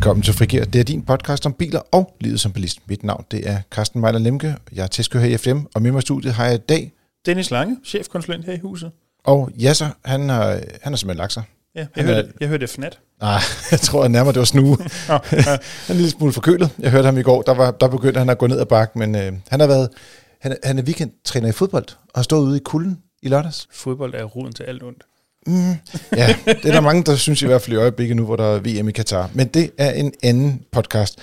Velkommen 0.00 0.22
til 0.22 0.34
Frigir. 0.34 0.64
Det 0.64 0.78
er 0.78 0.84
din 0.84 1.02
podcast 1.02 1.46
om 1.46 1.52
biler 1.52 1.80
og 1.92 2.16
livet 2.20 2.40
som 2.40 2.52
bilist. 2.52 2.88
Mit 2.88 3.04
navn 3.04 3.24
det 3.30 3.48
er 3.50 3.58
Carsten 3.70 4.00
Mejler 4.00 4.18
Lemke. 4.18 4.56
Jeg 4.72 4.82
er 4.82 4.86
testkører 4.86 5.24
her 5.24 5.34
i 5.34 5.36
FM, 5.36 5.58
og 5.74 5.82
med 5.82 5.92
mig 5.92 5.98
i 5.98 6.00
studiet 6.00 6.34
har 6.34 6.46
jeg 6.46 6.54
i 6.54 6.58
dag... 6.58 6.92
Dennis 7.26 7.50
Lange, 7.50 7.76
chefkonsulent 7.84 8.44
her 8.44 8.52
i 8.52 8.58
huset. 8.58 8.90
Og 9.24 9.50
Jasser, 9.58 9.88
han 10.04 10.28
har, 10.28 10.44
han 10.82 10.92
har 10.92 10.96
simpelthen 10.96 11.16
lagt 11.16 11.32
sig. 11.32 11.42
Ja, 11.74 11.86
jeg, 11.96 12.04
hørte, 12.04 12.32
jeg 12.40 12.48
hørte 12.48 12.68
fnat. 12.68 12.98
Nej, 13.20 13.40
jeg 13.70 13.80
tror 13.80 14.04
at 14.04 14.10
nærmere, 14.10 14.32
det 14.32 14.38
var 14.38 14.44
snue. 14.44 14.76
ja. 15.08 15.18
han 15.30 15.38
er 15.38 15.90
en 15.90 15.96
lille 15.96 16.10
smule 16.10 16.32
forkølet. 16.32 16.70
Jeg 16.78 16.90
hørte 16.90 17.06
ham 17.06 17.18
i 17.18 17.22
går, 17.22 17.42
der, 17.42 17.54
var, 17.54 17.70
der 17.70 17.88
begyndte 17.88 18.18
han 18.18 18.30
at 18.30 18.38
gå 18.38 18.46
ned 18.46 18.60
ad 18.60 18.66
bakken, 18.66 18.98
men 18.98 19.14
øh, 19.14 19.32
han 19.48 19.60
har 19.60 19.66
været... 19.66 19.88
Han, 20.40 20.56
han 20.64 20.78
er 20.78 20.82
weekendtræner 20.82 21.48
i 21.48 21.52
fodbold, 21.52 21.86
og 21.88 22.12
har 22.14 22.22
stået 22.22 22.42
ude 22.42 22.56
i 22.56 22.60
kulden 22.64 22.98
i 23.22 23.28
lørdags. 23.28 23.68
Fodbold 23.72 24.14
er 24.14 24.24
roden 24.24 24.52
til 24.52 24.62
alt 24.62 24.82
ondt. 24.82 25.02
Mm, 25.46 25.74
ja, 26.16 26.36
det 26.46 26.64
er 26.64 26.72
der 26.72 26.80
mange, 26.80 27.04
der 27.04 27.16
synes 27.16 27.42
i 27.42 27.46
hvert 27.46 27.62
fald 27.62 27.76
i 27.76 27.80
øjeblikket 27.80 28.16
nu, 28.16 28.24
hvor 28.24 28.36
der 28.36 28.44
er 28.44 28.58
VM 28.58 28.88
i 28.88 28.92
Katar. 28.92 29.30
Men 29.34 29.46
det 29.46 29.70
er 29.78 29.90
en 29.90 30.12
anden 30.22 30.62
podcast. 30.72 31.18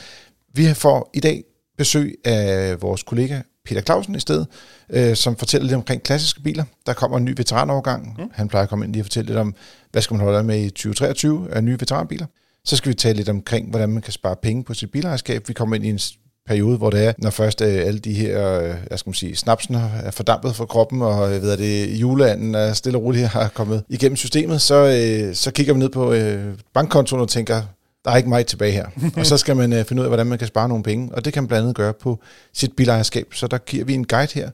Vi 0.54 0.74
får 0.74 1.10
i 1.14 1.20
dag 1.20 1.44
besøg 1.78 2.16
af 2.26 2.82
vores 2.82 3.04
kollega 3.04 3.42
Peter 3.66 3.82
Clausen 3.82 4.16
i 4.16 4.20
stedet, 4.20 4.48
øh, 4.90 5.16
som 5.16 5.36
fortæller 5.36 5.66
lidt 5.66 5.76
omkring 5.76 6.04
klassiske 6.04 6.42
biler. 6.42 6.64
Der 6.86 6.94
kommer 6.94 7.18
en 7.18 7.26
ny 7.26 7.34
veteraноvergang. 7.38 8.16
Mm. 8.18 8.30
Han 8.34 8.48
plejer 8.48 8.64
at 8.64 8.70
komme 8.70 8.86
ind 8.86 8.94
lige 8.94 9.02
og 9.02 9.06
fortælle 9.06 9.28
lidt 9.28 9.38
om, 9.38 9.56
hvad 9.92 10.02
skal 10.02 10.14
man 10.14 10.24
holde 10.24 10.44
med 10.44 10.60
i 10.60 10.70
2023 10.70 11.48
af 11.52 11.64
nye 11.64 11.78
veteranbiler. 11.80 12.26
Så 12.66 12.76
skal 12.76 12.90
vi 12.90 12.94
tale 12.94 13.18
lidt 13.18 13.30
omkring, 13.30 13.70
hvordan 13.70 13.90
man 13.90 14.02
kan 14.02 14.14
spare 14.14 14.36
penge 14.36 14.64
på 14.64 14.74
sit 14.74 14.92
bilejerskab. 14.92 15.48
Vi 15.48 15.54
kommer 15.54 15.76
ind 15.76 15.86
i 15.86 15.90
en 15.90 16.00
periode, 16.48 16.78
hvor 16.78 16.90
det 16.90 17.06
er, 17.06 17.14
når 17.18 17.30
først 17.30 17.62
øh, 17.62 17.86
alle 17.86 18.00
de 18.00 18.14
her, 18.14 18.60
øh, 18.60 18.76
jeg 18.92 19.00
skal 19.00 19.14
sige, 19.14 19.36
snapsen 19.36 19.76
er 19.76 20.12
fordampet 20.12 20.56
fra 20.56 20.66
kroppen, 20.66 21.02
og 21.02 21.36
øh, 21.36 21.42
ved 21.42 21.58
det, 21.58 22.02
juleanden 22.02 22.56
er 22.56 22.74
stille 22.74 22.98
og 22.98 23.04
roligt 23.04 23.28
har 23.28 23.48
kommet 23.60 23.84
igennem 23.90 24.16
systemet, 24.16 24.62
så, 24.62 24.76
øh, 24.76 25.36
så 25.36 25.52
kigger 25.52 25.74
vi 25.74 25.80
ned 25.80 25.90
på 25.90 26.14
øh, 26.14 26.54
bankkontoen 26.74 27.22
og 27.22 27.30
tænker, 27.30 27.62
der 28.06 28.12
er 28.12 28.18
ikke 28.18 28.30
meget 28.30 28.48
tilbage 28.48 28.72
her. 28.72 28.86
og 29.18 29.26
så 29.26 29.38
skal 29.38 29.56
man 29.56 29.74
øh, 29.74 29.86
finde 29.86 30.02
ud 30.02 30.06
af, 30.06 30.10
hvordan 30.10 30.28
man 30.28 30.38
kan 30.38 30.48
spare 30.48 30.70
nogle 30.70 30.84
penge, 30.84 31.16
og 31.16 31.26
det 31.26 31.34
kan 31.34 31.44
man 31.44 31.48
blandt 31.48 31.64
andet 31.64 31.76
gøre 31.76 31.94
på 31.94 32.20
sit 32.54 32.76
bilejerskab. 32.76 33.34
Så 33.34 33.48
der 33.48 33.58
giver 33.58 33.86
vi 33.86 33.94
en 33.94 34.08
guide 34.08 34.34
her, 34.34 34.50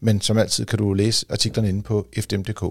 men 0.00 0.20
som 0.20 0.38
altid 0.38 0.64
kan 0.64 0.78
du 0.78 0.92
læse 0.92 1.26
artiklerne 1.30 1.68
inde 1.68 1.82
på 1.82 2.06
fdm.dk. 2.20 2.62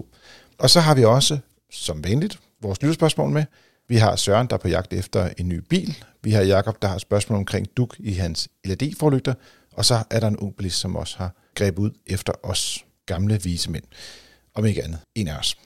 Og 0.58 0.70
så 0.70 0.80
har 0.80 0.94
vi 0.94 1.04
også, 1.04 1.38
som 1.72 2.04
vanligt, 2.04 2.38
vores 2.62 2.82
lytterspørgsmål 2.82 3.30
med. 3.30 3.44
Vi 3.88 3.96
har 3.96 4.16
Søren, 4.16 4.46
der 4.46 4.54
er 4.54 4.58
på 4.58 4.68
jagt 4.68 4.92
efter 4.92 5.28
en 5.38 5.48
ny 5.48 5.60
bil. 5.68 5.96
Vi 6.22 6.30
har 6.30 6.42
Jakob, 6.42 6.82
der 6.82 6.88
har 6.88 6.98
spørgsmål 6.98 7.38
omkring 7.38 7.66
duk 7.76 7.96
i 7.98 8.12
hans 8.12 8.48
LED-forlygter. 8.64 9.34
Og 9.72 9.84
så 9.84 10.02
er 10.10 10.20
der 10.20 10.28
en 10.28 10.36
ung 10.36 10.56
bilist, 10.56 10.78
som 10.78 10.96
også 10.96 11.18
har 11.18 11.34
grebet 11.54 11.78
ud 11.78 11.90
efter 12.06 12.32
os 12.42 12.84
gamle 13.06 13.42
vise 13.42 13.70
mænd. 13.70 13.84
Om 14.54 14.66
ikke 14.66 14.84
andet, 14.84 14.98
en 15.14 15.28
af 15.28 15.38
os. 15.38 15.56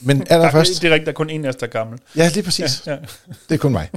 Men 0.00 0.26
allerførst... 0.30 0.82
det 0.82 0.88
er 0.88 0.94
rigtigt, 0.94 1.06
der 1.06 1.12
er 1.12 1.14
kun 1.14 1.30
en 1.30 1.44
af 1.44 1.48
os, 1.48 1.56
der 1.56 1.66
er 1.66 1.70
gammel. 1.70 1.98
Ja, 2.16 2.30
lige 2.34 2.42
præcis. 2.42 2.86
Ja, 2.86 2.92
ja. 2.92 2.98
Det 3.48 3.54
er 3.54 3.58
kun 3.58 3.72
mig. 3.72 3.90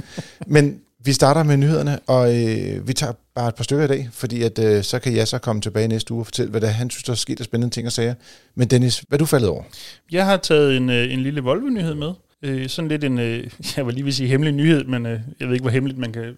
Men 0.46 0.80
vi 1.04 1.12
starter 1.12 1.42
med 1.42 1.56
nyhederne, 1.56 1.98
og 2.06 2.36
øh, 2.36 2.88
vi 2.88 2.92
tager 2.92 3.12
bare 3.34 3.48
et 3.48 3.54
par 3.54 3.64
stykker 3.64 3.84
i 3.84 3.88
dag, 3.88 4.08
fordi 4.12 4.42
at, 4.42 4.58
øh, 4.58 4.82
så 4.82 4.98
kan 4.98 5.16
jeg 5.16 5.28
så 5.28 5.38
komme 5.38 5.62
tilbage 5.62 5.88
næste 5.88 6.12
uge 6.12 6.22
og 6.22 6.26
fortælle, 6.26 6.50
hvad 6.50 6.60
der 6.60 6.66
han 6.66 6.90
synes, 6.90 7.04
der 7.04 7.12
er 7.12 7.16
sket 7.16 7.40
af 7.40 7.44
spændende 7.44 7.74
ting 7.74 7.86
og 7.86 7.92
sager. 7.92 8.14
Men 8.54 8.68
Dennis, 8.68 8.98
hvad 9.08 9.18
er 9.18 9.20
du 9.20 9.26
faldet 9.26 9.48
over? 9.48 9.62
Jeg 10.10 10.26
har 10.26 10.36
taget 10.36 10.76
en, 10.76 10.90
øh, 10.90 11.12
en 11.12 11.22
lille 11.22 11.40
Volvo-nyhed 11.40 11.94
med. 11.94 12.12
Øh, 12.44 12.68
sådan 12.68 12.88
lidt 12.88 13.04
en, 13.04 13.18
øh, 13.18 13.44
jeg 13.76 13.86
vil 13.86 13.94
lige 13.94 14.04
vil 14.04 14.14
sige 14.14 14.28
hemmelig 14.28 14.52
nyhed, 14.52 14.84
men 14.84 15.06
øh, 15.06 15.20
jeg 15.40 15.48
ved 15.48 15.54
ikke, 15.54 15.62
hvor 15.62 15.70
hemmeligt 15.70 15.98
man 15.98 16.12
kan 16.12 16.36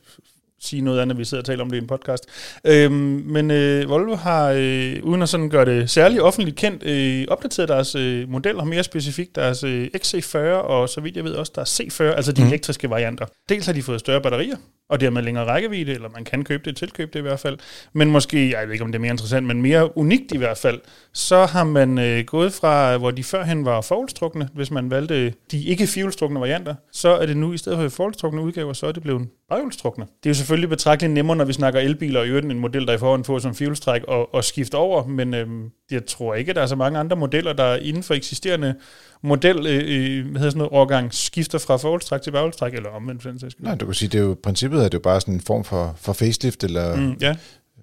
sige 0.61 0.83
noget 0.83 1.01
andet, 1.01 1.17
når 1.17 1.19
vi 1.19 1.25
sidder 1.25 1.43
og 1.43 1.47
taler 1.47 1.63
om 1.63 1.71
det 1.71 1.77
i 1.77 1.81
en 1.81 1.87
podcast. 1.87 2.27
Øhm, 2.65 2.93
men 3.27 3.51
øh, 3.51 3.89
Volvo 3.89 4.15
har, 4.15 4.55
øh, 4.57 4.97
uden 5.03 5.23
at 5.23 5.29
sådan 5.29 5.49
gøre 5.49 5.65
det 5.65 5.91
særligt 5.91 6.23
offentligt 6.23 6.57
kendt, 6.57 6.83
øh, 6.83 7.25
opdateret 7.29 7.69
deres 7.69 7.95
øh, 7.95 8.29
modeller, 8.29 8.65
mere 8.65 8.85
specifikt 8.85 9.37
deres 9.37 9.65
øh, 9.65 9.89
XC40, 9.97 10.39
og 10.39 10.89
så 10.89 11.01
vidt 11.01 11.17
jeg 11.17 11.25
ved 11.25 11.33
også 11.33 11.53
deres 11.55 11.81
C40, 11.81 12.03
altså 12.03 12.33
de 12.33 12.43
mm. 12.43 12.49
elektriske 12.49 12.91
varianter. 12.91 13.27
Dels 13.49 13.67
har 13.67 13.73
de 13.73 13.83
fået 13.83 14.01
større 14.01 14.21
batterier, 14.21 14.57
og 14.89 15.01
dermed 15.01 15.23
længere 15.23 15.45
rækkevidde, 15.45 15.93
eller 15.93 16.09
man 16.09 16.25
kan 16.25 16.45
købe 16.45 16.63
det, 16.65 16.77
tilkøbe 16.77 17.11
det 17.13 17.19
i 17.19 17.23
hvert 17.23 17.41
fald. 17.41 17.59
Men 17.93 18.11
måske, 18.11 18.51
jeg 18.51 18.67
ved 18.67 18.73
ikke 18.73 18.85
om 18.85 18.93
det 18.93 18.99
er 18.99 19.01
mere 19.01 19.11
interessant, 19.11 19.47
men 19.47 19.63
mere 19.63 19.99
unikt 19.99 20.33
i 20.33 20.37
hvert 20.37 20.59
fald, 20.59 20.81
så 21.13 21.47
har 21.47 21.65
man 21.65 21.99
øh, 21.99 22.25
gået 22.25 22.53
fra, 22.53 22.97
hvor 22.97 23.11
de 23.11 23.25
førhen 23.25 23.65
var 23.65 23.81
forholdstrukne, 23.81 24.49
hvis 24.55 24.71
man 24.71 24.91
valgte 24.91 25.35
de 25.51 25.65
ikke 25.65 25.87
fjolstrukne 25.87 26.41
varianter, 26.41 26.75
så 26.93 27.09
er 27.09 27.27
det 27.27 27.37
nu 27.37 27.53
i 27.53 27.59
stedet 27.59 27.79
for 27.79 27.89
forholdstrukne 27.89 28.43
udgaver, 28.43 28.73
så 28.73 28.87
er 28.87 28.93
det 28.93 29.03
blevet 29.03 29.29
baghjulstrukne. 29.49 30.05
Det 30.05 30.27
er 30.27 30.31
jo 30.31 30.35
selvfølgelig 30.35 30.69
betragteligt 30.69 31.15
nemmere, 31.15 31.37
når 31.37 31.45
vi 31.45 31.53
snakker 31.53 31.81
elbiler, 31.81 32.21
og 32.21 32.27
i 32.27 32.29
øvrigt 32.29 32.47
en 32.47 32.59
model, 32.59 32.87
der 32.87 32.93
i 32.93 32.99
forhånd 32.99 33.25
får 33.25 33.39
som 33.39 33.55
fjolstræk, 33.55 34.03
og, 34.09 34.35
og 34.35 34.45
skifte 34.45 34.75
over, 34.75 35.07
men 35.07 35.35
øh, 35.35 35.47
jeg 35.91 36.07
tror 36.07 36.35
ikke, 36.35 36.51
at 36.51 36.57
der 36.57 36.63
er 36.63 36.67
så 36.67 36.77
mange 36.77 36.99
andre 36.99 37.17
modeller, 37.17 37.53
der 37.53 37.77
inden 37.77 38.03
for 38.03 38.15
eksisterende 38.15 38.75
model, 39.23 39.67
øh, 39.67 39.75
øh 39.75 40.31
hvad 40.31 40.41
hedder 40.41 40.51
sådan 40.51 40.59
noget, 40.59 40.73
årgang, 40.73 41.15
skifter 41.15 41.59
fra 41.59 41.77
forholdstræk 41.77 42.23
til 42.23 42.31
baghjulstræk, 42.31 42.75
eller 42.75 42.89
omvendt 42.89 43.63
Nej, 43.63 43.75
du 43.75 43.85
kan 43.85 43.95
sige, 43.95 44.09
det 44.09 44.19
er 44.19 44.25
jo 44.25 44.37
princippet, 44.43 44.76
det 44.85 44.95
er 44.95 44.99
jo 44.99 45.03
bare 45.03 45.21
sådan 45.21 45.35
en 45.35 45.41
form 45.41 45.65
for, 45.65 45.95
for 45.97 46.13
facelift, 46.13 46.65
eller 46.65 46.97
mm, 46.97 47.17
ja. 47.21 47.37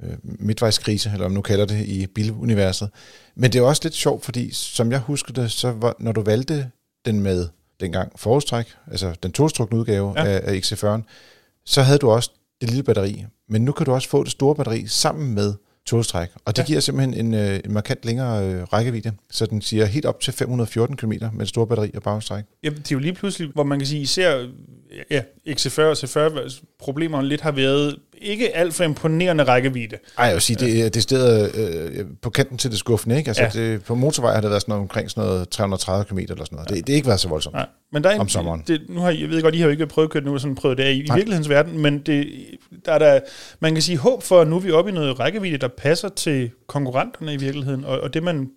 øh, 0.03 0.17
midtvejskrise, 0.21 1.09
eller 1.13 1.25
om 1.25 1.31
nu 1.31 1.41
kalder 1.41 1.65
det 1.65 1.85
i 1.85 2.07
biluniverset. 2.07 2.89
Men 3.35 3.51
det 3.51 3.59
er 3.59 3.63
også 3.63 3.81
lidt 3.83 3.93
sjovt, 3.93 4.25
fordi 4.25 4.53
som 4.53 4.91
jeg 4.91 4.99
husker 4.99 5.33
det, 5.33 5.51
så 5.51 5.71
var, 5.71 5.95
når 5.99 6.11
du 6.11 6.21
valgte 6.21 6.69
den 7.05 7.19
med 7.19 7.47
dengang 7.79 8.11
forholdstræk, 8.19 8.65
altså 8.91 9.15
den 9.23 9.31
tostrukne 9.31 9.79
udgave 9.79 10.13
ja. 10.15 10.25
af, 10.25 10.41
af 10.43 10.59
XC40'en, 10.59 11.01
så 11.65 11.81
havde 11.81 11.99
du 11.99 12.09
også 12.09 12.31
det 12.61 12.69
lille 12.69 12.83
batteri. 12.83 13.25
Men 13.49 13.65
nu 13.65 13.71
kan 13.71 13.85
du 13.85 13.93
også 13.93 14.09
få 14.09 14.23
det 14.23 14.31
store 14.31 14.55
batteri 14.55 14.87
sammen 14.87 15.35
med 15.35 15.53
togstræk. 15.85 16.29
Og 16.45 16.55
det 16.55 16.61
ja. 16.61 16.65
giver 16.65 16.79
simpelthen 16.79 17.25
en, 17.25 17.33
øh, 17.33 17.59
en 17.65 17.73
markant 17.73 18.05
længere 18.05 18.47
øh, 18.47 18.63
rækkevidde, 18.63 19.11
så 19.31 19.45
den 19.45 19.61
siger 19.61 19.85
helt 19.85 20.05
op 20.05 20.19
til 20.19 20.33
514 20.33 20.97
km 20.97 21.09
med 21.09 21.41
et 21.41 21.47
stort 21.47 21.67
batteri 21.67 21.91
og 21.95 22.03
bagstræk. 22.03 22.43
Ja, 22.63 22.69
det 22.69 22.77
er 22.91 22.95
jo 22.95 22.99
lige 22.99 23.13
pludselig, 23.13 23.49
hvor 23.53 23.63
man 23.63 23.79
kan 23.79 23.87
sige, 23.87 24.01
især 24.01 24.47
ja, 25.11 25.21
XC40 25.49 25.81
og 25.81 25.91
C40 25.91 26.61
problemerne 26.79 27.27
lidt 27.27 27.41
har 27.41 27.51
været 27.51 27.95
ikke 28.23 28.55
alt 28.55 28.73
for 28.73 28.83
imponerende 28.83 29.43
rækkevidde. 29.43 29.97
Ej, 30.17 30.25
jeg 30.25 30.33
vil 30.33 30.41
sige, 30.41 30.57
det 30.65 30.85
er 30.85 30.89
det 30.89 31.03
sted 31.03 31.55
øh, 31.55 32.05
på 32.21 32.29
kanten 32.29 32.57
til 32.57 32.71
det 32.71 32.79
skuffende, 32.79 33.17
ikke? 33.17 33.29
Altså, 33.29 33.43
ja. 33.43 33.71
det, 33.71 33.83
på 33.83 33.95
motorvej 33.95 34.33
har 34.33 34.41
det 34.41 34.49
været 34.49 34.61
sådan 34.61 34.71
noget, 34.71 34.81
omkring 34.81 35.11
sådan 35.11 35.29
noget 35.29 35.49
330 35.49 36.05
km 36.05 36.17
eller 36.17 36.35
sådan 36.35 36.55
noget. 36.55 36.69
Ja. 36.69 36.75
Det, 36.75 36.87
det 36.87 36.93
har 36.93 36.95
ikke 36.95 37.07
været 37.07 37.19
så 37.19 37.29
voldsomt 37.29 37.55
Nej. 37.55 37.67
Men 37.91 38.03
der 38.03 38.09
er 38.09 38.13
en, 38.13 38.21
om 38.21 38.29
sommeren. 38.29 38.63
Det, 38.67 38.81
nu 38.89 38.99
har, 38.99 39.11
jeg 39.11 39.29
ved 39.29 39.41
godt, 39.41 39.55
I 39.55 39.57
har 39.57 39.65
jo 39.65 39.71
ikke 39.71 39.87
prøvet 39.87 40.07
at 40.07 40.11
køre 40.11 40.23
nu, 40.23 40.37
sådan 40.37 40.55
prøvet 40.55 40.77
det 40.77 40.85
i, 40.85 40.97
i 40.97 41.01
virkelighedens 41.01 41.49
verden, 41.49 41.79
men 41.79 41.99
det, 41.99 42.27
der 42.85 42.91
er 42.91 42.99
der, 42.99 43.19
man 43.59 43.73
kan 43.73 43.81
sige 43.81 43.97
håb 43.97 44.23
for, 44.23 44.41
at 44.41 44.47
nu 44.47 44.55
er 44.55 44.59
vi 44.59 44.71
oppe 44.71 44.91
i 44.91 44.93
noget 44.93 45.19
rækkevidde, 45.19 45.57
der 45.57 45.67
passer 45.67 46.09
til 46.09 46.51
konkurrenterne 46.67 47.33
i 47.33 47.37
virkeligheden, 47.37 47.85
og, 47.85 47.99
og 47.99 48.13
det 48.13 48.23
man 48.23 48.49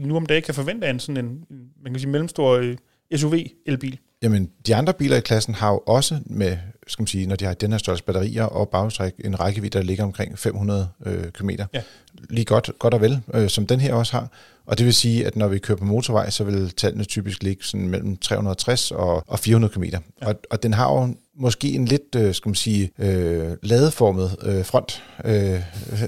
nu 0.00 0.16
om 0.16 0.26
dagen 0.26 0.42
kan 0.42 0.54
forvente 0.54 0.86
af 0.86 0.90
en 0.90 1.00
sådan 1.00 1.24
en, 1.24 1.38
man 1.82 1.92
kan 1.92 2.00
sige 2.00 2.10
mellemstor 2.10 2.52
øh, 2.52 2.76
SUV-elbil. 3.16 3.98
Jamen, 4.22 4.50
de 4.66 4.74
andre 4.74 4.92
biler 4.92 5.16
i 5.16 5.20
klassen 5.20 5.54
har 5.54 5.70
jo 5.70 5.82
også 5.86 6.20
med, 6.26 6.56
skal 6.86 7.02
man 7.02 7.06
sige, 7.06 7.26
når 7.26 7.36
de 7.36 7.44
har 7.44 7.54
den 7.54 7.70
her 7.72 7.78
størrelse 7.78 8.04
batterier 8.04 8.44
og 8.44 8.68
bagstræk, 8.68 9.12
en 9.24 9.40
rækkevidde, 9.40 9.78
der 9.78 9.84
ligger 9.84 10.04
omkring 10.04 10.38
500 10.38 10.88
øh, 11.06 11.24
km. 11.32 11.50
Ja. 11.50 11.82
Lige 12.30 12.44
godt, 12.44 12.70
godt 12.78 12.94
og 12.94 13.00
vel, 13.00 13.20
øh, 13.34 13.48
som 13.48 13.66
den 13.66 13.80
her 13.80 13.94
også 13.94 14.12
har. 14.12 14.30
Og 14.66 14.78
det 14.78 14.86
vil 14.86 14.94
sige, 14.94 15.26
at 15.26 15.36
når 15.36 15.48
vi 15.48 15.58
kører 15.58 15.78
på 15.78 15.84
motorvej, 15.84 16.30
så 16.30 16.44
vil 16.44 16.70
tallene 16.70 17.04
typisk 17.04 17.42
ligge 17.42 17.64
sådan 17.64 17.88
mellem 17.88 18.16
360 18.16 18.90
og, 18.90 19.24
og 19.26 19.38
400 19.38 19.74
km. 19.74 19.82
Ja. 19.82 19.98
Og, 20.20 20.34
og 20.50 20.62
den 20.62 20.74
har 20.74 20.92
jo 20.92 21.14
måske 21.38 21.68
en 21.68 21.84
lidt, 21.84 22.14
øh, 22.16 22.34
skal 22.34 22.48
man 22.48 22.54
sige, 22.54 22.90
øh, 22.98 23.56
ladeformet 23.62 24.36
øh, 24.42 24.64
front. 24.64 25.02
Øh, 25.24 25.60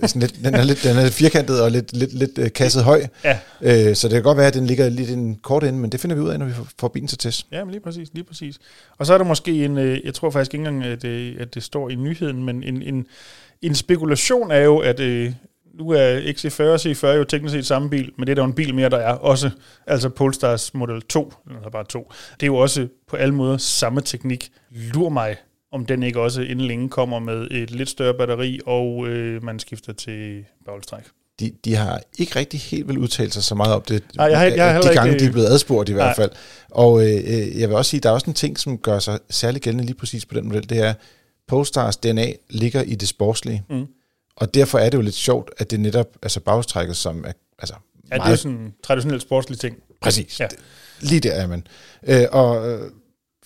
sådan 0.07 0.23
lidt, 0.23 0.35
den, 0.45 0.55
er 0.55 0.65
lidt, 0.65 0.83
den 0.83 0.97
er 0.97 1.03
lidt 1.03 1.15
firkantet 1.15 1.63
og 1.63 1.71
lidt, 1.71 1.97
lidt, 1.97 2.13
lidt 2.13 2.39
øh, 2.39 2.53
kasset 2.53 2.85
høj. 2.85 3.07
Ja. 3.25 3.39
Øh, 3.63 3.97
så 3.97 4.09
det 4.09 4.15
kan 4.15 4.23
godt 4.23 4.39
være, 4.39 4.47
at 4.47 4.55
den 4.55 4.67
ligger 4.67 4.89
lidt 4.89 5.11
en 5.11 5.35
kort 5.35 5.65
ende, 5.65 5.79
men 5.79 5.93
det 5.93 6.01
finder 6.01 6.17
vi 6.17 6.23
ud 6.23 6.29
af, 6.29 6.39
når 6.39 6.47
vi 6.47 6.53
får 6.79 6.89
bilen 6.89 7.09
til 7.09 7.19
test. 7.19 7.47
Ja, 7.53 7.65
men 7.65 7.71
lige 7.71 7.83
præcis, 7.83 8.09
lige 8.13 8.25
præcis. 8.25 8.59
Og 8.99 9.07
så 9.07 9.15
er 9.15 9.19
der 9.19 9.25
måske 9.25 9.65
en, 9.65 9.79
øh, 9.79 10.01
jeg 10.05 10.15
tror 10.15 10.31
faktisk 10.31 10.55
ikke 10.55 10.67
engang, 10.67 10.85
at 10.85 11.03
det, 11.03 11.37
at 11.41 11.55
det 11.55 11.63
står 11.63 11.91
i 11.91 11.95
nyheden, 11.95 12.45
men 12.45 12.63
en, 12.63 12.83
en, 12.83 13.07
en 13.63 13.75
spekulation 13.75 14.51
er 14.51 14.61
jo, 14.61 14.79
at, 14.79 15.01
øh, 15.01 15.33
nu 15.81 15.91
er 15.91 16.21
XC40 16.21 16.63
og 16.63 16.75
C40 16.75 17.07
jo 17.07 17.25
teknisk 17.25 17.53
set 17.53 17.67
samme 17.67 17.91
bil, 17.91 18.13
men 18.19 18.27
det 18.27 18.31
er 18.31 18.35
der 18.35 18.43
jo 18.43 18.47
en 18.47 18.53
bil 18.53 18.75
mere, 18.75 18.89
der 18.89 18.97
er 18.97 19.13
også. 19.13 19.51
Altså 19.87 20.09
Polestars 20.09 20.75
Model 20.75 21.03
2, 21.03 21.33
eller 21.47 21.71
bare 21.71 21.85
2. 21.85 22.13
Det 22.35 22.43
er 22.43 22.47
jo 22.47 22.57
også 22.57 22.89
på 23.09 23.17
alle 23.17 23.35
måder 23.35 23.57
samme 23.57 24.01
teknik. 24.01 24.51
Lur 24.71 25.09
mig, 25.09 25.37
om 25.73 25.87
den 25.87 26.03
ikke 26.03 26.21
også 26.21 26.41
inden 26.41 26.67
længe 26.67 26.89
kommer 26.89 27.19
med 27.19 27.49
et 27.51 27.71
lidt 27.71 27.89
større 27.89 28.15
batteri, 28.15 28.61
og 28.67 29.09
øh, 29.09 29.45
man 29.45 29.59
skifter 29.59 29.93
til 29.93 30.45
bagholdstræk. 30.65 31.03
De, 31.41 31.53
de 31.65 31.75
har 31.75 32.01
ikke 32.19 32.39
rigtig 32.39 32.61
helt 32.61 32.89
vel 32.89 32.99
udtalt 32.99 33.35
sig 33.35 33.43
så 33.43 33.55
meget 33.55 33.75
om 33.75 33.83
det, 33.83 34.03
Nej, 34.17 34.27
jeg 34.27 34.39
har, 34.39 34.47
jeg 34.47 34.73
har 34.73 34.81
de 34.81 34.89
gange, 34.95 35.13
ikke, 35.13 35.25
de 35.25 35.29
er 35.29 35.33
blevet 35.33 35.47
adspurgt 35.47 35.89
i 35.89 35.93
hvert 35.93 36.17
fald. 36.17 36.31
Og 36.71 37.03
øh, 37.03 37.15
øh, 37.15 37.61
jeg 37.61 37.69
vil 37.69 37.77
også 37.77 37.91
sige, 37.91 38.01
der 38.01 38.09
er 38.09 38.13
også 38.13 38.27
en 38.31 38.35
ting, 38.35 38.59
som 38.59 38.79
gør 38.79 38.99
sig 38.99 39.19
særlig 39.31 39.63
gældende 39.63 39.87
lige 39.87 39.97
præcis 39.97 40.27
på 40.27 40.35
den 40.35 40.49
model, 40.49 40.69
det 40.69 40.79
er, 40.79 40.95
Polestars 41.49 41.97
DNA 41.97 42.33
ligger 42.51 42.83
i 42.83 42.95
det 42.95 43.09
sportslige. 43.09 43.65
Mm. 43.71 43.87
Og 44.41 44.55
derfor 44.55 44.79
er 44.79 44.91
det 44.91 44.99
jo 44.99 45.03
lidt 45.03 45.15
sjovt, 45.15 45.51
at 45.59 45.71
det 45.71 45.81
netop 45.81 46.07
altså 46.23 46.41
bagstrækket, 46.41 46.97
som 46.97 47.25
er 47.25 47.33
altså 47.59 47.75
Ja, 48.11 48.17
meget... 48.17 48.27
det 48.27 48.33
er 48.33 48.37
sådan 48.37 48.57
en 48.57 48.75
traditionel 48.83 49.21
sportslig 49.21 49.59
ting. 49.59 49.77
Præcis. 50.01 50.41
Ja. 50.41 50.47
Lige 51.01 51.21
der 51.21 51.33
er 51.33 51.47
man. 51.47 51.67
Øh, 52.07 52.27
og 52.33 52.71
øh, 52.71 52.91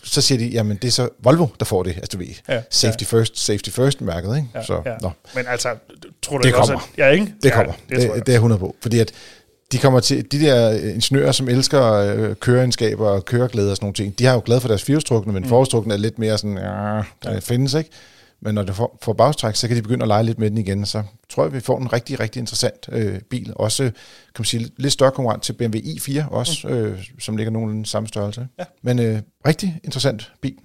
så 0.05 0.20
siger 0.20 0.38
de, 0.38 0.46
jamen 0.46 0.76
det 0.76 0.88
er 0.88 0.93
så 0.93 1.08
Volvo, 1.19 1.46
der 1.58 1.64
får 1.64 1.82
det, 1.82 1.91
altså 1.96 2.08
du 2.12 2.19
ved, 2.19 2.35
ja, 2.49 2.62
safety 2.70 3.12
ja. 3.12 3.19
first, 3.19 3.38
safety 3.38 3.70
first 3.70 4.00
mærket, 4.00 4.37
ikke? 4.37 4.49
Ja, 4.55 4.64
så, 4.64 4.82
ja. 4.87 4.94
Nå. 5.00 5.11
Men 5.35 5.46
altså, 5.46 5.76
tror 6.23 6.38
du 6.38 6.43
det 6.43 6.55
kommer. 6.55 6.75
Også, 6.75 6.87
at, 6.93 6.99
ja, 6.99 7.11
ikke? 7.11 7.35
Det 7.43 7.49
ja, 7.49 7.55
kommer, 7.55 7.73
det, 7.88 8.00
det, 8.00 8.11
det, 8.14 8.26
det 8.26 8.32
er 8.32 8.37
100 8.37 8.58
på, 8.58 8.76
fordi 8.81 8.99
at 8.99 9.12
de 9.73 9.79
kommer 9.79 10.00
til, 10.00 10.32
de 10.32 10.40
der 10.40 10.70
ingeniører, 10.73 11.32
som 11.32 11.49
elsker 11.49 11.93
øh, 11.93 12.37
køreegenskaber 12.37 13.08
og 13.08 13.25
køreglæde 13.25 13.70
og 13.70 13.76
sådan 13.76 13.85
nogle 13.85 13.94
ting, 13.94 14.19
de 14.19 14.25
har 14.25 14.35
jo 14.35 14.43
glad 14.44 14.61
for 14.61 14.69
deres 14.69 14.82
firehjulstrukne, 14.82 15.32
men 15.32 15.43
mm. 15.43 15.52
er 15.52 15.97
lidt 15.97 16.19
mere 16.19 16.38
sådan, 16.38 16.58
ja, 16.58 17.02
der 17.23 17.32
ja. 17.32 17.38
findes 17.38 17.75
ikke. 17.75 17.90
Men 18.44 18.55
når 18.55 18.62
det 18.62 18.75
får, 18.75 18.99
får 19.02 19.12
bagstræk, 19.12 19.55
så 19.55 19.69
kan 19.69 19.76
de 19.76 19.82
begynde 19.82 20.02
at 20.02 20.08
lege 20.08 20.23
lidt 20.23 20.38
med 20.38 20.50
den 20.50 20.58
igen. 20.58 20.87
Så 20.87 21.02
tror 21.29 21.44
jeg, 21.44 21.52
vi 21.52 21.61
får 21.61 21.79
en 21.79 21.93
rigtig, 21.93 22.20
rigtig 22.20 22.41
interessant 22.41 22.88
øh, 22.93 23.20
bil. 23.20 23.52
Også, 23.56 23.82
kan 23.82 23.93
man 24.38 24.44
sige, 24.44 24.70
lidt 24.76 24.93
større 24.93 25.11
konkurrent 25.11 25.43
til 25.43 25.52
BMW 25.52 25.79
i4 25.79 26.29
også, 26.31 26.69
mm. 26.69 26.75
øh, 26.75 27.08
som 27.19 27.37
ligger 27.37 27.50
nogenlunde 27.50 27.87
samme 27.87 28.08
størrelse. 28.08 28.49
Ja. 28.58 28.64
Men 28.82 28.99
øh, 28.99 29.20
rigtig 29.46 29.81
interessant 29.85 30.32
bil. 30.41 30.56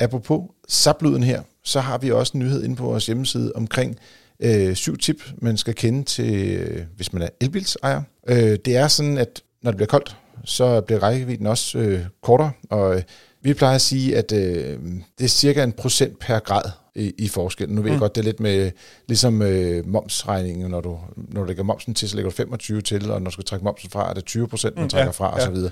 Apropos 0.00 0.40
saplyden 0.68 1.22
her, 1.22 1.42
så 1.64 1.80
har 1.80 1.98
vi 1.98 2.10
også 2.10 2.32
en 2.34 2.40
nyhed 2.40 2.64
inde 2.64 2.76
på 2.76 2.84
vores 2.84 3.06
hjemmeside 3.06 3.52
omkring 3.54 3.96
øh, 4.40 4.74
syv 4.74 4.96
tip, 4.96 5.32
man 5.38 5.56
skal 5.56 5.74
kende 5.74 6.02
til, 6.02 6.56
øh, 6.56 6.84
hvis 6.96 7.12
man 7.12 7.22
er 7.22 7.28
elbilsejer. 7.40 8.02
Øh, 8.28 8.58
det 8.64 8.76
er 8.76 8.88
sådan, 8.88 9.18
at 9.18 9.42
når 9.62 9.70
det 9.70 9.76
bliver 9.76 9.88
koldt, 9.88 10.16
så 10.44 10.80
bliver 10.80 11.02
rækkevidden 11.02 11.46
også 11.46 11.78
øh, 11.78 12.00
kortere, 12.22 12.52
og 12.70 12.96
øh, 12.96 13.02
vi 13.44 13.54
plejer 13.54 13.74
at 13.74 13.80
sige, 13.80 14.16
at 14.16 14.32
øh, 14.32 14.78
det 15.18 15.24
er 15.24 15.28
cirka 15.28 15.62
en 15.62 15.72
procent 15.72 16.18
per 16.18 16.38
grad 16.38 16.70
i, 16.94 17.12
i 17.18 17.28
forskel. 17.28 17.70
Nu 17.70 17.82
ved 17.82 17.90
jeg 17.90 17.96
mm. 17.96 18.00
godt, 18.00 18.14
det 18.14 18.20
er 18.20 18.24
lidt 18.24 18.40
med 18.40 18.70
ligesom 19.08 19.42
øh, 19.42 19.86
momsregningen, 19.86 20.70
når 20.70 20.80
du, 20.80 20.98
når 21.16 21.40
du 21.40 21.46
lægger 21.46 21.62
momsen 21.62 21.94
til, 21.94 22.08
så 22.08 22.16
lægger 22.16 22.30
du 22.30 22.36
25 22.36 22.80
til, 22.80 23.10
og 23.10 23.22
når 23.22 23.30
du 23.30 23.32
skal 23.32 23.44
trække 23.44 23.64
momsen 23.64 23.90
fra, 23.90 24.10
er 24.10 24.14
det 24.14 24.24
20 24.24 24.48
procent, 24.48 24.76
man 24.76 24.84
mm, 24.84 24.88
trækker 24.88 25.06
ja, 25.06 25.10
fra, 25.10 25.26
ja. 25.26 25.34
og 25.34 25.40
så 25.40 25.50
videre. 25.50 25.70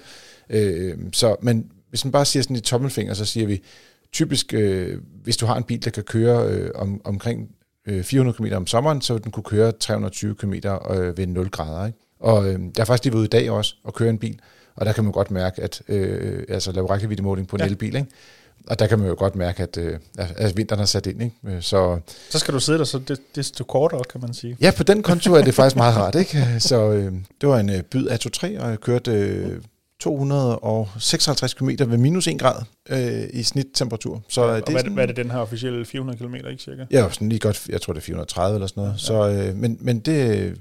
Øh, 0.50 0.98
så, 1.12 1.36
men 1.42 1.70
hvis 1.90 2.04
man 2.04 2.12
bare 2.12 2.24
siger 2.24 2.42
sådan 2.42 2.56
i 2.56 2.60
tommelfinger, 2.60 3.14
så 3.14 3.24
siger 3.24 3.46
vi, 3.46 3.62
typisk, 4.12 4.54
øh, 4.54 4.98
hvis 5.22 5.36
du 5.36 5.46
har 5.46 5.56
en 5.56 5.64
bil, 5.64 5.84
der 5.84 5.90
kan 5.90 6.02
køre 6.02 6.48
øh, 6.48 6.70
om, 6.74 7.00
omkring 7.04 7.48
øh, 7.88 8.04
400 8.04 8.36
km 8.36 8.56
om 8.56 8.66
sommeren, 8.66 9.00
så 9.00 9.12
vil 9.12 9.24
den 9.24 9.32
kunne 9.32 9.44
køre 9.44 9.72
320 9.72 10.34
km 10.34 10.54
øh, 10.90 11.18
ved 11.18 11.26
0 11.26 11.50
grader. 11.50 11.86
Ikke? 11.86 11.98
Og 12.20 12.46
øh, 12.46 12.52
jeg 12.52 12.60
har 12.78 12.84
faktisk 12.84 13.04
lige 13.04 13.12
været 13.12 13.20
ude 13.20 13.26
i 13.26 13.28
dag 13.28 13.50
også 13.50 13.74
og 13.84 13.94
køre 13.94 14.10
en 14.10 14.18
bil, 14.18 14.40
og 14.76 14.86
der 14.86 14.92
kan 14.92 15.04
man 15.04 15.12
godt 15.12 15.30
mærke, 15.30 15.62
at 15.62 15.82
øh, 15.88 16.44
altså 16.48 16.72
lave 16.72 16.90
rækkeviddemåling 16.90 17.48
på 17.48 17.56
en 17.56 17.60
ja. 17.60 17.66
elbil, 17.66 17.96
ikke? 17.96 18.08
Og 18.66 18.78
der 18.78 18.86
kan 18.86 18.98
man 18.98 19.08
jo 19.08 19.14
godt 19.18 19.36
mærke, 19.36 19.62
at, 19.62 19.76
øh, 19.78 19.98
at 20.18 20.56
vinteren 20.56 20.78
har 20.78 20.86
sat 20.86 21.06
ind. 21.06 21.22
Ikke? 21.22 21.36
Øh, 21.46 21.62
så, 21.62 21.98
så 22.30 22.38
skal 22.38 22.54
du 22.54 22.60
sidde 22.60 22.78
der 22.78 22.84
så 22.84 22.98
det, 22.98 23.18
desto 23.34 23.64
kortere, 23.64 24.02
kan 24.10 24.20
man 24.20 24.34
sige. 24.34 24.56
Ja, 24.60 24.72
på 24.76 24.82
den 24.82 25.02
konto 25.02 25.34
er 25.34 25.42
det 25.42 25.54
faktisk 25.54 25.76
meget 25.76 25.96
rart. 25.96 26.14
Ikke? 26.14 26.46
Så 26.58 26.90
øh, 26.90 27.12
det 27.40 27.48
var 27.48 27.58
en 27.58 27.70
øh, 27.70 27.82
byd 27.82 28.06
af 28.06 28.26
2-3, 28.26 28.60
og 28.60 28.70
jeg 28.70 28.80
kørte 28.80 29.10
øh, 29.10 29.60
256 30.00 31.54
km 31.54 31.68
ved 31.68 31.98
minus 31.98 32.26
1 32.26 32.38
grad 32.38 32.62
øh, 32.88 33.28
i 33.32 33.42
snittemperatur. 33.42 34.22
Så 34.28 34.42
ja, 34.42 34.48
og 34.48 34.56
det 34.56 34.68
hvad, 34.68 34.80
sådan, 34.80 34.92
hvad 34.92 35.02
er 35.02 35.06
det, 35.06 35.16
den 35.16 35.30
her 35.30 35.38
officielle 35.38 35.84
400 35.84 36.18
km, 36.18 36.34
ikke 36.34 36.62
cirka? 36.62 36.84
Ja, 36.90 37.08
sådan 37.10 37.28
lige 37.28 37.38
godt, 37.38 37.68
jeg 37.68 37.80
tror 37.80 37.92
det 37.92 38.00
er 38.00 38.04
430 38.04 38.54
eller 38.54 38.66
sådan 38.66 38.80
noget. 38.80 38.92
Ja. 38.92 38.98
Så, 38.98 39.28
øh, 39.28 39.56
men, 39.56 39.78
men 39.80 40.00
det, 40.00 40.54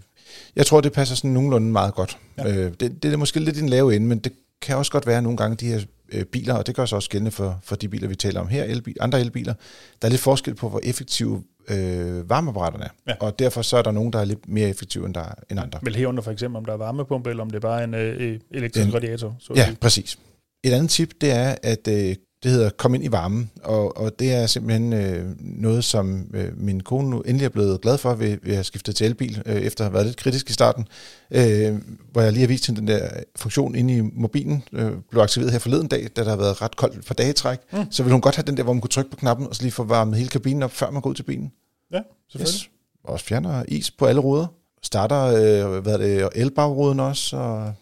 jeg 0.56 0.66
tror, 0.66 0.82
det 0.82 0.94
passer 0.94 1.16
sådan 1.16 1.32
nogenlunde 1.32 1.72
meget 1.72 1.94
godt. 1.94 2.18
Ja. 2.38 2.56
Øh, 2.56 2.72
det, 2.80 3.04
det 3.04 3.14
er 3.14 3.18
måske 3.18 3.40
lidt 3.40 3.58
i 3.58 3.60
den 3.60 3.70
lave 3.70 3.96
ende, 3.96 4.08
men 4.08 4.20
det 4.20 4.34
kan 4.62 4.76
også 4.76 4.92
godt 4.92 5.08
være 5.08 5.22
nogle 5.22 5.38
gange, 5.38 5.56
de 5.56 5.66
her 5.66 5.82
øh, 6.12 6.26
biler, 6.26 6.54
og 6.54 6.68
det 6.68 6.76
gør 6.76 6.86
sig 6.86 6.96
også 6.96 7.10
gældende 7.10 7.32
for, 7.32 7.60
for 7.64 7.76
de 7.76 7.90
biler, 7.90 8.08
vi 8.08 8.16
taler 8.16 8.40
om 8.40 8.48
her, 8.48 8.64
elbil, 8.64 8.96
andre 9.00 9.20
elbiler, 9.20 9.54
der 10.02 10.08
er 10.08 10.10
lidt 10.10 10.22
forskel 10.22 10.56
på, 10.56 10.70
hvor 10.70 10.80
effektive 10.84 11.44
øh, 11.70 12.30
varmeapparaterne 12.30 12.84
er. 12.84 12.90
Ja. 13.08 13.14
Og 13.20 13.40
derfor 13.40 13.62
så 13.62 13.78
er 13.78 13.82
der 13.82 13.92
nogen, 13.92 14.14
der 14.14 14.20
er 14.20 14.26
lidt 14.26 14.48
mere 14.48 14.70
effektive 14.70 15.06
end, 15.06 15.14
der, 15.14 15.26
end 15.50 15.60
andre. 15.60 15.80
Vel 15.84 15.96
herunder 15.96 16.22
for 16.22 16.32
eksempel, 16.32 16.58
om 16.58 16.66
der 16.66 16.74
er 16.74 16.78
varmepumpe, 16.78 17.30
eller 17.30 17.44
om 17.44 17.50
det 17.50 17.56
er 17.56 17.62
bare 17.62 17.84
en 17.84 17.94
øh, 17.94 18.40
elektrisk 18.52 18.88
en, 18.88 18.94
radiator. 18.94 19.36
Så 19.40 19.54
ja, 19.56 19.76
præcis. 19.82 20.18
Et 20.64 20.74
andet 20.74 20.90
tip, 20.90 21.14
det 21.22 21.32
er, 21.32 21.56
at 21.64 21.88
øh, 21.88 22.16
det 22.44 22.52
hedder 22.52 22.70
Kom 22.70 22.96
ind 22.96 23.04
i 23.04 23.12
varmen, 23.12 23.52
og, 23.64 23.98
og 23.98 24.20
det 24.20 24.34
er 24.34 24.46
simpelthen 24.46 24.94
øh, 24.94 25.36
noget, 25.40 25.84
som 25.84 26.26
øh, 26.34 26.58
min 26.58 26.82
kone 26.82 27.10
nu 27.10 27.22
endelig 27.22 27.46
er 27.46 27.50
blevet 27.50 27.82
glad 27.82 27.98
for 27.98 28.14
ved, 28.14 28.30
ved 28.30 28.52
at 28.52 28.54
have 28.54 28.64
skiftet 28.64 28.96
til 28.96 29.06
elbil, 29.06 29.42
øh, 29.46 29.56
efter 29.56 29.84
at 29.84 29.86
have 29.86 29.94
været 29.94 30.06
lidt 30.06 30.18
kritisk 30.18 30.50
i 30.50 30.54
starten, 30.54 30.88
øh, 31.32 31.76
hvor 32.12 32.22
jeg 32.22 32.32
lige 32.32 32.42
har 32.42 32.48
vist 32.48 32.68
hende 32.68 32.80
den 32.80 32.88
der 32.88 33.10
funktion 33.36 33.76
inde 33.76 33.98
i 33.98 34.02
mobilen, 34.02 34.64
øh, 34.74 34.92
blev 35.10 35.22
aktiveret 35.22 35.52
her 35.52 35.60
forleden 35.60 35.88
dag, 35.88 36.08
da 36.16 36.24
der 36.24 36.30
har 36.30 36.38
været 36.38 36.62
ret 36.62 36.76
koldt 36.76 37.06
for 37.06 37.14
dagetræk, 37.14 37.60
mm. 37.74 37.92
så 37.92 38.04
vil 38.04 38.12
hun 38.12 38.22
godt 38.22 38.36
have 38.36 38.46
den 38.48 38.58
der, 38.58 38.64
hvor 38.64 38.74
man 38.74 38.82
kunne 38.82 38.90
trykke 38.90 39.12
på 39.12 39.18
knappen, 39.18 39.48
og 39.48 39.56
så 39.56 39.62
lige 39.62 39.72
få 39.72 39.84
varmet 39.84 40.18
hele 40.18 40.30
kabinen 40.30 40.64
op, 40.64 40.72
før 40.72 40.92
man 40.92 41.02
går 41.02 41.10
ud 41.10 41.16
til 41.16 41.24
bilen. 41.24 41.52
Ja, 41.94 42.02
selvfølgelig. 42.32 42.62
Yes. 42.62 42.70
Også 43.04 43.26
fjerner 43.26 43.64
is 43.68 43.92
på 43.92 44.06
alle 44.06 44.22
ruder. 44.22 44.48
Starter 44.84 45.24
øh, 45.26 45.80
hvad 45.80 45.94
er 45.94 45.98
det, 45.98 46.30
elbagruden 46.36 47.00
også, 47.00 47.38
og 47.38 47.74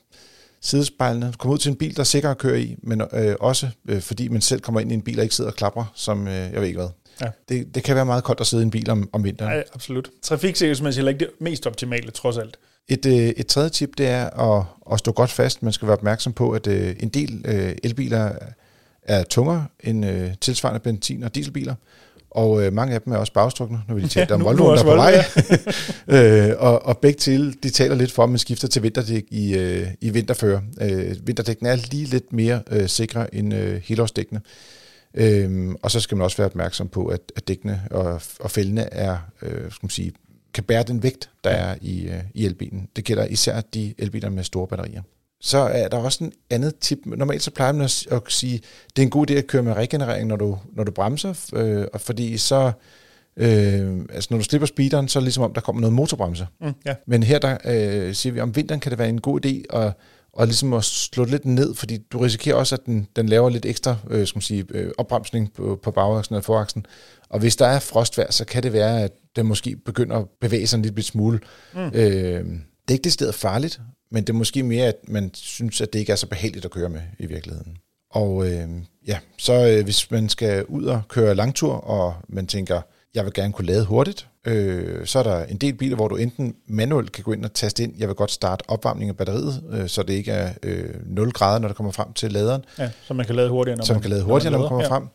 sidespejlene, 0.62 1.34
komme 1.38 1.54
ud 1.54 1.58
til 1.58 1.70
en 1.70 1.76
bil, 1.76 1.96
der 1.96 2.00
er 2.00 2.04
sikker 2.04 2.32
at 2.32 2.38
køre 2.38 2.62
i, 2.62 2.76
men 2.84 3.02
øh, 3.14 3.36
også 3.40 3.68
øh, 3.90 4.02
fordi 4.02 4.28
man 4.28 4.42
selv 4.42 4.62
kommer 4.62 4.82
ind 4.82 4.92
i 4.92 4.94
en 4.94 5.02
bil 5.02 5.20
og 5.20 5.24
ikke 5.24 5.36
sidder 5.36 5.50
og 5.50 5.56
klapper, 5.56 5.92
som 5.96 6.28
øh, 6.28 6.34
jeg 6.34 6.62
ved 6.62 6.68
ikke 6.68 6.80
hvad. 6.80 6.90
Ja. 7.22 7.28
Det, 7.50 7.76
det 7.76 7.84
kan 7.84 7.96
være 7.96 8.06
meget 8.06 8.24
koldt 8.24 8.42
at 8.42 8.48
sidde 8.48 8.64
i 8.64 8.66
en 8.66 8.72
bil 8.72 8.90
om, 8.90 9.10
om 9.14 9.24
vinteren. 9.24 9.54
Ja, 9.54 9.62
absolut. 9.74 10.10
Trafiksikkerhedsmæssigt 10.22 11.06
er 11.06 11.10
ikke 11.10 11.20
det 11.20 11.30
mest 11.40 11.68
optimale, 11.68 12.12
trods 12.12 12.38
alt. 12.38 12.58
Et, 12.88 13.06
øh, 13.06 13.14
et 13.14 13.48
tredje 13.48 13.70
tip, 13.70 13.90
det 13.98 14.08
er 14.08 14.30
at, 14.30 14.66
at 14.92 15.00
stå 15.00 15.12
godt 15.12 15.30
fast. 15.30 15.64
Man 15.64 15.74
skal 15.74 15.88
være 15.88 15.98
opmærksom 15.98 16.34
på, 16.34 16.52
at 16.52 16.68
øh, 16.68 16.96
en 17.00 17.10
del 17.10 17.42
øh, 17.46 17.76
elbiler 17.84 18.32
er 19.04 19.24
tungere 19.24 19.68
end 19.80 20.06
øh, 20.06 20.32
tilsvarende 20.42 20.80
benzin- 20.80 21.24
og 21.24 21.36
dieselbiler. 21.36 21.76
Og 22.32 22.66
øh, 22.66 22.74
mange 22.74 22.96
af 22.96 23.02
dem 23.02 23.14
er 23.14 23.18
også 23.18 23.34
bagstrukne, 23.34 23.82
når 23.88 23.96
vi 23.96 24.08
taler 24.18 24.36
om 24.36 24.44
Volvo, 24.44 24.72
der 24.72 24.80
er 24.80 24.84
på 24.84 24.96
vej. 24.96 25.24
øh, 26.50 26.56
og, 26.58 26.86
og 26.86 26.98
begge 26.98 27.18
til, 27.18 27.64
de 27.64 27.70
taler 27.70 27.96
lidt 27.96 28.12
for, 28.12 28.24
at 28.24 28.30
man 28.30 28.40
skifter 28.40 28.68
til 28.68 28.84
vinterdæk 28.84 29.24
i, 29.32 29.58
øh, 29.58 29.88
i 30.02 30.10
vinterfører. 30.10 30.62
Øh, 30.82 31.28
vinterdækkene 31.28 31.70
er 31.70 31.76
lige 31.92 32.06
lidt 32.06 32.34
mere 32.34 32.62
øh, 32.72 32.88
sikre 32.88 33.36
end 33.36 33.54
øh, 33.54 33.82
helårsdækkene. 33.84 34.42
Øh, 35.14 35.76
og 35.82 35.92
så 35.92 36.00
skal 36.00 36.18
man 36.18 36.24
også 36.26 36.38
være 36.38 36.48
opmærksom 36.48 36.88
på, 36.88 37.08
at, 37.08 37.22
at 37.36 37.48
dækkene 37.48 37.82
og, 37.92 38.22
og 38.40 38.52
fældene 38.52 38.94
er, 38.94 39.18
øh, 39.42 39.72
skal 39.72 39.86
man 39.86 39.90
sige, 39.90 40.12
kan 40.54 40.64
bære 40.64 40.84
den 40.84 41.04
vægt, 41.04 41.30
der 41.44 41.50
er 41.50 41.76
i, 41.82 42.08
øh, 42.08 42.24
i 42.34 42.46
elbilen. 42.46 42.88
Det 42.96 43.06
gælder 43.06 43.26
især 43.26 43.62
de 43.62 43.94
elbiler 43.98 44.30
med 44.30 44.44
store 44.44 44.68
batterier 44.68 45.02
så 45.42 45.58
er 45.58 45.88
der 45.88 45.98
også 45.98 46.24
en 46.24 46.34
andet 46.50 46.80
tip. 46.80 47.00
Normalt 47.06 47.44
så 47.44 47.52
plejer 47.52 47.72
man 47.72 47.82
at, 47.82 48.08
at 48.12 48.22
sige, 48.28 48.62
det 48.96 49.02
er 49.02 49.06
en 49.06 49.10
god 49.10 49.30
idé 49.30 49.34
at 49.34 49.48
køre 49.48 49.64
med 49.64 49.74
regenerering, 49.74 50.28
når 50.28 50.36
du, 50.36 50.58
når 50.74 50.84
du 50.84 50.92
bremser, 50.92 51.34
øh, 51.54 51.86
fordi 51.98 52.38
så, 52.38 52.72
øh, 53.38 54.00
altså 54.14 54.28
når 54.32 54.38
du 54.38 54.44
slipper 54.44 54.66
speederen, 54.66 55.08
så 55.08 55.20
er 55.20 55.22
det 55.22 55.26
ligesom 55.26 55.44
om, 55.44 55.54
der 55.54 55.62
kommer 55.62 55.82
noget 55.82 55.94
motorbremse. 55.94 56.48
Mm, 56.62 56.74
ja. 56.86 56.96
Men 57.08 57.24
her 57.24 57.40
der 57.40 57.58
øh, 57.66 58.14
siger 58.14 58.34
vi, 58.34 58.40
om 58.40 58.56
vinteren 58.56 58.80
kan 58.80 58.90
det 58.90 59.00
være 59.00 59.10
en 59.10 59.22
god 59.22 59.46
idé 59.46 59.78
at, 59.78 59.94
og 60.34 60.46
ligesom 60.46 60.74
at 60.74 60.84
slå 60.84 61.24
det 61.24 61.32
lidt 61.32 61.46
ned, 61.46 61.76
fordi 61.76 61.98
du 61.98 62.18
risikerer 62.18 62.56
også, 62.56 62.76
at 62.76 62.86
den, 62.86 63.08
den 63.16 63.30
laver 63.30 63.50
lidt 63.50 63.66
ekstra 63.66 63.96
øh, 64.10 64.28
skal 64.28 64.38
man 64.38 64.42
sige, 64.42 64.66
øh, 64.70 64.92
opbremsning 64.98 65.54
på, 65.54 65.80
på 65.84 65.92
bagaksen 65.92 66.36
og 66.36 66.44
foraksen. 66.44 66.86
Og 67.30 67.40
hvis 67.40 67.56
der 67.56 67.68
er 67.68 67.80
frostvær, 67.80 68.32
så 68.32 68.46
kan 68.46 68.64
det 68.64 68.74
være, 68.74 69.04
at 69.04 69.12
den 69.36 69.46
måske 69.46 69.76
begynder 69.76 70.18
at 70.18 70.26
bevæge 70.42 70.68
sig 70.68 70.78
en 70.78 70.84
lille 70.84 71.04
smule. 71.04 71.40
Mm. 71.74 71.80
Øh, 71.80 72.46
det 72.90 72.90
er 72.90 72.92
ikke 72.92 73.04
det 73.04 73.14
sted 73.14 73.34
farligt, 73.34 73.82
men 74.12 74.24
det 74.24 74.30
er 74.30 74.38
måske 74.38 74.64
mere, 74.64 74.86
at 74.86 74.96
man 75.08 75.32
synes, 75.34 75.82
at 75.82 75.94
det 75.94 76.00
ikke 76.00 76.12
er 76.12 76.16
så 76.16 76.28
behageligt 76.28 76.66
at 76.66 76.72
køre 76.72 76.90
med 76.90 77.02
i 77.20 77.26
virkeligheden. 77.26 77.78
Og 78.12 78.48
øh, 78.48 78.68
ja, 79.08 79.20
så 79.38 79.68
øh, 79.68 79.84
hvis 79.84 80.12
man 80.12 80.30
skal 80.30 80.66
ud 80.66 80.86
og 80.86 81.02
køre 81.08 81.36
langtur, 81.36 81.74
og 81.74 82.14
man 82.30 82.48
tænker, 82.48 82.82
jeg 83.16 83.26
vil 83.26 83.34
gerne 83.34 83.54
kunne 83.54 83.68
lade 83.68 83.86
hurtigt, 83.86 84.28
øh, 84.46 85.06
så 85.06 85.20
er 85.20 85.24
der 85.24 85.46
en 85.46 85.58
del 85.58 85.74
biler, 85.74 85.96
hvor 85.96 86.08
du 86.08 86.16
enten 86.16 86.56
manuelt 86.68 87.12
kan 87.12 87.24
gå 87.24 87.34
ind 87.34 87.46
og 87.46 87.54
taste 87.54 87.84
ind, 87.84 87.94
jeg 87.98 88.08
vil 88.08 88.16
godt 88.16 88.32
starte 88.32 88.64
opvarmning 88.68 89.10
af 89.10 89.18
batteriet, 89.18 89.64
øh, 89.72 89.88
så 89.88 90.04
det 90.04 90.14
ikke 90.14 90.32
er 90.32 90.54
øh, 90.64 90.90
0 91.06 91.32
grader, 91.32 91.60
når 91.60 91.68
det 91.68 91.78
kommer 91.78 91.92
frem 91.92 92.14
til 92.14 92.32
laderen. 92.32 92.66
Ja, 92.80 92.90
så 93.08 93.14
man 93.14 93.26
kan 93.26 93.36
lade 93.36 93.50
hurtigere, 93.50 93.78
når 93.78 93.86
så 93.86 93.94
man, 93.94 94.02
kan 94.02 94.10
lade 94.10 94.24
hurtigere, 94.24 94.52
når 94.52 94.60
man, 94.60 94.70
når 94.70 94.78
man 94.78 94.88
kommer 94.88 94.96
ja. 94.96 95.00
frem. 95.00 95.08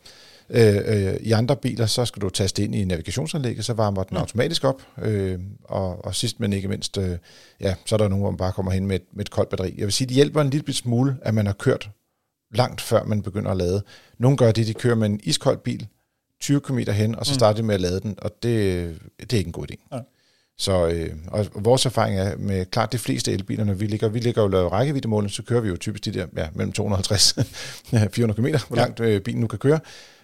Øh, 0.49 0.75
øh, 0.85 1.15
I 1.21 1.31
andre 1.31 1.55
biler, 1.55 1.85
så 1.85 2.05
skal 2.05 2.21
du 2.21 2.29
taste 2.29 2.63
ind 2.63 2.75
i 2.75 2.85
navigationsanlægget, 2.85 3.65
så 3.65 3.73
varmer 3.73 4.03
den 4.03 4.15
ja. 4.15 4.21
automatisk 4.21 4.63
op. 4.63 4.81
Øh, 5.01 5.39
og, 5.63 6.05
og 6.05 6.15
sidst 6.15 6.39
men 6.39 6.53
ikke 6.53 6.67
mindst, 6.67 6.97
øh, 6.97 7.17
ja, 7.61 7.75
så 7.85 7.95
er 7.95 7.97
der 7.97 8.07
nogen, 8.07 8.21
hvor 8.21 8.31
man 8.31 8.37
bare 8.37 8.51
kommer 8.51 8.71
hen 8.71 8.87
med 8.87 8.95
et, 8.95 9.05
med 9.13 9.25
et 9.25 9.31
koldt 9.31 9.49
batteri. 9.49 9.73
Jeg 9.77 9.85
vil 9.85 9.93
sige, 9.93 10.07
det 10.07 10.15
hjælper 10.15 10.41
en 10.41 10.49
lille 10.49 10.73
smule, 10.73 11.17
at 11.21 11.33
man 11.33 11.45
har 11.45 11.53
kørt 11.53 11.89
langt 12.55 12.81
før 12.81 13.03
man 13.03 13.21
begynder 13.21 13.51
at 13.51 13.57
lade. 13.57 13.83
Nogle 14.17 14.37
gør 14.37 14.51
det, 14.51 14.67
de 14.67 14.73
kører 14.73 14.95
med 14.95 15.09
en 15.09 15.19
iskold 15.23 15.57
bil, 15.57 15.87
20 16.41 16.61
km 16.61 16.77
hen, 16.77 17.15
og 17.15 17.25
så 17.25 17.31
mm. 17.31 17.35
starter 17.35 17.61
de 17.61 17.63
med 17.63 17.75
at 17.75 17.81
lade 17.81 17.99
den, 17.99 18.15
og 18.21 18.31
det, 18.43 18.99
det 19.19 19.33
er 19.33 19.37
ikke 19.37 19.47
en 19.47 19.53
god 19.53 19.71
idé. 19.71 19.87
Ja. 19.91 19.99
Så 20.57 20.87
øh, 20.87 21.09
og 21.27 21.45
vores 21.55 21.85
erfaring 21.85 22.19
er 22.19 22.37
med 22.37 22.65
klart 22.65 22.91
de 22.91 22.97
fleste 22.97 23.31
elbiler, 23.31 23.63
når 23.63 23.73
vi 23.73 23.87
ligger, 23.87 24.09
vi 24.09 24.19
ligger 24.19 24.41
jo 24.41 24.47
lavet 24.47 24.71
rækkeviddemålen, 24.71 25.29
så 25.29 25.43
kører 25.43 25.61
vi 25.61 25.69
jo 25.69 25.77
typisk 25.77 26.05
de 26.05 26.11
der 26.11 26.25
ja, 26.37 26.47
mellem 26.53 26.71
250 26.71 27.35
400 28.13 28.41
km, 28.41 28.47
hvor 28.67 28.75
langt 28.75 28.99
øh, 28.99 29.21
bilen 29.21 29.41
nu 29.41 29.47
kan 29.47 29.59
køre. 29.59 29.79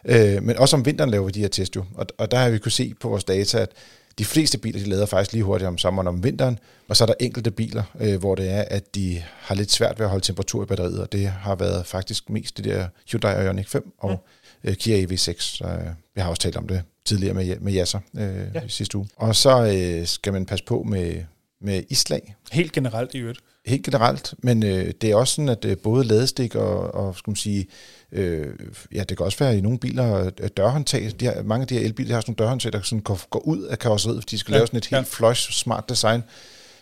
Øh, 0.05 0.43
men 0.43 0.57
også 0.57 0.75
om 0.75 0.85
vinteren 0.85 1.09
laver 1.09 1.25
vi 1.25 1.31
de 1.31 1.39
her 1.39 1.47
test 1.47 1.75
jo, 1.75 1.85
og, 1.95 2.07
og 2.17 2.31
der 2.31 2.37
har 2.37 2.49
vi 2.49 2.57
kunne 2.57 2.71
se 2.71 2.93
på 2.99 3.09
vores 3.09 3.23
data, 3.23 3.57
at 3.57 3.71
de 4.17 4.25
fleste 4.25 4.57
biler, 4.57 4.79
de 4.79 4.89
lader 4.89 5.05
faktisk 5.05 5.33
lige 5.33 5.43
hurtigt 5.43 5.67
om 5.67 5.77
sommeren 5.77 6.07
om 6.07 6.23
vinteren, 6.23 6.59
og 6.87 6.97
så 6.97 7.03
er 7.03 7.05
der 7.05 7.13
enkelte 7.19 7.51
biler, 7.51 7.83
øh, 7.99 8.19
hvor 8.19 8.35
det 8.35 8.49
er, 8.49 8.61
at 8.67 8.95
de 8.95 9.23
har 9.39 9.55
lidt 9.55 9.71
svært 9.71 9.99
ved 9.99 10.05
at 10.05 10.09
holde 10.09 10.25
temperatur 10.25 10.63
i 10.63 10.65
batteriet, 10.65 10.99
og 10.99 11.11
det 11.11 11.27
har 11.27 11.55
været 11.55 11.85
faktisk 11.85 12.29
mest 12.29 12.57
det 12.57 12.65
der 12.65 12.87
Hyundai 13.11 13.45
Ioniq 13.45 13.67
5 13.67 13.91
og 13.97 14.11
mm. 14.11 14.17
Øh, 14.63 14.75
Kia 14.75 15.05
EV6. 15.05 15.39
Så, 15.39 15.65
øh, 15.65 15.87
vi 16.15 16.21
har 16.21 16.29
også 16.29 16.41
talt 16.41 16.57
om 16.57 16.67
det 16.67 16.83
tidligere 17.05 17.33
med, 17.33 17.59
med 17.59 17.73
Jasser 17.73 17.99
øh, 18.17 18.45
ja. 18.55 18.61
sidste 18.67 18.97
uge. 18.97 19.07
Og 19.15 19.35
så 19.35 19.65
øh, 19.65 20.07
skal 20.07 20.33
man 20.33 20.45
passe 20.45 20.65
på 20.65 20.83
med, 20.83 21.23
med 21.61 21.83
islag. 21.89 22.35
Helt 22.51 22.71
generelt 22.71 23.13
i 23.13 23.17
øvrigt. 23.17 23.39
Helt 23.65 23.85
generelt, 23.85 24.33
men 24.43 24.63
øh, 24.63 24.93
det 25.01 25.11
er 25.11 25.15
også 25.15 25.35
sådan, 25.35 25.49
at 25.49 25.65
øh, 25.65 25.77
både 25.77 26.03
ladestik 26.03 26.55
og, 26.55 26.95
og 26.95 27.15
skal 27.17 27.31
man 27.31 27.35
sige, 27.35 27.67
øh, 28.11 28.47
ja, 28.93 29.03
det 29.03 29.17
kan 29.17 29.25
også 29.25 29.39
være 29.39 29.57
i 29.57 29.61
nogle 29.61 29.79
biler 29.79 30.31
at 30.37 30.57
dørhåndtag. 30.57 31.11
De 31.19 31.25
har, 31.25 31.43
mange 31.43 31.61
af 31.61 31.67
de 31.67 31.77
her 31.77 31.85
elbiler 31.85 32.13
har 32.13 32.21
sådan 32.21 32.31
nogle 32.31 32.45
dørhåndtag, 32.45 32.73
der 32.73 32.81
sådan 32.81 32.99
går, 32.99 33.19
går 33.29 33.39
ud 33.39 33.63
af 33.63 33.79
karosseriet, 33.79 34.23
fordi 34.23 34.35
de 34.35 34.39
skal 34.39 34.51
ja, 34.51 34.57
lave 34.57 34.67
sådan 34.67 34.77
et 34.77 34.85
helt 34.85 34.97
ja. 34.97 35.27
flush, 35.27 35.51
smart 35.51 35.89
design. 35.89 36.23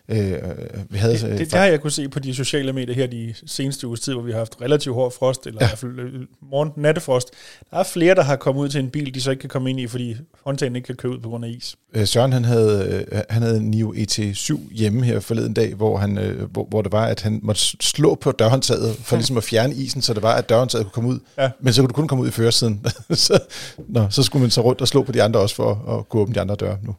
Øh, 0.09 0.37
vi 0.89 0.97
havde, 0.97 1.13
det, 1.13 1.21
det, 1.21 1.39
det 1.39 1.53
har 1.53 1.65
jeg 1.65 1.81
kunne 1.81 1.91
se 1.91 2.09
på 2.09 2.19
de 2.19 2.35
sociale 2.35 2.73
medier 2.73 2.95
her 2.95 3.07
de 3.07 3.33
seneste 3.45 3.87
uges 3.87 3.99
tid, 3.99 4.13
hvor 4.13 4.21
vi 4.21 4.31
har 4.31 4.37
haft 4.37 4.61
relativt 4.61 4.95
hård 4.95 5.11
frost, 5.11 5.47
eller 5.47 5.57
ja. 5.61 5.65
i 5.65 5.69
hvert 5.69 5.79
fald 5.79 5.99
øh, 5.99 6.21
morgen 6.41 6.71
nattefrost. 6.75 7.31
Der 7.71 7.77
er 7.77 7.83
flere, 7.83 8.15
der 8.15 8.23
har 8.23 8.35
kommet 8.35 8.61
ud 8.61 8.69
til 8.69 8.79
en 8.79 8.89
bil, 8.89 9.13
de 9.13 9.21
så 9.21 9.31
ikke 9.31 9.41
kan 9.41 9.49
komme 9.49 9.69
ind 9.69 9.79
i, 9.79 9.87
fordi 9.87 10.15
håndtagen 10.45 10.75
ikke 10.75 10.85
kan 10.85 10.95
køre 10.95 11.11
ud 11.11 11.19
på 11.19 11.29
grund 11.29 11.45
af 11.45 11.49
is. 11.49 11.75
Øh, 11.93 12.07
Søren 12.07 12.33
han 12.33 12.45
havde, 12.45 13.05
øh, 13.11 13.21
han 13.29 13.41
havde 13.41 13.57
en 13.57 13.71
NIO 13.71 13.93
ET7 13.93 14.75
hjemme 14.75 15.05
her 15.05 15.19
forleden 15.19 15.53
dag, 15.53 15.73
hvor, 15.73 15.97
han, 15.97 16.17
øh, 16.17 16.51
hvor, 16.51 16.65
hvor 16.69 16.81
det 16.81 16.91
var, 16.91 17.05
at 17.05 17.21
han 17.21 17.39
måtte 17.43 17.61
slå 17.81 18.15
på 18.15 18.31
dørhåndtaget 18.31 18.95
for 18.95 19.15
ligesom 19.15 19.37
at 19.37 19.43
fjerne 19.43 19.73
isen, 19.73 20.01
så 20.01 20.13
det 20.13 20.23
var, 20.23 20.33
at 20.33 20.49
dørhåndtaget 20.49 20.85
kunne 20.85 20.93
komme 20.93 21.09
ud. 21.09 21.19
Ja. 21.37 21.49
Men 21.59 21.73
så 21.73 21.81
kunne 21.81 21.87
du 21.87 21.93
kun 21.93 22.07
komme 22.07 22.23
ud 22.23 22.27
i 22.27 22.31
førersiden. 22.31 22.85
så, 23.13 23.39
nå, 23.87 24.07
så 24.09 24.23
skulle 24.23 24.41
man 24.41 24.51
så 24.51 24.61
rundt 24.61 24.81
og 24.81 24.87
slå 24.87 25.03
på 25.03 25.11
de 25.11 25.23
andre 25.23 25.39
også 25.39 25.55
for 25.55 25.97
at 25.97 26.09
kunne 26.09 26.21
åbne 26.21 26.35
de 26.35 26.41
andre 26.41 26.55
døre 26.55 26.77
nu 26.83 26.95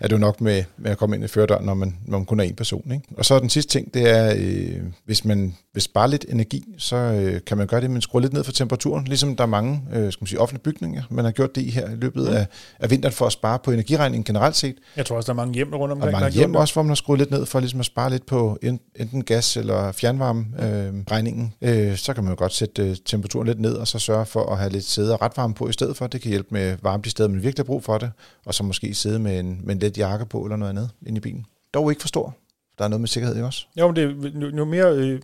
er 0.00 0.08
det 0.08 0.12
jo 0.12 0.18
nok 0.18 0.40
med, 0.40 0.64
med 0.76 0.90
at 0.90 0.98
komme 0.98 1.16
ind 1.16 1.24
i 1.24 1.28
førerdøren, 1.28 1.64
når 1.66 1.74
man, 1.74 1.96
når 2.06 2.18
man 2.18 2.26
kun 2.26 2.40
er 2.40 2.44
en 2.44 2.54
person. 2.54 2.92
Ikke? 2.92 3.04
Og 3.16 3.24
så 3.24 3.38
den 3.38 3.50
sidste 3.50 3.72
ting, 3.72 3.94
det 3.94 4.10
er, 4.10 4.34
øh, 4.38 4.82
hvis 5.04 5.24
man 5.24 5.54
vil 5.74 5.82
spare 5.82 6.10
lidt 6.10 6.26
energi, 6.28 6.64
så 6.78 6.96
øh, 6.96 7.40
kan 7.46 7.58
man 7.58 7.66
gøre 7.66 7.80
det, 7.80 7.84
at 7.84 7.90
man 7.90 8.02
skruer 8.02 8.22
lidt 8.22 8.32
ned 8.32 8.44
for 8.44 8.52
temperaturen, 8.52 9.04
ligesom 9.04 9.36
der 9.36 9.44
er 9.44 9.48
mange 9.48 9.82
øh, 9.92 10.12
skal 10.12 10.22
man 10.22 10.26
sige, 10.26 10.40
offentlige 10.40 10.62
bygninger, 10.62 11.02
man 11.10 11.24
har 11.24 11.32
gjort 11.32 11.54
det 11.54 11.62
i 11.62 11.70
her 11.70 11.90
i 11.90 11.94
løbet 11.94 12.22
mm. 12.22 12.36
af, 12.36 12.46
af 12.80 12.90
vinteren 12.90 13.14
for 13.14 13.26
at 13.26 13.32
spare 13.32 13.58
på 13.58 13.70
energiregningen 13.70 14.24
generelt 14.24 14.56
set. 14.56 14.76
Jeg 14.96 15.06
tror 15.06 15.16
også, 15.16 15.26
der 15.26 15.32
er 15.32 15.36
mange 15.36 15.54
hjem 15.54 15.74
rundt 15.74 15.92
omkring. 15.92 16.14
Og 16.14 16.20
mange 16.20 16.34
hjem 16.34 16.54
også, 16.54 16.74
hvor 16.74 16.82
man 16.82 16.90
har 16.90 16.94
skruet 16.94 17.18
lidt 17.18 17.30
ned 17.30 17.46
for 17.46 17.60
ligesom 17.60 17.80
at 17.80 17.86
spare 17.86 18.10
lidt 18.10 18.26
på 18.26 18.58
enten 18.96 19.24
gas 19.24 19.56
eller 19.56 19.92
fjernvarme-regningen. 19.92 21.52
Øh, 21.62 21.90
øh, 21.90 21.96
så 21.96 22.14
kan 22.14 22.24
man 22.24 22.32
jo 22.32 22.38
godt 22.38 22.54
sætte 22.54 22.82
øh, 22.82 22.96
temperaturen 23.04 23.46
lidt 23.46 23.60
ned, 23.60 23.74
og 23.74 23.88
så 23.88 23.98
sørge 23.98 24.26
for 24.26 24.52
at 24.52 24.58
have 24.58 24.70
lidt 24.70 24.84
sæde 24.84 25.12
og 25.12 25.22
retvarme 25.22 25.54
på 25.54 25.68
i 25.68 25.72
stedet 25.72 25.96
for. 25.96 26.06
Det 26.06 26.20
kan 26.20 26.28
hjælpe 26.28 26.48
med 26.50 26.76
varme 26.82 27.02
de 27.02 27.10
steder, 27.10 27.28
man 27.28 27.42
virkelig 27.42 27.64
har 27.64 27.66
brug 27.66 27.84
for 27.84 27.98
det, 27.98 28.10
og 28.46 28.54
så 28.54 28.62
måske 28.62 28.94
sidde 28.94 29.18
med 29.18 29.40
en, 29.40 29.60
med 29.64 29.74
en 29.74 29.80
let 29.88 29.98
jakke 29.98 30.26
på 30.26 30.44
eller 30.44 30.56
noget 30.56 30.70
andet 30.70 30.90
inde 31.06 31.18
i 31.18 31.20
bilen. 31.20 31.46
Dog 31.74 31.90
ikke 31.90 32.00
for 32.00 32.08
stor. 32.08 32.36
Der 32.78 32.84
er 32.84 32.88
noget 32.88 33.00
med 33.00 33.08
sikkerhed 33.08 33.42
også. 33.42 33.66
Jo, 33.80 33.86
men 33.86 33.96
det 33.96 34.04
er 34.44 34.56
jo 34.56 34.64
mere 34.64 34.96
øh, 34.96 35.20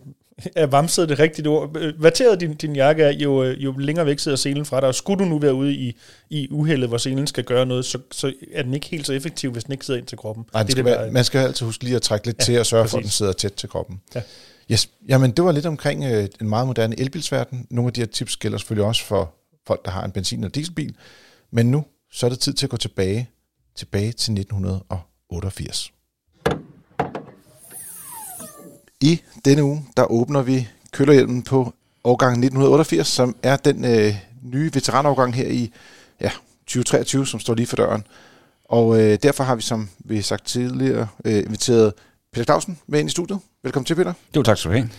er 0.57 0.67
vamset 0.67 1.09
det 1.09 1.19
rigtige 1.19 1.49
ord. 1.49 1.95
Vateret 1.99 2.41
din, 2.41 2.55
din 2.55 2.77
jakke 2.77 3.03
er, 3.03 3.13
jo, 3.13 3.45
øh, 3.45 3.65
jo 3.65 3.73
længere 3.73 4.07
væk 4.07 4.19
sidder 4.19 4.37
selen 4.37 4.65
fra 4.65 4.81
dig, 4.81 4.89
og 4.89 4.95
skulle 4.95 5.25
du 5.25 5.29
nu 5.29 5.39
være 5.39 5.55
ude 5.55 5.75
i, 5.75 5.97
i 6.31 6.49
uheldet, 6.51 6.89
hvor 6.89 6.99
selen 6.99 7.27
skal 7.27 7.45
gøre 7.45 7.67
noget, 7.67 7.85
så, 7.85 7.99
så 8.13 8.33
er 8.53 8.63
den 8.63 8.75
ikke 8.75 8.87
helt 8.87 9.07
så 9.07 9.13
effektiv, 9.13 9.53
hvis 9.53 9.65
den 9.65 9.73
ikke 9.73 9.87
sidder 9.87 10.01
ind 10.01 10.07
til 10.07 10.19
kroppen. 10.19 10.45
Nej, 10.53 10.63
det 10.63 10.73
skal 10.73 10.85
det, 10.85 10.93
være, 10.93 11.11
man 11.11 11.25
skal 11.25 11.39
altid 11.39 11.67
huske 11.67 11.85
lige 11.85 11.97
at 11.97 12.03
trække 12.03 12.27
lidt 12.27 12.39
ja, 12.39 12.45
til 12.45 12.59
og 12.59 12.67
sørge 12.67 12.85
præcis. 12.85 12.93
for, 12.93 12.99
at 12.99 13.03
den 13.03 13.11
sidder 13.11 13.33
tæt 13.33 13.53
til 13.53 13.69
kroppen. 13.69 14.01
Ja. 14.15 14.23
Yes. 14.73 14.89
Jamen, 15.09 15.31
det 15.31 15.45
var 15.45 15.53
lidt 15.53 15.67
omkring 15.67 16.05
øh, 16.05 16.29
en 16.41 16.49
meget 16.49 16.67
moderne 16.67 17.01
elbilsverden. 17.01 17.67
Nogle 17.71 17.89
af 17.89 17.93
de 17.93 18.01
her 18.01 18.07
tips 18.07 18.37
gælder 18.37 18.59
selvfølgelig 18.59 18.87
også 18.87 19.05
for 19.05 19.35
folk, 19.67 19.85
der 19.85 19.91
har 19.91 20.05
en 20.05 20.11
benzin- 20.11 20.37
eller 20.37 20.49
dieselbil. 20.49 20.95
Men 21.51 21.71
nu, 21.71 21.85
så 22.13 22.27
er 22.27 22.31
det 22.31 22.39
tid 22.39 22.53
til 22.53 22.67
at 22.67 22.71
gå 22.71 22.77
tilbage, 22.77 23.29
tilbage 23.77 24.13
til 24.13 24.33
1988. 24.33 25.93
I 29.01 29.21
denne 29.45 29.65
uge, 29.65 29.87
der 29.97 30.05
åbner 30.05 30.43
vi 30.43 30.69
kølerhjelmen 30.93 31.43
på 31.43 31.75
årgang 32.05 32.33
1988, 32.33 33.07
som 33.09 33.37
er 33.43 33.57
den 33.57 33.85
øh, 33.85 34.15
nye 34.43 34.71
veteranårgang 34.75 35.35
her 35.35 35.49
i 35.49 35.73
ja, 36.21 36.31
2023, 36.67 37.27
som 37.27 37.41
står 37.41 37.55
lige 37.55 37.67
for 37.67 37.77
døren. 37.77 38.07
Og 38.65 39.01
øh, 39.01 39.19
derfor 39.23 39.45
har 39.45 39.55
vi, 39.55 39.63
som 39.63 39.89
vi 39.99 40.23
sagt 40.23 40.47
tidligere, 40.47 41.09
øh, 41.25 41.39
inviteret 41.39 41.93
Peter 42.33 42.45
Clausen 42.45 42.79
med 42.87 43.01
ind 43.01 43.09
i 43.09 43.11
studiet. 43.11 43.39
Velkommen 43.63 43.85
til, 43.85 43.95
Peter. 43.95 44.13
Jo, 44.37 44.43
tak 44.43 44.59
skal 44.59 44.71
du 44.71 44.77
have. 44.77 44.91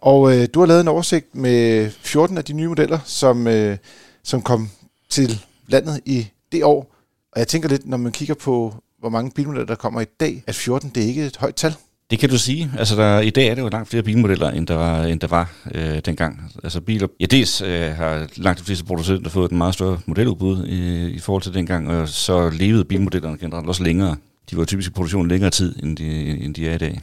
Og 0.00 0.36
øh, 0.36 0.48
du 0.54 0.60
har 0.60 0.66
lavet 0.66 0.80
en 0.80 0.88
oversigt 0.88 1.34
med 1.34 1.90
14 1.90 2.38
af 2.38 2.44
de 2.44 2.52
nye 2.52 2.68
modeller, 2.68 2.98
som, 3.04 3.46
øh, 3.46 3.78
som 4.22 4.42
kom 4.42 4.70
til 5.08 5.40
landet 5.68 6.00
i 6.04 6.28
det 6.52 6.64
år. 6.64 6.91
Og 7.32 7.38
jeg 7.38 7.48
tænker 7.48 7.68
lidt, 7.68 7.86
når 7.86 7.96
man 7.96 8.12
kigger 8.12 8.34
på, 8.34 8.74
hvor 8.98 9.08
mange 9.08 9.30
bilmodeller 9.30 9.66
der 9.66 9.74
kommer 9.74 10.00
i 10.00 10.04
dag, 10.20 10.42
at 10.46 10.54
14 10.54 10.90
det 10.94 11.02
er 11.02 11.06
ikke 11.06 11.26
et 11.26 11.36
højt 11.36 11.54
tal. 11.54 11.74
Det 12.10 12.18
kan 12.18 12.28
du 12.28 12.38
sige. 12.38 12.72
Altså, 12.78 12.96
der, 12.96 13.20
i 13.20 13.30
dag 13.30 13.46
er 13.48 13.54
det 13.54 13.62
jo 13.62 13.68
langt 13.68 13.88
flere 13.88 14.02
bilmodeller, 14.02 14.50
end 14.50 14.66
der 14.66 14.74
var, 14.74 15.04
end 15.04 15.20
der 15.20 15.26
var 15.26 15.52
øh, 15.74 15.98
dengang. 16.04 16.52
Altså, 16.64 16.80
biler... 16.80 17.08
Ja, 17.20 17.26
dels 17.26 17.60
øh, 17.60 17.90
har 17.90 18.28
langt 18.36 18.60
de 18.60 18.64
fleste 18.64 18.84
producenter 18.84 19.30
fået 19.30 19.44
et 19.44 19.56
meget 19.56 19.74
større 19.74 20.00
modeludbud 20.06 20.66
i, 20.66 21.10
i 21.10 21.18
forhold 21.18 21.42
til 21.42 21.54
dengang, 21.54 21.88
og 21.88 22.08
så 22.08 22.50
levede 22.50 22.84
bilmodellerne 22.84 23.38
generelt 23.38 23.68
også 23.68 23.82
længere. 23.82 24.16
De 24.50 24.56
var 24.56 24.64
typisk 24.64 24.90
i 24.90 24.92
produktion 24.92 25.28
længere 25.28 25.50
tid, 25.50 25.82
end 25.82 25.96
de, 25.96 26.28
end 26.44 26.54
de 26.54 26.68
er 26.68 26.74
i 26.74 26.78
dag. 26.78 27.00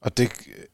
Og 0.00 0.16
det 0.16 0.30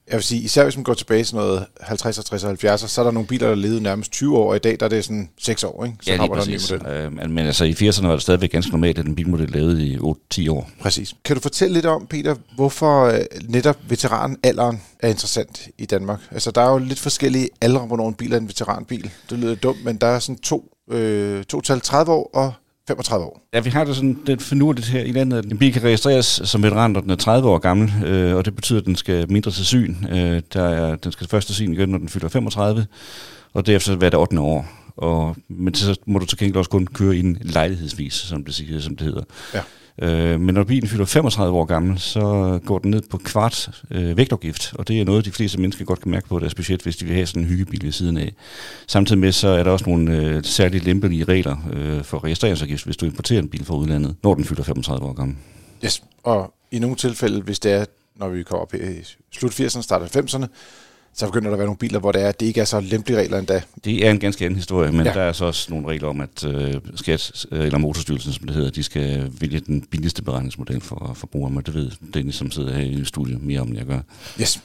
jeg 0.08 0.16
vil 0.16 0.22
sige, 0.22 0.40
især 0.40 0.62
hvis 0.64 0.76
man 0.76 0.84
går 0.84 0.94
tilbage 0.94 1.24
til 1.24 1.36
noget 1.36 1.66
50, 1.80 2.16
60 2.16 2.42
og 2.42 2.48
70, 2.48 2.90
så 2.90 3.00
er 3.00 3.04
der 3.04 3.12
nogle 3.12 3.26
biler, 3.26 3.48
der 3.48 3.54
levede 3.54 3.82
nærmest 3.82 4.12
20 4.12 4.38
år, 4.38 4.50
og 4.50 4.56
i 4.56 4.58
dag 4.58 4.76
der 4.80 4.86
er 4.86 4.90
det 4.90 5.04
sådan 5.04 5.30
6 5.38 5.64
år, 5.64 5.84
ikke? 5.84 5.96
Så 6.02 6.10
ja, 6.10 6.16
lige 6.16 6.34
præcis. 6.34 6.66
Der. 6.66 7.06
Øh, 7.06 7.30
men 7.30 7.38
altså 7.38 7.64
i 7.64 7.72
80'erne 7.72 8.06
var 8.06 8.12
det 8.12 8.22
stadigvæk 8.22 8.50
ganske 8.50 8.70
normalt, 8.70 8.98
at 8.98 9.06
en 9.06 9.14
bilmodel 9.14 9.50
levede 9.50 9.86
i 9.86 9.96
8-10 9.96 10.50
år. 10.50 10.70
Præcis. 10.80 11.14
Kan 11.24 11.36
du 11.36 11.42
fortælle 11.42 11.74
lidt 11.74 11.86
om, 11.86 12.06
Peter, 12.06 12.34
hvorfor 12.54 13.04
øh, 13.04 13.20
netop 13.48 13.76
veteranalderen 13.88 14.82
er 15.00 15.08
interessant 15.08 15.68
i 15.78 15.86
Danmark? 15.86 16.20
Altså 16.30 16.50
der 16.50 16.60
er 16.60 16.70
jo 16.70 16.78
lidt 16.78 16.98
forskellige 16.98 17.48
aldre, 17.60 17.80
hvornår 17.80 18.08
en 18.08 18.14
bil 18.14 18.32
er 18.32 18.36
en 18.36 18.48
veteranbil. 18.48 19.10
Det 19.30 19.38
lyder 19.38 19.54
dumt, 19.54 19.84
men 19.84 19.96
der 19.96 20.06
er 20.06 20.18
sådan 20.18 20.38
to, 20.38 20.72
øh, 20.90 21.44
to 21.44 21.60
tal 21.60 21.80
30 21.80 22.12
år 22.12 22.30
og 22.34 22.52
35 22.88 23.26
år. 23.26 23.48
Ja, 23.54 23.60
vi 23.60 23.70
har 23.70 23.84
det 23.84 23.96
sådan 23.96 24.18
det 24.26 24.42
finurligt 24.42 24.86
her 24.86 25.00
i 25.00 25.12
landet, 25.12 25.38
at 25.38 25.44
en 25.44 25.58
bil 25.58 25.72
kan 25.72 25.82
registreres 25.82 26.40
som 26.44 26.62
veteran, 26.62 26.90
når 26.90 27.00
den 27.00 27.10
er 27.10 27.16
30 27.16 27.48
år 27.48 27.58
gammel, 27.58 27.92
øh, 28.06 28.36
og 28.36 28.44
det 28.44 28.54
betyder, 28.54 28.80
at 28.80 28.86
den 28.86 28.96
skal 28.96 29.32
mindre 29.32 29.50
til 29.50 29.66
syn. 29.66 29.94
Øh, 30.10 30.42
der 30.52 30.64
er, 30.64 30.96
den 30.96 31.12
skal 31.12 31.28
først 31.28 31.46
til 31.46 31.56
syn 31.56 31.72
igen, 31.72 31.88
når 31.88 31.98
den 31.98 32.08
fylder 32.08 32.28
35, 32.28 32.86
og 33.52 33.66
derefter 33.66 33.96
hver 33.96 34.10
det 34.10 34.18
8. 34.18 34.40
år. 34.40 34.66
Og, 34.96 35.36
men 35.48 35.74
så 35.74 35.96
må 36.06 36.18
du 36.18 36.26
til 36.26 36.38
gengæld 36.38 36.56
også 36.56 36.70
kun 36.70 36.86
køre 36.86 37.16
i 37.16 37.20
en 37.20 37.38
lejlighedsvis, 37.40 38.14
som 38.14 38.44
det, 38.44 38.82
som 38.82 38.96
det 38.96 39.06
hedder. 39.06 39.22
Ja. 39.54 39.60
Øh, 40.02 40.40
men 40.40 40.54
når 40.54 40.64
bilen 40.64 40.88
fylder 40.88 41.04
35 41.04 41.58
år 41.58 41.64
gammel, 41.64 41.98
så 41.98 42.58
går 42.66 42.78
den 42.78 42.90
ned 42.90 43.02
på 43.10 43.18
kvart 43.18 43.70
øh, 43.90 44.16
vægtafgift, 44.16 44.74
og 44.74 44.88
det 44.88 45.00
er 45.00 45.04
noget, 45.04 45.24
de 45.24 45.32
fleste 45.32 45.60
mennesker 45.60 45.84
godt 45.84 46.00
kan 46.00 46.10
mærke 46.10 46.28
på 46.28 46.38
deres 46.38 46.54
budget, 46.54 46.82
hvis 46.82 46.96
de 46.96 47.04
vil 47.04 47.14
have 47.14 47.26
sådan 47.26 47.42
en 47.42 47.48
hyggebil 47.48 47.84
ved 47.84 47.92
siden 47.92 48.16
af. 48.16 48.32
Samtidig 48.86 49.18
med, 49.18 49.32
så 49.32 49.48
er 49.48 49.62
der 49.62 49.70
også 49.70 49.84
nogle 49.86 50.16
øh, 50.16 50.44
særligt 50.44 50.84
lempelige 50.84 51.24
regler 51.24 51.56
øh, 51.72 52.02
for 52.02 52.24
registreringsafgift, 52.24 52.84
hvis 52.84 52.96
du 52.96 53.06
importerer 53.06 53.40
en 53.40 53.48
bil 53.48 53.64
fra 53.64 53.74
udlandet, 53.74 54.16
når 54.22 54.34
den 54.34 54.44
fylder 54.44 54.62
35 54.62 55.06
år 55.06 55.12
gammel. 55.12 55.36
Yes, 55.84 56.02
og 56.22 56.54
i 56.70 56.78
nogle 56.78 56.96
tilfælde, 56.96 57.42
hvis 57.42 57.58
det 57.58 57.72
er, 57.72 57.84
når 58.16 58.28
vi 58.28 58.42
kommer 58.42 58.62
op 58.62 58.74
i 58.74 58.78
slut 59.32 59.60
80'erne, 59.60 59.82
start 59.82 60.16
90'erne, 60.16 60.46
så 61.16 61.26
begynder 61.26 61.48
der 61.48 61.54
at 61.54 61.58
være 61.58 61.66
nogle 61.66 61.78
biler, 61.78 61.98
hvor 61.98 62.12
det, 62.12 62.22
er, 62.22 62.32
det 62.32 62.46
ikke 62.46 62.60
er 62.60 62.64
så 62.64 62.80
lempelige 62.80 63.18
regler 63.18 63.38
endda. 63.38 63.62
Det 63.84 64.06
er 64.06 64.10
en 64.10 64.18
ganske 64.18 64.44
anden 64.44 64.56
historie, 64.56 64.92
men 64.92 65.06
ja. 65.06 65.12
der 65.12 65.20
er 65.20 65.32
så 65.32 65.44
også 65.44 65.66
nogle 65.70 65.88
regler 65.88 66.08
om, 66.08 66.20
at 66.20 66.44
øh, 66.44 66.74
skat, 66.94 67.46
øh, 67.52 67.66
eller 67.66 67.78
motorstyrelsen, 67.78 68.32
som 68.32 68.46
det 68.46 68.56
hedder, 68.56 68.70
de 68.70 68.82
skal 68.82 69.32
vælge 69.40 69.60
den 69.60 69.82
billigste 69.82 70.22
beregningsmodel 70.22 70.80
for 70.80 71.12
forbrugere, 71.14 71.50
men 71.50 71.62
det 71.62 71.74
ved 71.74 71.90
Dennis, 72.14 72.34
som 72.34 72.50
sidder 72.50 72.72
her 72.72 72.84
i 72.84 73.04
studiet, 73.04 73.42
mere 73.42 73.60
om, 73.60 73.68
end 73.68 73.76
jeg 73.76 73.86
gør. 73.86 74.00
Yes, 74.40 74.60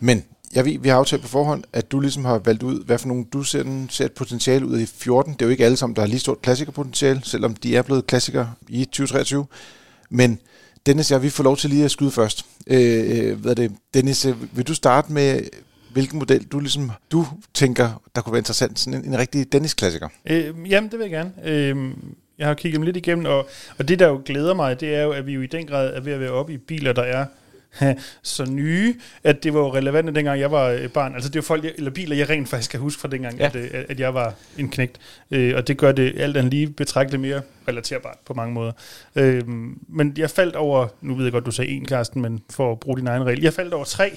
men 0.00 0.24
jeg 0.54 0.64
ved, 0.64 0.78
vi 0.78 0.88
har 0.88 0.96
aftalt 0.96 1.22
på 1.22 1.28
forhånd, 1.28 1.64
at 1.72 1.92
du 1.92 2.00
ligesom 2.00 2.24
har 2.24 2.38
valgt 2.38 2.62
ud, 2.62 2.84
hvad 2.84 2.98
for 2.98 3.08
nogle 3.08 3.24
du 3.32 3.42
ser, 3.42 3.62
den, 3.62 3.88
ser 3.90 4.04
et 4.04 4.12
potentiale 4.12 4.66
ud 4.66 4.80
i 4.80 4.86
14. 4.86 5.32
Det 5.32 5.42
er 5.42 5.46
jo 5.46 5.50
ikke 5.50 5.64
alle 5.64 5.76
sammen, 5.76 5.96
der 5.96 6.02
har 6.02 6.08
lige 6.08 6.20
stort 6.20 6.42
klassikerpotentiale, 6.42 7.20
selvom 7.24 7.54
de 7.54 7.76
er 7.76 7.82
blevet 7.82 8.06
klassikere 8.06 8.52
i 8.68 8.84
2023. 8.84 9.46
Men 10.10 10.38
Dennis, 10.86 11.10
jeg 11.10 11.22
vil 11.22 11.30
få 11.30 11.42
lov 11.42 11.56
til 11.56 11.70
lige 11.70 11.84
at 11.84 11.90
skyde 11.90 12.10
først. 12.10 12.46
Øh, 12.66 13.28
øh 13.28 13.38
hvad 13.38 13.50
er 13.50 13.54
det? 13.54 13.72
Dennis, 13.94 14.24
øh, 14.24 14.56
vil 14.56 14.66
du 14.66 14.74
starte 14.74 15.12
med, 15.12 15.40
hvilken 15.96 16.18
model 16.18 16.44
du 16.44 16.60
ligesom 16.60 16.90
du 17.12 17.26
tænker, 17.54 18.02
der 18.14 18.20
kunne 18.20 18.32
være 18.32 18.38
interessant, 18.38 18.78
sådan 18.78 19.00
en, 19.00 19.12
en 19.12 19.18
rigtig 19.18 19.52
Dennis-klassiker? 19.52 20.08
Øh, 20.26 20.54
jamen, 20.70 20.90
det 20.90 20.98
vil 20.98 21.04
jeg 21.04 21.10
gerne. 21.10 21.32
Øh, 21.44 21.92
jeg 22.38 22.46
har 22.46 22.54
kigget 22.54 22.78
dem 22.78 22.82
lidt 22.82 22.96
igennem, 22.96 23.24
og, 23.24 23.48
og 23.78 23.88
det, 23.88 23.98
der 23.98 24.08
jo 24.08 24.22
glæder 24.24 24.54
mig, 24.54 24.80
det 24.80 24.94
er 24.94 25.02
jo, 25.02 25.10
at 25.10 25.26
vi 25.26 25.32
jo 25.32 25.40
i 25.40 25.46
den 25.46 25.66
grad 25.66 25.94
er 25.94 26.00
ved 26.00 26.12
at 26.12 26.20
være 26.20 26.30
oppe 26.30 26.52
i 26.52 26.56
biler, 26.56 26.92
der 26.92 27.02
er 27.02 27.26
så 28.22 28.44
nye, 28.44 28.94
at 29.24 29.44
det 29.44 29.54
var 29.54 29.60
jo 29.60 29.74
relevant, 29.74 30.16
dengang 30.16 30.40
jeg 30.40 30.50
var 30.50 30.68
øh, 30.68 30.88
barn. 30.88 31.14
Altså 31.14 31.30
det 31.30 31.38
er 31.38 31.42
folk, 31.42 31.64
eller 31.64 31.90
biler, 31.90 32.16
jeg 32.16 32.30
rent 32.30 32.48
faktisk 32.48 32.70
kan 32.70 32.80
huske 32.80 33.00
fra 33.00 33.08
dengang, 33.08 33.38
ja. 33.38 33.46
at, 33.46 33.56
øh, 33.56 33.68
at 33.88 34.00
jeg 34.00 34.14
var 34.14 34.34
en 34.58 34.68
knægt. 34.68 34.98
Øh, 35.30 35.56
og 35.56 35.68
det 35.68 35.76
gør 35.76 35.92
det 35.92 36.12
alt 36.16 36.36
andet 36.36 36.52
lige 36.52 36.66
betragteligt 36.66 37.20
mere 37.20 37.42
relaterbart 37.68 38.16
på 38.26 38.34
mange 38.34 38.54
måder. 38.54 38.72
Øh, 39.16 39.42
men 39.88 40.14
jeg 40.16 40.30
faldt 40.30 40.56
over, 40.56 40.86
nu 41.02 41.14
ved 41.14 41.24
jeg 41.24 41.32
godt, 41.32 41.46
du 41.46 41.50
sagde 41.50 41.70
en, 41.70 41.84
Karsten, 41.84 42.22
men 42.22 42.40
for 42.50 42.72
at 42.72 42.80
bruge 42.80 42.98
din 42.98 43.06
egen 43.06 43.26
regel, 43.26 43.42
jeg 43.42 43.52
faldt 43.52 43.74
over 43.74 43.84
tre. 43.84 44.04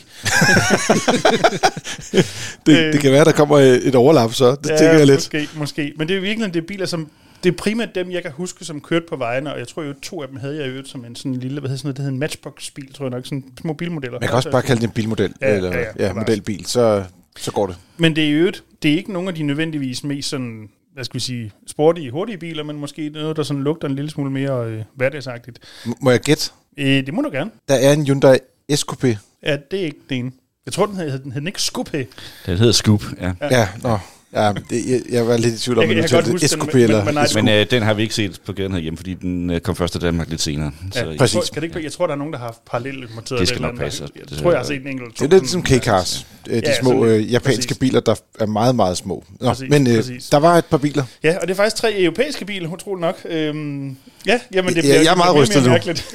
det, 2.65 2.93
det 2.93 3.01
kan 3.01 3.11
være, 3.11 3.25
der 3.25 3.31
kommer 3.31 3.57
et 3.57 3.95
overlap 3.95 4.33
så, 4.33 4.55
det 4.63 4.69
ja, 4.69 4.77
tænker 4.77 4.97
jeg 4.97 5.05
lidt. 5.07 5.17
Måske, 5.17 5.47
måske. 5.55 5.93
Men 5.97 6.07
det 6.07 6.17
er 6.17 6.21
virkelig 6.21 6.53
det 6.53 6.61
er 6.61 6.67
biler, 6.67 6.85
som 6.85 7.09
det 7.43 7.51
er 7.51 7.57
primært 7.57 7.95
dem, 7.95 8.11
jeg 8.11 8.21
kan 8.21 8.31
huske, 8.31 8.65
som 8.65 8.81
kørte 8.81 9.05
på 9.09 9.15
vejene, 9.15 9.53
og 9.53 9.59
jeg 9.59 9.67
tror 9.67 9.83
jo, 9.83 9.93
to 10.01 10.21
af 10.21 10.27
dem 10.27 10.37
havde 10.37 10.65
jeg 10.65 10.77
jo 10.77 10.85
som 10.85 11.05
en 11.05 11.15
sådan 11.15 11.35
lille, 11.35 11.59
hvad 11.59 11.69
hedder 11.69 11.77
sådan 11.77 11.87
noget, 11.87 11.97
det 11.97 12.03
hedder 12.03 12.13
en 12.13 12.19
Matchbox-bil, 12.19 12.93
tror 12.93 13.05
jeg 13.05 13.09
nok, 13.09 13.25
sådan 13.25 13.43
små 13.61 13.73
bilmodeller. 13.73 14.19
Man 14.19 14.29
kan 14.29 14.35
også 14.35 14.51
bare 14.51 14.61
kalde 14.61 14.81
det 14.81 14.87
en 14.87 14.93
bilmodel, 14.93 15.33
ja, 15.41 15.55
eller 15.55 15.77
ja, 15.77 15.85
ja, 15.99 16.07
ja 16.07 16.13
modelbil, 16.13 16.65
så, 16.65 17.03
så 17.37 17.51
går 17.51 17.67
det. 17.67 17.75
Men 17.97 18.15
det 18.15 18.25
er 18.25 18.39
jo 18.39 18.51
det 18.83 18.91
er 18.93 18.97
ikke 18.97 19.13
nogen 19.13 19.27
af 19.27 19.35
de 19.35 19.43
nødvendigvis 19.43 20.03
mest 20.03 20.29
sådan, 20.29 20.69
hvad 20.93 21.03
skal 21.03 21.13
vi 21.13 21.19
sige, 21.19 21.51
sportige, 21.67 22.11
hurtige 22.11 22.37
biler, 22.37 22.63
men 22.63 22.75
måske 22.79 23.09
noget, 23.09 23.37
der 23.37 23.43
sådan 23.43 23.63
lugter 23.63 23.87
en 23.87 23.95
lille 23.95 24.11
smule 24.11 24.31
mere 24.31 24.65
øh, 24.65 24.83
hverdagsagtigt. 24.95 25.59
M- 25.85 25.93
må 26.01 26.11
jeg 26.11 26.19
gætte? 26.19 26.51
Øh, 26.77 27.05
det 27.05 27.13
må 27.13 27.21
du 27.21 27.29
gerne. 27.31 27.51
Der 27.67 27.75
er 27.75 27.93
en 27.93 28.07
Hyundai 28.07 28.37
SQP. 28.75 29.03
Ja, 29.43 29.57
det 29.71 29.79
er 29.79 29.85
ikke 29.85 29.99
den 30.09 30.17
ene. 30.17 30.31
Jeg 30.65 30.73
tror, 30.73 30.85
den 30.85 30.95
hed, 30.95 31.19
den 31.19 31.31
hed 31.31 31.47
ikke 31.47 31.61
Scoop. 31.61 31.91
Den 31.91 32.57
hedder 32.57 32.71
Scoop, 32.71 33.03
ja. 33.21 33.33
Ja, 33.41 33.59
ja 33.59 33.67
nå. 33.83 33.97
Ja, 34.33 34.51
det, 34.69 34.85
jeg, 34.89 35.01
jeg 35.09 35.27
var 35.27 35.37
lidt 35.37 35.53
i 35.55 35.57
tvivl 35.57 35.77
om, 35.77 35.83
Jeg- 35.83 35.89
jeg 35.97 36.03
du 36.03 36.07
kan 36.07 36.15
godt 36.17 36.25
talte 36.25 36.31
huske 36.31 36.47
den, 36.47 36.59
Escobar 36.61 36.73
men- 36.73 36.83
eller... 36.83 37.05
men 37.05 37.13
nej, 37.13 37.27
Men 37.35 37.49
øh, 37.49 37.65
den 37.71 37.83
har 37.83 37.93
vi 37.93 38.01
ikke 38.01 38.13
set 38.13 38.41
på 38.45 38.53
gaden 38.53 38.71
herhjemme, 38.73 38.97
fordi 38.97 39.13
den 39.13 39.49
øh, 39.49 39.61
kom 39.61 39.75
først 39.75 39.91
til 39.93 40.01
Danmark 40.01 40.29
lidt 40.29 40.41
senere. 40.41 40.71
Så, 40.93 40.99
Ja, 41.05 41.17
præcis. 41.17 41.35
Jeg 41.35 41.43
tror, 41.43 41.53
kan 41.53 41.61
det 41.61 41.67
ikke, 41.75 41.83
jeg 41.83 41.91
tror, 41.91 42.07
der 42.07 42.13
er 42.13 42.17
nogen, 42.17 42.33
der 42.33 42.39
har 42.39 42.45
haft 42.45 42.65
parallelt 42.65 43.15
monteret 43.15 43.39
Det 43.39 43.47
skal 43.47 43.61
nok 43.61 43.71
eller 43.71 43.83
passe. 43.85 44.07
Jeg 44.15 44.29
Det- 44.29 44.37
tror, 44.37 44.51
jeg 44.51 44.59
har 44.59 44.65
set 44.65 44.81
en 44.81 44.87
enkelt. 44.87 45.13
Det 45.19 45.25
er 45.25 45.29
lidt 45.29 45.41
ligesom 45.43 45.63
K-Cars, 45.63 46.25
øh, 46.49 46.55
de 46.55 46.61
Ja, 46.67 46.79
små 46.79 47.05
øh, 47.05 47.31
japanske 47.31 47.67
Præcis. 47.67 47.77
biler, 47.77 47.99
der 47.99 48.15
er 48.39 48.45
meget, 48.45 48.75
meget 48.75 48.97
små. 48.97 49.23
Nå, 49.41 49.47
Præcis, 49.49 49.69
men 49.69 49.87
øh, 49.87 49.95
præcis. 49.95 50.29
der 50.29 50.37
var 50.37 50.57
et 50.57 50.65
par 50.65 50.77
biler. 50.77 51.03
Ja, 51.23 51.35
og 51.41 51.47
det 51.47 51.53
er 51.53 51.55
faktisk 51.55 51.75
tre 51.75 52.01
europæiske 52.01 52.45
biler, 52.45 52.69
utroligt 52.73 53.01
nok. 53.01 53.17
Øhm, 53.29 53.95
ja, 54.25 54.39
jamen 54.53 54.69
det 54.69 54.75
Ja, 54.75 54.81
bliver, 54.81 54.93
jeg 54.95 55.03
er 55.05 55.09
det 55.09 55.17
meget 55.17 55.35
rystet 55.35 55.63
nu. 55.65 55.71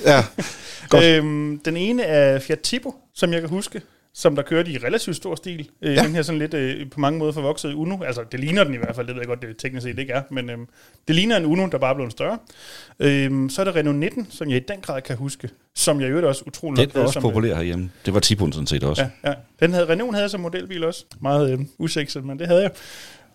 Ja, 0.06 0.24
Godt. 0.88 1.04
Øhm, 1.24 1.58
den 1.64 1.76
ene 1.76 2.02
er 2.02 2.38
Fiat 2.38 2.60
Tipo, 2.60 2.94
som 3.14 3.32
jeg 3.32 3.40
kan 3.40 3.50
huske, 3.50 3.80
som 4.16 4.36
der 4.36 4.42
kørte 4.42 4.70
i 4.70 4.78
relativt 4.78 5.16
stor 5.16 5.34
stil. 5.34 5.68
Øh, 5.82 5.94
Ja. 5.94 6.02
Den 6.02 6.14
her 6.14 6.22
sådan 6.22 6.38
lidt 6.38 6.54
øh, 6.54 6.90
på 6.90 7.00
mange 7.00 7.18
måder 7.18 7.32
forvokset 7.32 7.72
Uno. 7.74 8.02
Altså, 8.02 8.24
det 8.32 8.40
ligner 8.40 8.64
den 8.64 8.74
i 8.74 8.76
hvert 8.76 8.94
fald, 8.96 9.06
det 9.06 9.14
ved 9.14 9.20
jeg 9.22 9.28
godt, 9.28 9.42
det 9.42 9.56
teknisk 9.58 9.84
set 9.84 9.98
ikke 9.98 10.12
er, 10.12 10.22
men 10.30 10.50
øhm, 10.50 10.66
det 11.08 11.16
ligner 11.16 11.36
en 11.36 11.44
Uno, 11.44 11.66
der 11.66 11.78
bare 11.78 11.90
er 11.90 11.94
blevet 11.94 12.12
større. 12.12 12.38
Øhm, 13.00 13.48
så 13.50 13.60
er 13.60 13.64
der 13.64 13.76
Renault 13.76 13.98
19, 13.98 14.26
som 14.30 14.48
jeg 14.50 14.56
i 14.56 14.60
den 14.68 14.80
grad 14.80 15.02
kan 15.02 15.16
huske, 15.16 15.48
som 15.74 16.00
jeg 16.00 16.06
i 16.08 16.10
øvrigt 16.10 16.26
også 16.26 16.42
utroligt 16.46 16.78
den 16.80 16.86
nok 16.88 16.94
var 16.94 17.02
også 17.02 17.12
som, 17.12 17.20
øh, 17.20 17.32
populær 17.32 17.54
herhjemme. 17.54 17.90
Det 18.06 18.14
var 18.14 18.20
Tipon 18.20 18.52
sådan 18.52 18.66
set 18.66 18.84
også. 18.84 19.02
Ja, 19.02 19.28
ja. 19.30 19.34
Den 19.60 19.72
havde, 19.72 19.88
Renault 19.88 20.14
havde 20.16 20.28
som 20.28 20.40
modelbil 20.40 20.84
også. 20.84 21.04
Meget 21.20 21.52
øh, 21.52 21.58
usekset, 21.78 22.24
men 22.24 22.38
det 22.38 22.46
havde 22.46 22.62
jeg. 22.62 22.70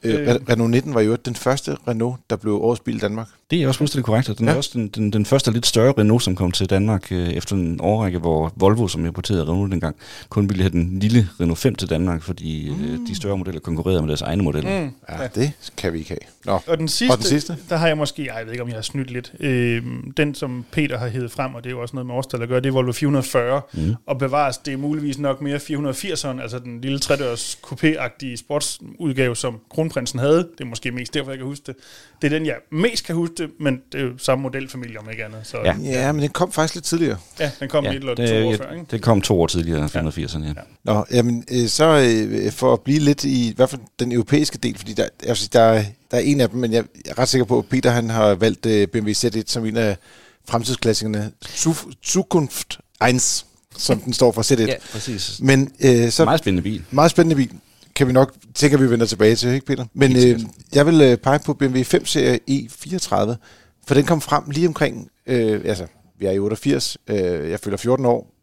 Øh, 0.04 0.36
Renault 0.50 0.72
19 0.72 0.94
var 0.94 1.02
jo 1.02 1.16
den 1.16 1.36
første 1.36 1.78
Renault, 1.88 2.20
der 2.30 2.36
blev 2.36 2.54
årets 2.54 2.82
bil 2.82 2.96
i 2.96 3.00
Danmark. 3.00 3.28
Det 3.52 3.64
er 3.64 3.68
også 3.68 3.78
fuldstændig 3.78 4.06
korrekt, 4.06 4.30
og 4.30 4.38
den 4.38 4.46
Ja. 4.46 4.52
ja. 4.52 4.54
er 4.54 4.58
også 4.58 4.70
den, 4.74 4.88
den, 4.88 5.14
den 5.14 5.26
første 5.26 5.52
lidt 5.52 5.66
større 5.66 5.94
Renault, 5.98 6.24
som 6.24 6.36
kom 6.36 6.52
til 6.52 6.70
Danmark 6.70 7.12
øh, 7.12 7.30
efter 7.30 7.56
en 7.56 7.80
årrække, 7.82 8.20
hvor 8.20 8.54
Volvo, 8.56 8.88
som 8.88 9.06
importerede 9.06 9.42
Renault 9.44 9.72
dengang, 9.72 9.96
kun 10.30 10.50
ville 10.50 10.64
have 10.64 10.72
den 10.72 11.00
lille 11.00 11.30
Renault 11.40 11.60
5 11.60 11.76
til 11.76 11.90
Danmark, 11.90 12.22
fordi 12.24 12.70
mm. 12.70 12.84
øh, 12.84 13.08
de 13.08 13.16
større 13.16 13.38
modeller 13.38 13.60
konkurrerede 13.62 14.02
med 14.02 14.08
deres 14.08 14.22
egne 14.22 14.44
modeller. 14.44 14.82
Mm. 14.82 14.92
Ja, 15.10 15.28
det 15.36 15.52
kan 15.78 15.94
vi 15.94 15.98
ikke 15.98 16.10
have. 16.10 16.20
Nå, 16.46 16.60
Og 16.68 16.78
den 16.78 16.88
sidste, 16.88 17.12
Og 17.14 17.18
den 17.18 17.26
sidste? 17.26 17.58
der 17.70 17.76
har 17.78 17.88
jeg 17.88 17.98
måske, 17.98 18.28
ej, 18.28 18.38
jeg 18.38 18.46
ved 18.46 18.54
ikke, 18.54 18.64
om 18.64 18.70
jeg 18.70 18.78
har 18.78 18.82
snydt 18.82 19.12
lidt, 19.12 19.34
øh, 19.40 19.84
den 20.18 20.36
som 20.36 20.66
Peter 20.72 20.98
har 20.98 21.08
hævet 21.08 21.32
frem, 21.32 21.56
og 21.56 21.64
det 21.64 21.70
er 21.70 21.74
jo 21.74 21.82
også 21.82 21.96
noget 21.96 22.08
med 22.08 22.16
årstal 22.16 22.42
at 22.42 22.50
gøre, 22.50 22.60
det 22.62 22.68
er 22.68 22.72
Volvo 22.74 22.92
440, 22.92 23.62
mm. 23.74 23.96
og 24.06 24.18
bevares, 24.18 24.58
det 24.58 24.74
er 24.74 24.78
muligvis 24.78 25.18
nok 25.20 25.42
mere 25.42 25.58
480'eren, 25.58 26.42
altså 26.42 26.60
den 26.60 26.82
lille 26.82 27.00
tredørs 27.00 27.58
coupé-agtige 27.68 28.36
sportsudgave, 28.38 29.36
som 29.36 29.60
kronprinsen 29.90 30.20
havde, 30.20 30.38
det 30.38 30.62
er 30.62 30.66
måske 30.66 30.92
mest 30.92 31.14
derfor, 31.14 31.32
jeg 31.32 31.38
kan 31.38 31.48
huske 31.48 31.64
det. 31.68 31.76
Det 32.22 32.34
er 32.34 32.38
den, 32.38 32.46
jeg 32.46 32.56
mest 32.72 33.04
kan 33.06 33.16
huske 33.16 33.36
det, 33.38 33.50
men 33.60 33.82
det 33.92 34.00
er 34.02 34.06
jo 34.06 34.18
samme 34.18 34.42
modelfamilie, 34.42 35.00
om 35.00 35.10
ikke 35.10 35.26
andet. 35.26 35.40
Så 35.44 35.58
ja, 35.58 35.76
Ja. 35.84 36.02
ja, 36.06 36.12
men 36.12 36.22
den 36.22 36.30
kom 36.30 36.52
faktisk 36.52 36.76
lidt 36.76 36.86
tidligere. 36.86 37.18
ja 37.40 37.52
den 37.60 37.70
kom 37.70 37.84
ja, 37.84 37.90
Ja, 37.90 37.96
et 37.96 38.00
eller 38.00 38.16
det, 38.16 38.30
to 38.30 38.36
år 38.48 38.52
ja, 38.52 38.58
før, 38.58 38.72
ikke? 38.74 38.86
det 38.92 39.02
kom 39.02 39.22
to 39.22 39.42
år 39.42 39.48
tidligere, 39.48 39.86
480'erne. 39.86 40.46
Ja. 40.46 40.54
Nå, 40.84 41.06
jamen, 41.12 41.44
øh, 41.52 41.68
så 41.68 41.86
øh, 42.22 42.52
for 42.52 42.74
at 42.74 42.82
blive 42.82 43.00
lidt 43.00 43.24
i, 43.24 43.50
i 43.50 43.54
hvert 43.56 43.70
fald 43.70 43.82
den 44.00 44.12
europæiske 44.12 44.58
del, 44.58 44.78
fordi 44.78 44.94
der, 44.94 45.08
altså, 45.24 45.50
der, 45.54 45.62
er- 45.62 45.84
der 46.12 46.18
er 46.18 46.22
en 46.22 46.42
af 46.42 46.50
dem, 46.50 46.60
men 46.60 46.74
jeg 46.74 46.84
er 47.06 47.20
ret 47.20 47.30
sikker 47.30 47.46
på, 47.46 47.60
at 47.60 47.66
Peter 47.66 47.90
han 47.92 48.10
har 48.10 48.36
valgt 48.36 48.66
øh, 48.66 48.88
BMW 48.88 49.10
Z1 49.12 49.42
som 49.46 49.66
en 49.66 49.78
af 49.78 49.98
fremtidsklassikerne. 50.50 51.32
Zu- 51.46 51.92
Zukunft 52.06 52.80
1, 53.10 53.46
som 53.78 54.00
den 54.00 54.14
står 54.14 54.32
for 54.32 54.42
Z1. 54.54 54.62
ja, 54.68 54.74
præcis. 54.92 55.40
Men 55.42 55.72
øh, 55.80 56.10
så 56.12 56.26
Meget 56.26 56.40
spændende 56.40 56.64
bil. 56.64 56.84
meget 56.92 57.12
spændende 57.12 57.36
bil, 57.36 57.52
kan 58.00 58.08
vi 58.08 58.14
nok, 58.14 58.34
tænker 58.56 58.78
vi 58.78 58.90
vender 58.90 59.06
tilbage 59.06 59.36
til, 59.36 59.50
ikke 59.50 59.66
Peter? 59.66 59.86
Men 59.94 60.16
øh, 60.16 60.40
jeg 60.74 60.86
vil 60.86 61.02
øh, 61.02 61.18
pege 61.18 61.40
på 61.46 61.54
BMW 61.54 61.80
5-serie 61.80 62.40
E34, 62.50 63.36
for 63.88 63.94
den 63.94 64.06
kom 64.06 64.22
frem 64.22 64.44
lige 64.50 64.68
omkring, 64.68 65.10
øh, 65.28 65.62
altså, 65.66 65.86
vi 66.20 66.26
er 66.26 66.32
i 66.32 66.40
88, 66.40 66.98
øh, 67.08 67.50
jeg 67.50 67.60
føler 67.60 67.78
14 67.78 68.06
år. 68.06 68.34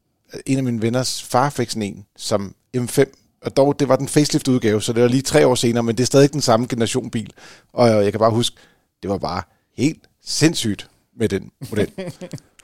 En 0.47 0.59
af 0.59 0.65
mine 0.65 0.83
venners 0.83 1.23
far 1.23 1.51
fik 1.51 1.71
sådan 1.71 1.83
en, 1.83 2.05
som 2.17 2.55
M5, 2.77 3.39
og 3.43 3.57
dog, 3.57 3.81
det 3.81 3.89
var 3.89 3.97
den 3.97 4.09
facelift 4.09 4.49
udgave, 4.49 4.83
så 4.83 4.93
det 4.93 5.03
var 5.03 5.09
lige 5.09 5.23
tre 5.23 5.47
år 5.47 5.55
senere, 5.55 5.83
men 5.83 5.97
det 5.97 6.03
er 6.03 6.07
stadig 6.07 6.33
den 6.33 6.41
samme 6.41 6.67
generation 6.67 7.11
bil. 7.11 7.33
Og 7.73 7.89
jeg 8.05 8.13
kan 8.13 8.19
bare 8.19 8.31
huske, 8.31 8.57
det 9.03 9.11
var 9.11 9.19
bare 9.19 9.43
helt 9.77 10.03
sindssygt 10.25 10.89
med 11.19 11.29
den 11.29 11.51
model. 11.71 11.91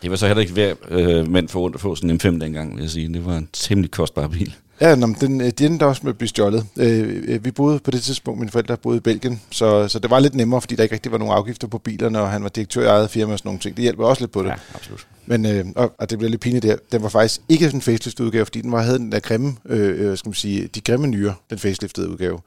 Det 0.02 0.11
var 0.11 0.16
så 0.16 0.26
heller 0.26 0.40
ikke 0.40 0.52
hver 0.52 0.75
øh, 0.88 1.30
mand 1.30 1.49
for 1.49 1.68
at 1.68 1.80
få 1.80 1.94
sådan 1.94 2.11
en 2.11 2.20
M5 2.20 2.44
dengang, 2.44 2.75
vil 2.75 2.82
jeg 2.82 2.90
sige. 2.90 3.12
Det 3.12 3.26
var 3.26 3.37
en 3.37 3.49
temmelig 3.52 3.90
kostbar 3.90 4.28
bil. 4.28 4.54
Ja, 4.82 4.94
nå, 4.94 5.06
men 5.06 5.16
den, 5.20 5.40
øh, 5.40 5.50
den 5.58 5.72
endte 5.72 5.86
også 5.86 6.00
med 6.04 6.12
at 6.12 6.18
blive 6.18 6.28
stjålet. 6.28 6.66
Øh, 6.76 7.22
øh, 7.26 7.44
vi 7.44 7.50
boede 7.50 7.78
på 7.78 7.90
det 7.90 8.02
tidspunkt, 8.02 8.40
mine 8.40 8.50
forældre 8.50 8.76
boede 8.76 8.96
i 8.96 9.00
Belgien, 9.00 9.40
så, 9.50 9.88
så 9.88 9.98
det 9.98 10.10
var 10.10 10.18
lidt 10.18 10.34
nemmere, 10.34 10.60
fordi 10.60 10.74
der 10.74 10.82
ikke 10.82 10.94
rigtig 10.94 11.12
var 11.12 11.18
nogen 11.18 11.34
afgifter 11.34 11.68
på 11.68 11.78
bilerne, 11.78 12.20
og 12.20 12.30
han 12.30 12.42
var 12.42 12.48
direktør 12.48 12.83
i 12.83 12.87
eget 12.87 13.11
firma 13.11 13.33
og 13.33 13.38
sådan 13.38 13.48
nogle 13.48 13.61
ting. 13.61 13.76
Det 13.76 13.83
hjælper 13.83 14.04
også 14.04 14.22
lidt 14.22 14.33
på 14.33 14.42
det. 14.42 14.48
Ja, 14.48 14.54
absolut. 14.74 15.07
Men, 15.26 15.46
øh, 15.46 15.64
og, 15.76 15.92
og 15.98 16.11
det 16.11 16.18
bliver 16.18 16.30
lidt 16.30 16.40
pinligt 16.40 16.62
der. 16.62 16.76
Den 16.92 17.02
var 17.02 17.09
faktisk 17.09 17.40
ikke 17.48 17.70
en 17.74 17.80
facelift 17.80 18.20
udgave, 18.20 18.44
fordi 18.44 18.61
den 18.61 18.72
var, 18.72 18.83
havde 18.83 18.98
den 18.98 19.12
der 19.12 19.20
grimme, 19.20 19.57
øh, 19.68 20.11
øh, 20.11 20.18
skal 20.18 20.28
man 20.28 20.35
sige, 20.35 20.66
de 20.66 20.80
grimme 20.80 21.07
nyere, 21.07 21.35
den 21.50 21.59
faceliftede 21.59 22.11
udgave. 22.11 22.38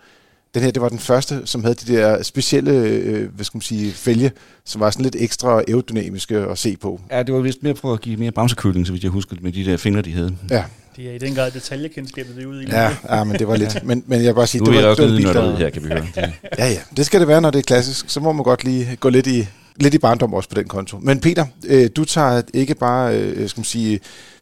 Den 0.54 0.64
her, 0.64 0.72
det 0.72 0.82
var 0.82 0.90
den 0.90 1.00
første, 1.00 1.42
som 1.46 1.64
havde 1.64 1.76
de 1.76 1.94
der 1.94 2.24
specielle, 2.24 2.72
øh, 2.72 3.30
hvad 3.36 3.46
skal 3.46 3.58
man 3.58 3.62
sige, 3.62 3.92
fælge, 3.92 4.32
som 4.66 4.82
var 4.82 4.90
sådan 4.90 5.04
lidt 5.04 5.16
ekstra 5.20 5.62
aerodynamiske 5.68 6.38
at 6.38 6.58
se 6.58 6.78
på. 6.78 7.02
Ja, 7.12 7.24
det 7.24 7.34
var 7.34 7.40
vist 7.42 7.64
mere 7.64 7.74
på 7.74 7.94
at 7.94 8.02
give 8.02 8.18
mere 8.18 8.32
bremsekøling, 8.32 8.88
så 8.88 8.94
vidt 8.94 9.04
jeg 9.04 9.12
husker, 9.12 9.36
med 9.42 9.52
de 9.52 9.66
der 9.66 9.78
fingre, 9.78 10.02
de 10.02 10.14
havde. 10.14 10.38
Ja, 10.50 10.64
Det 10.96 11.10
er 11.10 11.14
i 11.14 11.18
den 11.18 11.36
grad 11.36 11.52
detaljekendskabet, 11.52 12.36
det 12.36 12.44
er 12.44 12.48
ude 12.48 12.64
i. 12.64 12.68
ja, 12.68 12.96
ja 13.10 13.24
men 13.24 13.40
det 13.40 13.48
var 13.48 13.56
lidt. 13.56 13.84
Men, 13.84 14.04
men 14.08 14.20
jeg 14.20 14.28
vil 14.28 14.34
bare 14.34 14.48
sige, 14.48 14.64
Nu 14.64 14.70
er 14.70 14.72
det 14.72 14.78
jeg 14.78 14.84
var, 14.84 14.90
også 14.90 15.04
det 15.04 15.36
var 15.36 15.48
lidt 15.48 15.58
her, 15.58 15.70
kan 15.70 15.84
vi 15.84 15.88
høre. 15.88 16.08
Det, 16.16 16.34
Ja, 16.58 16.68
ja. 16.68 16.80
Det 16.98 17.06
skal 17.06 17.20
det 17.20 17.28
være, 17.28 17.42
når 17.42 17.52
det 17.52 17.60
er 17.60 17.64
klassisk. 17.64 18.10
Så 18.10 18.20
må 18.20 18.32
man 18.32 18.44
godt 18.44 18.64
lige 18.64 18.96
gå 19.00 19.10
lidt 19.10 19.28
i, 19.28 19.48
lidt 19.80 19.94
i 19.94 19.98
barndom 19.98 20.34
også 20.34 20.50
på 20.50 20.56
den 20.56 20.68
konto. 20.68 20.98
Men 20.98 21.20
Peter, 21.20 21.46
øh, 21.68 21.90
du 21.96 22.06
tager 22.06 22.42
ikke 22.54 22.76
bare, 22.76 23.20
øh, 23.20 23.50
skal 23.50 23.60
man 23.60 23.66
sige, 23.66 24.00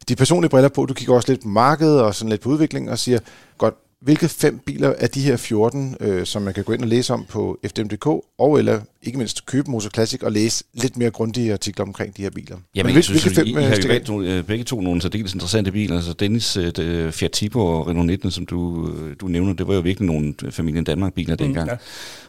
de 0.08 0.16
personlige 0.16 0.50
briller 0.50 0.68
på, 0.68 0.86
du 0.86 0.94
kigger 0.94 1.14
også 1.14 1.32
lidt 1.32 1.42
på 1.42 1.48
markedet 1.48 2.00
og 2.00 2.14
sådan 2.14 2.30
lidt 2.30 2.40
på 2.40 2.48
udviklingen 2.48 2.88
og 2.88 2.98
siger, 2.98 3.18
godt, 3.58 3.74
hvilke 4.02 4.28
fem 4.28 4.58
biler 4.66 4.94
af 4.98 5.10
de 5.10 5.20
her 5.20 5.36
14, 5.36 5.96
øh, 6.00 6.26
som 6.26 6.42
man 6.42 6.54
kan 6.54 6.64
gå 6.64 6.72
ind 6.72 6.82
og 6.82 6.88
læse 6.88 7.12
om 7.12 7.24
på 7.28 7.58
FDM.dk, 7.66 8.06
og 8.38 8.58
eller 8.58 8.80
ikke 9.06 9.18
mindst 9.18 9.46
købe 9.46 9.70
Motor 9.70 9.90
Classic 9.90 10.22
og 10.22 10.32
læse 10.32 10.64
lidt 10.74 10.96
mere 10.96 11.10
grundige 11.10 11.52
artikler 11.52 11.84
omkring 11.86 12.16
de 12.16 12.22
her 12.22 12.30
biler. 12.30 12.56
Jamen, 12.74 12.86
Men 12.88 12.96
jeg 12.96 13.04
synes, 13.04 13.22
hvilke 13.24 13.44
I, 13.46 13.50
I 13.52 13.56
øh, 13.56 13.62
har 13.62 13.76
jo 13.76 13.88
begge, 13.88 14.06
to, 14.06 14.22
øh, 14.22 14.44
begge 14.44 14.64
to 14.64 14.80
nogle 14.80 15.02
særdeles 15.02 15.34
interessante 15.34 15.72
biler. 15.72 15.96
Altså 15.96 16.12
Dennis, 16.12 16.56
øh, 16.56 16.72
det, 16.76 17.14
Fiat 17.14 17.30
Tipo 17.32 17.66
og 17.66 17.88
Renault 17.88 18.06
19, 18.06 18.30
som 18.30 18.46
du, 18.46 18.90
du 19.20 19.26
nævner, 19.28 19.52
det 19.52 19.68
var 19.68 19.74
jo 19.74 19.80
virkelig 19.80 20.06
nogle 20.06 20.34
familien 20.50 20.84
Danmark-biler 20.84 21.36
dengang. 21.36 21.68
ja. 21.70 21.76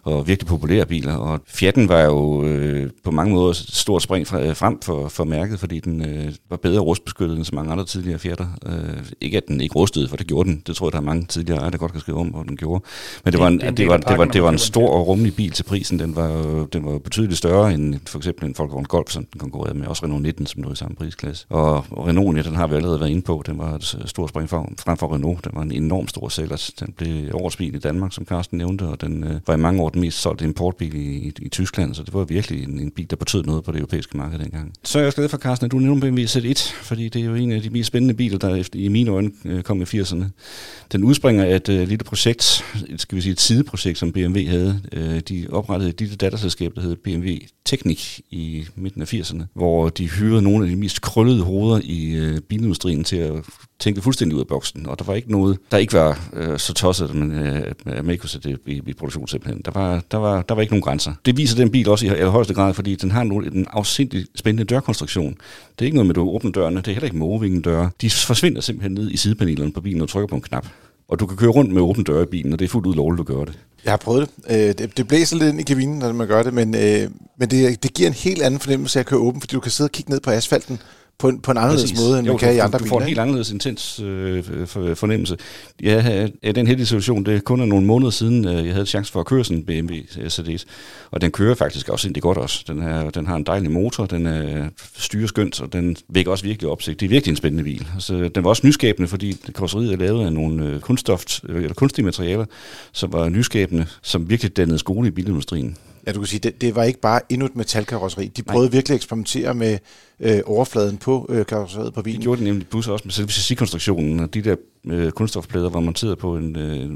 Og 0.04 0.28
virkelig 0.28 0.48
populære 0.48 0.86
biler. 0.86 1.14
Og 1.16 1.40
Fiat'en 1.50 1.88
var 1.88 2.02
jo 2.02 2.44
øh, 2.46 2.90
på 3.04 3.12
mange 3.12 3.34
måder 3.34 3.50
et 3.50 3.56
stort 3.56 4.04
spring 4.04 4.28
fra, 4.28 4.42
øh, 4.42 4.56
frem 4.56 4.82
for, 4.82 5.08
for 5.08 5.24
mærket, 5.24 5.60
fordi 5.60 5.80
den 5.80 6.02
øh, 6.06 6.34
var 6.50 6.58
bedre 6.58 6.80
rustbeskyttet 6.80 7.38
end 7.38 7.46
så 7.46 7.56
mange 7.56 7.72
andre 7.72 7.86
tidligere 7.86 8.20
Fiat'er. 8.20 8.72
Øh, 8.74 8.98
ikke 9.22 9.38
at 9.38 9.44
den 9.48 9.62
ikke 9.62 9.76
rustede, 9.76 10.10
for 10.10 10.18
det 10.18 10.28
gjorde 10.28 10.50
den. 10.50 10.64
Det 10.68 10.76
tror 10.76 10.88
jeg, 10.88 10.92
der 10.92 10.98
er 10.98 11.02
mange 11.04 11.26
tidligere 11.26 11.60
ejere, 11.60 11.72
der 11.72 11.78
godt 11.78 11.92
kan 11.92 12.02
skrive 12.02 12.18
om, 12.18 12.28
hvor 12.28 12.44
den 12.44 12.58
gjorde. 12.58 12.84
Men 13.24 13.26
det, 13.26 13.34
Det- 13.34 13.40
var 13.42 13.48
en, 13.48 13.60
det 13.78 13.88
var, 13.88 13.98
det, 13.98 14.18
var, 14.18 14.26
det 14.26 14.44
var 14.44 14.50
en 14.50 14.58
stor 14.58 14.90
og 14.90 15.08
rummelig 15.08 15.36
bil 15.36 15.52
til 15.52 15.64
prisen. 15.64 16.00
Den 16.00 16.16
var, 16.16 16.65
jo- 16.66 16.80
den 16.80 16.86
var 16.86 16.98
betydeligt 16.98 17.38
større 17.38 17.74
end 17.74 17.96
for 18.08 18.18
eksempel 18.18 18.46
en 18.46 18.56
Volkswagen 18.58 18.86
Golf, 18.86 19.12
som 19.12 19.26
den 19.26 19.40
konkurrerede 19.40 19.78
med. 19.78 19.88
Også 19.88 20.04
Renault 20.06 20.24
19, 20.24 20.46
som 20.46 20.64
lå 20.64 20.72
i 20.72 20.76
samme 20.76 20.96
prisklasse. 20.96 21.46
Og 21.50 22.08
Renault, 22.08 22.38
ja, 22.38 22.42
den 22.44 22.56
har 22.56 22.68
vi 22.68 22.76
allerede 22.76 23.00
været 23.00 23.10
inde 23.10 23.22
på. 23.22 23.44
Den 23.46 23.58
var 23.58 23.76
et 23.76 23.96
øh, 24.02 24.08
stort 24.08 24.30
spring 24.30 24.50
frem 24.50 24.98
for 24.98 25.14
Renault. 25.14 25.44
Den 25.46 25.52
var 25.56 25.62
en 25.62 25.72
enorm 25.72 26.08
stor 26.08 26.30
sælger. 26.30 26.72
Den 26.80 26.94
blev 26.98 27.36
årets 27.36 27.56
bil 27.58 27.76
i 27.76 27.80
Danmark, 27.80 28.14
som 28.14 28.26
Carsten 28.26 28.58
nævnte, 28.58 28.84
og 28.84 29.02
den 29.02 29.24
øh, 29.24 29.36
var 29.48 29.54
i 29.54 29.58
mange 29.58 29.82
år 29.82 29.90
den 29.90 30.02
mest 30.02 30.22
solgte 30.22 30.46
importbil 30.46 30.96
i, 30.96 31.00
i, 31.00 31.34
i 31.42 31.50
Tyskland, 31.50 31.96
så 31.96 32.04
det 32.04 32.14
var 32.14 32.24
virkelig 32.24 32.64
en, 32.64 32.80
en 32.80 32.92
bil, 32.92 33.10
der 33.10 33.16
betød 33.16 33.44
noget 33.44 33.64
på 33.64 33.72
det 33.72 33.78
europæiske 33.78 34.18
marked 34.18 34.40
dengang. 34.40 34.74
Så 34.84 34.98
er 34.98 35.02
jeg 35.02 35.08
også 35.08 35.16
glad 35.16 35.30
for, 35.30 35.38
Carsten, 35.38 35.66
at 35.66 35.72
du 35.72 35.80
nævner 35.80 36.02
BMW 36.02 36.24
Z1, 36.24 36.74
fordi 36.74 37.10
det 37.10 37.22
er 37.22 37.26
jo 37.26 37.36
en 37.36 37.52
af 37.52 37.62
de 37.62 37.70
mest 37.70 37.88
spændende 37.88 38.14
biler, 38.14 38.38
der 38.38 38.56
efter, 38.56 38.80
i 38.80 38.88
mine 38.88 39.12
øjne 39.12 39.32
øh, 39.46 39.64
kom 39.64 39.82
i 39.82 39.84
80'erne. 39.84 40.24
Den 40.92 41.04
udspringer 41.04 41.44
af 41.44 41.56
et 41.56 41.70
øh, 41.70 41.88
lille 41.88 42.04
projekt, 42.04 42.64
skal 42.98 43.16
vi 43.16 43.22
sige 43.22 43.32
et 43.32 43.42
sideprojekt, 43.42 43.98
som 43.98 44.12
BMW 44.12 44.48
havde. 44.48 44.82
Øh, 44.92 45.20
de 45.20 45.48
oprettede 45.52 45.90
et 45.90 46.00
lille 46.00 46.16
datterselskab, 46.16 46.55
der 46.60 46.82
hed 46.82 46.96
BMW 46.96 47.30
Teknik 47.66 48.22
i 48.32 48.66
midten 48.76 49.02
af 49.02 49.14
80'erne, 49.14 49.44
hvor 49.54 49.90
de 49.90 50.10
hyrede 50.10 50.42
nogle 50.42 50.66
af 50.66 50.70
de 50.70 50.76
mest 50.76 51.02
krøllede 51.02 51.44
hoveder 51.44 51.82
i 51.84 52.12
øh, 52.12 52.42
bilindustrien 52.42 53.04
til 53.04 53.16
at 53.16 53.34
tænke 53.80 54.02
fuldstændig 54.02 54.36
ud 54.36 54.42
af 54.42 54.48
boksen. 54.48 54.86
Og 54.88 55.00
der 55.00 55.06
var 55.06 55.14
ikke 55.14 55.32
noget, 55.32 55.58
der 55.72 55.78
ikke 55.78 55.94
var 55.94 56.30
øh, 56.34 56.60
så 56.60 56.74
tosset, 56.74 57.10
at 57.10 57.16
man, 57.16 57.32
øh, 57.32 57.74
at 57.86 57.86
man 57.86 58.10
ikke 58.10 58.22
kunne 58.22 58.30
sætte 58.30 58.50
det 58.50 58.60
i, 58.66 58.82
i 58.88 58.94
produktion 58.94 59.28
simpelthen. 59.28 59.62
Der 59.66 59.72
var, 59.72 60.04
der, 60.12 60.18
var, 60.18 60.42
der 60.42 60.56
var 60.56 60.62
ikke 60.62 60.74
nogen 60.74 60.84
grænser. 60.84 61.14
Det 61.26 61.38
viser 61.38 61.58
den 61.58 61.72
bil 61.72 61.90
også 61.90 62.06
i 62.06 62.10
allerhøjeste 62.10 62.54
grad, 62.54 62.74
fordi 62.74 62.96
den 62.96 63.12
har 63.12 63.24
nogle, 63.24 63.56
en 63.56 63.68
afsindig 63.70 64.26
spændende 64.36 64.64
dørkonstruktion. 64.64 65.38
Det 65.80 65.82
er 65.82 65.86
ikke 65.86 65.96
noget 65.96 66.08
med, 66.08 66.12
at 66.12 66.16
du 66.16 66.30
åbner 66.30 66.52
dørene. 66.52 66.78
Det 66.78 66.88
er 66.88 66.92
heller 66.92 67.06
ikke 67.06 67.18
med 67.18 67.62
døre. 67.62 67.90
De 68.02 68.10
forsvinder 68.10 68.62
simpelthen 68.62 68.92
ned 68.92 69.12
i 69.12 69.18
sidepanelerne 69.18 69.72
på 69.72 69.82
bilen, 69.82 70.02
og 70.02 70.08
du 70.08 70.12
trykker 70.12 70.28
på 70.28 70.36
en 70.36 70.42
knap. 70.42 70.68
Og 71.08 71.20
du 71.20 71.26
kan 71.26 71.38
køre 71.38 71.50
rundt 71.50 71.72
med 71.72 71.82
åbne 71.82 72.04
døre 72.04 72.24
i 72.24 72.26
bilen, 72.26 72.54
og 72.54 72.60
det 72.60 72.66
er 72.66 72.70
fuldt 72.70 72.88
ud 72.88 72.96
lovligt 72.96 73.20
at 73.20 73.26
gøre 73.26 73.46
det. 73.46 73.60
Jeg 73.86 73.92
har 73.92 73.98
prøvet 73.98 74.30
det. 74.48 74.56
Øh, 74.56 74.74
det. 74.78 74.98
Det 74.98 75.08
blæser 75.08 75.36
lidt 75.36 75.50
ind 75.50 75.60
i 75.60 75.64
kabinen, 75.64 76.00
når 76.00 76.14
man 76.14 76.28
gør 76.28 76.44
det, 76.44 76.54
men, 76.54 76.76
øh, 76.76 77.10
men 77.38 77.50
det, 77.50 77.84
det 77.84 77.94
giver 77.94 78.08
en 78.08 78.14
helt 78.14 78.42
anden 78.42 78.60
fornemmelse 78.60 79.00
af 79.00 79.04
at 79.04 79.08
køre 79.08 79.20
åben, 79.20 79.42
fordi 79.42 79.56
du 79.56 79.60
kan 79.60 79.72
sidde 79.72 79.88
og 79.88 79.92
kigge 79.92 80.12
ned 80.12 80.20
på 80.20 80.32
asfalten 80.32 80.80
på 81.18 81.30
en, 81.30 81.40
på 81.40 81.52
en 81.52 81.58
anderledes 81.58 81.92
Præcis. 81.92 82.00
måde, 82.00 82.20
end 82.20 82.28
jo, 82.28 82.34
man 82.34 82.40
kan 82.40 82.50
du, 82.50 82.56
i 82.56 82.60
andre 82.60 82.78
du 82.78 82.84
biler. 82.84 82.90
får 82.90 83.00
en 83.02 83.08
helt 83.08 83.20
anderledes 83.20 83.52
intens 83.52 84.00
øh, 84.00 84.44
for, 84.66 84.96
fornemmelse. 84.96 85.38
Jeg 85.82 86.30
er 86.44 86.52
den 86.52 86.68
heldige 86.68 86.86
situation, 86.86 87.26
det 87.26 87.36
er 87.36 87.40
kun 87.40 87.62
er 87.62 87.66
nogle 87.66 87.86
måneder 87.86 88.12
siden, 88.12 88.48
øh, 88.48 88.66
jeg 88.66 88.74
havde 88.74 88.86
chance 88.86 89.12
for 89.12 89.20
at 89.20 89.26
køre 89.26 89.44
sådan 89.44 89.58
en 89.58 89.66
BMW 89.66 89.96
Mercedes, 90.18 90.66
og 91.12 91.22
den 91.22 91.32
kører 91.32 91.56
faktisk 91.56 91.90
også 91.90 92.08
egentlig 92.08 92.24
godt 92.24 92.38
også. 92.38 92.64
Den, 92.68 92.82
er, 92.82 93.10
den 93.10 93.28
har 93.28 93.36
en 93.36 93.44
dejlig 93.44 93.72
motor, 93.72 94.06
den 94.06 94.26
er 94.26 94.70
styrer 94.98 95.28
skønt, 95.28 95.62
og 95.62 95.74
den 95.74 95.98
vækker 96.10 96.32
også 96.32 96.44
virkelig 96.44 96.72
opsigt. 96.72 97.00
Det 97.00 97.06
er 97.06 97.10
virkelig 97.10 97.32
en 97.32 97.38
spændende 97.38 97.64
bil. 97.64 97.88
Altså, 97.94 98.30
den 98.36 98.44
var 98.44 98.50
også 98.50 98.68
nyskabende, 98.68 99.08
fordi 99.08 99.38
karosseriet 99.56 99.94
er 99.94 99.98
lavet 99.98 100.26
af 100.26 100.34
nogle 100.34 100.66
øh, 100.66 100.80
kunststof, 100.80 101.24
øh, 101.50 101.64
eller 101.64 101.74
kunstige 101.74 102.06
materialer, 102.06 102.46
som 102.92 103.14
var 103.14 103.30
nyskabende, 103.30 103.86
som 104.02 104.30
virkelig 104.30 104.58
dannede 104.58 104.80
skole 104.80 105.08
i 105.08 105.12
bilindustrien. 105.12 105.78
Ja, 106.08 106.12
du 106.12 106.20
kan 106.20 106.28
sige, 106.28 106.40
det, 106.40 106.62
det 106.62 106.76
var 106.76 106.84
ikke 106.84 107.00
bare 107.00 107.20
endnu 107.30 107.46
et 107.46 107.56
metalkarosseri. 107.56 108.28
De 108.28 108.44
prøvede 108.44 108.70
Nej. 108.70 108.72
virkelig 108.72 108.94
at 108.94 108.98
eksperimentere 108.98 109.54
med 109.54 109.78
øh, 110.20 110.40
overfladen 110.46 110.98
på 110.98 111.26
øh, 111.30 111.46
karosseriet 111.46 111.94
på 111.94 112.02
bilen. 112.02 112.20
Det 112.20 112.24
gjorde 112.24 112.38
den 112.38 112.48
nemlig 112.48 112.68
bus 112.68 112.88
også 112.88 113.06
med 113.06 113.30
selve 113.30 114.24
og 114.24 114.34
de 114.34 114.42
der 114.42 114.56
øh, 114.86 115.12
kunststofplader 115.12 115.70
var 115.70 115.80
monteret 115.80 116.18
på 116.18 116.38
en, 116.38 116.56
øh, 116.56 116.92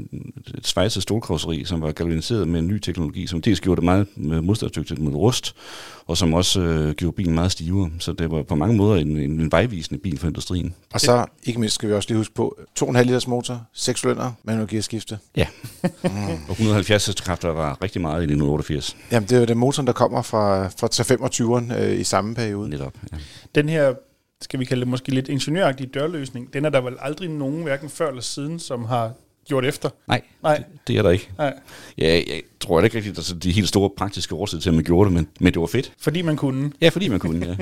et 0.58 0.66
svejset 0.66 1.02
stålkarosseri, 1.02 1.64
som 1.64 1.82
var 1.82 1.92
galvaniseret 1.92 2.48
med 2.48 2.60
en 2.60 2.68
ny 2.68 2.78
teknologi, 2.78 3.26
som 3.26 3.42
dels 3.42 3.60
gjorde 3.60 3.76
det 3.76 3.84
meget 3.84 4.06
øh, 4.18 4.44
modstandsdygtigt 4.44 5.00
mod 5.00 5.14
rust, 5.14 5.54
og 6.06 6.16
som 6.16 6.34
også 6.34 6.60
øh, 6.60 6.94
gjorde 6.94 7.16
bilen 7.16 7.34
meget 7.34 7.52
stivere. 7.52 7.90
Så 7.98 8.12
det 8.12 8.30
var 8.30 8.42
på 8.42 8.54
mange 8.54 8.76
måder 8.76 9.00
en, 9.00 9.16
en, 9.16 9.40
en 9.40 9.52
vejvisende 9.52 10.00
bil 10.00 10.18
for 10.18 10.26
industrien. 10.26 10.74
Og 10.92 11.00
så, 11.00 11.26
ikke 11.44 11.60
mindst 11.60 11.74
skal 11.74 11.88
vi 11.88 11.94
også 11.94 12.08
lige 12.08 12.18
huske 12.18 12.34
på, 12.34 12.58
2,5 12.80 13.02
liters 13.02 13.26
motor, 13.26 13.62
6 13.72 14.00
cylinder, 14.00 14.32
manuel 14.44 14.68
gearskifte. 14.68 15.18
Ja, 15.36 15.46
og 16.48 16.50
170 16.50 17.06
hestekræfter 17.06 17.48
var 17.48 17.82
rigtig 17.82 18.00
meget 18.00 18.20
i 18.20 18.24
1988. 18.24 18.96
Jamen, 19.12 19.28
det 19.28 19.36
er 19.36 19.40
jo 19.40 19.46
den 19.46 19.58
motor, 19.58 19.82
der 19.82 19.92
kommer 19.92 20.22
fra, 20.22 20.68
fra 20.68 20.86
325'eren 20.86 21.82
øh, 21.82 22.00
i 22.00 22.04
samme 22.04 22.34
periode. 22.34 22.70
Netop, 22.70 22.92
ja. 23.12 23.18
Den 23.54 23.68
her, 23.68 23.94
skal 24.40 24.60
vi 24.60 24.64
kalde 24.64 24.80
det 24.80 24.88
måske 24.88 25.14
lidt 25.14 25.28
ingeniøragtige 25.28 25.90
dørløsning, 25.94 26.52
den 26.52 26.64
er 26.64 26.70
der 26.70 26.80
vel 26.80 26.96
aldrig 27.00 27.28
nogen, 27.28 27.62
hverken 27.62 27.88
før 27.88 28.08
eller 28.08 28.22
siden, 28.22 28.58
som 28.58 28.84
har 28.84 29.12
gjort 29.44 29.64
efter. 29.64 29.90
Nej, 30.08 30.22
Nej. 30.42 30.56
Det, 30.56 30.66
det 30.86 30.96
er 30.96 31.02
der 31.02 31.10
ikke. 31.10 31.28
Nej. 31.38 31.54
Ja, 31.98 32.12
jeg 32.14 32.42
tror 32.60 32.82
ikke 32.82 32.96
rigtigt, 32.96 33.18
at 33.18 33.42
de 33.42 33.52
helt 33.52 33.68
store 33.68 33.90
praktiske 33.96 34.34
årsager 34.34 34.60
til, 34.60 34.68
at 34.70 34.74
man 34.74 34.84
gjorde 34.84 35.08
det, 35.10 35.14
men, 35.14 35.28
men 35.40 35.52
det 35.52 35.60
var 35.60 35.66
fedt. 35.66 35.92
Fordi 35.98 36.22
man 36.22 36.36
kunne. 36.36 36.72
Ja, 36.80 36.88
fordi 36.88 37.08
man 37.08 37.18
kunne, 37.18 37.46
ja. 37.46 37.56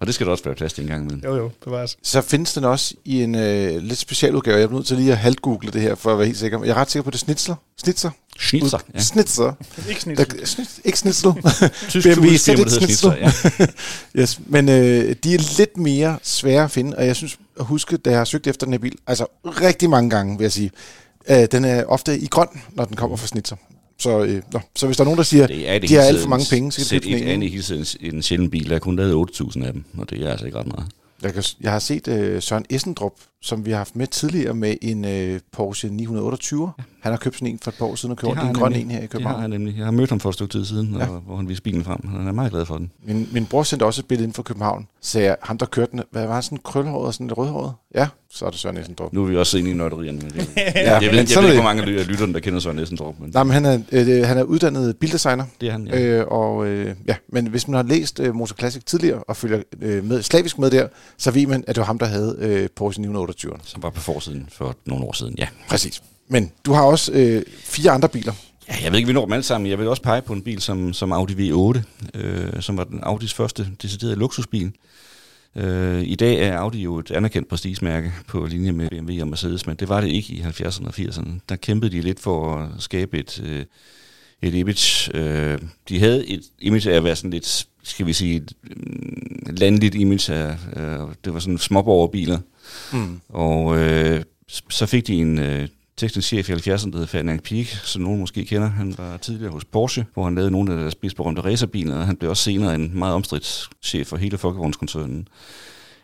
Og 0.00 0.06
det 0.06 0.14
skal 0.14 0.26
der 0.26 0.32
også 0.32 0.44
være 0.44 0.54
plads 0.54 0.72
til 0.72 0.82
en 0.82 0.88
gang 0.88 1.02
imellem. 1.02 1.22
Jo, 1.24 1.36
jo, 1.36 1.50
bevares. 1.64 1.98
Så 2.02 2.20
findes 2.20 2.54
den 2.54 2.64
også 2.64 2.94
i 3.04 3.22
en 3.22 3.34
øh, 3.34 3.76
lidt 3.82 3.98
speciel 3.98 4.34
udgave. 4.34 4.56
Jeg 4.56 4.64
er 4.64 4.70
nødt 4.70 4.86
til 4.86 4.96
lige 4.96 5.12
at 5.12 5.18
halvgoogle 5.18 5.70
det 5.70 5.80
her, 5.80 5.94
for 5.94 6.12
at 6.12 6.18
være 6.18 6.26
helt 6.26 6.38
sikker. 6.38 6.64
Jeg 6.64 6.70
er 6.70 6.74
ret 6.74 6.90
sikker 6.90 7.04
på, 7.04 7.10
det 7.10 7.16
er 7.16 7.18
Schnitzler. 7.18 8.10
Schnitzer? 8.40 8.78
Ja. 8.94 9.00
Schnitzer. 9.00 9.52
Ikke 9.88 10.00
snit. 10.00 10.18
Der, 10.18 10.24
snit, 10.44 10.68
ikke 10.84 10.98
Schnitzel. 10.98 11.32
Tysk 11.88 12.08
BMW 12.08 12.28
ZX 12.36 12.70
Schnitzer, 12.72 13.14
ja. 13.16 13.32
yes, 14.22 14.40
men 14.46 14.68
øh, 14.68 15.14
de 15.24 15.34
er 15.34 15.56
lidt 15.58 15.76
mere 15.76 16.18
svære 16.22 16.64
at 16.64 16.70
finde, 16.70 16.96
og 16.96 17.06
jeg 17.06 17.16
synes 17.16 17.38
at 17.60 17.64
huske, 17.66 17.96
da 17.96 18.10
jeg 18.10 18.18
har 18.18 18.24
søgt 18.24 18.46
efter 18.46 18.66
den 18.66 18.72
her 18.72 18.78
bil, 18.78 18.94
altså 19.06 19.26
rigtig 19.44 19.90
mange 19.90 20.10
gange, 20.10 20.38
vil 20.38 20.44
jeg 20.44 20.52
sige, 20.52 20.70
øh, 21.30 21.46
den 21.52 21.64
er 21.64 21.84
ofte 21.84 22.18
i 22.18 22.26
grøn, 22.26 22.48
når 22.72 22.84
den 22.84 22.96
kommer 22.96 23.16
fra 23.16 23.26
Schnitzer. 23.26 23.56
Så, 23.98 24.24
øh, 24.24 24.42
nå, 24.52 24.60
så 24.76 24.86
hvis 24.86 24.96
der 24.96 25.02
er 25.02 25.06
nogen, 25.06 25.18
der 25.18 25.24
siger, 25.24 25.46
Det 25.46 25.70
er 25.70 25.78
det 25.78 25.88
de 25.88 25.94
har 25.94 26.02
alt 26.02 26.20
for 26.20 26.28
mange 26.28 26.46
penge, 26.50 26.72
så 26.72 26.76
kan 26.78 26.84
de 26.84 26.88
Sæt 26.88 27.02
købe 27.02 27.14
et 27.14 27.20
sådan 27.20 27.42
en. 27.42 27.48
hele 27.48 27.62
tiden 27.62 28.14
en 28.14 28.22
sjælden 28.22 28.50
bil. 28.50 28.68
Der 28.68 28.74
er 28.74 28.78
kun 28.78 28.96
lavet 28.96 29.30
8.000 29.40 29.66
af 29.66 29.72
dem, 29.72 29.84
og 29.98 30.10
det 30.10 30.22
er 30.22 30.30
altså 30.30 30.46
ikke 30.46 30.58
ret 30.58 30.66
meget. 30.66 30.86
Jeg, 31.22 31.34
kan, 31.34 31.42
jeg 31.60 31.72
har 31.72 31.78
set 31.78 32.08
øh, 32.08 32.42
Søren 32.42 32.64
Essendrup, 32.70 33.12
som 33.42 33.66
vi 33.66 33.70
har 33.70 33.78
haft 33.78 33.96
med 33.96 34.06
tidligere 34.06 34.54
med 34.54 34.76
en 34.82 35.04
øh, 35.04 35.40
Porsche 35.52 35.88
928. 35.90 36.72
Ja. 36.78 36.82
Han 37.00 37.12
har 37.12 37.16
købt 37.16 37.34
sådan 37.36 37.48
en 37.48 37.58
for 37.58 37.70
et 37.70 37.74
par 37.78 37.86
år 37.86 37.94
siden 37.94 38.18
og 38.22 38.36
har 38.36 38.48
en 38.48 38.54
grøn 38.54 38.72
nemlig. 38.72 38.82
en 38.84 38.90
her 38.90 38.98
i 38.98 39.02
Det 39.02 39.08
har 39.12 39.18
København. 39.18 39.40
han 39.40 39.50
nemlig. 39.50 39.76
Jeg 39.76 39.84
har 39.84 39.90
mødt 39.92 40.10
ham 40.10 40.20
for 40.20 40.28
et 40.28 40.34
stykke 40.34 40.52
tid 40.52 40.64
siden, 40.64 40.94
ja. 40.98 41.08
og, 41.08 41.20
hvor 41.20 41.36
han 41.36 41.48
viste 41.48 41.62
bilen 41.62 41.84
frem. 41.84 42.08
Han 42.08 42.28
er 42.28 42.32
meget 42.32 42.52
glad 42.52 42.66
for 42.66 42.78
den. 42.78 42.90
Min, 43.04 43.28
min 43.32 43.46
bror 43.46 43.62
sendte 43.62 43.84
også 43.84 44.00
et 44.00 44.06
billede 44.06 44.24
ind 44.26 44.34
fra 44.34 44.42
København. 44.42 44.88
Så 45.00 45.20
jeg, 45.20 45.36
ham 45.42 45.58
der 45.58 45.66
kørte 45.66 45.92
den, 45.92 46.02
hvad 46.10 46.26
var 46.26 46.34
han, 46.34 46.42
sådan 46.42 46.58
krølhåret 46.64 47.06
og 47.06 47.14
sådan 47.14 47.26
lidt 47.26 47.38
rødhåret? 47.38 47.72
Ja, 47.94 48.08
så 48.36 48.46
er 48.46 48.50
det 48.50 48.58
Søren 48.58 48.76
Essendrup. 48.76 49.12
Nu 49.12 49.22
er 49.22 49.26
vi 49.26 49.36
også 49.36 49.58
inde 49.58 49.70
i 49.70 49.74
nørderierne. 49.74 50.18
Men 50.18 50.30
det, 50.30 50.48
Ja, 50.56 50.62
jeg 50.92 51.00
ved, 51.00 51.18
jeg 51.18 51.42
ved 51.42 51.44
ikke, 51.44 51.54
hvor 51.54 51.62
mange 51.62 51.82
af 51.82 52.06
lytterne, 52.08 52.32
der 52.34 52.40
kender 52.40 52.60
Søren 52.60 52.78
Essendrup. 52.78 53.14
Men 53.20 53.30
Nej, 53.34 53.42
men 53.42 53.52
han 53.52 53.64
er, 53.64 53.78
øh, 53.92 54.26
han 54.26 54.38
er 54.38 54.42
uddannet 54.42 54.96
bildesigner, 54.96 55.44
det 55.60 55.68
er 55.68 55.72
han, 55.72 55.86
ja. 55.86 56.00
Øh, 56.00 56.26
og 56.26 56.66
øh, 56.66 56.94
ja, 57.08 57.14
men 57.32 57.46
hvis 57.46 57.68
man 57.68 57.74
har 57.76 57.82
læst 57.82 58.20
øh, 58.20 58.34
Motor 58.34 58.56
Classic 58.56 58.84
tidligere 58.84 59.22
og 59.22 59.36
følger 59.36 59.62
øh, 59.82 60.04
med, 60.04 60.22
slavisk 60.22 60.58
med 60.58 60.70
der, 60.70 60.88
så 61.18 61.30
ved 61.30 61.46
man, 61.46 61.64
at 61.66 61.74
det 61.74 61.80
var 61.80 61.86
ham, 61.86 61.98
der 61.98 62.06
havde 62.06 62.36
øh, 62.40 62.68
Porsche 62.76 63.02
928. 63.02 63.52
Som 63.64 63.82
var 63.82 63.90
på 63.90 64.00
forsiden 64.00 64.48
for 64.52 64.76
nogle 64.86 65.04
år 65.04 65.12
siden, 65.12 65.34
ja. 65.38 65.48
Præcis. 65.68 66.02
Men 66.28 66.50
du 66.66 66.72
har 66.72 66.82
også 66.82 67.12
øh, 67.12 67.42
fire 67.64 67.90
andre 67.90 68.08
biler. 68.08 68.32
Ja, 68.68 68.74
jeg 68.84 68.92
ved 68.92 68.98
ikke, 68.98 69.06
vi 69.06 69.12
når 69.12 69.24
dem 69.24 69.32
alle 69.32 69.42
sammen. 69.42 69.70
Jeg 69.70 69.78
vil 69.78 69.88
også 69.88 70.02
pege 70.02 70.22
på 70.22 70.32
en 70.32 70.42
bil 70.42 70.60
som, 70.60 70.92
som 70.92 71.12
Audi 71.12 71.50
V8, 71.50 71.80
øh, 72.14 72.62
som 72.62 72.76
var 72.76 72.84
den 72.84 73.00
Audis 73.02 73.34
første 73.34 73.66
deciderede 73.82 74.16
luksusbil. 74.16 74.72
Øh, 75.56 76.02
I 76.02 76.14
dag 76.14 76.42
er 76.42 76.58
Audi 76.58 76.82
jo 76.82 76.98
et 76.98 77.10
anerkendt 77.10 77.48
prestigemærke 77.48 78.12
på 78.28 78.46
linje 78.46 78.72
med 78.72 78.90
BMW 78.90 79.20
og 79.20 79.28
Mercedes, 79.28 79.66
men 79.66 79.76
det 79.76 79.88
var 79.88 80.00
det 80.00 80.08
ikke 80.08 80.32
i 80.32 80.40
70'erne 80.40 80.86
og 80.86 80.94
80'erne. 80.98 81.30
Der 81.48 81.56
kæmpede 81.56 81.96
de 81.96 82.00
lidt 82.00 82.20
for 82.20 82.56
at 82.56 82.68
skabe 82.78 83.18
et, 83.18 83.42
øh, 83.44 83.64
et 84.42 84.54
image. 84.54 85.16
Øh, 85.16 85.58
de 85.88 85.98
havde 85.98 86.26
et 86.26 86.42
image 86.58 86.92
af 86.92 86.96
at 86.96 87.04
være 87.04 87.16
sådan 87.16 87.30
lidt, 87.30 87.66
skal 87.82 88.06
vi 88.06 88.12
sige, 88.12 88.36
et, 88.36 88.52
mm, 88.62 89.54
landligt 89.56 89.94
image 89.94 90.34
af, 90.34 90.56
øh, 90.76 91.08
det 91.24 91.34
var 91.34 91.38
sådan 91.38 91.58
småborgerbiler. 91.58 92.38
Mm. 92.92 93.20
Og 93.28 93.78
øh, 93.78 94.22
så 94.68 94.86
fik 94.86 95.06
de 95.06 95.14
en 95.14 95.38
øh, 95.38 95.68
teknisk 95.96 96.28
chef 96.28 96.48
i 96.48 96.52
70'erne, 96.52 96.90
der 96.90 96.98
hed 96.98 97.06
Ferdinand 97.06 97.40
Pieck, 97.40 97.68
som 97.84 98.02
nogen 98.02 98.20
måske 98.20 98.44
kender. 98.44 98.68
Han 98.68 98.94
var 98.98 99.16
tidligere 99.16 99.52
hos 99.52 99.64
Porsche, 99.64 100.06
hvor 100.14 100.24
han 100.24 100.34
lavede 100.34 100.50
nogle 100.50 100.72
af 100.72 100.78
deres 100.78 100.94
mest 101.02 101.16
berømte 101.16 101.44
racerbiler, 101.44 101.96
og 101.96 102.06
han 102.06 102.16
blev 102.16 102.30
også 102.30 102.42
senere 102.42 102.74
en 102.74 102.90
meget 102.94 103.14
omstridt 103.14 103.68
chef 103.82 104.06
for 104.06 104.16
hele 104.16 104.38
Folkevognskoncernen. 104.38 105.28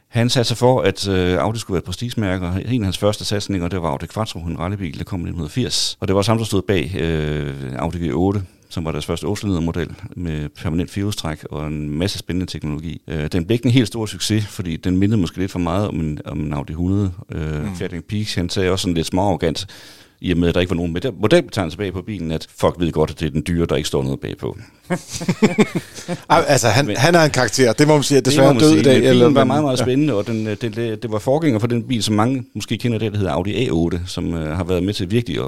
Han 0.08 0.30
satte 0.30 0.48
sig 0.48 0.56
for, 0.56 0.80
at 0.80 1.08
øh, 1.08 1.38
Audi 1.38 1.58
skulle 1.58 1.74
være 1.74 1.78
et 1.78 1.84
prestigemærke, 1.84 2.46
og 2.46 2.62
en 2.68 2.82
af 2.82 2.86
hans 2.86 2.98
første 2.98 3.24
satsninger, 3.24 3.68
det 3.68 3.82
var 3.82 3.88
Audi 3.88 4.06
Quattro, 4.06 4.38
en 4.38 4.58
rallybil, 4.58 4.98
der 4.98 5.04
kom 5.04 5.20
i 5.20 5.28
1980. 5.28 5.96
Og 6.00 6.08
det 6.08 6.14
var 6.14 6.18
også 6.18 6.30
ham, 6.30 6.38
der 6.38 6.44
stod 6.44 6.62
bag 6.62 6.94
øh, 6.94 7.72
Audi 7.78 8.10
V8, 8.10 8.40
som 8.72 8.84
var 8.84 8.92
deres 8.92 9.06
første 9.06 9.24
8 9.24 9.46
model 9.46 9.90
med 10.16 10.48
permanent 10.48 10.90
firehjulstræk 10.90 11.44
og 11.50 11.66
en 11.66 11.90
masse 11.90 12.18
spændende 12.18 12.46
teknologi. 12.46 13.00
Øh, 13.08 13.26
den 13.32 13.44
blev 13.44 13.54
ikke 13.54 13.66
en 13.66 13.72
helt 13.72 13.88
stor 13.88 14.06
succes, 14.06 14.46
fordi 14.46 14.76
den 14.76 14.96
mindede 14.96 15.20
måske 15.20 15.38
lidt 15.38 15.50
for 15.50 15.58
meget 15.58 15.88
om 15.88 16.00
en, 16.00 16.18
om 16.24 16.40
en 16.40 16.52
Audi 16.52 16.72
100. 16.72 17.12
Øh, 17.32 17.64
mm. 17.64 17.76
Ferdinand 17.76 18.04
Peaks, 18.04 18.34
han 18.34 18.48
sagde 18.48 18.70
også 18.70 18.82
sådan 18.82 18.94
lidt 18.94 19.06
små 19.06 19.22
arrogant, 19.22 19.66
i 20.22 20.32
og 20.32 20.38
med, 20.38 20.48
at 20.48 20.54
der 20.54 20.60
ikke 20.60 20.70
var 20.70 20.76
nogen 20.76 20.92
model- 20.92 21.12
modelbetegnelse 21.20 21.78
bag 21.78 21.92
på 21.92 22.02
bilen, 22.02 22.30
at 22.32 22.46
folk 22.56 22.80
ved 22.80 22.92
godt, 22.92 23.10
at 23.10 23.20
det 23.20 23.26
er 23.26 23.30
den 23.30 23.42
dyre, 23.46 23.66
der 23.66 23.76
ikke 23.76 23.88
står 23.88 24.02
noget 24.02 24.20
bagpå. 24.20 24.56
Altså, 26.28 26.68
han, 26.68 26.86
Men- 26.86 26.96
han 26.96 27.14
er 27.14 27.20
en 27.24 27.30
karakter. 27.30 27.72
Det 27.72 27.86
må 27.88 27.94
man 27.94 28.02
sige, 28.02 28.18
at 28.18 28.24
Det 28.24 28.32
desværre 28.32 28.58
død 28.58 28.76
i 28.76 28.82
dag. 28.82 29.00
bilen 29.02 29.20
var 29.20 29.28
men- 29.28 29.46
meget, 29.46 29.62
meget 29.64 29.78
ja. 29.78 29.84
spændende, 29.84 30.14
og 30.14 30.26
den, 30.26 30.46
øh, 30.46 30.56
det, 30.60 30.76
det, 30.76 31.02
det 31.02 31.12
var 31.12 31.18
forgænger 31.18 31.58
for 31.58 31.66
den 31.66 31.82
bil, 31.82 32.02
som 32.02 32.14
mange 32.14 32.44
måske 32.54 32.78
kender 32.78 32.98
det, 32.98 33.12
der 33.12 33.18
hedder 33.18 33.32
Audi 33.32 33.68
A8, 33.68 33.98
som 34.06 34.34
øh, 34.34 34.56
har 34.56 34.64
været 34.64 34.82
med 34.82 34.94
til 34.94 35.10
virkelig 35.10 35.38
at, 35.38 35.44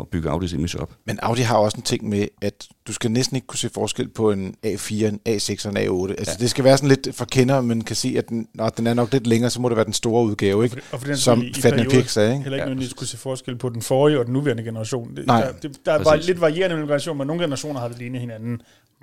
at 0.00 0.08
bygge 0.12 0.30
Audis 0.30 0.52
image 0.52 0.80
op. 0.80 0.90
Men 1.06 1.18
Audi 1.22 1.40
har 1.40 1.56
også 1.56 1.76
en 1.76 1.82
ting 1.82 2.08
med, 2.08 2.26
at 2.42 2.66
du 2.86 2.92
skal 2.92 3.10
næsten 3.10 3.36
ikke 3.36 3.46
kunne 3.46 3.58
se 3.58 3.68
forskel 3.68 4.08
på 4.08 4.30
en 4.32 4.54
A4, 4.66 4.94
en 5.04 5.20
A6 5.28 5.68
og 5.68 5.70
en 5.70 5.76
A8. 5.76 6.10
Altså, 6.18 6.34
ja. 6.38 6.42
det 6.42 6.50
skal 6.50 6.64
være 6.64 6.76
sådan 6.76 6.88
lidt 6.88 7.08
for 7.12 7.24
kender, 7.24 7.60
men 7.60 7.84
kan 7.84 7.96
se, 7.96 8.14
at 8.18 8.28
den, 8.28 8.48
når 8.54 8.68
den 8.68 8.86
er 8.86 8.94
nok 8.94 9.12
lidt 9.12 9.26
længere, 9.26 9.50
så 9.50 9.60
må 9.60 9.68
det 9.68 9.76
være 9.76 9.84
den 9.84 9.92
store 9.92 10.24
udgave, 10.24 10.64
ikke? 10.64 10.76
Og 10.92 11.00
for 11.00 11.06
den 11.06 11.16
Som 11.16 11.38
skyld 11.40 11.54
i- 11.56 11.58
i 11.58 11.62
Ferdinand 11.62 11.86
perioder 11.88 12.02
Pick 12.02 12.10
sagde, 12.10 12.30
ikke? 12.30 12.42
Heller 12.42 12.56
ikke 12.56 12.62
Ja. 12.62 12.64
nødvendigvis 12.64 12.92
kunne 12.92 13.06
se 13.06 13.16
forskel 13.18 13.56
på 13.58 13.68
den 13.68 13.82
forrige 13.82 14.18
og 14.18 14.24
den 14.26 14.32
nuværende 14.32 14.62
generation. 14.64 15.16
Det, 15.16 15.26
Nej, 15.26 15.40
der, 15.44 15.52
det, 15.52 15.76
der 15.86 15.92
er 15.92 16.02
præcis. 16.02 16.26
lidt 16.26 16.40
varierende 16.40 16.68
mellem 16.76 16.86
generationer, 16.86 17.18
men 17.18 17.26
nogle 17.26 17.42
generationer 17.42 17.80
har 17.80 17.88
det 17.88 17.98
lignet 17.98 18.20
hinanden 18.20 18.60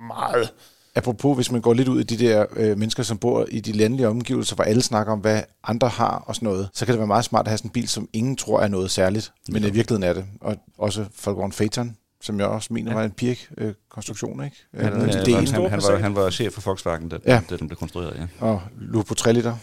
meget. 0.08 0.52
Apropos, 0.96 1.36
hvis 1.36 1.50
man 1.52 1.60
går 1.60 1.74
lidt 1.74 1.88
ud 1.88 2.00
i 2.00 2.02
de 2.02 2.18
der 2.18 2.46
øh, 2.56 2.78
mennesker, 2.78 3.02
som 3.02 3.18
bor 3.18 3.46
i 3.50 3.60
de 3.60 3.72
landlige 3.72 4.08
omgivelser, 4.08 4.54
hvor 4.54 4.64
alle 4.64 4.82
snakker 4.82 5.12
om, 5.12 5.18
hvad 5.18 5.42
andre 5.64 5.88
har 5.88 6.24
og 6.26 6.34
sådan 6.34 6.46
noget, 6.46 6.68
så 6.74 6.86
kan 6.86 6.92
det 6.92 6.98
være 6.98 7.06
meget 7.06 7.24
smart 7.24 7.46
at 7.46 7.50
have 7.50 7.58
sådan 7.58 7.68
en 7.68 7.72
bil, 7.72 7.88
som 7.88 8.08
ingen 8.12 8.36
tror 8.36 8.60
er 8.60 8.68
noget 8.68 8.90
særligt, 8.90 9.32
men 9.48 9.62
Ja. 9.62 9.68
i 9.68 9.72
virkeligheden 9.72 10.02
er 10.02 10.12
det. 10.12 10.24
Og 10.40 10.56
også 10.78 11.04
Volkswagen 11.24 11.52
Phaeton, 11.52 11.96
som 12.24 12.38
jeg 12.40 12.46
også 12.48 12.72
mener 12.72 12.90
ja. 12.90 12.96
var 12.96 13.04
en 13.04 13.10
Pirk-konstruktion, 13.10 14.44
ikke? 14.44 14.56
Han, 14.74 14.86
Eller 14.86 15.02
øh, 15.04 15.08
ideen. 15.22 15.34
var, 15.34 15.60
han, 15.60 15.70
han, 15.70 15.82
var, 15.82 15.96
han 15.98 16.14
var 16.16 16.30
chef 16.30 16.52
for 16.52 16.60
Volkswagen, 16.60 17.08
da, 17.08 17.16
Ja. 17.26 17.34
ja. 17.34 17.40
da 17.50 17.56
den 17.56 17.68
blev 17.68 17.78
konstrueret. 17.78 18.16
Ja. 18.40 18.46
Og 18.46 18.62
Lupo 18.80 19.14
3 19.14 19.32
liter. 19.32 19.56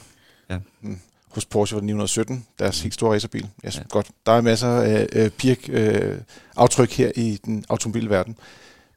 Ja. 0.49 0.57
Mm. 0.81 0.99
Hos 1.29 1.45
Porsche 1.45 1.75
var 1.75 1.79
det 1.79 1.85
917, 1.85 2.45
deres 2.59 2.81
helt 2.81 2.93
store 2.93 3.13
racerbil. 3.13 3.47
Jeg 3.63 3.71
synes 3.73 3.83
Ja. 3.85 3.93
godt, 3.93 4.07
der 4.25 4.31
er 4.31 4.41
masser 4.41 4.67
af 4.67 5.07
øh, 5.13 5.29
Pirk-aftryk 5.29 6.91
her 6.91 7.11
i 7.15 7.39
den 7.45 7.65
automobilverden. 7.69 8.37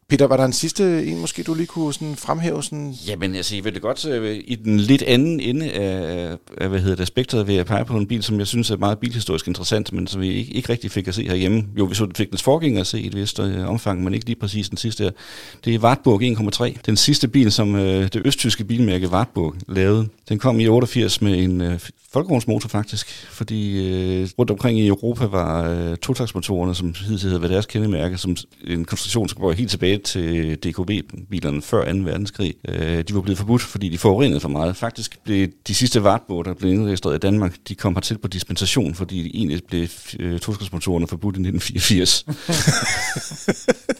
Peter, 0.08 0.26
var 0.26 0.36
der 0.36 0.44
en 0.44 0.52
sidste 0.52 1.06
en, 1.06 1.20
måske 1.20 1.42
du 1.42 1.54
lige 1.54 1.66
kunne 1.66 1.94
sådan 1.94 2.16
fremhæve? 2.16 2.62
Sådan 2.62 2.94
Jamen, 3.08 3.34
altså, 3.34 3.54
jeg 3.54 3.64
vil 3.64 3.74
det 3.74 3.82
godt 3.82 4.06
øh, 4.06 4.40
i 4.44 4.54
den 4.54 4.80
lidt 4.80 5.02
anden 5.02 5.40
ende 5.40 5.72
af, 5.72 6.36
af 6.58 6.68
hvad 6.68 6.80
hedder 6.80 6.96
det, 6.96 7.06
spektret, 7.06 7.46
ved 7.46 7.56
at 7.56 7.66
pege 7.66 7.84
på 7.84 7.96
en 7.96 8.06
bil, 8.06 8.22
som 8.22 8.38
jeg 8.38 8.46
synes 8.46 8.70
er 8.70 8.76
meget 8.76 8.98
bilhistorisk 8.98 9.48
interessant, 9.48 9.92
men 9.92 10.06
som 10.06 10.20
vi 10.20 10.28
ikke, 10.28 10.52
ikke 10.52 10.68
rigtig 10.68 10.90
fik 10.90 11.08
at 11.08 11.14
se 11.14 11.28
herhjemme. 11.28 11.64
Jo, 11.78 11.84
vi 11.84 11.94
så 11.94 12.08
fik 12.16 12.30
dens 12.30 12.42
forgænger 12.42 12.80
at 12.80 12.86
se 12.86 13.00
i 13.00 13.06
et 13.06 13.16
vist 13.16 13.38
øh, 13.38 13.68
omfang, 13.68 14.04
men 14.04 14.14
ikke 14.14 14.26
lige 14.26 14.40
præcis 14.40 14.68
den 14.68 14.78
sidste 14.78 15.04
her. 15.04 15.10
Det 15.64 15.74
er 15.74 15.78
Wartburg 15.78 16.22
1,3. 16.22 16.76
Den 16.86 16.96
sidste 16.96 17.28
bil, 17.28 17.52
som 17.52 17.74
øh, 17.74 18.02
det 18.02 18.22
østtyske 18.24 18.64
bilmærke 18.64 19.08
Wartburg 19.08 19.54
lavede. 19.68 20.08
Den 20.28 20.38
kom 20.38 20.60
i 20.60 20.68
88 20.68 21.22
med 21.22 21.38
en 21.44 21.60
øh, 21.60 21.80
folkevognsmotor 22.12 22.68
faktisk, 22.68 23.08
fordi 23.30 23.88
øh, 23.88 24.28
rundt 24.38 24.50
omkring 24.50 24.78
i 24.78 24.86
Europa 24.86 25.26
var 25.26 25.70
øh, 25.70 25.96
totaksmotorerne, 25.96 26.74
som 26.74 26.94
hidtil 27.08 27.28
havde 27.28 27.42
været 27.42 27.52
deres 27.52 27.66
kendemærke, 27.66 28.18
som 28.18 28.36
en 28.66 28.84
konstruktion, 28.84 29.28
som 29.28 29.40
går 29.40 29.52
helt 29.52 29.70
tilbage 29.70 29.93
tilbage 29.98 30.56
til 30.56 30.56
DKB-bilerne 30.56 31.62
før 31.62 31.92
2. 31.92 31.98
verdenskrig. 31.98 32.54
Øh, 32.68 33.04
de 33.08 33.14
var 33.14 33.20
blevet 33.20 33.38
forbudt, 33.38 33.62
fordi 33.62 33.88
de 33.88 33.98
forurenede 33.98 34.40
for 34.40 34.48
meget. 34.48 34.76
Faktisk 34.76 35.18
blev 35.24 35.48
de 35.66 35.74
sidste 35.74 36.02
Wartburg, 36.02 36.44
der 36.44 36.54
blev 36.54 36.72
indregistreret 36.72 37.14
i 37.14 37.18
Danmark, 37.18 37.54
de 37.68 37.74
kom 37.74 37.94
hertil 37.94 38.18
på 38.18 38.28
dispensation, 38.28 38.94
fordi 38.94 39.22
de 39.22 39.36
egentlig 39.36 39.60
blev 39.68 39.88
øh, 40.20 40.40
toskabsmotorerne 40.40 41.06
forbudt 41.06 41.36
i 41.36 41.40
1984. 41.40 42.26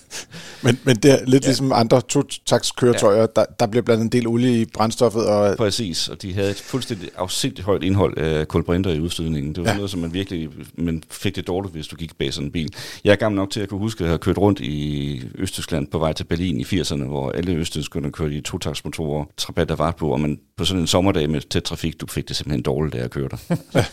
Men, 0.64 0.78
men 0.84 0.96
det 0.96 1.10
er 1.10 1.18
lidt 1.26 1.44
ja. 1.44 1.48
ligesom 1.48 1.72
andre 1.72 2.00
to-takskøretøjer, 2.00 3.20
ja. 3.20 3.26
der, 3.36 3.44
der 3.60 3.66
bliver 3.66 3.82
blandt 3.82 4.02
en 4.02 4.08
del 4.08 4.26
olie 4.26 4.60
i 4.60 4.64
brændstoffet. 4.64 5.26
Og 5.26 5.56
Præcis, 5.56 6.08
og 6.08 6.22
de 6.22 6.34
havde 6.34 6.50
et 6.50 6.56
fuldstændig 6.56 7.10
afsindigt 7.16 7.66
højt 7.66 7.82
indhold 7.82 8.18
af 8.18 8.48
kulbrinter 8.48 8.90
i 8.90 9.00
udstødningen. 9.00 9.54
Det 9.54 9.64
var 9.64 9.70
ja. 9.70 9.76
noget, 9.76 9.90
som 9.90 10.00
man 10.00 10.12
virkelig 10.12 10.48
man 10.78 11.02
fik 11.10 11.36
det 11.36 11.46
dårligt, 11.46 11.74
hvis 11.74 11.86
du 11.86 11.96
gik 11.96 12.18
bag 12.18 12.34
sådan 12.34 12.46
en 12.46 12.52
bil. 12.52 12.74
Jeg 13.04 13.12
er 13.12 13.16
gammel 13.16 13.36
nok 13.36 13.50
til 13.50 13.60
at 13.60 13.68
kunne 13.68 13.80
huske, 13.80 13.98
at 13.98 14.04
jeg 14.04 14.10
har 14.10 14.18
kørt 14.18 14.38
rundt 14.38 14.60
i 14.60 15.22
Østtyskland 15.34 15.83
på 15.86 15.98
vej 15.98 16.12
til 16.12 16.24
Berlin 16.24 16.60
i 16.60 16.62
80'erne, 16.62 17.04
hvor 17.04 17.30
alle 17.30 17.52
østtyskerne 17.52 18.12
kørte 18.12 18.34
i 18.34 18.40
to-taksmotorer, 18.40 19.24
Trabant 19.36 19.70
og 19.70 19.78
Wartburg, 19.78 20.12
og 20.12 20.20
man 20.20 20.38
på 20.56 20.64
sådan 20.64 20.80
en 20.80 20.86
sommerdag 20.86 21.30
med 21.30 21.40
tæt 21.40 21.62
trafik, 21.62 22.00
du 22.00 22.06
fik 22.06 22.28
det 22.28 22.36
simpelthen 22.36 22.62
dårligt, 22.62 22.92
da 22.92 22.98
jeg 22.98 23.10
kørte. 23.10 23.38
ja. 23.74 23.84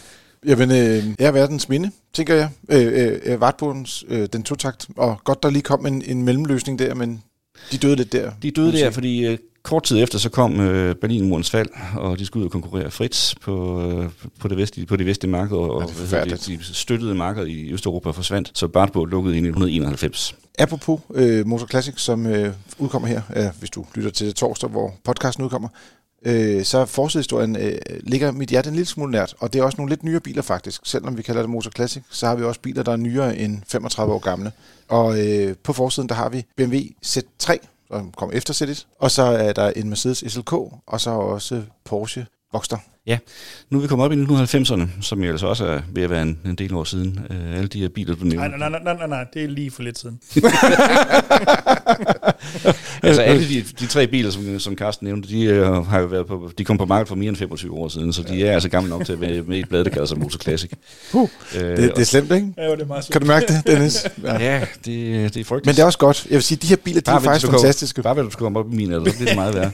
Jamen, 0.45 0.71
øh, 0.71 1.03
er 1.19 1.31
verdens 1.31 1.69
minde, 1.69 1.91
tænker 2.13 2.35
jeg. 2.35 2.49
Øh, 2.69 3.19
øh, 3.25 3.41
Vartbogens, 3.41 4.05
øh, 4.07 4.27
den 4.33 4.43
totakt. 4.43 4.87
Og 4.97 5.21
godt, 5.23 5.43
der 5.43 5.49
lige 5.49 5.61
kom 5.61 5.85
en, 5.85 6.03
en 6.05 6.23
mellemløsning 6.23 6.79
der, 6.79 6.95
men 6.95 7.23
de 7.71 7.77
døde 7.77 7.95
lidt 7.95 8.13
der. 8.13 8.31
De 8.43 8.51
døde 8.51 8.71
der, 8.71 8.91
fordi 8.91 9.25
øh, 9.25 9.37
kort 9.63 9.83
tid 9.83 10.03
efter 10.03 10.19
så 10.19 10.29
kom 10.29 10.59
øh, 10.59 10.95
Berlinmurens 10.95 11.49
fald, 11.49 11.69
og 11.95 12.19
de 12.19 12.25
skulle 12.25 12.41
ud 12.41 12.45
og 12.45 12.51
konkurrere 12.51 12.91
frit 12.91 13.35
på, 13.41 13.81
øh, 13.81 14.09
på, 14.39 14.47
det 14.47 14.57
vestlige, 14.57 14.85
på 14.85 14.95
det 14.95 15.05
vestlige 15.05 15.31
marked, 15.31 15.57
og 15.57 15.91
ja, 16.11 16.23
det 16.23 16.47
de, 16.47 16.57
de 16.57 16.63
støttede 16.63 17.15
marked 17.15 17.47
i 17.47 17.73
Østeuropa 17.73 18.11
forsvandt, 18.11 18.51
så 18.53 18.67
Bartbo 18.67 19.05
lukkede 19.05 19.35
i 19.35 19.37
1991. 19.37 20.35
Apropos 20.59 20.99
øh, 21.13 21.47
Motor 21.47 21.67
Classic, 21.67 21.93
som 21.97 22.25
øh, 22.25 22.53
udkommer 22.77 23.07
her, 23.07 23.21
øh, 23.35 23.45
hvis 23.59 23.69
du 23.69 23.85
lytter 23.95 24.11
til 24.11 24.27
det 24.27 24.35
torsdag, 24.35 24.69
hvor 24.69 24.93
podcasten 25.03 25.43
udkommer, 25.43 25.69
øh, 26.25 26.63
så 26.63 26.85
forsøgshistorien 26.85 27.55
øh, 27.55 27.77
ligger 27.99 28.31
mit 28.31 28.49
hjerte 28.49 28.69
en 28.69 28.75
lille 28.75 28.87
smule 28.87 29.11
nært, 29.11 29.35
og 29.39 29.53
det 29.53 29.59
er 29.59 29.63
også 29.63 29.77
nogle 29.77 29.89
lidt 29.89 30.03
nyere 30.03 30.19
biler 30.19 30.41
faktisk. 30.41 30.81
Selvom 30.83 31.17
vi 31.17 31.21
kalder 31.21 31.41
det 31.41 31.49
Motor 31.49 31.71
Classic, 31.75 32.03
så 32.09 32.27
har 32.27 32.35
vi 32.35 32.43
også 32.43 32.59
biler, 32.61 32.83
der 32.83 32.91
er 32.91 32.97
nyere 32.97 33.37
end 33.37 33.61
35 33.67 34.13
år 34.13 34.19
gamle. 34.19 34.51
Og 34.87 35.27
øh, 35.27 35.55
på 35.63 35.73
forsiden, 35.73 36.09
der 36.09 36.15
har 36.15 36.29
vi 36.29 36.45
BMW 36.57 36.77
Z3, 37.05 37.57
som 37.87 38.11
kommer 38.11 38.35
efter 38.35 38.53
Z1, 38.53 38.85
og 38.99 39.11
så 39.11 39.23
er 39.23 39.53
der 39.53 39.69
en 39.69 39.89
Mercedes 39.89 40.23
SLK, 40.27 40.53
og 40.85 41.01
så 41.01 41.09
også 41.09 41.61
Porsche 41.85 42.25
Boxster. 42.51 42.77
Ja, 43.07 43.17
nu 43.69 43.77
er 43.77 43.81
vi 43.81 43.87
kommet 43.87 44.05
op 44.05 44.11
i 44.11 44.15
1990'erne, 44.15 44.87
som 45.01 45.23
jo 45.23 45.31
altså 45.31 45.47
også 45.47 45.65
er 45.65 45.81
ved 45.93 46.03
at 46.03 46.09
være 46.09 46.21
en, 46.21 46.39
en 46.45 46.55
del 46.55 46.73
år 46.73 46.83
siden. 46.83 47.19
Uh, 47.29 47.57
alle 47.57 47.67
de 47.67 47.79
her 47.79 47.89
biler, 47.89 48.15
du 48.15 48.25
nævner. 48.25 48.47
Nej, 48.47 48.57
nej, 48.57 48.69
nej, 48.69 48.79
nej, 48.83 48.93
nej, 48.93 49.07
nej, 49.07 49.25
det 49.33 49.43
er 49.43 49.47
lige 49.47 49.71
for 49.71 49.83
lidt 49.83 49.99
siden. 49.99 50.19
altså 53.03 53.21
alle 53.21 53.49
de, 53.49 53.61
de 53.79 53.87
tre 53.87 54.07
biler, 54.07 54.31
som, 54.31 54.59
som 54.59 54.75
Carsten 54.75 55.07
nævnte, 55.07 55.29
de, 55.29 55.61
uh, 55.61 55.87
har 55.87 55.99
jo 55.99 56.05
været 56.05 56.27
på, 56.27 56.51
de 56.57 56.63
kom 56.65 56.77
på 56.77 56.85
markedet 56.85 57.07
for 57.07 57.15
mere 57.15 57.29
end 57.29 57.37
25 57.37 57.73
år 57.73 57.87
siden, 57.87 58.13
så 58.13 58.23
de 58.23 58.47
er 58.47 58.53
altså 58.53 58.69
gamle 58.69 58.89
nok 58.89 59.05
til 59.05 59.13
at 59.13 59.21
være 59.21 59.41
med 59.41 59.57
i 59.57 59.59
et 59.59 59.69
blad, 59.69 59.83
der 59.83 59.89
kalder 59.89 60.05
sig 60.05 60.19
Motor 60.19 60.39
Classic. 60.39 60.71
Uh, 61.13 61.21
uh, 61.21 61.27
det, 61.61 61.77
det 61.77 61.99
er 61.99 62.03
slemt, 62.03 62.31
ikke? 62.31 62.53
Ja, 62.57 62.71
det 62.71 62.81
er 62.81 62.85
meget 62.85 63.03
slemt. 63.03 63.11
Kan 63.11 63.21
du 63.21 63.27
mærke 63.27 63.45
det, 63.53 63.67
Dennis? 63.67 64.05
Ja, 64.23 64.43
ja 64.43 64.59
det, 64.59 65.33
det 65.33 65.39
er 65.39 65.43
frygteligt. 65.43 65.65
Men 65.65 65.75
det 65.75 65.79
er 65.81 65.85
også 65.85 65.99
godt. 65.99 66.25
Jeg 66.25 66.35
vil 66.35 66.43
sige, 66.43 66.57
de 66.57 66.67
her 66.67 66.75
biler, 66.75 67.01
de 67.01 67.05
bare 67.05 67.15
er 67.15 67.19
faktisk 67.19 67.51
fantastiske. 67.51 68.01
Bare 68.01 68.15
ved, 68.15 68.23
du 68.23 68.29
skal 68.29 68.43
komme 68.43 68.59
op 68.59 68.73
i 68.73 68.75
min 68.75 68.93
alder, 68.93 69.11
så 69.11 69.17
bliver 69.17 69.27
det 69.27 69.35
meget 69.35 69.55
værd. 69.55 69.71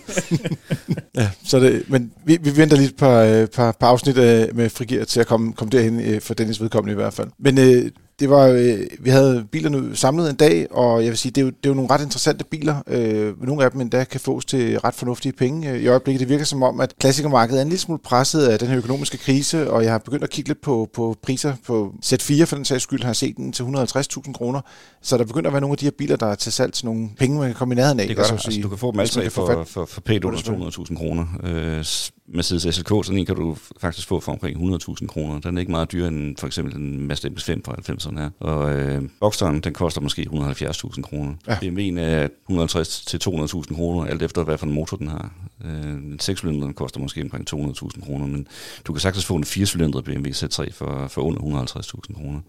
ja, 1.17 1.29
så 1.45 1.59
det, 1.59 1.83
men 1.87 2.11
vi, 2.25 2.37
vi 2.41 2.57
venter 2.57 2.77
lige 2.77 2.87
et 2.87 2.95
par, 2.95 3.16
par, 3.55 3.71
par 3.71 3.87
afsnit 3.87 4.17
øh, 4.17 4.55
med 4.55 4.69
frigir 4.69 5.03
til 5.03 5.19
at 5.19 5.27
komme, 5.27 5.53
komme 5.53 5.71
derhen, 5.71 5.99
øh, 5.99 6.21
for 6.21 6.33
Dennis 6.33 6.61
vedkommende 6.61 6.91
i 6.91 6.95
hvert 6.95 7.13
fald. 7.13 7.27
Men 7.39 7.57
øh, 7.57 7.91
det 8.19 8.29
var, 8.29 8.47
øh, 8.47 8.79
vi 8.99 9.09
havde 9.09 9.45
bilerne 9.51 9.95
samlet 9.95 10.29
en 10.29 10.35
dag, 10.35 10.67
og 10.71 11.03
jeg 11.03 11.09
vil 11.09 11.17
sige, 11.17 11.31
det 11.31 11.41
er 11.41 11.45
jo, 11.45 11.47
det 11.47 11.65
er 11.65 11.69
jo 11.69 11.73
nogle 11.73 11.89
ret 11.89 12.01
interessante 12.01 12.45
biler. 12.45 12.75
Øh, 12.87 13.41
nogle 13.47 13.63
af 13.63 13.71
dem 13.71 13.81
endda 13.81 14.03
kan 14.03 14.19
fås 14.19 14.45
til 14.45 14.79
ret 14.79 14.93
fornuftige 14.93 15.33
penge 15.33 15.71
øh, 15.71 15.81
i 15.81 15.87
øjeblikket. 15.87 16.19
Det 16.19 16.29
virker 16.29 16.45
som 16.45 16.63
om, 16.63 16.79
at 16.79 16.93
klassikermarkedet 16.99 17.59
er 17.59 17.61
en 17.61 17.69
lille 17.69 17.79
smule 17.79 17.99
presset 18.03 18.47
af 18.47 18.59
den 18.59 18.67
her 18.67 18.77
økonomiske 18.77 19.17
krise, 19.17 19.71
og 19.71 19.83
jeg 19.83 19.91
har 19.91 19.97
begyndt 19.97 20.23
at 20.23 20.29
kigge 20.29 20.49
lidt 20.49 20.61
på, 20.61 20.89
på 20.93 21.15
priser 21.21 21.53
på 21.65 21.93
Z4 22.05 22.43
for 22.43 22.55
den 22.55 22.65
sags 22.65 22.83
skyld, 22.83 23.01
har 23.01 23.09
jeg 23.09 23.15
set 23.15 23.37
den 23.37 23.51
til 23.51 23.63
150.000 23.63 24.33
kroner. 24.33 24.61
Så 25.01 25.17
der 25.17 25.25
begynder 25.25 25.49
at 25.49 25.53
være 25.53 25.61
nogle 25.61 25.73
af 25.73 25.77
de 25.77 25.85
her 25.85 25.91
biler, 25.97 26.15
der 26.15 26.27
er 26.27 26.35
til 26.35 26.51
salg 26.51 26.73
til 26.73 26.85
nogle 26.85 27.09
penge, 27.17 27.39
man 27.39 27.47
kan 27.47 27.55
komme 27.55 27.73
i 27.73 27.75
nærheden 27.75 27.99
af. 27.99 28.07
Det 28.07 28.15
gør 28.15 28.23
altså, 28.23 28.47
altså, 28.47 28.61
du 28.61 28.69
kan 28.69 28.77
få 28.77 28.91
dem 28.91 28.99
alle 28.99 29.29
for, 29.29 29.45
for, 29.45 29.63
for, 29.63 29.85
for 29.85 30.01
pænt 30.01 30.23
under 30.23 30.39
200.000 30.39 30.95
kroner. 30.95 31.25
Øh, 31.43 31.85
Mercedes 32.29 32.75
SLK, 32.75 32.87
sådan 32.87 33.17
en 33.17 33.25
kan 33.25 33.35
du 33.35 33.57
faktisk 33.81 34.07
få 34.07 34.19
for 34.19 34.31
omkring 34.31 34.73
100.000 34.75 35.07
kroner. 35.07 35.39
Den 35.39 35.57
er 35.57 35.59
ikke 35.59 35.71
meget 35.71 35.91
dyrere 35.91 36.07
end 36.07 36.37
for 36.37 36.47
eksempel 36.47 36.75
en 36.75 37.07
Mazda 37.07 37.27
MX-5 37.27 37.61
fra 37.65 37.75
90'erne 38.07 38.19
her. 38.19 38.29
Og 38.39 38.73
øh, 38.73 39.01
Boxsteren, 39.19 39.59
den 39.59 39.73
koster 39.73 40.01
måske 40.01 40.27
170.000 40.31 41.01
kroner. 41.01 41.33
Ja. 41.47 41.55
BMW'en 41.55 41.99
er 41.99 42.27
150 42.49 43.05
til 43.05 43.17
200.000 43.29 43.75
kroner, 43.75 44.05
alt 44.05 44.21
efter 44.21 44.43
hvad 44.43 44.57
for 44.57 44.65
en 44.65 44.73
motor 44.73 44.97
den 44.97 45.07
har. 45.07 45.31
Øh, 45.65 45.91
en 45.91 46.19
6 46.19 46.45
koster 46.75 46.99
måske 46.99 47.21
omkring 47.21 47.53
200.000 47.53 48.05
kroner, 48.05 48.25
men 48.25 48.47
du 48.87 48.93
kan 48.93 48.99
sagtens 48.99 49.25
få 49.25 49.35
en 49.35 49.43
4 49.43 50.01
BMW 50.01 50.29
Z3 50.29 50.71
for, 50.71 51.07
for 51.07 51.21
under 51.21 51.65
150.000 51.65 52.13
kroner. 52.13 52.39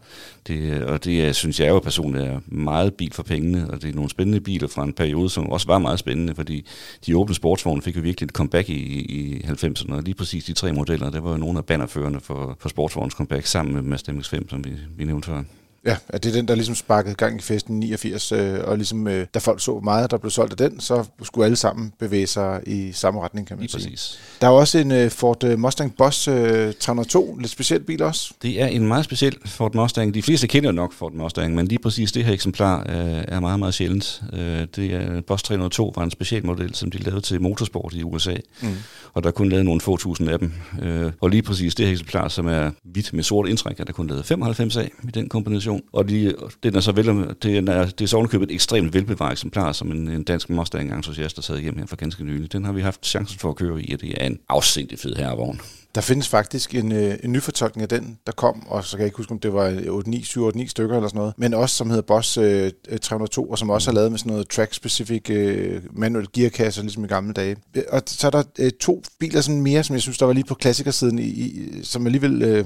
Det, 0.46 0.58
øh, 0.58 0.86
og 0.86 1.04
det 1.04 1.36
synes 1.36 1.60
jeg 1.60 1.68
jo 1.68 1.78
personligt 1.78 2.24
er 2.24 2.40
meget 2.46 2.94
bil 2.94 3.12
for 3.12 3.22
pengene, 3.22 3.70
og 3.70 3.82
det 3.82 3.90
er 3.90 3.94
nogle 3.94 4.10
spændende 4.10 4.40
biler 4.40 4.68
fra 4.68 4.84
en 4.84 4.92
periode, 4.92 5.30
som 5.30 5.50
også 5.50 5.66
var 5.66 5.78
meget 5.78 5.98
spændende, 5.98 6.34
fordi 6.34 6.66
de 7.06 7.16
åbne 7.16 7.34
sportsvogne 7.34 7.82
fik 7.82 7.96
jo 7.96 8.00
virkelig 8.00 8.26
et 8.26 8.32
comeback 8.32 8.68
i, 8.68 8.74
i 9.00 9.40
90'erne, 9.44 9.92
og 9.92 10.02
lige 10.02 10.14
præcis 10.14 10.44
de 10.44 10.52
tre 10.52 10.72
modeller, 10.72 11.10
der 11.10 11.20
var 11.20 11.30
jo 11.30 11.36
nogle 11.36 11.58
af 11.58 11.64
bannerførende 11.64 12.20
for, 12.20 12.56
for 12.60 12.68
sportsvogns 12.68 13.14
comeback 13.14 13.46
sammen 13.46 13.74
med 13.74 13.82
Mazda 13.82 14.12
MX-5, 14.12 14.48
som 14.48 14.64
vi, 14.64 14.70
vi 14.96 15.04
nævnte 15.04 15.26
før. 15.26 15.42
Ja, 15.84 15.96
at 16.08 16.24
det 16.24 16.30
er 16.30 16.34
den, 16.34 16.48
der 16.48 16.54
ligesom 16.54 16.74
sparkede 16.74 17.14
gang 17.14 17.38
i 17.38 17.42
festen 17.42 17.82
i 17.82 17.86
89, 17.86 18.32
øh, 18.32 18.58
og 18.64 18.76
ligesom 18.76 19.08
øh, 19.08 19.26
da 19.34 19.38
folk 19.38 19.60
så 19.60 19.80
meget, 19.84 20.10
der 20.10 20.18
blev 20.18 20.30
solgt 20.30 20.60
af 20.60 20.70
den, 20.70 20.80
så 20.80 21.04
skulle 21.22 21.44
alle 21.44 21.56
sammen 21.56 21.92
bevæge 21.98 22.26
sig 22.26 22.60
i 22.66 22.92
samme 22.92 23.20
retning, 23.20 23.46
kan 23.46 23.56
man 23.56 23.62
Lige 23.62 23.70
sige. 23.70 23.90
Præcis. 23.90 24.18
Der 24.40 24.46
er 24.46 24.50
også 24.50 24.78
en 24.78 24.92
øh, 24.92 25.10
Ford 25.10 25.56
Mustang 25.56 25.94
Boss 25.96 26.28
øh, 26.28 26.72
302, 26.80 27.36
lidt 27.36 27.50
speciel 27.50 27.80
bil 27.80 28.02
også. 28.02 28.34
Det 28.42 28.62
er 28.62 28.66
en 28.66 28.88
meget 28.88 29.04
speciel 29.04 29.36
Ford 29.46 29.74
Mustang. 29.74 30.14
De 30.14 30.22
fleste 30.22 30.46
kender 30.46 30.72
nok 30.72 30.92
Ford 30.92 31.12
Mustang, 31.12 31.54
men 31.54 31.66
lige 31.66 31.78
præcis 31.78 32.12
det 32.12 32.24
her 32.24 32.32
eksemplar 32.32 32.80
øh, 32.80 33.24
er 33.28 33.40
meget, 33.40 33.58
meget 33.58 33.74
sjældent. 33.74 34.22
Øh, 34.32 34.66
det 34.76 34.94
er 34.94 35.20
Boss 35.20 35.42
302 35.42 35.92
var 35.96 36.02
en 36.02 36.10
speciel 36.10 36.46
model, 36.46 36.74
som 36.74 36.90
de 36.90 36.98
lavede 36.98 37.20
til 37.20 37.42
motorsport 37.42 37.94
i 37.94 38.02
USA, 38.02 38.34
mm. 38.62 38.68
og 39.14 39.22
der 39.22 39.28
er 39.28 39.32
kun 39.32 39.48
lavet 39.48 39.64
nogle 39.64 39.80
få 39.80 39.96
tusind 39.96 40.30
af 40.30 40.38
dem. 40.38 40.52
Øh, 40.82 41.12
og 41.20 41.30
lige 41.30 41.42
præcis 41.42 41.74
det 41.74 41.86
her 41.86 41.92
eksemplar, 41.92 42.28
som 42.28 42.46
er 42.46 42.70
hvidt 42.84 43.12
med 43.12 43.22
sort 43.22 43.48
indtræk, 43.48 43.80
er 43.80 43.84
der 43.84 43.92
kun 43.92 44.06
lavet 44.06 44.26
95 44.26 44.76
af 44.76 44.90
i 45.04 45.10
den 45.10 45.28
kombination 45.28 45.67
version. 45.68 45.82
Og 45.92 46.08
de, 46.08 46.34
den 46.62 46.76
er 46.76 46.80
så 46.80 46.92
vel, 46.92 47.06
det 47.42 47.68
er, 47.68 47.84
det 47.84 48.00
er 48.00 48.06
så 48.06 48.16
ovenikøbet 48.16 48.50
et 48.50 48.54
ekstremt 48.54 48.94
velbevaret 48.94 49.32
eksemplar, 49.32 49.72
som 49.72 49.90
en, 49.90 50.08
en 50.08 50.22
dansk 50.22 50.50
Mustang-entusiast 50.50 51.36
har 51.36 51.42
taget 51.42 51.62
hjem 51.62 51.78
her 51.78 51.86
for 51.86 51.96
ganske 51.96 52.24
nylig. 52.24 52.52
Den 52.52 52.64
har 52.64 52.72
vi 52.72 52.80
haft 52.80 53.06
chancen 53.06 53.38
for 53.38 53.48
at 53.48 53.56
køre 53.56 53.82
i, 53.82 53.94
og 53.94 54.00
det 54.00 54.22
er 54.22 54.26
en 54.26 54.38
afsindig 54.48 54.98
fed 54.98 55.14
herrevogn. 55.16 55.60
Der 55.94 56.00
findes 56.00 56.28
faktisk 56.28 56.74
en, 56.74 56.92
øh, 56.92 57.16
en 57.22 57.32
nyfortolkning 57.32 57.82
af 57.82 57.88
den, 57.88 58.18
der 58.26 58.32
kom, 58.32 58.66
og 58.66 58.84
så 58.84 58.90
kan 58.96 59.00
jeg 59.00 59.06
ikke 59.06 59.16
huske, 59.16 59.32
om 59.32 59.38
det 59.38 59.52
var 59.52 59.70
8-9, 60.06 60.24
7 60.24 60.42
8 60.42 60.58
9 60.58 60.66
stykker 60.66 60.96
eller 60.96 61.08
sådan 61.08 61.18
noget, 61.18 61.34
men 61.36 61.54
også 61.54 61.76
som 61.76 61.90
hedder 61.90 62.02
Boss 62.02 62.36
øh, 62.36 62.70
øh 62.88 62.98
302, 62.98 63.44
og 63.44 63.58
som 63.58 63.70
også 63.70 63.90
har 63.90 63.94
lavet 63.94 64.10
med 64.10 64.18
sådan 64.18 64.32
noget 64.32 64.48
track-specific 64.48 65.30
øh, 65.30 65.82
manuel 65.92 66.26
gearkasse, 66.32 66.80
ligesom 66.82 67.04
i 67.04 67.06
gamle 67.06 67.32
dage. 67.32 67.56
Øh, 67.74 67.82
og 67.88 68.02
så 68.06 68.26
er 68.26 68.30
der 68.30 68.42
øh, 68.58 68.70
to 68.70 69.02
biler 69.18 69.40
sådan 69.40 69.62
mere, 69.62 69.84
som 69.84 69.94
jeg 69.94 70.02
synes, 70.02 70.18
der 70.18 70.26
var 70.26 70.32
lige 70.32 70.44
på 70.44 70.54
klassikersiden, 70.54 71.18
i, 71.18 71.22
i, 71.22 71.70
som 71.82 72.06
alligevel... 72.06 72.42
Øh, 72.42 72.64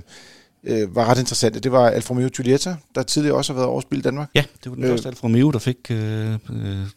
øh, 0.65 0.97
var 0.97 1.05
ret 1.05 1.19
interessante. 1.19 1.61
Det 1.61 1.73
var 1.73 1.89
Alfa 1.89 2.11
Romeo 2.11 2.29
Giulietta, 2.29 2.77
der 2.95 3.03
tidligere 3.03 3.37
også 3.37 3.53
har 3.53 3.59
været 3.61 3.69
overspillet 3.69 4.05
i 4.05 4.07
Danmark. 4.07 4.31
Ja, 4.35 4.45
det 4.65 4.71
var 4.71 4.75
den 4.75 4.85
øh, 4.85 4.91
første 4.91 5.09
Alfa 5.09 5.25
Romeo, 5.25 5.51
der 5.51 5.59
fik 5.59 5.77
øh, 5.91 5.97
øh, 5.99 6.39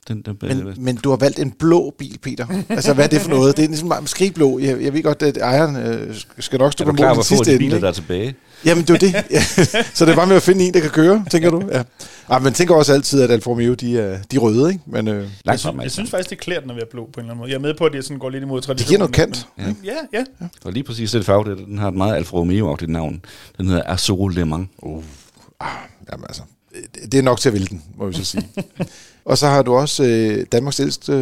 den. 0.07 0.21
den 0.21 0.37
men, 0.41 0.67
øh, 0.67 0.77
men 0.77 0.95
du 0.95 1.09
har 1.09 1.17
valgt 1.17 1.39
en 1.39 1.51
blå 1.51 1.93
bil, 1.97 2.19
Peter. 2.21 2.63
altså, 2.69 2.93
hvad 2.93 3.05
er 3.05 3.09
det 3.09 3.21
for 3.21 3.29
noget? 3.29 3.57
Det 3.57 3.63
er 3.63 3.69
ligesom 3.69 4.07
skrigblå. 4.07 4.59
Jeg, 4.59 4.81
jeg 4.81 4.93
ved 4.93 5.03
godt, 5.03 5.21
at 5.21 5.37
ejeren 5.37 5.75
øh, 5.75 6.15
skal 6.39 6.59
nok 6.59 6.71
stå 6.71 6.85
på 6.85 6.91
mål 6.91 7.19
i 7.19 7.23
sidste 7.23 7.51
ende. 7.51 7.59
biler, 7.59 7.79
der 7.79 7.87
er 7.87 7.91
tilbage? 7.91 8.35
Jamen, 8.65 8.83
det 8.83 8.93
er 8.93 8.97
det. 8.97 9.13
Ja. 9.31 9.41
Så 9.93 10.05
det 10.05 10.11
er 10.11 10.15
bare 10.15 10.27
med 10.27 10.35
at 10.35 10.43
finde 10.43 10.65
en, 10.65 10.73
der 10.73 10.79
kan 10.79 10.89
køre, 10.89 11.25
tænker 11.31 11.49
du? 11.49 11.63
Ja. 11.71 11.83
Ja, 12.29 12.39
men 12.39 12.53
tænker 12.53 12.75
også 12.75 12.93
altid, 12.93 13.21
at 13.21 13.31
Alfa 13.31 13.49
Romeo, 13.49 13.73
de 13.73 13.99
er, 13.99 14.17
de 14.31 14.35
er 14.35 14.39
røde, 14.39 14.69
ikke? 14.71 14.83
Men, 14.85 15.07
øh, 15.07 15.29
jeg, 15.45 15.59
synes, 15.59 15.75
jeg 15.81 15.91
synes 15.91 16.09
faktisk, 16.09 16.29
det 16.29 16.37
klæder 16.39 16.61
den 16.61 16.69
at 16.69 16.75
være 16.75 16.85
blå 16.91 17.09
på 17.13 17.19
en 17.19 17.19
eller 17.19 17.31
anden 17.31 17.37
måde. 17.37 17.49
Jeg 17.49 17.55
er 17.55 17.61
med 17.61 17.73
på, 17.73 17.85
at 17.85 17.93
det 17.93 18.03
sådan 18.03 18.19
går 18.19 18.29
lidt 18.29 18.43
imod 18.43 18.61
traditionen. 18.61 19.01
Det 19.01 19.15
giver 19.15 19.25
noget 19.27 19.35
kant. 19.35 19.47
Men, 19.67 19.77
ja. 19.83 19.91
ja, 20.13 20.23
ja. 20.41 20.47
Og 20.65 20.73
lige 20.73 20.83
præcis 20.83 21.11
det 21.11 21.25
farve, 21.25 21.55
den 21.55 21.77
har 21.77 21.87
et 21.87 21.93
meget 21.93 22.15
Alfa 22.15 22.37
Romeo-agtigt 22.37 22.91
navn. 22.91 23.21
Den 23.57 23.67
hedder 23.67 23.83
Azul 23.85 24.33
Le 24.33 24.45
Mans. 24.45 24.67
Uh. 24.77 25.03
Ah, 25.59 25.67
jamen 26.11 26.25
altså, 26.29 26.41
det 27.11 27.13
er 27.13 27.21
nok 27.21 27.39
til 27.39 27.49
at 27.49 27.53
vælge 27.53 27.67
den, 27.67 27.83
må 27.97 28.07
vi 28.07 28.13
så 28.13 28.25
sige. 28.25 28.47
Og 29.25 29.37
så 29.37 29.47
har 29.47 29.61
du 29.61 29.75
også 29.75 30.03
øh, 30.03 30.45
Danmarks 30.51 30.79
ældste 30.79 31.13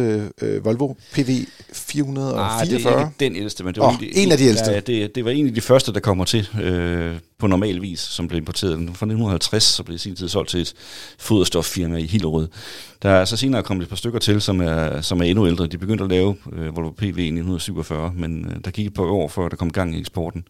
øh, 0.42 0.64
Volvo 0.64 0.94
PV 1.12 1.30
444. 1.72 2.60
Ah, 2.60 2.66
det 2.66 2.86
er 2.86 2.98
ikke 2.98 3.10
den 3.20 3.36
ældste, 3.36 3.64
men 3.64 3.74
det 3.74 3.80
var 3.80 3.88
oh, 3.88 3.94
en, 3.94 4.08
en 4.12 4.32
af 4.32 4.38
de 4.38 4.44
ældste. 4.44 4.70
Ja, 4.70 4.80
det, 4.80 5.14
det 5.14 5.24
var 5.24 5.30
en 5.30 5.46
af 5.46 5.54
de 5.54 5.60
første, 5.60 5.92
der 5.92 6.00
kommer 6.00 6.24
til 6.24 6.48
øh, 6.62 7.14
på 7.38 7.46
normal 7.46 7.82
vis, 7.82 8.00
som 8.00 8.28
blev 8.28 8.38
importeret. 8.38 8.72
Fra 8.72 9.06
1950 9.06 9.62
så 9.62 9.82
blev 9.82 9.92
det 9.92 10.00
sin 10.00 10.16
tid 10.16 10.28
solgt 10.28 10.50
til 10.50 10.60
et 10.60 10.74
foderstoffirma 11.18 11.96
i 11.96 12.06
Hillerød. 12.06 12.48
Der 13.02 13.10
er 13.10 13.24
så 13.24 13.36
senere 13.36 13.62
kommet 13.62 13.82
et 13.82 13.88
par 13.88 13.96
stykker 13.96 14.18
til, 14.18 14.40
som 14.40 14.60
er, 14.60 15.00
som 15.00 15.20
er 15.20 15.24
endnu 15.24 15.46
ældre. 15.46 15.66
De 15.66 15.78
begyndte 15.78 16.04
at 16.04 16.10
lave 16.10 16.36
øh, 16.52 16.76
Volvo 16.76 16.90
PV 16.90 17.02
i 17.02 17.08
1947, 17.08 18.12
men 18.16 18.44
øh, 18.44 18.56
der 18.64 18.70
gik 18.70 18.86
et 18.86 18.94
par 18.94 19.02
år, 19.02 19.28
før 19.28 19.48
der 19.48 19.56
kom 19.56 19.72
gang 19.72 19.96
i 19.96 20.00
eksporten. 20.00 20.44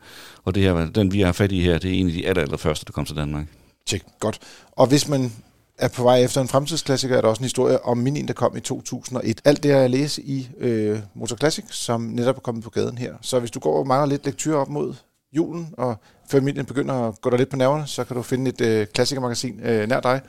Og 0.44 0.54
det 0.54 0.62
her, 0.62 0.90
den 0.90 1.12
vi 1.12 1.20
har 1.20 1.32
fat 1.32 1.52
i 1.52 1.60
her, 1.60 1.78
det 1.78 1.90
er 1.90 1.94
en 1.94 2.06
af 2.06 2.12
de 2.12 2.26
aller, 2.26 2.42
aller 2.42 2.56
første, 2.56 2.84
der 2.86 2.92
kom 2.92 3.04
til 3.04 3.16
Danmark. 3.16 3.46
Tjek, 3.86 4.02
godt. 4.20 4.38
Og 4.72 4.86
hvis 4.86 5.08
man 5.08 5.32
er 5.78 5.88
på 5.88 6.02
vej 6.02 6.22
efter 6.22 6.40
en 6.40 6.48
fremtidsklassiker, 6.48 7.16
er 7.16 7.20
der 7.20 7.28
også 7.28 7.40
en 7.40 7.44
historie 7.44 7.84
om 7.84 7.98
min 7.98 8.16
en, 8.16 8.28
der 8.28 8.34
kom 8.34 8.56
i 8.56 8.60
2001. 8.60 9.40
Alt 9.44 9.62
det 9.62 9.72
har 9.72 9.78
jeg 9.78 9.90
læst 9.90 10.18
i 10.18 10.48
øh, 10.58 10.98
Motor 11.14 11.36
Classic, 11.36 11.64
som 11.70 12.00
netop 12.00 12.36
er 12.36 12.40
kommet 12.40 12.64
på 12.64 12.70
gaden 12.70 12.98
her. 12.98 13.14
Så 13.20 13.40
hvis 13.40 13.50
du 13.50 13.60
går 13.60 13.78
og 13.78 13.86
mangler 13.86 14.06
lidt 14.06 14.24
lektyr 14.24 14.54
op 14.54 14.68
mod 14.68 14.94
julen, 15.36 15.74
og 15.78 15.96
familien 16.30 16.66
begynder 16.66 16.94
at 16.94 17.20
gå 17.20 17.30
der 17.30 17.36
lidt 17.36 17.48
på 17.48 17.56
nerverne, 17.56 17.86
så 17.86 18.04
kan 18.04 18.16
du 18.16 18.22
finde 18.22 18.50
et 18.50 18.60
øh, 18.60 18.86
klassikermagasin 18.86 19.60
øh, 19.60 19.88
nær 19.88 20.00
dig, 20.00 20.20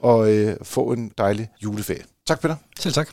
og 0.00 0.32
øh, 0.32 0.56
få 0.62 0.92
en 0.92 1.12
dejlig 1.18 1.48
juleferie. 1.64 2.02
Tak, 2.26 2.40
Peter. 2.40 2.56
Selv 2.78 2.94
tak. 2.94 3.08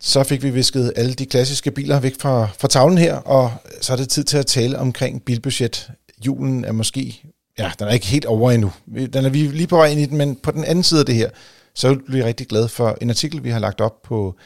Så 0.00 0.24
fik 0.24 0.42
vi 0.42 0.50
visket 0.50 0.92
alle 0.96 1.14
de 1.14 1.26
klassiske 1.26 1.70
biler 1.70 2.00
væk 2.00 2.20
fra, 2.20 2.48
fra 2.58 2.68
tavlen 2.68 2.98
her, 2.98 3.16
og 3.16 3.52
så 3.80 3.92
er 3.92 3.96
det 3.96 4.08
tid 4.08 4.24
til 4.24 4.36
at 4.38 4.46
tale 4.46 4.78
omkring 4.78 5.22
bilbudget. 5.22 5.90
Julen 6.26 6.64
er 6.64 6.72
måske, 6.72 7.22
ja, 7.58 7.72
den 7.78 7.88
er 7.88 7.92
ikke 7.92 8.06
helt 8.06 8.24
over 8.24 8.50
endnu. 8.50 8.72
Den 9.12 9.24
er 9.24 9.28
vi 9.28 9.38
lige 9.38 9.66
på 9.66 9.76
vej 9.76 9.86
ind 9.86 10.00
i 10.00 10.06
den, 10.06 10.16
men 10.18 10.36
på 10.36 10.50
den 10.50 10.64
anden 10.64 10.84
side 10.84 11.00
af 11.00 11.06
det 11.06 11.14
her, 11.14 11.30
så 11.74 11.88
vil 11.88 12.02
vi 12.08 12.22
rigtig 12.22 12.46
glad 12.46 12.68
for 12.68 12.98
en 13.00 13.10
artikel, 13.10 13.44
vi 13.44 13.50
har 13.50 13.58
lagt 13.58 13.80
op 13.80 14.02
på 14.02 14.36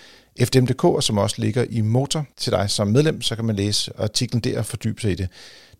FDM.dk, 0.40 0.85
og 0.85 1.02
som 1.02 1.18
også 1.18 1.37
ligger 1.38 1.64
i 1.70 1.80
Motor 1.80 2.26
til 2.37 2.52
dig 2.52 2.70
som 2.70 2.88
medlem, 2.88 3.22
så 3.22 3.37
kan 3.37 3.44
man 3.44 3.56
læse 3.56 3.92
artiklen 3.98 4.42
der 4.42 4.59
og 4.59 4.66
fordybe 4.66 5.00
sig 5.00 5.12
i 5.12 5.14
det. 5.14 5.28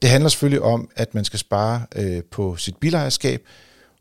Det 0.03 0.11
handler 0.11 0.29
selvfølgelig 0.29 0.63
om, 0.63 0.91
at 0.97 1.15
man 1.15 1.25
skal 1.25 1.39
spare 1.39 1.83
øh, 1.97 2.23
på 2.31 2.57
sit 2.57 2.77
bilejerskab, 2.77 3.43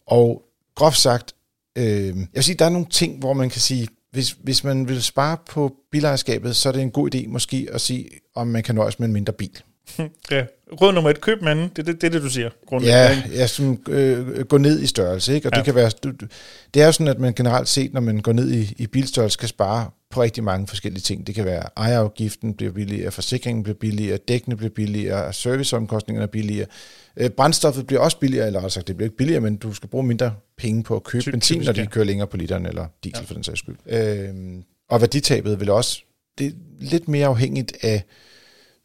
og 0.08 0.44
groft 0.76 0.98
sagt, 0.98 1.34
øh, 1.76 2.08
jeg 2.08 2.28
vil 2.34 2.44
sige, 2.44 2.56
der 2.56 2.66
er 2.66 2.70
nogle 2.70 2.88
ting, 2.90 3.20
hvor 3.20 3.34
man 3.34 3.50
kan 3.50 3.62
sige, 3.62 3.88
hvis, 4.12 4.36
hvis 4.44 4.64
man 4.64 4.88
vil 4.88 5.04
spare 5.04 5.38
på 5.50 5.76
bilejerskabet, 5.92 6.56
så 6.56 6.70
er 6.70 6.74
det 6.74 6.82
en 6.82 6.92
god 6.92 7.16
idé 7.16 7.28
måske 7.28 7.68
at 7.72 7.82
sige, 7.82 8.10
om 8.36 8.48
man 8.48 8.64
kan 8.64 8.76
nøjes 8.76 9.00
med 9.00 9.08
en 9.08 9.14
mindre 9.14 9.34
bil. 9.34 9.62
Ja. 10.32 10.46
Råd 10.82 10.94
nummer 10.94 11.10
et, 11.10 11.22
køb 11.22 11.42
manden. 11.42 11.70
Det 11.76 11.80
er 11.80 11.84
det, 11.84 12.02
det, 12.02 12.14
det, 12.14 12.22
du 12.22 12.30
siger. 12.30 12.50
Ja, 12.84 13.24
ja 13.34 13.48
som, 13.48 13.82
øh, 13.90 14.46
gå 14.46 14.58
ned 14.58 14.82
i 14.82 14.88
størrelse. 14.88 15.36
Ikke? 15.36 15.48
Og 15.48 15.52
ja. 15.54 15.58
det 15.58 15.66
kan 15.66 15.76
være, 15.76 15.92
du, 16.04 16.12
det 16.74 16.82
er 16.82 16.86
jo 16.86 16.92
sådan, 16.92 17.08
at 17.08 17.20
man 17.20 17.34
generelt 17.34 17.68
set, 17.68 17.94
når 17.94 18.02
man 18.02 18.20
går 18.20 18.34
ned 18.34 18.52
i, 18.52 18.74
i 18.78 18.88
bilstørrelse, 18.88 19.38
kan 19.38 19.48
spare 19.48 19.90
på 20.10 20.22
rigtig 20.22 20.44
mange 20.44 20.68
forskellige 20.68 21.02
ting. 21.02 21.28
Det 21.28 21.36
kan 21.36 21.46
være, 21.46 21.64
at 21.64 21.70
ejerafgiften 21.78 22.54
bliver 22.54 22.72
billigere, 22.72 23.12
forsikringen 23.12 23.64
bliver 23.64 23.76
billigere, 23.76 24.18
dækkene 24.18 24.56
bliver 24.56 24.70
billigere, 24.70 25.34
serviceomkostningerne 25.34 26.24
er 26.24 26.32
billigere. 26.32 26.68
Øh, 27.18 27.30
brændstoffet 27.30 27.88
bliver 27.88 28.02
også 28.02 28.20
billigere, 28.20 28.48
eller 28.48 28.62
altså 28.62 28.82
det 28.82 28.98
bliver 28.98 29.08
ikke 29.08 29.18
billigere, 29.18 29.42
men 29.42 29.56
du 29.56 29.74
skal 29.74 29.90
bruge 29.90 30.04
mindre 30.04 30.34
penge 30.58 30.84
på 30.84 30.96
at 30.96 31.04
købe 31.04 31.24
Ty- 31.24 31.30
benzin, 31.30 31.62
når 31.62 31.72
de 31.72 31.82
ja. 31.82 31.88
kører 31.88 32.06
længere 32.06 32.28
på 32.28 32.38
literen, 32.38 32.66
eller 32.66 32.86
diesel 33.04 33.22
ja. 33.22 33.28
for 33.28 33.34
den 33.34 33.44
sags 33.44 33.60
skyld. 33.60 33.76
Øh, 33.88 34.30
og 34.90 35.02
værditabet 35.02 35.60
vil 35.60 35.70
også, 35.70 36.02
det 36.38 36.48
er 36.48 36.52
lidt 36.80 37.08
mere 37.08 37.28
afhængigt 37.28 37.74
af, 37.82 38.04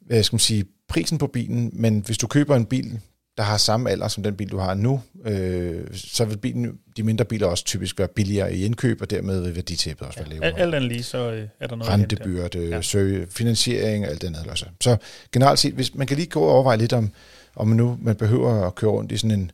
hvad 0.06 0.22
skal 0.22 0.34
man 0.34 0.40
sige, 0.40 0.64
prisen 0.94 1.18
på 1.18 1.26
bilen, 1.26 1.70
men 1.72 2.02
hvis 2.06 2.18
du 2.18 2.26
køber 2.26 2.56
en 2.56 2.66
bil, 2.66 3.00
der 3.36 3.42
har 3.42 3.56
samme 3.56 3.90
alder 3.90 4.08
som 4.08 4.22
den 4.22 4.34
bil, 4.34 4.50
du 4.50 4.58
har 4.58 4.74
nu, 4.74 5.00
øh, 5.26 5.80
så 5.94 6.24
vil 6.24 6.36
bilen, 6.36 6.78
de 6.96 7.02
mindre 7.02 7.24
biler 7.24 7.46
også 7.46 7.64
typisk 7.64 7.98
være 7.98 8.08
billigere 8.08 8.54
i 8.54 8.64
indkøb, 8.64 9.02
og 9.02 9.10
dermed 9.10 9.40
vil 9.40 9.54
værditabet 9.54 10.06
også 10.06 10.18
være 10.18 10.28
lavere. 10.28 10.46
Alt 10.46 10.74
andet 10.74 10.82
lige, 10.82 11.02
så 11.02 11.30
øh, 11.30 11.48
er 11.60 11.66
der 11.66 11.76
noget 11.76 11.92
Rentebyrde, 11.92 12.58
ja. 12.58 13.24
finansiering 13.30 14.04
og 14.04 14.10
alt 14.10 14.20
det 14.20 14.26
andet. 14.26 14.46
Altså. 14.48 14.66
Så 14.80 14.96
generelt 15.32 15.58
set, 15.58 15.74
hvis 15.74 15.94
man 15.94 16.06
kan 16.06 16.16
lige 16.16 16.26
gå 16.26 16.40
og 16.40 16.52
overveje 16.52 16.76
lidt 16.76 16.92
om, 16.92 17.10
om 17.56 17.68
man 17.68 17.76
nu 17.76 17.98
man 18.02 18.16
behøver 18.16 18.66
at 18.66 18.74
køre 18.74 18.90
rundt 18.90 19.12
i 19.12 19.16
sådan 19.16 19.38
en 19.38 19.50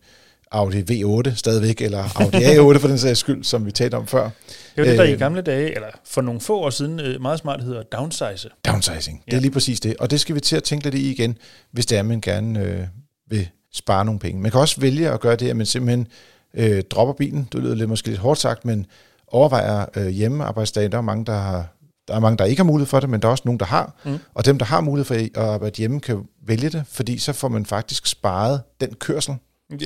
Audi 0.51 0.81
V8 0.81 1.35
stadigvæk, 1.35 1.81
eller 1.81 2.05
Audi 2.21 2.37
A8 2.37 2.79
for 2.79 2.89
den 2.89 2.99
sags 2.99 3.21
skyld, 3.21 3.45
som 3.45 3.67
vi 3.67 3.71
talte 3.71 3.95
om 3.95 4.07
før. 4.07 4.31
Det 4.77 4.85
var 4.85 4.91
det, 4.91 4.99
der 4.99 5.05
i 5.05 5.13
øh, 5.13 5.19
gamle 5.19 5.43
dage, 5.43 5.75
eller 5.75 5.89
for 6.05 6.21
nogle 6.21 6.41
få 6.41 6.61
år 6.61 6.71
siden, 6.71 7.01
øh, 7.01 7.21
meget 7.23 7.39
smart 7.39 7.63
hedder 7.63 7.83
downsize. 7.83 8.49
Downsizing, 8.67 9.23
det 9.25 9.33
ja. 9.33 9.37
er 9.37 9.41
lige 9.41 9.51
præcis 9.51 9.81
det. 9.81 9.97
Og 9.97 10.11
det 10.11 10.21
skal 10.21 10.35
vi 10.35 10.41
til 10.41 10.57
at 10.57 10.63
tænke 10.63 10.85
lidt 10.85 10.95
i 10.95 11.11
igen, 11.11 11.39
hvis 11.73 11.87
det 11.87 11.99
er, 11.99 12.03
man 12.03 12.21
gerne 12.21 12.61
øh, 12.61 12.87
vil 13.31 13.49
spare 13.73 14.05
nogle 14.05 14.21
penge. 14.21 14.43
Man 14.43 14.51
kan 14.51 14.61
også 14.61 14.81
vælge 14.81 15.11
at 15.11 15.21
gøre 15.21 15.37
det, 15.37 15.51
at 15.51 15.57
man 15.57 15.67
simpelthen 15.67 16.09
øh, 16.55 16.83
dropper 16.91 17.15
bilen. 17.15 17.49
Det 17.53 17.63
lyder 17.63 17.75
lidt 17.75 17.89
måske 17.89 18.09
lidt 18.09 18.21
hårdt 18.21 18.41
sagt, 18.41 18.65
men 18.65 18.87
overvejer 19.27 19.87
øh, 19.97 20.09
hjemmearbejdsdage. 20.09 20.89
Der 20.89 20.99
er 20.99 21.03
mange, 21.03 21.25
der 21.25 21.37
har 21.37 21.77
der 22.09 22.17
er 22.17 22.21
mange, 22.21 22.37
der 22.37 22.45
ikke 22.45 22.61
har 22.61 22.65
mulighed 22.65 22.87
for 22.87 23.01
det, 23.01 23.11
men 23.11 23.23
der 23.23 23.29
er 23.29 23.31
også 23.31 23.43
nogen, 23.45 23.61
der 23.61 23.67
har. 23.67 23.95
Mm. 24.05 24.19
Og 24.35 24.45
dem, 24.45 24.59
der 24.59 24.67
har 24.67 24.81
mulighed 24.81 25.05
for 25.05 25.15
at 25.15 25.49
arbejde 25.49 25.77
hjemme, 25.77 26.01
kan 26.01 26.25
vælge 26.47 26.69
det, 26.69 26.85
fordi 26.89 27.19
så 27.19 27.33
får 27.33 27.49
man 27.49 27.67
faktisk 27.67 28.07
sparet 28.07 28.63
den 28.81 28.95
kørsel, 28.95 29.37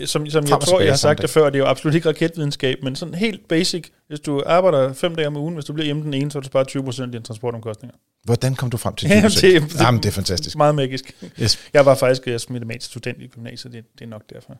som, 0.05 0.31
som 0.31 0.45
jeg 0.49 0.59
tror, 0.61 0.81
jeg 0.81 0.93
har 0.93 0.97
sagt 0.97 1.23
det 1.23 1.31
før, 1.31 1.51
det 1.51 1.55
er 1.55 1.59
jo 1.59 1.67
absolut 1.67 1.95
ikke 1.95 2.09
raketvidenskab, 2.09 2.79
men 2.83 2.97
sådan 2.97 3.15
helt 3.15 3.49
basic. 3.49 3.85
Hvis 4.09 4.21
du 4.21 4.43
arbejder 4.47 4.93
fem 4.93 5.15
dage 5.15 5.27
om 5.27 5.37
ugen, 5.37 5.55
hvis 5.55 5.65
du 5.65 5.73
bliver 5.73 5.85
hjemme 5.85 6.03
den 6.03 6.15
ene, 6.15 6.31
så 6.31 6.39
er 6.39 6.43
du 6.43 6.47
sparer 6.47 6.65
20% 6.71 7.03
af 7.03 7.13
dine 7.13 7.25
transportomkostninger. 7.25 7.97
Hvordan 8.25 8.55
kom 8.55 8.71
du 8.71 8.77
frem 8.77 8.95
til 8.95 9.07
20%? 9.09 9.11
Jamen, 9.15 9.31
det, 9.31 9.43
det, 9.73 9.81
Jamen, 9.81 10.03
det 10.03 10.09
er 10.09 10.13
fantastisk. 10.13 10.57
Meget 10.57 10.75
magisk. 10.75 11.17
Yes. 11.43 11.59
Jeg 11.73 11.87
var 11.87 11.95
faktisk 11.95 12.27
jeg 12.27 12.41
matematisk 12.49 12.91
student 12.91 13.23
i 13.23 13.27
gymnasiet, 13.27 13.73
det, 13.73 13.85
det 13.99 14.05
er 14.05 14.09
nok 14.09 14.23
derfor. 14.35 14.57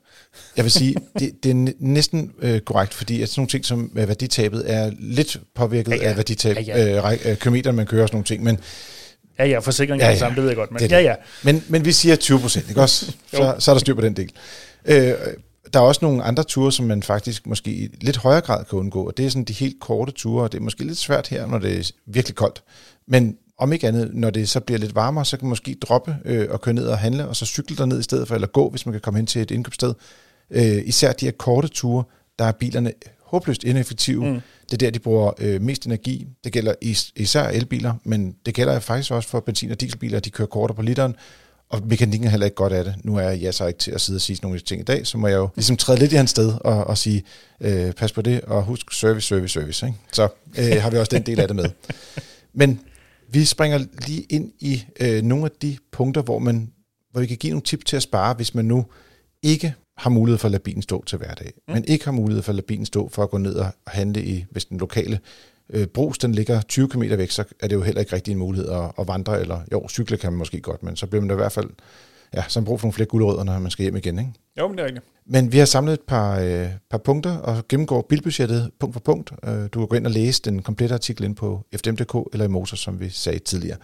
Jeg 0.57 0.65
vil 0.65 0.73
sige, 0.73 0.95
det, 1.19 1.33
det 1.43 1.51
er 1.51 1.73
næsten 1.79 2.33
øh, 2.39 2.61
korrekt, 2.61 2.95
fordi 2.95 3.23
at 3.23 3.29
sådan 3.29 3.41
nogle 3.41 3.49
ting 3.49 3.65
som 3.65 3.93
øh, 3.97 4.09
værditabet 4.09 4.63
er 4.67 4.91
lidt 4.99 5.41
påvirket 5.55 5.93
ja, 5.93 5.97
ja. 5.97 6.03
af 6.09 6.17
værditab, 6.17 6.57
ja, 6.57 6.63
ja. 6.63 7.13
Øh, 7.13 7.31
øh, 7.31 7.37
kilometer, 7.37 7.73
man 7.73 7.87
kører 7.87 8.03
og 8.03 8.09
sådan 8.09 8.17
nogle 8.17 8.25
ting, 8.25 8.43
men 8.43 8.59
Ja, 9.39 9.47
ja, 9.47 9.59
forsikring 9.59 10.01
ja, 10.01 10.05
ja. 10.05 10.11
er 10.11 10.15
det 10.15 10.19
samme, 10.19 10.37
det 10.37 10.43
ved 10.43 10.51
jeg 10.51 10.57
godt. 10.57 10.71
Men, 10.71 10.81
det, 10.81 10.91
ja, 10.91 11.01
ja. 11.01 11.15
Men, 11.43 11.65
men 11.69 11.85
vi 11.85 11.93
siger 11.93 12.17
20 12.17 12.41
procent, 12.41 12.69
ikke 12.69 12.81
også? 12.81 13.07
Så, 13.33 13.55
så 13.59 13.71
er 13.71 13.75
der 13.75 13.81
styr 13.81 13.95
på 13.95 14.01
den 14.01 14.17
del. 14.17 14.31
Øh, 14.85 15.15
der 15.73 15.81
er 15.81 15.85
også 15.85 15.99
nogle 16.03 16.23
andre 16.23 16.43
ture, 16.43 16.73
som 16.73 16.87
man 16.87 17.03
faktisk 17.03 17.47
måske 17.47 17.71
i 17.71 17.89
lidt 18.01 18.17
højere 18.17 18.41
grad 18.41 18.65
kan 18.65 18.79
undgå, 18.79 19.07
og 19.07 19.17
det 19.17 19.27
er 19.27 19.31
sådan 19.31 19.45
de 19.45 19.53
helt 19.53 19.81
korte 19.81 20.13
ture, 20.13 20.45
og 20.45 20.53
det 20.53 20.59
er 20.59 20.63
måske 20.63 20.85
lidt 20.85 20.99
svært 20.99 21.29
her, 21.29 21.47
når 21.47 21.59
det 21.59 21.79
er 21.79 21.91
virkelig 22.07 22.37
koldt. 22.37 22.63
Men 23.09 23.37
om 23.59 23.73
ikke 23.73 23.89
andet, 23.89 24.11
når 24.15 24.31
det 24.31 24.49
så 24.49 24.61
bliver 24.61 24.79
lidt 24.79 24.95
varmere, 24.95 25.25
så 25.25 25.37
kan 25.37 25.47
man 25.47 25.49
måske 25.49 25.77
droppe 25.81 26.17
øh, 26.25 26.47
og 26.51 26.61
køre 26.61 26.75
ned 26.75 26.87
og 26.87 26.99
handle, 26.99 27.29
og 27.29 27.37
så 27.37 27.47
cykle 27.47 27.77
derned 27.77 28.01
i 28.01 28.03
stedet 28.03 28.29
for, 28.29 28.35
eller 28.35 28.49
gå, 28.49 28.71
hvis 28.71 28.87
man 28.87 28.93
kan 28.93 29.01
komme 29.01 29.19
hen 29.19 29.27
til 29.27 29.43
et 29.43 29.51
indkøbssted. 29.51 29.95
Øh, 30.51 30.83
især 30.87 31.13
de 31.13 31.25
her 31.25 31.33
korte 31.33 31.69
ture, 31.69 32.05
der 32.39 32.45
er 32.45 32.53
bilerne 32.53 32.93
håbløst 33.23 33.65
ineffektive. 33.65 34.25
Mm. 34.33 34.41
Det 34.71 34.73
er 34.73 34.77
der, 34.77 34.91
de 34.91 34.99
bruger 34.99 35.33
øh, 35.39 35.63
mest 35.63 35.87
energi. 35.87 36.27
Det 36.45 36.53
gælder 36.53 36.75
is- 36.81 37.13
især 37.17 37.49
elbiler, 37.49 37.95
men 38.05 38.35
det 38.47 38.55
gælder 38.55 38.79
faktisk 38.79 39.11
også 39.11 39.29
for 39.29 39.41
benzin- 39.41 39.71
og 39.71 39.81
dieselbiler, 39.81 40.21
de 40.21 40.31
kører 40.31 40.49
kortere 40.49 40.77
på 40.77 40.83
literen, 40.83 41.17
og 41.69 41.83
mekanikken 41.87 42.27
er 42.27 42.31
heller 42.31 42.45
ikke 42.45 42.55
godt 42.55 42.73
af 42.73 42.85
det. 42.85 42.95
Nu 43.05 43.17
er 43.17 43.31
jeg 43.31 43.55
så 43.55 43.67
ikke 43.67 43.79
til 43.79 43.91
at 43.91 44.01
sidde 44.01 44.17
og 44.17 44.21
sige 44.21 44.39
nogle 44.43 44.59
ting 44.59 44.81
i 44.81 44.85
dag, 44.85 45.07
så 45.07 45.19
må 45.19 45.29
jeg 45.29 45.37
jo 45.37 45.49
ligesom 45.57 45.77
træde 45.77 45.99
lidt 45.99 46.13
i 46.13 46.17
hans 46.17 46.31
sted 46.31 46.53
og, 46.61 46.85
og 46.85 46.99
sige, 46.99 47.25
øh, 47.61 47.93
pas 47.93 48.13
på 48.13 48.23
det, 48.23 48.41
og 48.41 48.63
husk 48.63 48.93
service, 48.93 49.27
service, 49.29 49.53
service. 49.53 49.87
Ikke? 49.87 49.99
Så 50.13 50.29
øh, 50.59 50.83
har 50.83 50.91
vi 50.91 50.99
også 50.99 51.11
den 51.11 51.23
del 51.23 51.41
af 51.41 51.49
det 51.49 51.57
med. 51.57 51.71
Men 52.53 52.81
vi 53.29 53.45
springer 53.45 53.79
lige 54.07 54.23
ind 54.23 54.53
i 54.61 54.85
øh, 55.01 55.23
nogle 55.23 55.45
af 55.45 55.51
de 55.63 55.77
punkter, 55.93 56.23
hvor, 56.23 56.39
man, 56.39 56.73
hvor 57.11 57.21
vi 57.21 57.27
kan 57.27 57.37
give 57.37 57.51
nogle 57.51 57.63
tip 57.63 57.85
til 57.85 57.97
at 57.97 58.03
spare, 58.03 58.35
hvis 58.35 58.55
man 58.55 58.65
nu 58.65 58.87
ikke 59.43 59.75
har 59.97 60.11
mulighed 60.11 60.39
for 60.39 60.49
at 60.49 60.53
lade 60.53 60.63
bilen 60.63 60.83
stå 60.83 61.05
til 61.05 61.19
hverdag, 61.19 61.53
mm. 61.69 61.75
men 61.75 61.85
ikke 61.85 62.05
har 62.05 62.13
mulighed 62.13 62.43
for 62.43 62.53
at 62.53 62.57
lade 62.57 62.67
bilen 62.67 62.87
stå 62.87 63.09
for 63.09 63.23
at 63.23 63.31
gå 63.31 63.39
ned 63.39 63.55
og 63.55 63.67
handle 63.87 64.25
i, 64.25 64.45
hvis 64.51 64.65
den 64.65 64.79
lokale 64.79 65.21
øh, 65.71 65.87
brus, 65.87 66.19
den 66.19 66.33
ligger 66.33 66.61
20 66.61 66.89
km 66.89 67.03
væk, 67.03 67.31
så 67.31 67.45
er 67.61 67.69
det 67.69 67.77
jo 67.77 67.83
heller 67.83 68.01
ikke 68.01 68.13
rigtig 68.17 68.33
en 68.33 68.39
mulighed 68.39 68.69
at, 68.71 68.93
at 68.99 69.09
vandre, 69.09 69.41
eller 69.41 69.61
jo, 69.73 69.89
cykle 69.89 70.17
kan 70.17 70.33
man 70.33 70.39
måske 70.39 70.61
godt, 70.61 70.83
men 70.83 70.97
så 70.97 71.07
bliver 71.07 71.21
man 71.21 71.29
da 71.29 71.35
i 71.35 71.37
hvert 71.37 71.53
fald, 71.53 71.71
ja, 72.35 72.43
så 72.49 72.59
har 72.59 72.61
man 72.61 72.67
brug 72.67 72.81
for 72.81 72.87
nogle 72.87 72.93
flere 72.93 73.07
guldrødder, 73.07 73.45
når 73.45 73.59
man 73.59 73.71
skal 73.71 73.83
hjem 73.83 73.97
igen, 73.97 74.19
ikke? 74.19 74.33
Jo, 74.59 74.69
men 74.69 74.77
det 74.77 74.83
er 74.83 74.87
rigtigt. 74.87 75.07
Men 75.27 75.53
vi 75.53 75.59
har 75.59 75.65
samlet 75.65 75.93
et 75.93 76.01
par, 76.01 76.39
øh, 76.39 76.69
par 76.91 76.99
punkter 76.99 77.37
og 77.37 77.69
gennemgår 77.69 78.07
bilbudgettet 78.09 78.71
punkt 78.81 78.93
for 78.93 79.01
punkt. 79.01 79.33
Øh, 79.45 79.69
du 79.73 79.79
kan 79.79 79.89
gå 79.89 79.97
ind 79.97 80.07
og 80.07 80.13
læse 80.13 80.43
den 80.43 80.63
komplette 80.63 80.95
artikel 80.95 81.25
ind 81.25 81.37
på 81.37 81.65
fdm.dk 81.77 82.33
eller 82.33 82.45
i 82.45 82.49
Motor, 82.49 82.77
som 82.77 83.01
vi 83.01 83.11
sagde 83.11 83.39
tidligere. 83.39 83.77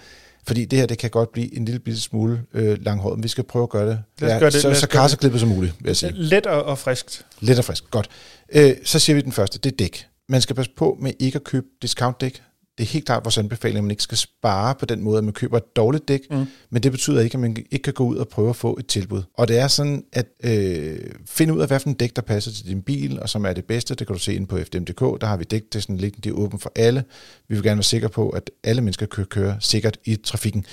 Fordi 0.46 0.64
det 0.64 0.78
her, 0.78 0.86
det 0.86 0.98
kan 0.98 1.10
godt 1.10 1.32
blive 1.32 1.56
en 1.56 1.64
lille 1.64 1.78
bitte 1.78 2.00
smule 2.00 2.42
øh, 2.54 2.78
langhåret, 2.80 3.18
men 3.18 3.22
vi 3.22 3.28
skal 3.28 3.44
prøve 3.44 3.62
at 3.62 3.68
gøre 3.68 3.88
det, 3.88 4.02
ja, 4.20 4.38
gøre 4.38 4.50
det 4.50 4.62
så, 4.62 4.74
så 4.74 4.88
karseklippet 4.88 5.40
som 5.40 5.48
muligt, 5.48 5.74
vil 5.80 5.86
jeg 5.86 5.96
sige. 5.96 6.12
Let 6.12 6.46
og, 6.46 6.62
og 6.62 6.78
friskt. 6.78 7.26
Let 7.40 7.58
og 7.58 7.64
friskt, 7.64 7.90
godt. 7.90 8.08
Øh, 8.52 8.72
så 8.84 8.98
siger 8.98 9.14
vi 9.14 9.22
den 9.22 9.32
første, 9.32 9.58
det 9.58 9.72
er 9.72 9.76
dæk 9.76 10.09
man 10.30 10.40
skal 10.40 10.56
passe 10.56 10.72
på 10.76 10.98
med 11.00 11.12
ikke 11.18 11.36
at 11.36 11.44
købe 11.44 11.66
discount-dæk. 11.82 12.42
Det 12.78 12.86
er 12.86 12.88
helt 12.88 13.06
klart 13.06 13.24
vores 13.24 13.38
anbefaling, 13.38 13.78
at 13.78 13.84
man 13.84 13.90
ikke 13.90 14.02
skal 14.02 14.18
spare 14.18 14.74
på 14.74 14.86
den 14.86 15.02
måde, 15.02 15.18
at 15.18 15.24
man 15.24 15.32
køber 15.32 15.56
et 15.56 15.76
dårligt 15.76 16.08
dæk, 16.08 16.20
mm. 16.30 16.46
men 16.70 16.82
det 16.82 16.92
betyder 16.92 17.20
ikke, 17.20 17.34
at 17.34 17.40
man 17.40 17.56
ikke 17.70 17.82
kan 17.82 17.92
gå 17.92 18.04
ud 18.04 18.16
og 18.16 18.28
prøve 18.28 18.48
at 18.48 18.56
få 18.56 18.76
et 18.78 18.86
tilbud. 18.86 19.22
Og 19.34 19.48
det 19.48 19.58
er 19.58 19.68
sådan, 19.68 20.04
at 20.12 20.26
øh, 20.44 20.98
finde 21.26 21.54
ud 21.54 21.60
af, 21.60 21.68
hvilken 21.68 21.94
dæk, 21.94 22.16
der 22.16 22.22
passer 22.22 22.52
til 22.52 22.66
din 22.66 22.82
bil, 22.82 23.20
og 23.20 23.28
som 23.28 23.44
er 23.44 23.52
det 23.52 23.64
bedste. 23.64 23.94
Det 23.94 24.06
kan 24.06 24.14
du 24.14 24.20
se 24.20 24.34
ind 24.34 24.46
på 24.46 24.58
FDM.dk. 24.58 25.20
Der 25.20 25.26
har 25.26 25.36
vi 25.36 25.44
dæk, 25.44 25.62
det 25.62 25.74
er 25.74 25.80
sådan 25.80 25.96
lidt, 25.96 26.24
det 26.24 26.30
er 26.30 26.34
åbent 26.34 26.62
for 26.62 26.72
alle. 26.76 27.04
Vi 27.48 27.54
vil 27.54 27.64
gerne 27.64 27.76
være 27.76 27.82
sikre 27.82 28.08
på, 28.08 28.30
at 28.30 28.50
alle 28.64 28.82
mennesker 28.82 29.06
kan 29.06 29.24
køre 29.24 29.56
sikkert 29.60 29.98
i 30.04 30.16
trafikken. 30.16 30.64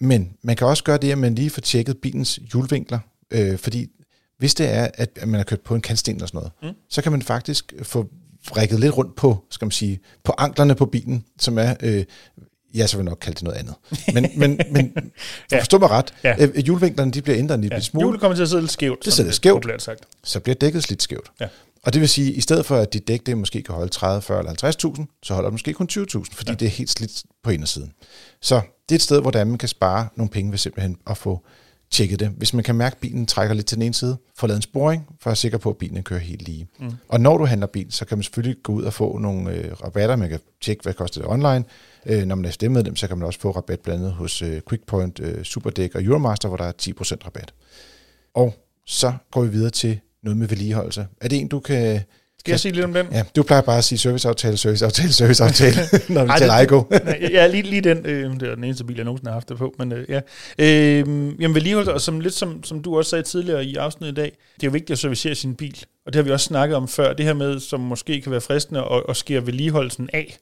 Men 0.00 0.32
man 0.42 0.56
kan 0.56 0.66
også 0.66 0.84
gøre 0.84 0.98
det, 0.98 1.12
at 1.12 1.18
man 1.18 1.34
lige 1.34 1.50
får 1.50 1.60
tjekket 1.60 1.98
bilens 1.98 2.40
hjulvinkler, 2.52 2.98
øh, 3.30 3.58
fordi 3.58 3.90
hvis 4.38 4.54
det 4.54 4.74
er, 4.74 4.88
at 4.94 5.18
man 5.26 5.34
har 5.34 5.44
kørt 5.44 5.60
på 5.60 5.74
en 5.74 5.80
kantsten 5.80 6.14
eller 6.14 6.26
sådan 6.26 6.38
noget, 6.38 6.52
mm. 6.62 6.80
så 6.88 7.02
kan 7.02 7.12
man 7.12 7.22
faktisk 7.22 7.72
få 7.82 8.08
vrikket 8.48 8.80
lidt 8.80 8.96
rundt 8.96 9.16
på, 9.16 9.44
skal 9.50 9.66
man 9.66 9.70
sige, 9.70 10.00
på 10.24 10.34
anklerne 10.38 10.74
på 10.74 10.86
bilen, 10.86 11.24
som 11.38 11.58
er, 11.58 11.74
øh, 11.82 12.04
ja, 12.74 12.86
så 12.86 12.96
vil 12.96 13.04
jeg 13.04 13.10
nok 13.10 13.18
kalde 13.20 13.34
det 13.34 13.42
noget 13.42 13.56
andet. 13.58 13.74
Men, 14.14 14.30
men, 14.36 14.60
men 14.70 14.92
ja. 15.52 15.60
forstå 15.60 15.78
mig 15.78 15.90
ret, 15.90 16.14
ja. 16.24 16.34
øh, 16.38 16.56
hjulvinklerne 16.56 17.10
de 17.10 17.22
bliver 17.22 17.38
ændret 17.38 17.54
en 17.54 17.60
lille 17.60 17.74
ja. 17.74 17.80
smule. 17.80 18.04
Hjulet 18.04 18.20
kommer 18.20 18.34
til 18.34 18.42
at 18.42 18.48
sidde 18.48 18.62
lidt 18.62 18.72
skævt. 18.72 19.04
Det 19.04 19.12
sidder 19.12 19.30
skævt, 19.30 19.82
sagt. 19.82 20.04
så 20.24 20.40
bliver 20.40 20.54
dækket 20.54 20.88
lidt 20.88 21.02
skævt. 21.02 21.30
Ja. 21.40 21.46
Og 21.82 21.92
det 21.92 22.00
vil 22.00 22.08
sige, 22.08 22.30
at 22.30 22.36
i 22.36 22.40
stedet 22.40 22.66
for 22.66 22.76
at 22.76 22.92
dit 22.92 23.08
dæk 23.08 23.26
det 23.26 23.38
måske 23.38 23.62
kan 23.62 23.74
holde 23.74 23.90
30, 23.90 24.22
40 24.22 24.38
eller 24.38 24.52
50.000, 24.98 25.18
så 25.22 25.34
holder 25.34 25.48
det 25.48 25.54
måske 25.54 25.72
kun 25.72 25.88
20.000, 25.92 26.24
fordi 26.32 26.50
ja. 26.50 26.54
det 26.54 26.66
er 26.66 26.70
helt 26.70 26.90
slidt 26.90 27.22
på 27.42 27.50
indersiden. 27.50 27.92
Så 28.42 28.60
det 28.88 28.94
er 28.94 28.98
et 28.98 29.02
sted, 29.02 29.20
hvor 29.20 29.44
man 29.44 29.58
kan 29.58 29.68
spare 29.68 30.08
nogle 30.16 30.30
penge 30.30 30.50
ved 30.50 30.58
simpelthen 30.58 30.96
at 31.06 31.16
få 31.16 31.44
tjekket 31.90 32.20
det. 32.20 32.28
Hvis 32.28 32.54
man 32.54 32.64
kan 32.64 32.74
mærke, 32.74 32.94
at 32.94 33.00
bilen 33.00 33.26
trækker 33.26 33.54
lidt 33.54 33.66
til 33.66 33.76
den 33.76 33.82
ene 33.82 33.94
side, 33.94 34.16
få 34.36 34.46
lavet 34.46 34.56
en 34.58 34.62
sporing, 34.62 35.04
for 35.06 35.14
at 35.14 35.26
være 35.26 35.36
sikker 35.36 35.58
på, 35.58 35.70
at 35.70 35.76
bilen 35.76 36.02
kører 36.02 36.20
helt 36.20 36.42
lige. 36.42 36.66
Mm. 36.80 36.92
Og 37.08 37.20
når 37.20 37.38
du 37.38 37.44
handler 37.44 37.66
bil, 37.66 37.86
så 37.92 38.04
kan 38.04 38.18
man 38.18 38.22
selvfølgelig 38.22 38.62
gå 38.62 38.72
ud 38.72 38.82
og 38.82 38.92
få 38.92 39.18
nogle 39.18 39.50
øh, 39.52 39.72
rabatter. 39.84 40.16
Man 40.16 40.28
kan 40.28 40.40
tjekke, 40.60 40.82
hvad 40.82 40.92
det 40.92 40.98
koster 40.98 41.20
det 41.20 41.30
online. 41.30 41.64
Øh, 42.06 42.24
når 42.24 42.34
man 42.34 42.44
er 42.44 42.50
stemmedlem, 42.50 42.96
så 42.96 43.08
kan 43.08 43.18
man 43.18 43.26
også 43.26 43.40
få 43.40 43.50
rabat 43.50 43.80
blandt 43.80 44.00
andet 44.00 44.12
hos 44.12 44.42
øh, 44.42 44.60
QuickPoint, 44.60 45.20
øh, 45.20 45.44
Superdæk 45.44 45.94
og 45.94 46.04
Euromaster, 46.04 46.48
hvor 46.48 46.56
der 46.56 46.64
er 46.64 46.72
10% 46.82 47.26
rabat. 47.26 47.54
Og 48.34 48.54
så 48.86 49.12
går 49.30 49.42
vi 49.42 49.48
videre 49.48 49.70
til 49.70 50.00
noget 50.22 50.36
med 50.36 50.48
vedligeholdelse. 50.48 51.06
Er 51.20 51.28
det 51.28 51.38
en, 51.38 51.48
du 51.48 51.60
kan... 51.60 52.00
Skal 52.48 52.52
jeg 52.52 52.60
sige 52.60 52.72
lidt 52.72 52.84
om 52.84 52.92
den? 52.92 53.06
Ja, 53.12 53.22
du 53.36 53.42
plejer 53.42 53.62
bare 53.62 53.78
at 53.78 53.84
sige 53.84 53.98
serviceaftale, 53.98 54.56
serviceaftale, 54.56 55.12
serviceaftale, 55.12 55.76
når 56.14 56.24
vi 56.24 56.30
taler 56.38 56.60
Igo. 56.60 56.82
ja, 57.36 57.46
lige, 57.46 57.62
lige 57.62 57.80
den. 57.80 58.06
Øh, 58.06 58.34
det 58.34 58.42
er 58.42 58.54
den 58.54 58.64
eneste 58.64 58.84
bil, 58.84 58.96
jeg 58.96 59.04
nogensinde 59.04 59.30
har 59.30 59.34
haft 59.34 59.48
det 59.48 59.56
på. 59.58 59.74
Men 59.78 59.92
øh, 59.92 60.06
ja. 60.08 60.20
Øh, 60.58 60.96
jamen 61.40 61.54
vedligeholdelse, 61.54 61.94
og 61.94 62.00
som, 62.00 62.20
lidt 62.20 62.34
som, 62.34 62.64
som 62.64 62.82
du 62.82 62.96
også 62.98 63.10
sagde 63.10 63.22
tidligere 63.22 63.64
i 63.64 63.76
afsnittet 63.76 64.12
i 64.12 64.20
dag, 64.20 64.32
det 64.54 64.62
er 64.62 64.66
jo 64.66 64.70
vigtigt 64.70 64.90
at 64.90 64.98
servicere 64.98 65.34
sin 65.34 65.54
bil. 65.54 65.84
Og 66.06 66.12
det 66.12 66.14
har 66.14 66.22
vi 66.22 66.30
også 66.30 66.46
snakket 66.46 66.76
om 66.76 66.88
før. 66.88 67.12
Det 67.12 67.26
her 67.26 67.34
med, 67.34 67.60
som 67.60 67.80
måske 67.80 68.20
kan 68.20 68.32
være 68.32 68.40
fristende 68.40 68.80
at, 68.80 69.02
at 69.08 69.16
skære 69.16 69.46
vedligeholdelsen 69.46 70.10
af 70.12 70.38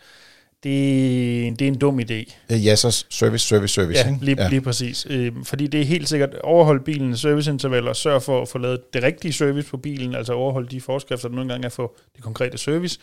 det, 0.66 1.58
det 1.58 1.64
er 1.64 1.68
en 1.68 1.78
dum 1.78 2.00
idé. 2.00 2.34
Ja, 2.50 2.76
så 2.76 3.04
service, 3.10 3.46
service, 3.46 3.74
service. 3.74 4.06
Ja, 4.06 4.16
lige, 4.20 4.42
ja. 4.42 4.48
lige 4.48 4.60
præcis. 4.60 5.06
Øh, 5.10 5.32
fordi 5.44 5.66
det 5.66 5.80
er 5.80 5.84
helt 5.84 6.08
sikkert 6.08 6.34
overholde 6.42 6.84
bilens 6.84 7.20
serviceintervaller, 7.20 7.92
sørg 7.92 8.22
for 8.22 8.42
at 8.42 8.48
få 8.48 8.58
lavet 8.58 8.94
det 8.94 9.02
rigtige 9.02 9.32
service 9.32 9.68
på 9.68 9.76
bilen, 9.76 10.14
altså 10.14 10.32
overholde 10.32 10.68
de 10.68 10.80
forskrifter, 10.80 11.28
der 11.28 11.34
nogle 11.36 11.50
gange 11.50 11.64
er 11.64 11.70
for 11.70 11.94
det 12.16 12.24
konkrete 12.24 12.58
service. 12.58 12.98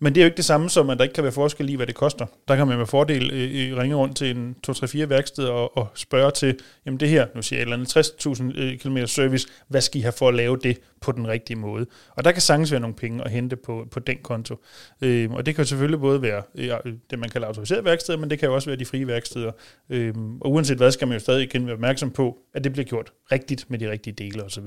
Men 0.00 0.14
det 0.14 0.20
er 0.20 0.24
jo 0.24 0.26
ikke 0.26 0.36
det 0.36 0.44
samme 0.44 0.70
som, 0.70 0.90
at 0.90 0.98
der 0.98 1.04
ikke 1.04 1.14
kan 1.14 1.24
være 1.24 1.32
forskel 1.32 1.70
i, 1.70 1.74
hvad 1.74 1.86
det 1.86 1.94
koster. 1.94 2.26
Der 2.48 2.56
kan 2.56 2.66
man 2.66 2.78
med 2.78 2.86
fordel 2.86 3.30
øh, 3.32 3.76
ringe 3.76 3.96
rundt 3.96 4.16
til 4.16 4.36
en 4.36 4.56
2-3-4 4.70 5.04
værksted 5.04 5.44
og, 5.44 5.76
og 5.76 5.88
spørge 5.94 6.30
til, 6.30 6.56
jamen 6.86 7.00
det 7.00 7.08
her, 7.08 7.26
nu 7.34 7.42
siger 7.42 7.58
jeg 7.58 7.62
et 7.62 7.72
eller 7.72 7.76
andet 7.76 8.76
60.000 8.76 8.76
km 8.76 9.06
service, 9.06 9.46
hvad 9.68 9.80
skal 9.80 10.00
I 10.00 10.02
have 10.02 10.12
for 10.12 10.28
at 10.28 10.34
lave 10.34 10.58
det 10.62 10.78
på 11.00 11.12
den 11.12 11.28
rigtige 11.28 11.56
måde? 11.56 11.86
Og 12.16 12.24
der 12.24 12.32
kan 12.32 12.42
sagtens 12.42 12.72
være 12.72 12.80
nogle 12.80 12.96
penge 12.96 13.24
at 13.24 13.30
hente 13.30 13.56
på, 13.56 13.86
på 13.90 14.00
den 14.00 14.18
konto. 14.22 14.56
Øh, 15.00 15.30
og 15.30 15.46
det 15.46 15.54
kan 15.54 15.66
selvfølgelig 15.66 16.00
både 16.00 16.22
være 16.22 16.42
øh, 16.54 16.72
det, 17.10 17.18
man 17.18 17.28
kalder 17.30 17.46
autoriseret 17.48 17.84
værksteder, 17.84 18.18
men 18.18 18.30
det 18.30 18.38
kan 18.38 18.48
jo 18.48 18.54
også 18.54 18.70
være 18.70 18.78
de 18.78 18.84
frie 18.84 19.06
værksteder. 19.06 19.52
Øhm, 19.90 20.40
og 20.40 20.52
uanset 20.52 20.76
hvad, 20.76 20.92
skal 20.92 21.08
man 21.08 21.14
jo 21.14 21.20
stadig 21.20 21.42
igen 21.42 21.66
være 21.66 21.74
opmærksom 21.74 22.10
på, 22.10 22.38
at 22.54 22.64
det 22.64 22.72
bliver 22.72 22.86
gjort 22.86 23.12
rigtigt 23.32 23.70
med 23.70 23.78
de 23.78 23.90
rigtige 23.90 24.14
dele 24.14 24.44
osv. 24.44 24.66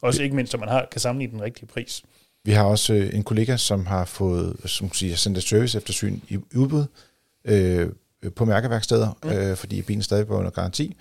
Også 0.00 0.22
ikke 0.22 0.36
mindst, 0.36 0.50
så 0.50 0.58
man 0.58 0.68
har, 0.68 0.88
kan 0.92 1.00
sammenligne 1.00 1.32
den 1.32 1.42
rigtige 1.42 1.66
pris. 1.66 2.02
Vi 2.44 2.52
har 2.52 2.64
også 2.64 2.94
øh, 2.94 3.14
en 3.14 3.22
kollega, 3.22 3.56
som 3.56 3.86
har 3.86 4.04
fået 4.04 4.56
som 4.64 4.92
siger, 4.92 5.16
sendt 5.16 5.38
et 5.38 5.44
service 5.44 5.78
eftersyn 5.78 6.20
i 6.28 6.38
udbud 6.54 6.84
øh, 7.44 7.88
på 8.36 8.44
mærkeværksteder, 8.44 9.18
mm. 9.24 9.30
øh, 9.30 9.56
fordi 9.56 9.82
bilen 9.82 10.02
stadig 10.02 10.28
var 10.28 10.36
under 10.36 10.50
garanti. 10.50 10.96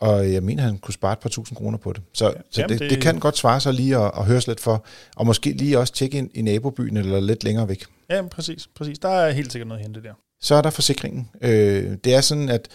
Og 0.00 0.32
jeg 0.32 0.42
mener, 0.42 0.62
han 0.62 0.78
kunne 0.78 0.94
spare 0.94 1.12
et 1.12 1.18
par 1.18 1.28
tusind 1.28 1.56
kroner 1.58 1.78
på 1.78 1.92
det. 1.92 2.02
Så, 2.12 2.26
ja, 2.26 2.32
så 2.50 2.64
det, 2.68 2.78
det, 2.78 2.90
det 2.90 3.02
kan 3.02 3.18
godt 3.18 3.36
svare 3.36 3.60
sig 3.60 3.74
lige 3.74 3.96
at, 3.96 4.10
at 4.18 4.24
høre 4.24 4.40
lidt 4.46 4.60
for, 4.60 4.84
og 5.16 5.26
måske 5.26 5.52
lige 5.52 5.78
også 5.78 5.92
tjekke 5.92 6.18
ind 6.18 6.30
i 6.34 6.42
nabobyen 6.42 6.96
eller 6.96 7.20
lidt 7.20 7.44
længere 7.44 7.68
væk. 7.68 7.84
Ja, 8.10 8.22
præcis, 8.22 8.68
præcis. 8.74 8.98
Der 8.98 9.08
er 9.08 9.30
helt 9.30 9.52
sikkert 9.52 9.68
noget 9.68 9.80
at 9.80 9.86
hente 9.86 10.02
der. 10.02 10.12
Så 10.40 10.54
er 10.54 10.62
der 10.62 10.70
forsikringen. 10.70 11.30
Øh, 11.42 11.96
det 12.04 12.14
er 12.14 12.20
sådan, 12.20 12.48
at 12.48 12.68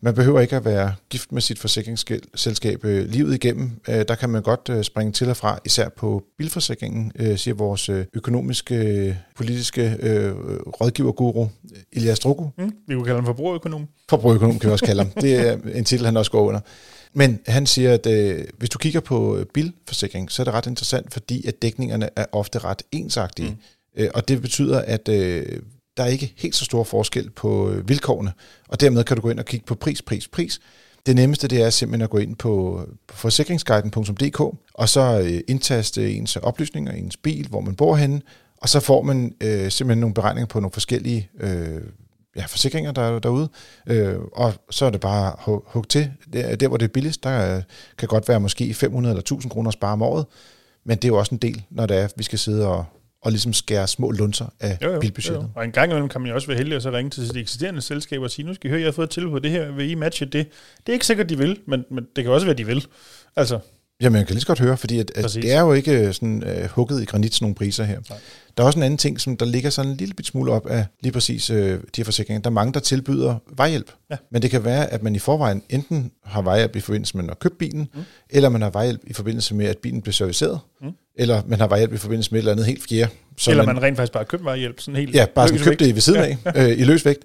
man 0.00 0.14
behøver 0.14 0.40
ikke 0.40 0.56
at 0.56 0.64
være 0.64 0.92
gift 1.10 1.32
med 1.32 1.42
sit 1.42 1.58
forsikringsselskab 1.58 2.84
øh, 2.84 3.08
livet 3.08 3.34
igennem. 3.34 3.70
Øh, 3.88 4.04
der 4.08 4.14
kan 4.14 4.30
man 4.30 4.42
godt 4.42 4.68
øh, 4.70 4.84
springe 4.84 5.12
til 5.12 5.30
og 5.30 5.36
fra, 5.36 5.58
især 5.64 5.88
på 5.88 6.22
bilforsikringen, 6.38 7.12
øh, 7.16 7.38
siger 7.38 7.54
vores 7.54 7.90
økonomiske, 8.14 9.18
politiske 9.36 9.96
øh, 10.00 10.34
rådgiverguru, 10.80 11.46
Elias 11.92 12.18
Drugo. 12.18 12.48
Mm, 12.58 12.72
vi 12.88 12.94
kunne 12.94 13.04
kalde 13.04 13.16
ham 13.16 13.26
forbrugerøkonom. 13.26 13.88
Forbrugerøkonom 14.10 14.58
kan 14.58 14.68
vi 14.68 14.72
også 14.72 14.84
kalde 14.84 15.02
ham. 15.02 15.10
Det 15.10 15.48
er 15.48 15.58
en 15.74 15.84
titel, 15.84 16.06
han 16.06 16.16
også 16.16 16.30
går 16.30 16.42
under. 16.42 16.60
Men 17.12 17.40
han 17.46 17.66
siger, 17.66 17.94
at 17.94 18.06
øh, 18.06 18.44
hvis 18.58 18.70
du 18.70 18.78
kigger 18.78 19.00
på 19.00 19.44
bilforsikring, 19.54 20.30
så 20.30 20.42
er 20.42 20.44
det 20.44 20.54
ret 20.54 20.66
interessant, 20.66 21.12
fordi 21.12 21.46
at 21.46 21.62
dækningerne 21.62 22.08
er 22.16 22.24
ofte 22.32 22.58
ret 22.58 22.82
ensagtige. 22.92 23.50
Mm. 23.50 24.02
Øh, 24.02 24.10
og 24.14 24.28
det 24.28 24.42
betyder, 24.42 24.80
at 24.80 25.08
øh, 25.08 25.60
der 25.98 26.04
er 26.04 26.08
ikke 26.08 26.34
helt 26.36 26.54
så 26.54 26.64
stor 26.64 26.84
forskel 26.84 27.30
på 27.30 27.70
øh, 27.70 27.88
vilkårene, 27.88 28.32
og 28.68 28.80
dermed 28.80 29.04
kan 29.04 29.16
du 29.16 29.22
gå 29.22 29.30
ind 29.30 29.38
og 29.38 29.44
kigge 29.44 29.66
på 29.66 29.74
pris, 29.74 30.02
pris, 30.02 30.28
pris. 30.28 30.60
Det 31.06 31.16
nemmeste 31.16 31.48
det 31.48 31.62
er 31.62 31.70
simpelthen 31.70 32.02
at 32.02 32.10
gå 32.10 32.18
ind 32.18 32.36
på, 32.36 32.82
forsikringsguiden.dk 33.10 34.40
og 34.74 34.88
så 34.88 35.20
øh, 35.20 35.40
indtaste 35.48 36.12
ens 36.12 36.36
oplysninger, 36.36 36.92
ens 36.92 37.16
bil, 37.16 37.48
hvor 37.48 37.60
man 37.60 37.74
bor 37.74 37.96
henne, 37.96 38.20
og 38.56 38.68
så 38.68 38.80
får 38.80 39.02
man 39.02 39.34
øh, 39.40 39.70
simpelthen 39.70 40.00
nogle 40.00 40.14
beregninger 40.14 40.46
på 40.46 40.60
nogle 40.60 40.72
forskellige 40.72 41.30
øh, 41.40 41.80
ja, 42.36 42.44
forsikringer 42.44 42.92
der 42.92 43.02
er 43.02 43.18
derude, 43.18 43.48
øh, 43.86 44.18
og 44.32 44.54
så 44.70 44.84
er 44.86 44.90
det 44.90 45.00
bare 45.00 45.32
hug, 45.66 45.88
til. 45.88 46.10
Der, 46.32 46.56
der, 46.56 46.68
hvor 46.68 46.76
det 46.76 46.84
er 46.84 46.92
billigst, 46.92 47.24
der 47.24 47.56
øh, 47.56 47.62
kan 47.98 48.08
godt 48.08 48.28
være 48.28 48.40
måske 48.40 48.74
500 48.74 49.12
eller 49.12 49.20
1000 49.20 49.50
kroner 49.50 49.68
at 49.68 49.74
spare 49.74 49.92
om 49.92 50.02
året, 50.02 50.26
men 50.84 50.96
det 50.96 51.04
er 51.04 51.08
jo 51.08 51.18
også 51.18 51.34
en 51.34 51.38
del, 51.38 51.62
når 51.70 51.86
det 51.86 51.96
er, 51.96 52.04
at 52.04 52.12
vi 52.16 52.22
skal 52.22 52.38
sidde 52.38 52.68
og, 52.68 52.84
og 53.22 53.30
ligesom 53.30 53.52
skære 53.52 53.88
små 53.88 54.10
lunser 54.10 54.46
af 54.60 54.78
jo, 54.82 54.92
jo, 54.92 55.00
bilbudgettet. 55.00 55.42
Jo. 55.42 55.48
Og 55.54 55.64
en 55.64 55.72
gang 55.72 55.90
imellem 55.90 56.08
kan 56.08 56.20
man 56.20 56.28
jo 56.28 56.34
også 56.34 56.46
være 56.46 56.56
heldig 56.56 56.76
at 56.76 56.82
så 56.82 56.90
ringe 56.90 57.10
til 57.10 57.26
sit 57.26 57.36
eksisterende 57.36 57.80
selskab 57.80 58.20
og 58.20 58.30
sige, 58.30 58.46
nu 58.46 58.54
skal 58.54 58.68
I 58.68 58.70
høre, 58.70 58.80
jeg 58.80 58.86
har 58.86 58.92
fået 58.92 59.06
et 59.06 59.10
tilbud 59.10 59.30
på 59.30 59.38
det 59.38 59.50
her, 59.50 59.72
vil 59.72 59.90
I 59.90 59.94
matche 59.94 60.26
det? 60.26 60.46
Det 60.76 60.88
er 60.88 60.92
ikke 60.92 61.06
sikkert, 61.06 61.28
de 61.28 61.38
vil, 61.38 61.60
men, 61.66 61.84
men 61.90 62.06
det 62.16 62.24
kan 62.24 62.32
også 62.32 62.46
være, 62.46 62.56
de 62.56 62.66
vil. 62.66 62.86
Altså, 63.36 63.58
Jamen, 64.02 64.18
jeg 64.18 64.26
kan 64.26 64.34
lige 64.34 64.40
så 64.40 64.46
godt 64.46 64.58
høre, 64.58 64.76
fordi 64.76 64.98
at, 64.98 65.12
at 65.14 65.34
det 65.34 65.52
er 65.52 65.60
jo 65.60 65.72
ikke 65.72 66.12
sådan 66.12 66.42
uh, 66.46 66.70
hugget 66.70 67.02
i 67.02 67.04
granit 67.04 67.34
sådan 67.34 67.44
nogle 67.44 67.54
priser 67.54 67.84
her. 67.84 68.00
Nej. 68.10 68.18
Der 68.56 68.62
er 68.62 68.66
også 68.66 68.78
en 68.78 68.82
anden 68.82 68.98
ting, 68.98 69.20
som 69.20 69.36
der 69.36 69.46
ligger 69.46 69.70
sådan 69.70 69.90
en 69.90 69.96
lille 69.96 70.14
bit 70.14 70.26
smule 70.26 70.52
op 70.52 70.66
af 70.66 70.86
lige 71.00 71.12
præcis 71.12 71.50
uh, 71.50 71.56
de 71.56 71.78
her 71.96 72.04
forsikringer. 72.04 72.42
Der 72.42 72.50
er 72.50 72.54
mange, 72.54 72.72
der 72.72 72.80
tilbyder 72.80 73.36
vejhjælp. 73.56 73.92
Ja. 74.10 74.16
Men 74.30 74.42
det 74.42 74.50
kan 74.50 74.64
være, 74.64 74.92
at 74.92 75.02
man 75.02 75.14
i 75.14 75.18
forvejen 75.18 75.62
enten 75.68 76.10
har 76.24 76.42
vejhjælp 76.42 76.76
i 76.76 76.80
forbindelse 76.80 77.16
med 77.16 77.30
at 77.30 77.38
købe 77.38 77.54
bilen, 77.58 77.88
mm. 77.94 78.00
eller 78.30 78.48
man 78.48 78.62
har 78.62 78.70
vejhjælp 78.70 79.00
i 79.06 79.12
forbindelse 79.12 79.54
med, 79.54 79.66
at 79.66 79.78
bilen 79.78 80.02
bliver 80.02 80.12
serviceret, 80.12 80.60
mm. 80.82 80.90
eller 81.14 81.42
man 81.46 81.60
har 81.60 81.68
vejhjælp 81.68 81.92
i 81.92 81.96
forbindelse 81.96 82.30
med 82.30 82.38
et 82.38 82.42
eller 82.42 82.52
andet 82.52 82.66
helt 82.66 82.82
fjerde. 82.88 83.12
Eller 83.48 83.66
man, 83.66 83.74
man 83.74 83.82
rent 83.82 83.96
faktisk 83.96 84.12
bare 84.12 84.24
købt 84.24 84.44
vejhjælp. 84.44 84.80
Sådan 84.80 84.96
helt 84.96 85.14
ja, 85.14 85.26
bare 85.34 85.48
sådan 85.48 85.64
købt 85.64 85.80
det 85.80 85.94
ved 85.94 86.02
siden 86.02 86.20
af, 86.20 86.36
ja. 86.44 86.70
øh, 86.70 86.78
i 86.78 86.84
løs 86.84 87.04
vægt. 87.04 87.24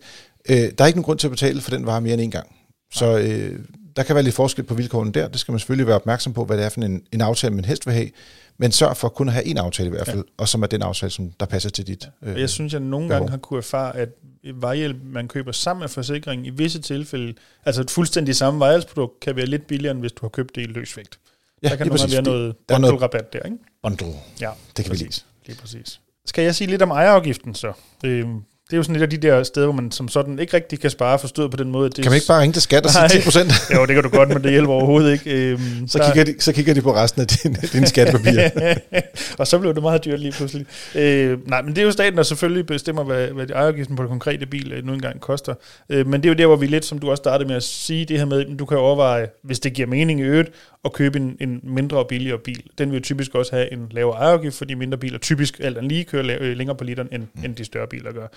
Øh, 0.50 0.56
der 0.56 0.84
er 0.84 0.86
ikke 0.86 0.98
nogen 0.98 1.04
grund 1.04 1.20
til 1.20 1.28
at 1.28 1.32
betale 1.32 1.62
for 1.62 1.72
den 1.72 1.86
vare 1.86 2.02
mere 2.02 2.14
end 2.14 2.22
en 2.22 2.32
gang. 2.32 2.48
Så 2.94 3.18
øh, 3.18 3.60
der 3.96 4.04
kan 4.04 4.16
være 4.16 4.24
lidt 4.24 4.36
forskel 4.36 4.64
på 4.64 4.74
vilkårene 4.74 5.12
der. 5.12 5.28
Det 5.28 5.40
skal 5.40 5.52
man 5.52 5.60
selvfølgelig 5.60 5.88
være 5.88 5.96
opmærksom 5.96 6.34
på, 6.34 6.46
hvad 6.46 6.58
det 6.58 6.66
er 6.66 6.70
for 6.70 6.82
en, 6.82 7.04
en 7.12 7.22
aftale, 7.22 7.56
man 7.56 7.66
helst 7.66 7.86
vil 7.86 7.94
have. 7.94 8.10
Men 8.58 8.72
sørg 8.72 8.98
for 8.98 9.10
kun 9.10 9.28
at 9.28 9.34
have 9.34 9.46
en 9.46 9.58
aftale 9.58 9.88
i 9.88 9.90
hvert 9.90 10.06
fald, 10.06 10.18
ja. 10.18 10.24
og 10.38 10.48
som 10.48 10.64
er 10.64 10.68
den 10.68 10.82
aftale, 10.82 11.10
som 11.10 11.32
der 11.40 11.46
passer 11.46 11.70
til 11.70 11.88
dit 11.88 12.10
øh, 12.24 12.40
Jeg 12.40 12.50
synes, 12.50 12.74
jeg 12.74 12.82
nogle 12.82 13.08
behov. 13.08 13.20
gange 13.20 13.30
har 13.30 13.38
kunne 13.38 13.58
erfare, 13.58 13.96
at 13.98 14.10
vejhjælp, 14.54 14.98
man 15.04 15.28
køber 15.28 15.52
sammen 15.52 15.82
med 15.82 15.90
forsikring, 15.90 16.48
i 16.48 16.50
visse 16.50 16.82
tilfælde, 16.82 17.34
altså 17.66 17.82
et 17.82 17.92
fuldstændig 17.92 18.36
samme 18.36 18.60
vejhjælpsprodukt, 18.60 19.20
kan 19.20 19.36
være 19.36 19.46
lidt 19.46 19.68
billigere, 19.68 19.92
end 19.92 20.00
hvis 20.00 20.12
du 20.12 20.20
har 20.22 20.30
købt 20.30 20.56
det 20.56 20.62
i 20.62 20.66
løsvægt. 20.66 21.20
Ja, 21.64 21.70
der 21.70 21.76
kan 21.76 21.88
nogle 21.88 22.12
være 22.12 22.22
noget 22.22 22.56
bundle-rabat 22.68 23.34
der, 23.34 23.40
ikke? 23.40 23.58
Bundle. 23.84 24.08
Ja, 24.42 24.50
det 24.78 24.86
kan 24.86 24.92
præcis. 24.92 25.02
vi 25.02 25.06
lide. 25.06 25.24
Lige 25.48 25.62
præcis. 25.62 26.00
Skal 26.26 26.44
jeg 26.44 26.56
sige 26.56 26.70
lidt 26.70 26.82
om 26.82 26.92
ejerafgiften 26.92 27.56
så? 27.56 27.74
Øh, 28.06 28.26
det 28.68 28.74
er 28.74 28.78
jo 28.78 28.84
sådan 28.84 28.96
et 28.96 29.02
af 29.02 29.10
de 29.10 29.18
der 29.18 29.44
steder, 29.44 29.66
hvor 29.66 29.74
man 29.82 29.92
som 29.92 30.08
sådan 30.08 30.40
ikke 30.40 30.56
rigtig 30.56 30.80
kan 30.80 30.90
spare 30.90 31.20
forstået 31.20 31.52
på 31.52 31.58
den 31.58 31.72
måde. 31.72 31.90
Det 31.90 31.96
kan 31.96 32.06
man 32.06 32.16
ikke 32.16 32.28
bare 32.28 32.42
ringe 32.42 32.54
til 32.54 32.62
skat 32.62 32.86
og 32.86 32.92
sige 32.92 33.10
10 33.10 33.24
procent? 33.24 33.52
jo, 33.76 33.86
det 33.86 33.96
kan 33.96 34.04
du 34.04 34.10
godt, 34.10 34.30
men 34.30 34.44
det 34.44 34.52
hjælper 34.52 34.74
overhovedet 34.74 35.12
ikke. 35.12 35.52
Øhm, 35.52 35.88
så, 35.88 36.00
kigger 36.00 36.24
de, 36.24 36.42
så 36.42 36.54
kigger 36.54 36.74
de 36.74 36.82
på 36.82 36.96
resten 36.96 37.22
af 37.22 37.28
dine 37.28 37.56
din 37.74 37.88
skattepapirer. 37.88 38.76
og 39.40 39.48
så 39.48 39.60
blev 39.60 39.74
det 39.74 39.82
meget 39.82 40.06
dyrt 40.06 40.20
lige 40.20 40.32
pludselig. 40.32 40.66
Øh, 40.96 41.38
nej, 41.48 41.62
men 41.62 41.76
det 41.76 41.82
er 41.82 41.86
jo 41.86 41.92
staten, 41.92 42.18
der 42.18 42.24
selvfølgelig 42.24 42.66
bestemmer, 42.66 43.04
hvad, 43.04 43.28
hvad 43.28 43.50
ejerafgiften 43.50 43.96
på 43.96 44.04
det 44.04 44.10
konkrete 44.10 44.46
bil 44.46 44.72
øh, 44.72 44.86
nu 44.86 44.94
engang 44.94 45.20
koster. 45.20 45.54
Øh, 45.90 46.08
men 46.08 46.24
det 46.24 46.30
er 46.30 46.34
jo 46.34 46.38
der, 46.38 46.46
hvor 46.46 46.56
vi 46.56 46.68
lidt, 46.68 46.86
som 46.86 47.00
du 47.00 47.10
også 47.10 47.22
startede 47.22 47.48
med 47.48 47.56
at 47.56 47.64
sige, 47.64 48.06
det 48.06 48.18
her 48.18 48.26
med, 48.26 48.58
du 48.58 48.66
kan 48.66 48.78
overveje, 48.78 49.28
hvis 49.44 49.60
det 49.60 49.74
giver 49.74 49.88
mening 49.88 50.20
i 50.20 50.24
øvrigt, 50.24 50.52
at 50.86 50.94
købe 50.94 51.20
en, 51.20 51.38
en 51.40 51.60
mindre 51.64 51.98
og 51.98 52.08
billigere 52.08 52.38
bil. 52.38 52.64
Den 52.78 52.92
vil 52.92 53.02
typisk 53.02 53.36
også 53.36 53.56
have 53.56 53.74
en 53.74 53.88
lavere 53.92 54.18
ejerafgift, 54.18 54.56
fordi 54.56 54.74
mindre 54.74 54.98
biler 54.98 55.18
typisk 55.18 55.60
alt 55.60 55.78
andet 55.78 55.92
lige 55.92 56.04
kører 56.04 56.38
øh, 56.42 56.58
længere 56.58 56.78
på 56.78 56.84
literen, 56.84 57.10
end, 57.12 57.24
mm. 57.36 57.46
end 57.46 57.56
de 57.56 57.66
større 57.66 57.88
biler 57.88 58.12
gør. 58.12 58.28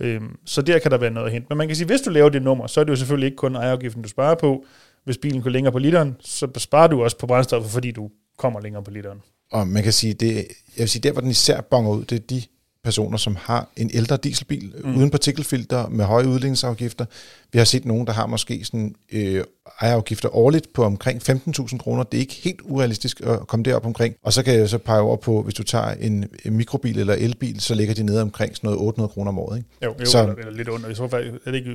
Øhm, 0.00 0.36
så 0.44 0.62
der 0.62 0.78
kan 0.78 0.90
der 0.90 0.98
være 0.98 1.10
noget 1.10 1.26
at 1.26 1.32
hente. 1.32 1.46
Men 1.48 1.58
man 1.58 1.66
kan 1.66 1.76
sige, 1.76 1.86
hvis 1.86 2.00
du 2.00 2.10
laver 2.10 2.28
det 2.28 2.42
nummer, 2.42 2.66
så 2.66 2.80
er 2.80 2.84
det 2.84 2.90
jo 2.90 2.96
selvfølgelig 2.96 3.26
ikke 3.26 3.36
kun 3.36 3.56
ejerafgiften, 3.56 4.02
du 4.02 4.08
sparer 4.08 4.34
på. 4.34 4.64
Hvis 5.04 5.18
bilen 5.18 5.42
går 5.42 5.50
længere 5.50 5.72
på 5.72 5.78
literen, 5.78 6.16
så 6.20 6.48
sparer 6.56 6.86
du 6.86 7.02
også 7.02 7.18
på 7.18 7.26
brændstoffet, 7.26 7.72
fordi 7.72 7.90
du 7.90 8.10
kommer 8.38 8.60
længere 8.60 8.82
på 8.82 8.90
literen. 8.90 9.22
Og 9.52 9.68
man 9.68 9.82
kan 9.82 9.92
sige, 9.92 10.14
det, 10.14 10.34
jeg 10.34 10.44
vil 10.76 10.88
sige, 10.88 11.02
der 11.02 11.12
hvor 11.12 11.20
den 11.20 11.30
især 11.30 11.60
bonger 11.60 11.90
ud, 11.90 12.04
det 12.04 12.16
er 12.16 12.26
de 12.30 12.42
personer, 12.84 13.18
som 13.18 13.36
har 13.40 13.68
en 13.76 13.90
ældre 13.94 14.16
dieselbil 14.16 14.74
mm. 14.84 14.96
uden 14.96 15.10
partikelfilter 15.10 15.88
med 15.88 16.04
høje 16.04 16.28
udligningsafgifter. 16.28 17.04
Vi 17.52 17.58
har 17.58 17.64
set 17.64 17.84
nogen, 17.84 18.06
der 18.06 18.12
har 18.12 18.26
måske 18.26 18.64
sådan, 18.64 18.94
øh, 19.12 19.44
ejerafgifter 19.80 20.36
årligt 20.36 20.72
på 20.74 20.84
omkring 20.84 21.22
15.000 21.30 21.78
kroner. 21.78 22.02
Det 22.02 22.18
er 22.18 22.20
ikke 22.20 22.34
helt 22.34 22.60
urealistisk 22.64 23.20
at 23.20 23.46
komme 23.46 23.62
derop 23.62 23.86
omkring. 23.86 24.14
Og 24.22 24.32
så 24.32 24.42
kan 24.42 24.54
jeg 24.54 24.68
så 24.68 24.78
pege 24.78 25.00
over 25.00 25.16
på, 25.16 25.42
hvis 25.42 25.54
du 25.54 25.62
tager 25.62 25.90
en, 25.90 26.24
mikrobil 26.44 26.98
eller 26.98 27.14
elbil, 27.14 27.60
så 27.60 27.74
ligger 27.74 27.94
de 27.94 28.02
nede 28.02 28.22
omkring 28.22 28.56
sådan 28.56 28.68
noget 28.68 28.80
800 28.80 29.12
kroner 29.12 29.28
om 29.30 29.38
året. 29.38 29.56
Ikke? 29.56 29.68
Jo, 29.84 29.94
jo 30.00 30.06
så, 30.06 30.22
eller, 30.22 30.34
eller 30.34 30.52
lidt 30.52 30.68
under. 30.68 30.88
I 30.88 30.94
så 30.94 31.08
fald 31.08 31.40
er 31.46 31.50
det 31.50 31.58
ikke 31.58 31.70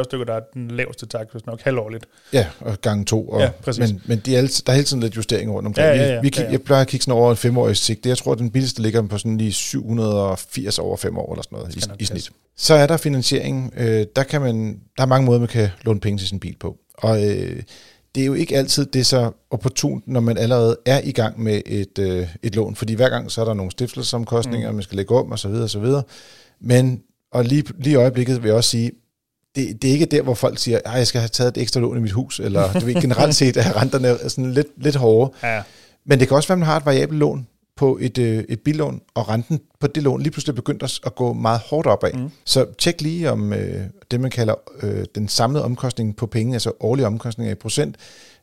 330-40 0.00 0.04
stykker, 0.04 0.24
der 0.26 0.34
er 0.34 0.40
den 0.54 0.70
laveste 0.70 1.06
tak, 1.06 1.26
hvis 1.32 1.46
nok 1.46 1.60
halvårligt. 1.60 2.06
Ja, 2.32 2.46
og 2.60 2.80
gange 2.80 3.04
to. 3.04 3.28
Og, 3.28 3.40
ja, 3.40 3.50
præcis. 3.50 3.92
Men, 3.92 4.02
men 4.06 4.18
de 4.18 4.36
er, 4.36 4.62
der 4.66 4.72
er 4.72 4.74
hele 4.74 4.86
tiden 4.86 5.02
lidt 5.02 5.16
justeringer 5.16 5.54
rundt 5.54 5.66
omkring. 5.66 5.86
Ja, 5.86 5.94
ja, 5.94 6.14
ja, 6.14 6.20
vi, 6.20 6.28
vi, 6.28 6.32
ja, 6.36 6.42
ja. 6.42 6.50
Jeg 6.50 6.62
plejer 6.62 6.82
at 6.82 6.88
kigge 6.88 7.04
sådan 7.04 7.20
over 7.20 7.30
en 7.30 7.36
femårig 7.36 7.76
sigt. 7.76 8.06
Jeg 8.06 8.18
tror, 8.18 8.32
at 8.32 8.38
den 8.38 8.50
billigste 8.50 8.82
ligger 8.82 9.02
på 9.02 9.18
sådan 9.18 9.38
lige 9.38 9.52
780 9.52 10.78
over 10.78 10.96
fem 10.96 11.18
år 11.18 11.32
eller 11.32 11.42
sådan 11.42 11.58
noget 11.58 11.74
i, 11.76 12.02
i 12.02 12.04
snit. 12.04 12.30
Så 12.56 12.74
er 12.74 12.86
der 12.86 12.96
finansiering. 12.96 13.72
Øh, 13.76 14.06
der, 14.16 14.22
kan 14.22 14.40
man, 14.40 14.80
der 14.96 15.02
er 15.02 15.06
mange 15.06 15.26
måder, 15.26 15.38
man 15.38 15.48
kan 15.48 15.68
låne 15.82 16.00
penge 16.00 16.18
til 16.18 16.28
sin 16.28 16.40
bil 16.40 16.56
på. 16.60 16.76
Og 16.94 17.24
øh, 17.24 17.62
det 18.14 18.22
er 18.22 18.26
jo 18.26 18.34
ikke 18.34 18.56
altid 18.56 18.86
det 18.86 19.06
så 19.06 19.30
opportunt, 19.50 20.08
når 20.08 20.20
man 20.20 20.38
allerede 20.38 20.76
er 20.86 21.00
i 21.04 21.12
gang 21.12 21.42
med 21.42 21.62
et, 21.66 21.98
øh, 21.98 22.28
et 22.42 22.54
lån, 22.54 22.74
fordi 22.76 22.94
hver 22.94 23.08
gang 23.08 23.30
så 23.30 23.40
er 23.40 23.44
der 23.44 23.54
nogle 23.54 23.70
stiftelsesomkostninger, 23.70 24.70
mm. 24.70 24.74
man 24.74 24.82
skal 24.82 24.96
lægge 24.96 25.14
om 25.14 25.32
osv. 25.32 25.50
osv. 25.50 25.86
Men, 26.60 27.02
og 27.32 27.44
lige, 27.44 27.64
lige 27.78 27.92
i 27.92 27.96
øjeblikket 27.96 28.42
vil 28.42 28.48
jeg 28.48 28.56
også 28.56 28.70
sige, 28.70 28.90
det, 29.56 29.82
det 29.82 29.88
er 29.88 29.92
ikke 29.92 30.06
der, 30.06 30.22
hvor 30.22 30.34
folk 30.34 30.58
siger, 30.58 30.80
at 30.84 30.98
jeg 30.98 31.06
skal 31.06 31.20
have 31.20 31.28
taget 31.28 31.56
et 31.56 31.62
ekstra 31.62 31.80
lån 31.80 31.96
i 31.96 32.00
mit 32.00 32.12
hus, 32.12 32.40
eller 32.40 32.72
du 32.72 32.86
ved, 32.86 32.94
generelt 33.02 33.34
set 33.34 33.56
er 33.56 33.80
renterne 33.80 34.30
sådan 34.30 34.52
lidt, 34.52 34.66
lidt 34.76 34.96
hårde. 34.96 35.32
Ja. 35.42 35.62
Men 36.06 36.20
det 36.20 36.28
kan 36.28 36.36
også 36.36 36.48
være, 36.48 36.54
at 36.54 36.58
man 36.58 36.66
har 36.66 36.76
et 36.76 36.86
variabelt 36.86 37.18
lån 37.18 37.46
på 37.76 37.98
et, 38.00 38.18
øh, 38.18 38.44
et 38.48 38.60
billån, 38.60 39.00
og 39.14 39.28
renten 39.28 39.60
på 39.80 39.86
det 39.86 40.02
lån 40.02 40.22
lige 40.22 40.30
pludselig 40.30 40.52
er 40.52 40.56
begyndt 40.56 40.82
at 40.82 41.14
gå 41.14 41.32
meget 41.32 41.60
hårdt 41.60 41.86
opad. 41.86 42.12
Mm. 42.12 42.30
Så 42.44 42.66
tjek 42.78 43.00
lige 43.00 43.30
om 43.30 43.52
øh, 43.52 43.80
det, 44.10 44.20
man 44.20 44.30
kalder 44.30 44.54
øh, 44.82 45.04
den 45.14 45.28
samlede 45.28 45.64
omkostning 45.64 46.16
på 46.16 46.26
penge, 46.26 46.52
altså 46.52 46.72
årlige 46.80 47.06
omkostninger 47.06 47.52
i 47.52 47.54
procent, 47.54 47.96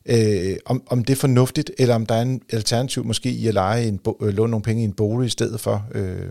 øh, 0.06 0.56
om, 0.66 0.82
om 0.86 1.04
det 1.04 1.12
er 1.12 1.20
fornuftigt, 1.20 1.70
eller 1.78 1.94
om 1.94 2.06
der 2.06 2.14
er 2.14 2.22
en 2.22 2.42
alternativ 2.50 3.04
måske 3.04 3.30
i 3.30 3.46
at 3.46 3.54
lege 3.54 3.88
en, 3.88 3.98
bo, 3.98 4.18
øh, 4.22 4.34
låne 4.34 4.50
nogle 4.50 4.62
penge 4.62 4.82
i 4.82 4.84
en 4.84 4.92
bolig 4.92 5.26
i 5.26 5.30
stedet 5.30 5.60
for. 5.60 5.86
Øh, 5.94 6.28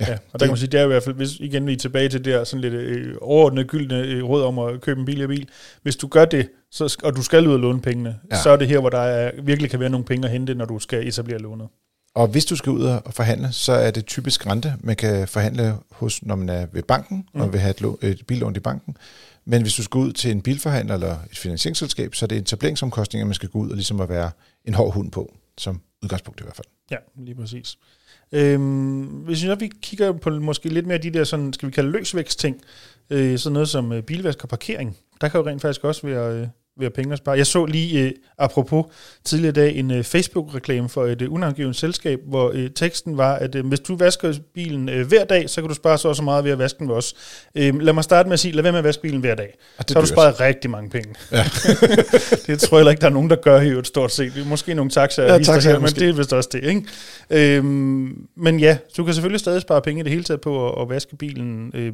Ja, 0.00 0.04
ja, 0.08 0.12
og 0.12 0.18
der 0.18 0.32
det, 0.32 0.40
kan 0.40 0.48
man 0.48 0.56
sige, 0.56 0.70
det 0.70 0.80
er 0.80 0.84
i 0.84 0.86
hvert 0.86 1.02
fald, 1.02 1.14
hvis 1.14 1.40
igen 1.40 1.66
vi 1.66 1.72
er 1.72 1.76
tilbage 1.76 2.08
til 2.08 2.24
det 2.24 2.32
der 2.32 2.44
sådan 2.44 2.60
lidt 2.60 2.74
øh, 2.74 3.14
overordnede 3.20 3.66
gyldne 3.66 3.98
øh, 3.98 4.24
råd 4.24 4.42
om 4.42 4.58
at 4.58 4.80
købe 4.80 5.00
en 5.00 5.06
billig 5.06 5.28
bil. 5.28 5.48
Hvis 5.82 5.96
du 5.96 6.06
gør 6.06 6.24
det, 6.24 6.48
så, 6.70 6.96
og 7.04 7.16
du 7.16 7.22
skal 7.22 7.48
ud 7.48 7.52
og 7.52 7.58
låne 7.58 7.80
pengene, 7.80 8.16
ja. 8.30 8.42
så 8.42 8.50
er 8.50 8.56
det 8.56 8.68
her, 8.68 8.80
hvor 8.80 8.90
der 8.90 8.98
er, 8.98 9.30
virkelig 9.42 9.70
kan 9.70 9.80
være 9.80 9.90
nogle 9.90 10.06
penge 10.06 10.26
at 10.26 10.32
hente, 10.32 10.54
når 10.54 10.64
du 10.64 10.78
skal 10.78 11.08
etablere 11.08 11.38
lånet. 11.38 11.68
Og 12.14 12.28
hvis 12.28 12.44
du 12.44 12.56
skal 12.56 12.72
ud 12.72 12.82
og 12.82 13.14
forhandle, 13.14 13.52
så 13.52 13.72
er 13.72 13.90
det 13.90 14.06
typisk 14.06 14.46
rente, 14.46 14.74
man 14.80 14.96
kan 14.96 15.28
forhandle 15.28 15.74
hos, 15.90 16.22
når 16.22 16.34
man 16.36 16.48
er 16.48 16.66
ved 16.72 16.82
banken, 16.82 17.28
mm. 17.34 17.40
og 17.40 17.52
vil 17.52 17.60
have 17.60 17.70
et, 17.70 17.80
lån, 17.80 17.98
et 18.02 18.26
billån 18.26 18.56
i 18.56 18.60
banken. 18.60 18.96
Men 19.44 19.62
hvis 19.62 19.74
du 19.74 19.82
skal 19.82 19.98
ud 19.98 20.12
til 20.12 20.30
en 20.30 20.42
bilforhandler 20.42 20.94
eller 20.94 21.16
et 21.30 21.38
finansieringsselskab, 21.38 22.14
så 22.14 22.24
er 22.24 22.26
det 22.26 22.38
etableringsomkostninger, 22.38 23.26
man 23.26 23.34
skal 23.34 23.48
gå 23.48 23.58
ud 23.58 23.70
og 23.70 23.74
ligesom 23.74 24.00
at 24.00 24.08
være 24.08 24.30
en 24.64 24.74
hård 24.74 24.94
hund 24.94 25.10
på, 25.10 25.34
som 25.58 25.80
udgangspunkt 26.02 26.40
i 26.40 26.42
hvert 26.42 26.56
fald. 26.56 26.66
Ja, 26.90 26.96
lige 27.16 27.34
præcis. 27.34 27.78
Øhm, 28.32 29.02
hvis 29.02 29.44
jeg, 29.44 29.60
vi 29.60 29.70
kigger 29.82 30.12
på 30.12 30.30
måske 30.30 30.68
lidt 30.68 30.86
mere 30.86 30.98
de 30.98 31.10
der, 31.10 31.24
sådan, 31.24 31.52
skal 31.52 31.66
vi 31.66 31.72
kalde 31.72 31.90
løsvækst-ting, 31.90 32.60
øh, 33.10 33.38
sådan 33.38 33.52
noget 33.52 33.68
som 33.68 33.92
øh, 33.92 34.02
bilvask 34.02 34.42
og 34.42 34.48
parkering, 34.48 34.96
der 35.20 35.28
kan 35.28 35.40
jo 35.40 35.46
rent 35.46 35.62
faktisk 35.62 35.84
også 35.84 36.06
være, 36.06 36.40
øh, 36.40 36.46
være 36.80 36.90
penge 36.90 37.12
at 37.12 37.18
spare. 37.18 37.36
Jeg 37.36 37.46
så 37.46 37.64
lige, 37.64 38.02
øh, 38.02 38.12
apropos 38.38 38.84
tidligere 39.24 39.52
dag, 39.52 39.76
en 39.76 39.90
øh, 39.90 40.04
Facebook-reklame 40.04 40.88
for 40.88 41.06
et 41.06 41.22
øh, 41.22 41.32
unavngivet 41.32 41.76
selskab, 41.76 42.20
hvor 42.28 42.50
øh, 42.54 42.70
teksten 42.70 43.16
var, 43.16 43.34
at 43.34 43.54
øh, 43.54 43.66
hvis 43.66 43.80
du 43.80 43.96
vasker 43.96 44.34
bilen 44.54 44.88
øh, 44.88 45.06
hver 45.06 45.24
dag, 45.24 45.50
så 45.50 45.60
kan 45.60 45.68
du 45.68 45.74
spare 45.74 45.98
så 45.98 46.08
også 46.08 46.22
meget 46.22 46.44
ved 46.44 46.50
at 46.50 46.58
vaske 46.58 46.78
den 46.78 46.88
ved 46.88 46.94
os. 46.94 47.14
Øh, 47.54 47.80
lad 47.80 47.92
mig 47.92 48.04
starte 48.04 48.28
med 48.28 48.32
at 48.32 48.40
sige, 48.40 48.52
lad 48.52 48.62
være 48.62 48.72
med 48.72 48.78
at 48.78 48.84
vaske 48.84 49.02
bilen 49.02 49.20
hver 49.20 49.34
dag. 49.34 49.58
Så 49.86 49.94
har 49.94 50.00
du 50.00 50.06
sparet 50.06 50.40
rigtig 50.40 50.70
mange 50.70 50.90
penge. 50.90 51.14
Ja. 51.32 51.44
det 52.46 52.60
tror 52.60 52.78
jeg 52.78 52.90
ikke, 52.90 53.00
der 53.00 53.06
er 53.06 53.10
nogen, 53.10 53.30
der 53.30 53.36
gør 53.36 53.58
her 53.58 53.78
et 53.78 53.86
stort 53.86 54.12
set. 54.12 54.46
Måske 54.46 54.74
nogle 54.74 54.90
taxaer, 54.90 55.32
ja, 55.32 55.38
taxa, 55.38 55.70
her, 55.70 55.78
men 55.78 55.88
det 55.88 56.08
er 56.08 56.12
vist 56.12 56.32
også 56.32 56.48
det. 56.52 56.64
Ikke? 56.64 57.56
Øh, 57.58 57.64
men 58.36 58.60
ja, 58.60 58.78
du 58.96 59.04
kan 59.04 59.14
selvfølgelig 59.14 59.40
stadig 59.40 59.62
spare 59.62 59.82
penge 59.82 60.00
i 60.00 60.02
det 60.02 60.12
hele 60.12 60.24
taget 60.24 60.40
på 60.40 60.72
at, 60.72 60.82
at 60.82 60.88
vaske 60.88 61.16
bilen 61.16 61.70
øh, 61.74 61.92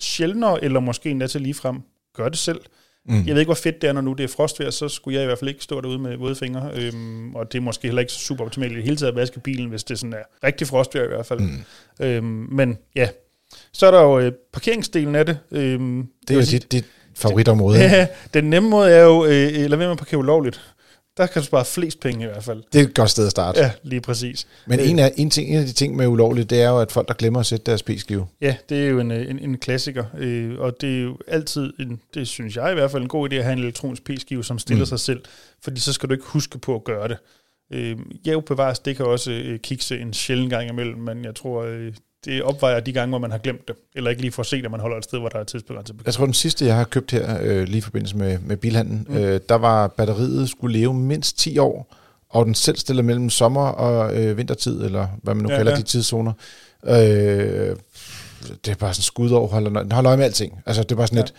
sjældnere, 0.00 0.64
eller 0.64 0.80
måske 0.80 1.10
endda 1.10 1.26
til 1.26 1.40
ligefrem 1.40 1.76
gør 2.16 2.28
det 2.28 2.38
selv. 2.38 2.60
Mm. 3.06 3.24
Jeg 3.26 3.34
ved 3.34 3.40
ikke, 3.40 3.48
hvor 3.48 3.54
fedt 3.54 3.82
det 3.82 3.88
er, 3.88 3.92
når 3.92 4.00
nu 4.00 4.12
det 4.12 4.24
er 4.24 4.28
frostvejr, 4.28 4.70
så 4.70 4.88
skulle 4.88 5.14
jeg 5.14 5.22
i 5.22 5.26
hvert 5.26 5.38
fald 5.38 5.50
ikke 5.50 5.64
stå 5.64 5.80
derude 5.80 5.98
med 5.98 6.16
våde 6.16 6.34
fingre. 6.34 6.70
Øhm, 6.74 7.34
og 7.34 7.52
det 7.52 7.58
er 7.58 7.62
måske 7.62 7.82
heller 7.88 8.00
ikke 8.00 8.12
super 8.12 8.44
optimalt 8.44 8.72
i 8.72 8.76
det 8.76 8.84
hele 8.84 8.96
taget 8.96 9.10
at 9.10 9.16
vaske 9.16 9.40
bilen, 9.40 9.68
hvis 9.68 9.84
det 9.84 9.98
sådan 9.98 10.12
er 10.12 10.46
rigtig 10.46 10.66
frostvejr 10.66 11.04
i 11.04 11.08
hvert 11.08 11.26
fald. 11.26 11.40
Mm. 11.40 12.06
Øhm, 12.06 12.24
men 12.52 12.78
ja, 12.96 13.08
så 13.72 13.86
er 13.86 13.90
der 13.90 14.02
jo 14.02 14.18
øh, 14.18 14.32
parkeringsdelen 14.52 15.14
af 15.14 15.26
det. 15.26 15.38
Øhm, 15.50 16.06
det 16.28 16.34
er 16.34 16.38
jo 16.40 16.46
dit, 16.50 16.72
dit 16.72 16.84
favoritområde. 17.14 17.78
Ja, 17.82 18.06
den 18.34 18.44
nemme 18.44 18.68
måde 18.68 18.90
er 18.90 19.02
jo, 19.04 19.24
øh, 19.24 19.52
lad 19.52 19.68
være 19.68 19.78
med 19.78 19.90
at 19.90 19.98
parkere 19.98 20.18
ulovligt. 20.18 20.60
Der 21.16 21.26
kan 21.26 21.42
du 21.42 21.46
spare 21.46 21.64
flest 21.64 22.00
penge 22.00 22.24
i 22.24 22.28
hvert 22.28 22.44
fald. 22.44 22.62
Det 22.72 22.80
er 22.80 22.84
et 22.84 22.94
godt 22.94 23.10
sted 23.10 23.24
at 23.26 23.30
starte. 23.30 23.60
Ja, 23.60 23.72
lige 23.82 24.00
præcis. 24.00 24.46
Men 24.66 24.80
en 24.80 24.98
af, 24.98 25.12
en, 25.16 25.30
ting, 25.30 25.48
en 25.48 25.58
af 25.58 25.66
de 25.66 25.72
ting 25.72 25.96
med 25.96 26.06
ulovligt, 26.06 26.50
det 26.50 26.62
er 26.62 26.68
jo, 26.68 26.80
at 26.80 26.92
folk, 26.92 27.08
der 27.08 27.14
glemmer 27.14 27.40
at 27.40 27.46
sætte 27.46 27.66
deres 27.66 27.82
p-skive. 27.82 28.26
Ja, 28.40 28.56
det 28.68 28.84
er 28.84 28.88
jo 28.88 28.98
en, 28.98 29.10
en, 29.10 29.38
en 29.38 29.58
klassiker. 29.58 30.04
Øh, 30.18 30.58
og 30.58 30.80
det 30.80 30.98
er 30.98 31.02
jo 31.02 31.18
altid, 31.28 31.72
en, 31.80 32.00
det 32.14 32.28
synes 32.28 32.56
jeg 32.56 32.70
i 32.70 32.74
hvert 32.74 32.90
fald, 32.90 33.02
en 33.02 33.08
god 33.08 33.32
idé 33.32 33.34
at 33.34 33.44
have 33.44 33.52
en 33.52 33.58
elektronisk 33.58 34.04
p-skive, 34.04 34.44
som 34.44 34.58
stiller 34.58 34.84
mm. 34.84 34.86
sig 34.86 35.00
selv. 35.00 35.22
Fordi 35.62 35.80
så 35.80 35.92
skal 35.92 36.08
du 36.08 36.14
ikke 36.14 36.26
huske 36.26 36.58
på 36.58 36.74
at 36.74 36.84
gøre 36.84 37.08
det. 37.08 37.16
Øh, 37.72 37.96
ja, 38.26 38.40
bevares, 38.40 38.78
det 38.78 38.96
kan 38.96 39.06
også 39.06 39.30
øh, 39.30 39.58
kikse 39.58 39.98
en 39.98 40.12
sjældent 40.12 40.50
gang 40.50 40.68
imellem, 40.68 40.98
men 40.98 41.24
jeg 41.24 41.34
tror, 41.34 41.62
øh, 41.62 41.92
det 42.24 42.42
opvejer 42.42 42.80
de 42.80 42.92
gange, 42.92 43.08
hvor 43.08 43.18
man 43.18 43.30
har 43.30 43.38
glemt 43.38 43.68
det, 43.68 43.76
eller 43.94 44.10
ikke 44.10 44.22
lige 44.22 44.32
får 44.32 44.42
set, 44.42 44.64
at 44.64 44.70
man 44.70 44.80
holder 44.80 44.96
et 44.96 45.04
sted, 45.04 45.18
hvor 45.18 45.28
der 45.28 45.38
er 45.38 45.44
tidsbegrænset. 45.44 45.96
Jeg 46.06 46.14
tror, 46.14 46.24
den 46.24 46.34
sidste, 46.34 46.66
jeg 46.66 46.76
har 46.76 46.84
købt 46.84 47.10
her, 47.10 47.38
øh, 47.42 47.64
lige 47.64 47.78
i 47.78 47.80
forbindelse 47.80 48.16
med, 48.16 48.38
med 48.38 48.56
bilhandlen, 48.56 49.06
mm. 49.08 49.16
øh, 49.16 49.40
der 49.48 49.54
var 49.54 49.86
batteriet 49.86 50.50
skulle 50.50 50.78
leve 50.78 50.94
mindst 50.94 51.38
10 51.38 51.58
år, 51.58 51.96
og 52.28 52.46
den 52.46 52.54
selv 52.54 52.76
stiller 52.76 53.02
mellem 53.02 53.30
sommer 53.30 53.66
og 53.66 54.16
øh, 54.16 54.36
vintertid, 54.36 54.84
eller 54.84 55.06
hvad 55.22 55.34
man 55.34 55.42
nu 55.42 55.50
ja, 55.50 55.56
kalder 55.56 55.72
ja. 55.72 55.78
de 55.78 55.82
tidszoner. 55.82 56.32
Øh, 56.86 57.76
det 58.64 58.70
er 58.70 58.74
bare 58.74 58.94
sådan 58.94 59.02
skud 59.02 59.30
over, 59.30 59.48
holder, 59.48 59.82
den 59.82 59.92
holder 59.92 60.10
øje 60.10 60.16
med 60.16 60.24
alting. 60.24 60.62
Altså, 60.66 60.82
det 60.82 60.92
er 60.92 60.96
bare 60.96 61.06
sådan 61.06 61.18
ja. 61.18 61.24
et, 61.24 61.34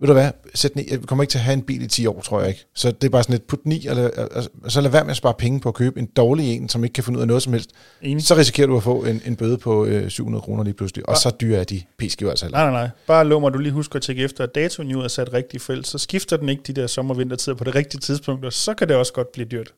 ved 0.00 0.06
du 0.06 0.12
hvad, 0.12 0.30
sæt 0.54 0.74
den 0.74 0.82
i, 0.82 0.90
jeg 0.90 1.00
kommer 1.00 1.22
ikke 1.22 1.30
til 1.30 1.38
at 1.38 1.44
have 1.44 1.52
en 1.52 1.62
bil 1.62 1.82
i 1.82 1.86
10 1.86 2.06
år, 2.06 2.20
tror 2.20 2.40
jeg 2.40 2.48
ikke. 2.48 2.64
Så 2.74 2.90
det 2.90 3.04
er 3.04 3.08
bare 3.10 3.22
sådan 3.22 3.34
et 3.34 3.42
put 3.42 3.64
den 3.64 3.72
i, 3.72 3.86
og, 3.86 4.10
og, 4.16 4.42
og 4.64 4.72
så 4.72 4.80
lad 4.80 4.90
være 4.90 5.04
med 5.04 5.10
at 5.10 5.16
spare 5.16 5.34
penge 5.38 5.60
på 5.60 5.68
at 5.68 5.74
købe 5.74 6.00
en 6.00 6.06
dårlig 6.06 6.56
en, 6.56 6.68
som 6.68 6.84
ikke 6.84 6.94
kan 6.94 7.04
finde 7.04 7.16
ud 7.16 7.20
af 7.20 7.26
noget 7.26 7.42
som 7.42 7.52
helst. 7.52 7.70
Enig. 8.02 8.24
Så 8.24 8.36
risikerer 8.36 8.66
du 8.66 8.76
at 8.76 8.82
få 8.82 9.04
en, 9.04 9.22
en 9.26 9.36
bøde 9.36 9.58
på 9.58 9.84
øh, 9.84 10.10
700 10.10 10.42
kroner 10.42 10.64
lige 10.64 10.74
pludselig, 10.74 11.08
og 11.08 11.16
så 11.16 11.30
dyre 11.40 11.58
er 11.58 11.64
de 11.64 11.82
p-skiver 11.98 12.30
altså 12.30 12.48
Nej, 12.48 12.70
nej, 12.70 12.70
nej. 12.70 12.88
Bare 13.06 13.24
lov 13.24 13.40
mig, 13.40 13.52
du 13.52 13.58
lige 13.58 13.72
husker 13.72 13.96
at 13.96 14.02
tjekke 14.02 14.22
efter, 14.22 14.44
at 14.44 14.54
datoen 14.54 14.88
jo 14.88 15.00
er 15.00 15.08
sat 15.08 15.32
rigtigt 15.32 15.62
felt, 15.62 15.86
så 15.86 15.98
skifter 15.98 16.36
den 16.36 16.48
ikke 16.48 16.62
de 16.66 16.72
der 16.72 16.86
sommer- 16.86 17.14
og 17.14 17.18
vintertider 17.18 17.56
på 17.56 17.64
det 17.64 17.74
rigtige 17.74 18.00
tidspunkt, 18.00 18.44
og 18.44 18.52
så 18.52 18.74
kan 18.74 18.88
det 18.88 18.96
også 18.96 19.12
godt 19.12 19.32
blive 19.32 19.48
dyrt. 19.48 19.72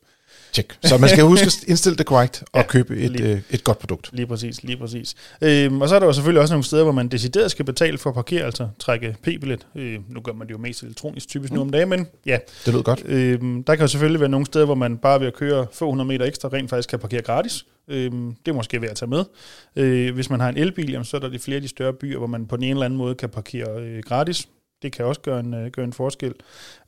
Check. 0.53 0.77
Så 0.83 0.97
man 0.97 1.09
skal 1.09 1.23
huske 1.23 1.45
at 1.45 1.63
indstille 1.67 1.97
det 1.97 2.05
korrekt 2.05 2.43
og 2.53 2.61
ja, 2.61 2.67
købe 2.67 2.97
et, 2.97 3.11
lige, 3.11 3.31
øh, 3.31 3.41
et 3.49 3.63
godt 3.63 3.79
produkt. 3.79 4.09
Lige 4.13 4.27
præcis, 4.27 4.63
lige 4.63 4.77
præcis. 4.77 5.15
Øhm, 5.41 5.81
og 5.81 5.89
så 5.89 5.95
er 5.95 5.99
der 5.99 6.05
jo 6.05 6.13
selvfølgelig 6.13 6.41
også 6.41 6.53
nogle 6.53 6.63
steder, 6.63 6.83
hvor 6.83 6.91
man 6.91 7.07
decideret 7.07 7.51
skal 7.51 7.65
betale 7.65 7.97
for 7.97 8.09
at 8.09 8.13
parkere, 8.13 8.43
altså 8.43 8.67
trække 8.79 9.15
p-billet. 9.23 9.67
Øh, 9.75 9.99
nu 10.09 10.21
gør 10.21 10.33
man 10.33 10.47
det 10.47 10.53
jo 10.53 10.57
mest 10.57 10.83
elektronisk 10.83 11.27
typisk 11.27 11.51
mm. 11.51 11.55
nu 11.55 11.61
om 11.61 11.69
dagen, 11.69 11.89
men 11.89 12.07
ja. 12.25 12.37
Det 12.65 12.73
lyder 12.73 12.83
godt. 12.83 13.03
Øhm, 13.05 13.63
der 13.63 13.75
kan 13.75 13.83
jo 13.83 13.87
selvfølgelig 13.87 14.19
være 14.19 14.29
nogle 14.29 14.45
steder, 14.45 14.65
hvor 14.65 14.75
man 14.75 14.97
bare 14.97 15.19
ved 15.19 15.27
at 15.27 15.33
køre 15.33 15.67
få 15.73 15.89
hundrede 15.89 16.07
meter 16.07 16.25
ekstra 16.25 16.49
rent 16.53 16.69
faktisk 16.69 16.89
kan 16.89 16.99
parkere 16.99 17.21
gratis. 17.21 17.65
Øhm, 17.87 18.35
det 18.45 18.51
er 18.51 18.55
måske 18.55 18.81
værd 18.81 18.91
at 18.91 18.97
tage 18.97 19.09
med. 19.09 19.23
Øh, 19.75 20.13
hvis 20.13 20.29
man 20.29 20.39
har 20.39 20.49
en 20.49 20.57
elbil, 20.57 20.91
jamen, 20.91 21.05
så 21.05 21.17
er 21.17 21.21
der 21.21 21.29
de 21.29 21.39
flere 21.39 21.55
af 21.55 21.61
de 21.61 21.67
større 21.67 21.93
byer, 21.93 22.17
hvor 22.17 22.27
man 22.27 22.45
på 22.47 22.55
en 22.55 22.63
eller 22.63 22.85
anden 22.85 22.97
måde 22.97 23.15
kan 23.15 23.29
parkere 23.29 23.81
øh, 23.81 24.03
gratis. 24.03 24.47
Det 24.81 24.91
kan 24.91 25.05
også 25.05 25.21
gøre 25.21 25.39
en, 25.39 25.53
øh, 25.53 25.71
gøre 25.71 25.85
en 25.85 25.93
forskel. 25.93 26.33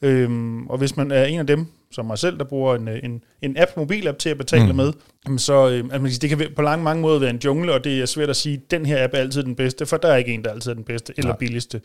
Øhm, 0.01 0.67
og 0.67 0.77
hvis 0.77 0.97
man 0.97 1.11
er 1.11 1.23
en 1.23 1.39
af 1.39 1.47
dem, 1.47 1.65
som 1.91 2.05
mig 2.05 2.19
selv, 2.19 2.37
der 2.37 2.43
bruger 2.43 2.75
en, 2.75 2.87
øh, 2.87 2.99
en, 3.03 3.23
en 3.41 3.57
app, 3.57 3.71
mobilapp 3.77 4.17
til 4.17 4.29
at 4.29 4.37
betale 4.37 4.71
mm. 4.71 4.75
med, 4.75 4.93
så 5.37 5.69
øh, 5.69 5.83
altså, 5.91 6.19
det 6.19 6.29
kan 6.29 6.47
på 6.55 6.61
lange 6.61 6.83
mange 6.83 7.01
måder 7.01 7.19
være 7.19 7.29
en 7.29 7.39
jungle, 7.45 7.73
og 7.73 7.83
det 7.83 8.01
er 8.01 8.05
svært 8.05 8.29
at 8.29 8.35
sige, 8.35 8.55
at 8.55 8.71
den 8.71 8.85
her 8.85 9.03
app 9.03 9.13
er 9.13 9.17
altid 9.17 9.43
den 9.43 9.55
bedste, 9.55 9.85
for 9.85 9.97
der 9.97 10.07
er 10.07 10.15
ikke 10.15 10.33
en, 10.33 10.43
der 10.43 10.49
er 10.49 10.53
altid 10.53 10.75
den 10.75 10.83
bedste 10.83 11.13
eller 11.17 11.29
Nej. 11.29 11.37
billigste. 11.37 11.81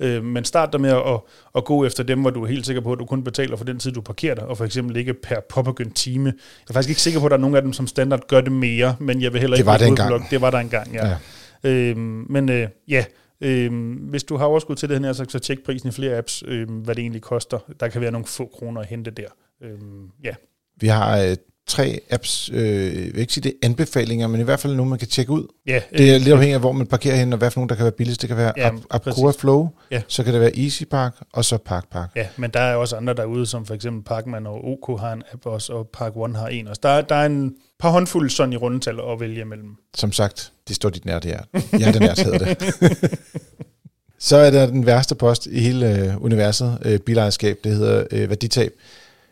Øh, 0.00 0.24
men 0.24 0.44
start 0.44 0.72
der 0.72 0.78
med 0.78 0.90
at, 0.90 1.20
at 1.56 1.64
gå 1.64 1.84
efter 1.84 2.02
dem, 2.02 2.20
hvor 2.20 2.30
du 2.30 2.42
er 2.42 2.46
helt 2.46 2.66
sikker 2.66 2.82
på, 2.82 2.92
at 2.92 2.98
du 2.98 3.04
kun 3.04 3.24
betaler 3.24 3.56
for 3.56 3.64
den 3.64 3.78
tid, 3.78 3.92
du 3.92 4.00
parkerer 4.00 4.34
dig, 4.34 4.44
og 4.44 4.56
for 4.56 4.64
eksempel 4.64 4.96
ikke 4.96 5.14
per 5.14 5.40
påbegyndt 5.48 5.94
time. 5.94 6.28
Jeg 6.28 6.34
er 6.68 6.72
faktisk 6.72 6.88
ikke 6.88 7.00
sikker 7.00 7.20
på, 7.20 7.26
at 7.26 7.30
der 7.30 7.36
er 7.36 7.40
nogen 7.40 7.56
af 7.56 7.62
dem, 7.62 7.72
som 7.72 7.86
standard 7.86 8.26
gør 8.28 8.40
det 8.40 8.52
mere, 8.52 8.96
men 9.00 9.22
jeg 9.22 9.32
vil 9.32 9.40
heller 9.40 9.56
det 9.56 9.60
ikke... 9.60 9.66
Var 9.66 9.76
det, 9.76 9.88
en 9.88 9.96
gang. 9.96 10.30
det 10.30 10.40
var 10.40 10.50
der 10.50 10.58
engang. 10.58 10.94
ja. 10.94 11.06
ja. 11.06 11.16
Øh, 11.64 11.96
men 12.28 12.48
øh, 12.48 12.68
ja, 12.88 13.04
Øhm, 13.42 13.92
hvis 13.92 14.24
du 14.24 14.36
har 14.36 14.44
overskud 14.44 14.76
til 14.76 14.88
det 14.88 15.04
her, 15.04 15.12
så, 15.12 15.24
så 15.28 15.38
tjek 15.38 15.64
prisen 15.64 15.88
i 15.88 15.92
flere 15.92 16.16
apps, 16.16 16.44
øhm, 16.46 16.74
hvad 16.74 16.94
det 16.94 17.02
egentlig 17.02 17.22
koster. 17.22 17.58
Der 17.80 17.88
kan 17.88 18.00
være 18.00 18.10
nogle 18.10 18.26
få 18.26 18.50
kroner 18.58 18.80
at 18.80 18.86
hente 18.86 19.10
der. 19.10 19.28
Øhm, 19.62 20.10
ja. 20.24 20.34
Vi 20.80 20.86
har 20.86 21.18
øh, 21.18 21.36
tre 21.66 22.00
apps, 22.10 22.50
øh, 22.52 23.06
jeg 23.06 23.12
vil 23.12 23.18
ikke 23.18 23.32
sige 23.32 23.42
det 23.42 23.52
er 23.62 23.66
anbefalinger, 23.66 24.26
men 24.26 24.40
i 24.40 24.44
hvert 24.44 24.60
fald 24.60 24.74
nogle, 24.74 24.90
man 24.90 24.98
kan 24.98 25.08
tjekke 25.08 25.32
ud. 25.32 25.46
Ja, 25.66 25.80
det 25.92 26.10
er 26.10 26.14
øh, 26.14 26.20
lidt 26.20 26.32
afhængigt 26.32 26.54
af, 26.54 26.60
hvor 26.60 26.72
man 26.72 26.86
parkerer 26.86 27.16
hen, 27.16 27.32
og 27.32 27.38
hvad 27.38 27.50
for 27.50 27.60
nogle, 27.60 27.68
der 27.68 27.74
kan 27.74 27.82
være 27.82 27.92
billigst. 27.92 28.20
Det 28.20 28.28
kan 28.28 28.36
være 28.36 28.52
ja, 28.56 28.70
Apcoa 28.90 29.32
Flow, 29.38 29.68
ja. 29.90 30.02
så 30.08 30.24
kan 30.24 30.32
det 30.32 30.40
være 30.40 30.58
Easy 30.58 30.82
Park, 30.84 31.14
og 31.32 31.44
så 31.44 31.58
Park 31.58 31.90
Park. 31.90 32.10
Ja, 32.16 32.26
men 32.36 32.50
der 32.50 32.60
er 32.60 32.74
også 32.74 32.96
andre 32.96 33.14
derude, 33.14 33.46
som 33.46 33.66
for 33.66 33.74
eksempel 33.74 34.04
Parkman 34.04 34.46
og 34.46 34.64
OK 34.64 35.00
har 35.00 35.12
en 35.12 35.22
app 35.32 35.46
også, 35.46 35.72
og 35.72 35.88
Park 35.92 36.12
One 36.16 36.38
har 36.38 36.48
en 36.48 36.68
også. 36.68 36.80
Der, 36.82 37.00
der 37.00 37.14
er 37.14 37.26
en 37.26 37.54
par 37.82 37.90
håndfulde 37.90 38.30
sådan 38.30 38.52
i 38.52 38.56
rundetal 38.56 39.00
at 39.12 39.20
vælge 39.20 39.40
imellem. 39.40 39.76
Som 39.94 40.12
sagt, 40.12 40.52
det 40.68 40.76
står 40.76 40.90
dit 40.90 41.04
nært 41.04 41.24
hjerte. 41.24 41.46
Hjertenært 41.78 42.18
hedder 42.18 42.38
det. 42.38 42.74
så 44.28 44.36
er 44.36 44.50
der 44.50 44.66
den 44.66 44.86
værste 44.86 45.14
post 45.14 45.46
i 45.46 45.60
hele 45.60 45.98
øh, 45.98 46.24
universet, 46.24 46.78
øh, 46.84 46.98
bilejerskab, 46.98 47.58
det 47.64 47.76
hedder 47.76 48.04
øh, 48.10 48.28
værditab. 48.28 48.72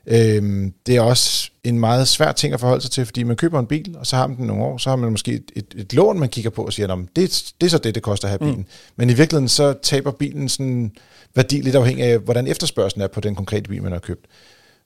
Øhm, 0.07 0.74
det 0.86 0.96
er 0.96 1.01
også 1.01 1.51
en 1.64 1.80
meget 1.80 2.09
svær 2.09 2.32
ting 2.32 2.55
at 2.55 2.61
forholde 2.61 2.82
sig 2.82 2.90
til, 2.90 3.05
fordi 3.05 3.22
man 3.22 3.36
køber 3.36 3.61
en 3.61 3.66
bil, 3.66 3.96
og 3.98 4.07
så 4.07 4.16
har 4.16 4.26
man 4.26 4.36
den 4.36 4.46
nogle 4.46 4.64
år, 4.64 4.78
så 4.78 4.90
har 4.90 4.96
man 4.96 5.11
måske 5.11 5.32
et, 5.32 5.53
et, 5.57 5.74
et 5.76 5.94
lån, 5.94 6.18
man 6.18 6.28
kigger 6.28 6.51
på 6.51 6.64
og 6.64 6.72
siger, 6.72 6.96
det, 7.16 7.53
det 7.61 7.66
er 7.66 7.70
så 7.70 7.78
det, 7.78 7.94
det 7.94 8.03
koster 8.03 8.28
at 8.28 8.30
have 8.30 8.38
mm. 8.38 8.46
bilen. 8.46 8.61
Mm. 8.61 8.92
Men 8.96 9.11
i 9.11 9.14
virkeligheden 9.14 9.48
så 9.48 9.74
taber 9.82 10.11
bilen 10.11 10.48
sådan 10.48 10.92
værdi 11.34 11.61
lidt 11.61 11.76
afhængig 11.76 12.05
af, 12.05 12.18
hvordan 12.18 12.46
efterspørgselen 12.46 13.03
er 13.03 13.09
på 13.09 13.20
den 13.20 13.34
konkrete 13.34 13.68
bil, 13.68 13.82
man 13.82 13.92
har 13.92 13.98
købt. 13.98 14.26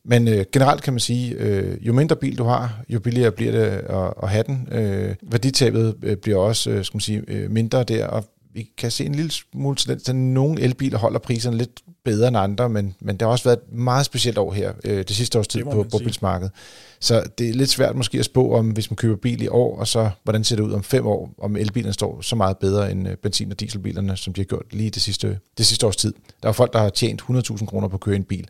Men 0.05 0.29
øh, 0.29 0.45
generelt 0.53 0.83
kan 0.83 0.93
man 0.93 1.01
sige, 1.01 1.35
øh, 1.35 1.87
jo 1.87 1.93
mindre 1.93 2.17
bil 2.17 2.39
du 2.39 2.45
har, 2.45 2.83
jo 2.89 3.01
billigere 3.01 3.33
bliver 3.33 3.53
det 3.53 3.61
at, 3.61 4.15
at 4.23 4.29
have 4.31 4.45
den. 4.47 4.69
Øh, 4.73 5.15
værditabet 5.23 5.95
øh, 6.03 6.17
bliver 6.17 6.39
også 6.39 6.71
øh, 6.71 6.85
skal 6.85 6.97
man 6.97 7.01
sige, 7.01 7.23
øh, 7.29 7.51
mindre 7.51 7.85
der, 7.85 8.07
og 8.07 8.25
vi 8.55 8.71
kan 8.79 8.91
se 8.91 9.05
en 9.05 9.15
lille 9.15 9.31
smule 9.31 9.77
tendens 9.77 10.03
til, 10.03 10.13
at 10.13 10.17
nogle 10.17 10.61
elbiler 10.61 10.99
holder 10.99 11.19
priserne 11.19 11.57
lidt 11.57 11.81
bedre 12.05 12.29
end 12.29 12.37
andre, 12.37 12.69
men, 12.69 12.95
men 13.01 13.17
det 13.17 13.23
har 13.23 13.33
også 13.33 13.45
været 13.45 13.57
et 13.57 13.73
meget 13.73 14.07
specielt 14.07 14.39
år 14.39 14.53
her, 14.53 14.73
øh, 14.85 14.97
det 14.97 15.11
sidste 15.11 15.39
års 15.39 15.49
tid 15.49 15.65
på 15.65 15.87
brugtbilsmarkedet. 15.91 16.53
Så 17.01 17.23
det 17.39 17.49
er 17.49 17.55
lidt 17.55 17.71
svært 17.71 17.97
måske 17.97 18.19
at 18.19 18.25
spå 18.25 18.55
om, 18.55 18.71
hvis 18.71 18.91
man 18.91 18.97
køber 18.97 19.17
bil 19.17 19.43
i 19.43 19.49
år, 19.49 19.79
og 19.79 19.89
så 19.89 20.11
hvordan 20.23 20.45
ser 20.45 20.57
det 20.57 20.63
ud 20.63 20.73
om 20.73 20.83
fem 20.83 21.07
år, 21.07 21.35
om 21.39 21.57
elbilerne 21.57 21.93
står 21.93 22.21
så 22.21 22.37
meget 22.37 22.59
bedre 22.59 22.91
end 22.91 23.09
øh, 23.09 23.17
benzin- 23.17 23.51
og 23.51 23.61
dieselbilerne, 23.61 24.17
som 24.17 24.33
de 24.33 24.41
har 24.41 24.47
gjort 24.47 24.67
lige 24.71 24.91
det 24.91 25.03
sidste, 25.03 25.39
det 25.59 25.67
sidste 25.67 25.87
års 25.87 25.97
tid. 25.97 26.15
Der 26.43 26.49
er 26.49 26.53
folk, 26.53 26.73
der 26.73 26.79
har 26.79 26.91
tjent 26.91 27.23
100.000 27.23 27.67
kroner 27.67 27.89
på 27.89 27.97
at 27.97 28.01
køre 28.01 28.17
en 28.17 28.25
bil. 28.25 28.49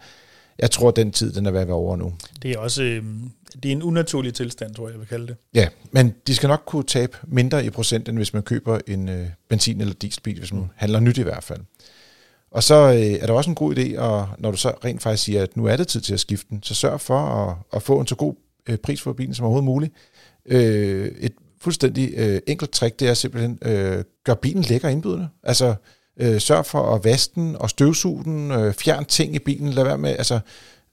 Jeg 0.59 0.71
tror, 0.71 0.89
at 0.89 0.97
den 0.97 1.13
tid 1.13 1.33
den 1.33 1.47
er 1.47 1.51
ved 1.51 1.61
at 1.61 1.67
være 1.67 1.77
over 1.77 1.97
nu. 1.97 2.13
Det 2.43 2.51
er 2.51 2.59
også 2.59 2.83
øh, 2.83 3.03
det 3.63 3.69
er 3.69 3.73
en 3.73 3.83
unaturlig 3.83 4.35
tilstand, 4.35 4.75
tror 4.75 4.87
jeg, 4.87 4.93
jeg 4.93 5.01
vil 5.01 5.09
kalde 5.09 5.27
det. 5.27 5.37
Ja, 5.55 5.69
men 5.91 6.15
de 6.27 6.35
skal 6.35 6.49
nok 6.49 6.63
kunne 6.67 6.85
tabe 6.85 7.17
mindre 7.27 7.65
i 7.65 7.71
procent, 7.71 8.09
end 8.09 8.17
hvis 8.17 8.35
man 8.35 8.43
køber 8.43 8.79
en 8.87 9.09
øh, 9.09 9.27
benzin- 9.49 9.81
eller 9.81 9.95
dieselbil, 9.95 10.39
hvis 10.39 10.53
man 10.53 10.63
mm. 10.63 10.69
handler 10.77 11.01
nyt 11.01 11.19
i 11.19 11.23
hvert 11.23 11.45
fald. 11.45 11.61
Og 12.51 12.63
så 12.63 12.75
øh, 12.75 13.01
er 13.01 13.27
der 13.27 13.33
også 13.33 13.51
en 13.51 13.55
god 13.55 13.77
idé, 13.77 13.99
og 13.99 14.29
når 14.39 14.51
du 14.51 14.57
så 14.57 14.73
rent 14.85 15.03
faktisk 15.03 15.25
siger, 15.25 15.43
at 15.43 15.57
nu 15.57 15.67
er 15.67 15.77
det 15.77 15.89
tid 15.89 16.01
til 16.01 16.15
at 16.15 16.21
skifte 16.21 16.47
den, 16.51 16.63
så 16.63 16.75
sørg 16.75 17.01
for 17.01 17.19
at, 17.19 17.57
at 17.73 17.83
få 17.83 18.01
en 18.01 18.07
så 18.07 18.15
god 18.15 18.35
øh, 18.69 18.79
pris 18.79 19.03
for 19.03 19.13
bilen 19.13 19.35
som 19.35 19.45
overhovedet 19.45 19.65
muligt. 19.65 19.93
Øh, 20.47 21.13
et 21.19 21.33
fuldstændig 21.61 22.13
øh, 22.17 22.41
enkelt 22.47 22.73
trick, 22.73 23.01
det 23.01 23.09
er 23.09 23.15
simpelthen, 23.15 23.59
øh, 23.63 24.05
gør 24.25 24.35
bilen 24.35 24.63
lækker 24.63 24.89
indbydende. 24.89 25.29
Altså, 25.43 25.75
øh, 26.21 26.41
sørg 26.41 26.67
for 26.67 26.95
at 26.95 27.05
vaske 27.05 27.33
den 27.35 27.57
og 27.57 27.71
støvsuge 27.71 28.25
den, 28.25 28.51
øh, 28.51 28.75
fjern 28.75 29.05
ting 29.05 29.35
i 29.35 29.39
bilen, 29.39 29.71
lad 29.71 29.85
være 29.85 29.99
med, 29.99 30.11
altså, 30.11 30.41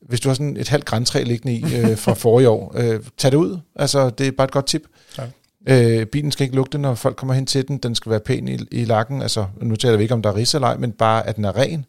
hvis 0.01 0.19
du 0.19 0.29
har 0.29 0.33
sådan 0.33 0.57
et 0.57 0.69
halvt 0.69 0.85
græntræ 0.85 1.23
liggende 1.23 1.53
i 1.53 1.75
øh, 1.75 1.97
fra 2.03 2.13
forrige 2.13 2.49
år, 2.49 2.73
øh, 2.77 2.99
tag 3.17 3.31
det 3.31 3.37
ud. 3.37 3.59
Altså, 3.75 4.09
det 4.09 4.27
er 4.27 4.31
bare 4.31 4.45
et 4.45 4.51
godt 4.51 4.65
tip. 4.65 4.83
Ja. 5.17 5.23
Øh, 5.67 6.05
bilen 6.05 6.31
skal 6.31 6.43
ikke 6.43 6.55
lugte, 6.55 6.77
når 6.77 6.95
folk 6.95 7.15
kommer 7.15 7.33
hen 7.33 7.45
til 7.45 7.67
den. 7.67 7.77
Den 7.77 7.95
skal 7.95 8.09
være 8.09 8.19
pæn 8.19 8.47
i, 8.47 8.57
i 8.71 8.85
lakken. 8.85 9.21
Altså, 9.21 9.45
nu 9.61 9.75
taler 9.75 9.97
vi 9.97 10.03
ikke 10.03 10.13
om, 10.13 10.21
der 10.21 10.29
er 10.29 10.35
ris 10.35 10.55
eller 10.55 10.67
ej, 10.67 10.77
men 10.77 10.91
bare, 10.91 11.27
at 11.27 11.35
den 11.35 11.45
er 11.45 11.55
ren. 11.55 11.85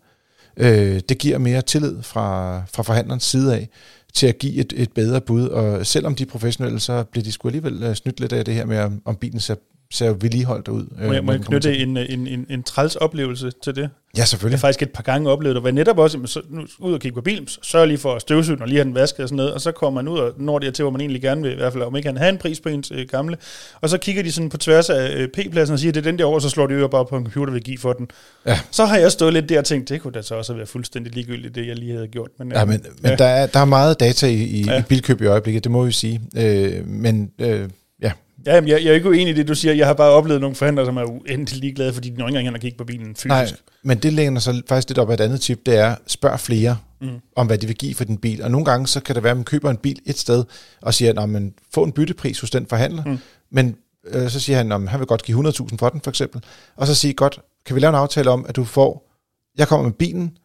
Øh, 0.57 1.01
det 1.09 1.19
giver 1.19 1.39
mere 1.39 1.63
tillid 1.63 2.03
fra, 2.03 2.63
fra 2.73 2.83
forhandlerens 2.83 3.25
side 3.25 3.55
af 3.55 3.69
til 4.15 4.27
at 4.27 4.39
give 4.39 4.55
et, 4.55 4.73
et 4.77 4.93
bedre 4.93 5.21
bud. 5.21 5.49
Og 5.49 5.87
selvom 5.87 6.15
de 6.15 6.23
er 6.23 6.27
professionelle, 6.27 6.81
så 6.81 7.05
bliver 7.05 7.25
de 7.25 7.33
sgu 7.33 7.49
alligevel 7.49 7.83
øh, 7.83 7.95
snydt 7.95 8.21
lidt 8.21 8.33
af 8.33 8.45
det 8.45 8.55
her 8.55 8.65
med, 8.65 8.79
om, 8.79 9.03
om 9.05 9.17
bilen 9.17 9.41
ser, 9.41 9.55
ser 9.93 10.11
vedligeholdt 10.13 10.69
ud. 10.69 10.87
øh, 11.01 11.07
Må 11.07 11.13
jeg, 11.13 11.25
må 11.25 11.33
jeg 11.33 11.41
knytte 11.41 11.73
til. 11.73 11.83
en, 11.89 11.97
en, 11.97 12.27
en, 12.27 12.47
en 12.51 12.63
træls 12.63 12.97
oplevelse 12.97 13.51
til 13.65 13.77
det? 13.77 13.83
Ja, 13.83 13.89
Jeg 14.17 14.23
har 14.23 14.27
selvfølgelig. 14.27 14.61
faktisk 14.61 14.83
et 14.83 14.91
par 14.91 15.03
gange 15.03 15.31
oplevet 15.31 15.55
det, 15.55 15.63
hvor 15.63 15.69
jeg 15.69 15.75
netop 15.75 15.99
også, 15.99 16.19
så, 16.27 16.41
nu, 16.51 16.63
ud 16.79 16.93
og 16.93 17.01
kigge 17.01 17.15
på 17.15 17.21
bilen, 17.21 17.49
så 17.49 17.59
sørg 17.63 17.87
lige 17.89 17.99
for 17.99 18.15
at 18.15 18.21
støvsuge 18.21 18.59
og 18.61 18.67
lige 18.69 18.77
have 18.79 18.85
den 18.85 18.95
vasket 18.95 19.21
og 19.23 19.29
sådan 19.29 19.37
noget, 19.37 19.53
og 19.53 19.61
så 19.61 19.73
kommer 19.73 20.03
man 20.03 20.13
ud 20.13 20.19
og 20.19 20.33
når 20.37 20.59
det 20.59 20.75
til, 20.75 20.83
hvor 20.83 20.91
man 20.93 21.01
egentlig 21.01 21.23
gerne 21.23 21.43
vil, 21.43 21.53
i 21.53 21.55
hvert 21.55 21.73
fald 21.73 21.83
om 21.85 21.97
ikke 21.97 22.09
han 22.09 22.17
have 22.17 22.29
en 22.29 22.39
pris 22.39 22.61
på 22.61 22.69
ens 22.69 22.91
øh, 22.95 23.07
gamle, 23.11 23.37
og 23.81 23.89
så 23.89 23.99
kigger 23.99 24.23
de 24.23 24.33
sådan 24.33 24.49
på 24.49 24.57
tværs 24.59 24.91
af 24.91 25.15
øh, 25.17 25.29
P-pladsen 25.29 25.73
og 25.73 25.79
siger, 25.79 25.93
det 25.93 26.01
er 26.01 26.11
den 26.11 26.19
der 26.19 26.25
over, 26.25 26.39
så 26.39 26.49
slår 26.49 26.67
de 26.67 26.75
jo 26.75 26.89
bare 26.89 27.07
på 27.07 27.17
en 27.17 27.25
computer, 27.25 27.53
vil 27.53 27.63
give 27.63 27.79
for 27.79 27.93
den. 27.93 28.09
Ja. 28.47 28.59
Så 28.71 28.85
har 28.85 28.97
jeg 28.97 29.13
stået 29.13 29.33
lidt 29.33 29.49
der 29.49 29.59
og 29.59 29.65
tænkt, 29.65 29.89
det 29.89 30.01
kunne 30.03 30.13
da 30.13 30.23
så 30.23 30.35
også 30.35 30.55
været 30.55 30.69
fuldstændig 30.69 31.15
ligegyldigt, 31.15 31.55
det 31.55 31.67
jeg 31.67 31.77
lige 31.77 31.93
havde 31.93 32.09
gjort. 32.09 32.29
Men, 32.39 32.49
øh, 32.53 32.55
Ja, 32.59 32.65
men, 32.65 32.81
men 33.03 33.11
Ja. 33.11 33.17
Der, 33.17 33.25
er, 33.25 33.47
der 33.47 33.61
er 33.61 33.65
meget 33.65 34.01
data 34.01 34.27
i, 34.27 34.35
i, 34.35 34.65
ja. 34.65 34.79
i 34.79 34.83
bilkøb 34.89 35.21
i 35.23 35.27
øjeblikket, 35.27 35.65
det 35.65 35.73
må 35.73 35.85
vi 35.85 35.93
sige. 35.93 36.21
Øh, 36.37 36.87
men 36.89 37.31
øh, 37.39 37.69
ja, 38.47 38.55
jamen, 38.55 38.69
jeg, 38.69 38.85
jeg 38.85 38.91
er 38.91 38.95
ikke 38.95 39.09
uenig 39.09 39.29
i 39.29 39.37
det, 39.37 39.49
du 39.49 39.55
siger. 39.55 39.75
Jeg 39.75 39.87
har 39.87 39.95
bare 39.95 40.11
oplevet 40.11 40.41
nogle 40.41 40.57
forhandlere, 40.57 40.87
som 40.87 40.97
er 40.97 41.05
uendelig 41.05 41.61
ligeglade, 41.61 41.93
fordi 41.93 42.11
de 42.11 42.17
når 42.19 42.29
ikke 42.29 42.39
engang 42.39 42.61
kigge 42.61 42.79
på 42.79 42.85
bilen 42.85 43.07
fysisk. 43.15 43.27
nej, 43.27 43.47
men 43.83 43.99
det 43.99 44.13
læner 44.13 44.41
sig 44.41 44.55
faktisk 44.69 44.89
lidt 44.89 44.99
op 44.99 45.11
af 45.11 45.15
et 45.15 45.21
andet 45.21 45.41
tip, 45.41 45.67
det 45.67 45.77
er, 45.77 45.97
spørg 46.07 46.41
flere 46.41 46.77
Mm. 47.03 47.21
om, 47.37 47.47
hvad 47.47 47.59
de 47.59 47.67
vil 47.67 47.77
give 47.77 47.95
for 47.95 48.05
din 48.05 48.19
bil. 48.19 48.43
Og 48.43 48.51
nogle 48.51 48.65
gange, 48.65 48.87
så 48.87 49.01
kan 49.01 49.15
det 49.15 49.23
være, 49.23 49.31
at 49.31 49.37
man 49.37 49.45
køber 49.45 49.71
en 49.71 49.77
bil 49.77 49.99
et 50.07 50.19
sted, 50.19 50.45
og 50.83 50.95
siger, 50.95 51.23
at 51.23 51.29
man 51.29 51.55
få 51.75 51.85
en 51.85 51.93
byttepris 51.93 52.41
hos 52.41 52.51
den 52.51 52.67
forhandler, 52.67 53.05
mm. 53.05 53.19
men 53.51 53.77
øh, 54.07 54.31
så 54.31 54.41
siger 54.41 54.57
han, 54.57 54.73
at 54.73 54.89
han 54.89 55.01
vil 55.01 55.07
godt 55.07 55.23
give 55.23 55.49
100.000 55.49 55.77
for 55.79 55.89
den, 55.89 56.01
for 56.01 56.11
eksempel. 56.11 56.43
Og 56.77 56.87
så 56.87 56.95
siger 56.95 57.15
godt, 57.15 57.41
kan 57.67 57.75
vi 57.77 57.81
lave 57.81 57.89
en 57.89 57.95
aftale 57.95 58.31
om, 58.31 58.47
at 58.49 58.57
du 58.57 58.65
får, 58.65 59.11
jeg 59.59 59.69
kommer 59.69 59.85
med 59.85 59.93
bilen, 59.93 60.37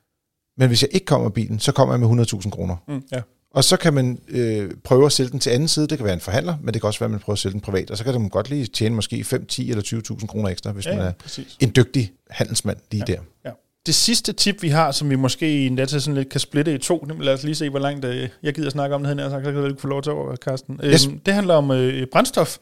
men 0.57 0.67
hvis 0.67 0.81
jeg 0.81 0.89
ikke 0.93 1.05
kommer 1.05 1.27
med 1.27 1.33
bilen, 1.33 1.59
så 1.59 1.71
kommer 1.71 1.93
jeg 1.93 1.99
med 1.99 2.25
100.000 2.25 2.49
kroner. 2.49 2.75
Mm, 2.87 3.01
ja. 3.11 3.21
Og 3.53 3.63
så 3.63 3.77
kan 3.77 3.93
man 3.93 4.19
øh, 4.27 4.71
prøve 4.83 5.05
at 5.05 5.11
sælge 5.11 5.29
den 5.31 5.39
til 5.39 5.49
anden 5.49 5.67
side. 5.67 5.87
Det 5.87 5.97
kan 5.97 6.05
være 6.05 6.13
en 6.13 6.19
forhandler, 6.19 6.55
men 6.63 6.73
det 6.73 6.81
kan 6.81 6.87
også 6.87 6.99
være, 6.99 7.05
at 7.07 7.11
man 7.11 7.19
prøver 7.19 7.33
at 7.35 7.39
sælge 7.39 7.53
den 7.53 7.61
privat. 7.61 7.91
Og 7.91 7.97
så 7.97 8.03
kan 8.03 8.13
man 8.13 8.29
godt 8.29 8.49
lige 8.49 8.65
tjene 8.65 8.95
måske 8.95 9.23
5, 9.23 9.45
10 9.45 9.69
eller 9.69 9.83
20.000 10.19 10.27
kroner 10.27 10.49
ekstra, 10.49 10.71
hvis 10.71 10.85
Ja, 10.85 10.95
man 10.97 11.05
er 11.05 11.11
præcis. 11.11 11.57
en 11.59 11.71
dygtig 11.75 12.11
handelsmand 12.29 12.77
lige 12.91 13.03
Ja. 13.07 13.13
der. 13.13 13.19
Ja. 13.45 13.49
Det 13.85 13.95
sidste 13.95 14.33
tip, 14.33 14.61
vi 14.61 14.69
har, 14.69 14.91
som 14.91 15.09
vi 15.09 15.15
måske 15.15 15.65
endda 15.67 15.85
til 15.85 16.01
sådan 16.01 16.15
lidt 16.15 16.29
kan 16.29 16.39
splitte 16.39 16.75
i 16.75 16.77
to, 16.77 17.07
lad 17.19 17.33
os 17.33 17.43
lige 17.43 17.55
se, 17.55 17.69
hvor 17.69 17.79
langt 17.79 18.05
øh, 18.05 18.29
jeg 18.43 18.53
gider 18.53 18.69
snakke 18.69 18.95
om 18.95 19.03
det 19.03 19.19
her, 19.19 19.29
så 19.29 19.39
kan 19.39 19.53
du 19.53 19.75
få 19.79 19.87
lov 19.87 20.01
til 20.03 20.11
over, 20.11 20.35
Carsten. 20.35 20.79
Yes. 20.83 21.07
Øhm, 21.07 21.19
det 21.19 21.33
handler 21.33 21.53
om 21.53 21.71
øh, 21.71 22.07
brændstof, 22.11 22.57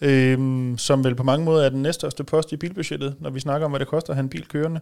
øhm, 0.00 0.78
som 0.78 1.04
vel 1.04 1.14
på 1.14 1.22
mange 1.22 1.44
måder 1.44 1.64
er 1.64 1.68
den 1.68 1.82
næststørste 1.82 2.24
post 2.24 2.52
i 2.52 2.56
bilbudgettet, 2.56 3.14
når 3.20 3.30
vi 3.30 3.40
snakker 3.40 3.64
om, 3.64 3.70
hvad 3.70 3.80
det 3.80 3.88
koster 3.88 4.10
at 4.10 4.16
have 4.16 4.22
en 4.22 4.28
bil 4.28 4.44
kørende. 4.48 4.80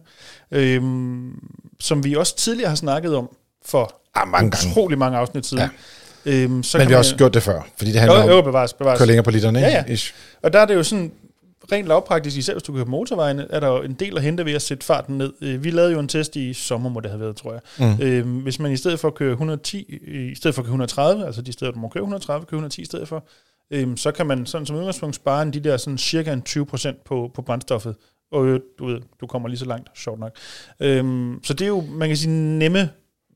Øhm, 0.51 1.31
som 1.79 2.03
vi 2.03 2.15
også 2.15 2.35
tidligere 2.37 2.69
har 2.69 2.75
snakket 2.75 3.15
om 3.15 3.29
for 3.65 4.01
Ah, 4.15 4.27
mange 4.27 4.51
gange. 4.51 4.71
utrolig 4.71 4.97
mange 4.97 5.17
afsnit 5.17 5.45
siden. 5.45 5.63
Ja. 6.25 6.31
Øhm, 6.43 6.63
så 6.63 6.77
Men 6.77 6.81
kan 6.83 6.89
vi 6.89 6.93
har 6.93 6.97
også 6.99 7.15
gjort 7.15 7.33
det 7.33 7.43
før, 7.43 7.67
fordi 7.77 7.91
det 7.91 7.99
handler 7.99 8.23
jo, 8.23 8.29
jo, 8.31 8.37
om 8.37 8.43
bevares, 8.43 8.71
at 8.73 8.77
bevares. 8.77 8.97
køre 8.97 9.07
længere 9.07 9.23
på 9.23 9.31
literne. 9.31 9.59
Ja, 9.59 9.67
ja. 9.69 9.83
Ish. 9.93 10.13
Og 10.43 10.53
der 10.53 10.59
er 10.59 10.65
det 10.65 10.75
jo 10.75 10.83
sådan, 10.83 11.11
rent 11.71 11.87
lavpraktisk, 11.87 12.37
især 12.37 12.53
hvis 12.53 12.63
du 12.63 12.73
kører 12.73 12.83
på 12.85 12.91
motorvejene, 12.91 13.47
er 13.49 13.59
der 13.59 13.67
jo 13.67 13.81
en 13.81 13.93
del 13.93 14.17
at 14.17 14.23
hente 14.23 14.45
ved 14.45 14.53
at 14.53 14.61
sætte 14.61 14.85
farten 14.85 15.17
ned. 15.17 15.33
Øh, 15.41 15.63
Vi 15.63 15.71
lavede 15.71 15.91
jo 15.93 15.99
en 15.99 16.07
test 16.07 16.35
i 16.35 16.53
sommer, 16.53 16.89
må 16.89 16.99
det 16.99 17.11
have 17.11 17.19
været, 17.21 17.35
tror 17.35 17.51
jeg. 17.53 17.61
Mm. 17.97 18.03
Øhm, 18.03 18.39
hvis 18.39 18.59
man 18.59 18.71
i 18.71 18.77
stedet 18.77 18.99
for 18.99 19.07
at 19.07 19.15
køre 19.15 19.31
110, 19.31 19.77
i 20.31 20.35
stedet 20.35 20.55
for 20.55 20.61
at 20.61 20.65
køre 20.65 20.71
130, 20.71 21.25
altså 21.25 21.41
de 21.41 21.51
steder, 21.51 21.71
du 21.71 21.79
må 21.79 21.87
køre 21.87 22.01
130, 22.01 22.45
køre 22.45 22.57
110 22.57 22.81
i 22.81 22.85
stedet 22.85 23.07
for, 23.07 23.23
øhm, 23.71 23.97
så 23.97 24.11
kan 24.11 24.25
man 24.27 24.45
sådan 24.45 24.65
som 24.65 24.75
udgangspunkt 24.75 25.15
spare 25.15 25.41
en, 25.41 25.53
de 25.53 25.59
der 25.59 25.77
sådan 25.77 25.97
cirka 25.97 26.33
en 26.33 26.43
20% 26.49 27.03
på, 27.05 27.31
på 27.35 27.41
brændstoffet. 27.41 27.95
Og 28.31 28.59
du 28.79 28.85
ved, 28.85 28.99
du 29.21 29.27
kommer 29.27 29.49
lige 29.49 29.59
så 29.59 29.65
langt, 29.65 29.87
sjovt 29.95 30.19
nok. 30.19 30.31
Øhm, 30.79 31.39
så 31.43 31.53
det 31.53 31.65
er 31.65 31.67
jo, 31.69 31.83
man 31.91 32.07
kan 32.09 32.17
sige, 32.17 32.31
nemme, 32.31 32.89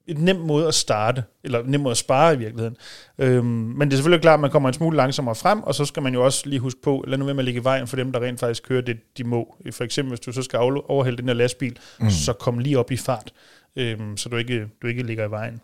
et 0.07 0.17
nem 0.17 0.35
måde 0.35 0.67
at 0.67 0.73
starte, 0.73 1.23
eller 1.43 1.63
nem 1.65 1.79
måde 1.81 1.91
at 1.91 1.97
spare 1.97 2.33
i 2.33 2.37
virkeligheden. 2.37 2.77
Øhm, 3.17 3.45
men 3.45 3.87
det 3.87 3.93
er 3.93 3.97
selvfølgelig 3.97 4.21
klart, 4.21 4.33
at 4.33 4.39
man 4.39 4.51
kommer 4.51 4.69
en 4.69 4.73
smule 4.73 4.97
langsommere 4.97 5.35
frem, 5.35 5.63
og 5.63 5.75
så 5.75 5.85
skal 5.85 6.03
man 6.03 6.13
jo 6.13 6.25
også 6.25 6.49
lige 6.49 6.59
huske 6.59 6.81
på, 6.81 7.03
lad 7.07 7.17
nu 7.17 7.25
være 7.25 7.33
med 7.33 7.41
at 7.41 7.45
ligge 7.45 7.61
i 7.61 7.63
vejen 7.63 7.87
for 7.87 7.95
dem, 7.95 8.11
der 8.11 8.19
rent 8.19 8.39
faktisk 8.39 8.63
kører 8.67 8.81
det, 8.81 8.97
de 9.17 9.23
må. 9.23 9.55
For 9.71 9.83
eksempel, 9.83 10.09
hvis 10.09 10.19
du 10.19 10.31
så 10.31 10.41
skal 10.41 10.59
over- 10.59 10.91
overhælde 10.91 11.17
den 11.17 11.27
her 11.27 11.35
lastbil, 11.35 11.77
mm. 11.99 12.09
så 12.09 12.33
kom 12.33 12.59
lige 12.59 12.79
op 12.79 12.91
i 12.91 12.97
fart, 12.97 13.33
øhm, 13.75 14.17
så 14.17 14.29
du 14.29 14.35
ikke, 14.37 14.67
du 14.81 14.87
ikke 14.87 15.03
ligger 15.03 15.27
i 15.27 15.31
vejen. 15.31 15.61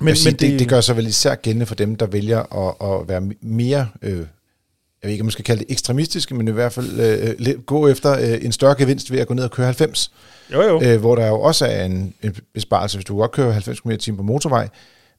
Men, 0.00 0.16
sige, 0.16 0.32
det, 0.32 0.40
det, 0.40 0.58
det 0.58 0.68
gør 0.68 0.80
sig 0.80 0.96
vel 0.96 1.06
især 1.06 1.34
gældende 1.34 1.66
for 1.66 1.74
dem, 1.74 1.96
der 1.96 2.06
vælger 2.06 2.68
at, 2.68 3.00
at 3.00 3.08
være 3.08 3.20
mere, 3.40 3.88
øh, 4.02 4.26
jeg 5.02 5.08
ved 5.08 5.12
ikke, 5.12 5.22
om 5.22 5.26
man 5.26 5.30
skal 5.32 5.44
kalde 5.44 5.58
det 5.64 5.72
ekstremistiske, 5.72 6.34
men 6.34 6.48
i 6.48 6.50
hvert 6.50 6.72
fald 6.72 7.00
øh, 7.48 7.58
gå 7.60 7.88
efter 7.88 8.12
øh, 8.12 8.44
en 8.44 8.52
større 8.52 8.74
gevinst 8.78 9.12
ved 9.12 9.18
at 9.18 9.26
gå 9.26 9.34
ned 9.34 9.44
og 9.44 9.50
køre 9.50 9.66
90. 9.66 10.12
Jo, 10.52 10.62
jo. 10.62 10.82
øh, 10.82 11.00
hvor 11.00 11.14
der 11.16 11.26
jo 11.28 11.40
også 11.40 11.66
er 11.66 11.84
en, 11.84 12.14
en 12.22 12.36
besparelse, 12.54 12.96
hvis 12.96 13.04
du 13.04 13.16
godt 13.18 13.30
kører 13.32 13.52
90 13.52 13.80
km 13.80 14.16
på 14.16 14.22
motorvej, 14.22 14.68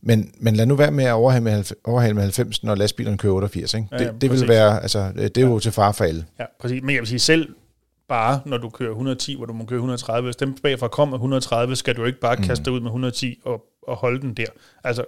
men, 0.01 0.31
men 0.39 0.55
lad 0.55 0.65
nu 0.65 0.75
være 0.75 0.91
med 0.91 1.03
at 1.05 1.13
overhale 1.13 1.43
med, 1.43 1.51
90 1.51 1.79
overhale 1.83 2.13
med 2.13 2.21
90, 2.23 2.63
når 2.63 2.75
lastbilerne 2.75 3.17
kører 3.17 3.33
88. 3.33 3.73
Ikke? 3.73 3.87
Ja, 3.91 3.97
det, 3.97 4.05
ja, 4.05 4.11
det 4.11 4.21
vil 4.21 4.29
præcis. 4.29 4.47
være, 4.47 4.81
altså, 4.81 5.11
øh, 5.15 5.23
det 5.23 5.37
er 5.37 5.41
jo 5.41 5.59
til 5.59 5.71
far 5.71 5.91
for 5.91 6.03
alle. 6.03 6.25
Ja, 6.39 6.45
præcis. 6.61 6.81
Men 6.83 6.95
jeg 6.95 6.99
vil 6.99 7.07
sige, 7.07 7.19
selv 7.19 7.49
bare 8.09 8.39
når 8.45 8.57
du 8.57 8.69
kører 8.69 8.89
110, 8.91 9.35
hvor 9.37 9.45
du 9.45 9.53
må 9.53 9.65
køre 9.65 9.77
130, 9.77 10.27
hvis 10.27 10.35
dem 10.35 10.55
bagfra 10.63 10.87
kommer 10.87 11.15
130, 11.17 11.75
skal 11.75 11.95
du 11.95 12.05
ikke 12.05 12.19
bare 12.19 12.35
Mm. 12.35 12.43
kaste 12.43 12.65
dig 12.65 12.73
ud 12.73 12.79
med 12.79 12.87
110 12.87 13.39
og, 13.45 13.61
og 13.87 13.95
holde 13.95 14.21
den 14.21 14.33
der. 14.33 14.45
Altså, 14.83 15.05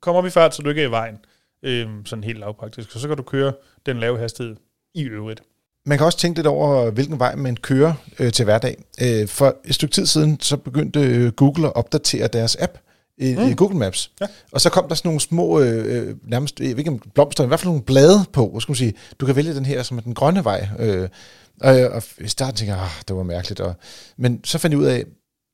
kom 0.00 0.16
op 0.16 0.26
i 0.26 0.30
fart, 0.30 0.54
så 0.54 0.62
du 0.62 0.68
ikke 0.68 0.82
er 0.82 0.88
i 0.88 0.90
vejen. 0.90 1.14
Øhm, 1.62 2.06
sådan 2.06 2.24
helt 2.24 2.38
lavpraktisk. 2.38 2.94
Og 2.94 3.00
så 3.00 3.08
kan 3.08 3.16
du 3.16 3.22
køre 3.22 3.52
den 3.86 4.00
lave 4.00 4.18
hastighed 4.18 4.56
i 4.94 5.02
øvrigt. 5.02 5.42
Man 5.86 5.98
kan 5.98 6.04
også 6.04 6.18
tænke 6.18 6.38
lidt 6.38 6.46
over, 6.46 6.90
hvilken 6.90 7.18
vej 7.18 7.34
man 7.34 7.56
kører 7.56 7.94
øh, 8.18 8.32
til 8.32 8.44
hverdag. 8.44 8.84
Øh, 9.02 9.28
for 9.28 9.56
et 9.64 9.74
stykke 9.74 9.92
tid 9.92 10.06
siden, 10.06 10.40
så 10.40 10.56
begyndte 10.56 11.00
øh, 11.00 11.32
Google 11.32 11.66
at 11.66 11.76
opdatere 11.76 12.26
deres 12.26 12.56
app 12.60 12.78
i, 13.18 13.34
mm. 13.34 13.48
i 13.48 13.54
Google 13.54 13.78
Maps. 13.78 14.10
Ja. 14.20 14.26
Og 14.52 14.60
så 14.60 14.70
kom 14.70 14.88
der 14.88 14.94
sådan 14.94 15.08
nogle 15.08 15.20
små, 15.20 15.60
øh, 15.60 16.08
øh, 16.08 16.16
nærmest, 16.22 16.60
jeg 16.60 16.68
ved 16.68 16.78
ikke 16.78 16.90
om 16.90 17.02
blomster, 17.14 17.44
i 17.44 17.46
hvert 17.46 17.60
fald 17.60 17.68
nogle 17.68 17.82
blade 17.82 18.24
på, 18.32 18.60
skal 18.60 18.70
man 18.70 18.76
sige, 18.76 18.94
du 19.20 19.26
kan 19.26 19.36
vælge 19.36 19.54
den 19.54 19.64
her 19.64 19.82
som 19.82 19.98
er 19.98 20.02
den 20.02 20.14
grønne 20.14 20.44
vej. 20.44 20.68
Øh, 20.78 21.08
og, 21.60 21.74
og 21.74 22.02
i 22.18 22.28
starten 22.28 22.56
tænkte 22.56 22.74
jeg, 22.74 22.84
ah, 22.84 22.90
det 23.08 23.16
var 23.16 23.22
mærkeligt. 23.22 23.60
Og, 23.60 23.74
men 24.16 24.40
så 24.44 24.58
fandt 24.58 24.72
jeg 24.72 24.80
ud 24.80 24.86
af, 24.86 25.04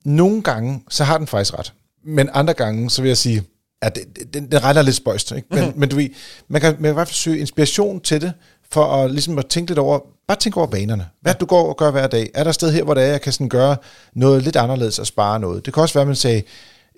nogle 0.05 0.43
gange, 0.43 0.83
så 0.89 1.03
har 1.03 1.17
den 1.17 1.27
faktisk 1.27 1.59
ret. 1.59 1.73
Men 2.03 2.29
andre 2.33 2.53
gange, 2.53 2.89
så 2.89 3.01
vil 3.01 3.09
jeg 3.09 3.17
sige, 3.17 3.43
at 3.81 3.95
det, 3.95 4.03
det, 4.15 4.33
den, 4.33 4.51
den 4.51 4.63
retter 4.63 4.81
lidt 4.81 4.95
spøjst. 4.95 5.31
Ikke? 5.31 5.47
Men, 5.51 5.73
men 5.75 5.89
du 5.89 5.95
ved, 5.95 6.09
man 6.47 6.61
kan, 6.61 6.73
man 6.73 6.83
kan 6.83 6.91
i 6.91 6.93
hvert 6.93 7.07
fald 7.07 7.15
søge 7.15 7.39
inspiration 7.39 7.99
til 8.01 8.21
det, 8.21 8.33
for 8.71 8.85
at, 8.85 9.11
ligesom 9.11 9.37
at 9.37 9.45
tænke 9.45 9.69
lidt 9.69 9.79
over, 9.79 9.99
bare 10.27 10.37
tænk 10.37 10.57
over 10.57 10.67
vanerne. 10.67 11.05
Hvad 11.21 11.33
du 11.33 11.45
går 11.45 11.69
og 11.69 11.77
gør 11.77 11.91
hver 11.91 12.07
dag. 12.07 12.29
Er 12.33 12.43
der 12.43 12.49
et 12.49 12.55
sted 12.55 12.71
her, 12.71 12.83
hvor 12.83 12.93
det 12.93 13.03
er, 13.03 13.07
jeg 13.07 13.21
kan 13.21 13.33
sådan 13.33 13.49
gøre 13.49 13.75
noget 14.13 14.43
lidt 14.43 14.55
anderledes 14.55 14.99
og 14.99 15.07
spare 15.07 15.39
noget? 15.39 15.65
Det 15.65 15.73
kan 15.73 15.83
også 15.83 15.93
være, 15.93 16.01
at 16.01 16.07
man 16.07 16.15
sagde, 16.15 16.41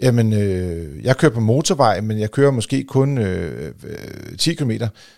jamen, 0.01 0.34
øh, 0.34 1.03
jeg 1.03 1.17
kører 1.17 1.32
på 1.32 1.39
motorvej, 1.39 2.01
men 2.01 2.19
jeg 2.19 2.32
kører 2.32 2.51
måske 2.51 2.84
kun 2.84 3.17
øh, 3.17 3.73
øh, 3.84 4.38
10 4.38 4.53
km. 4.53 4.71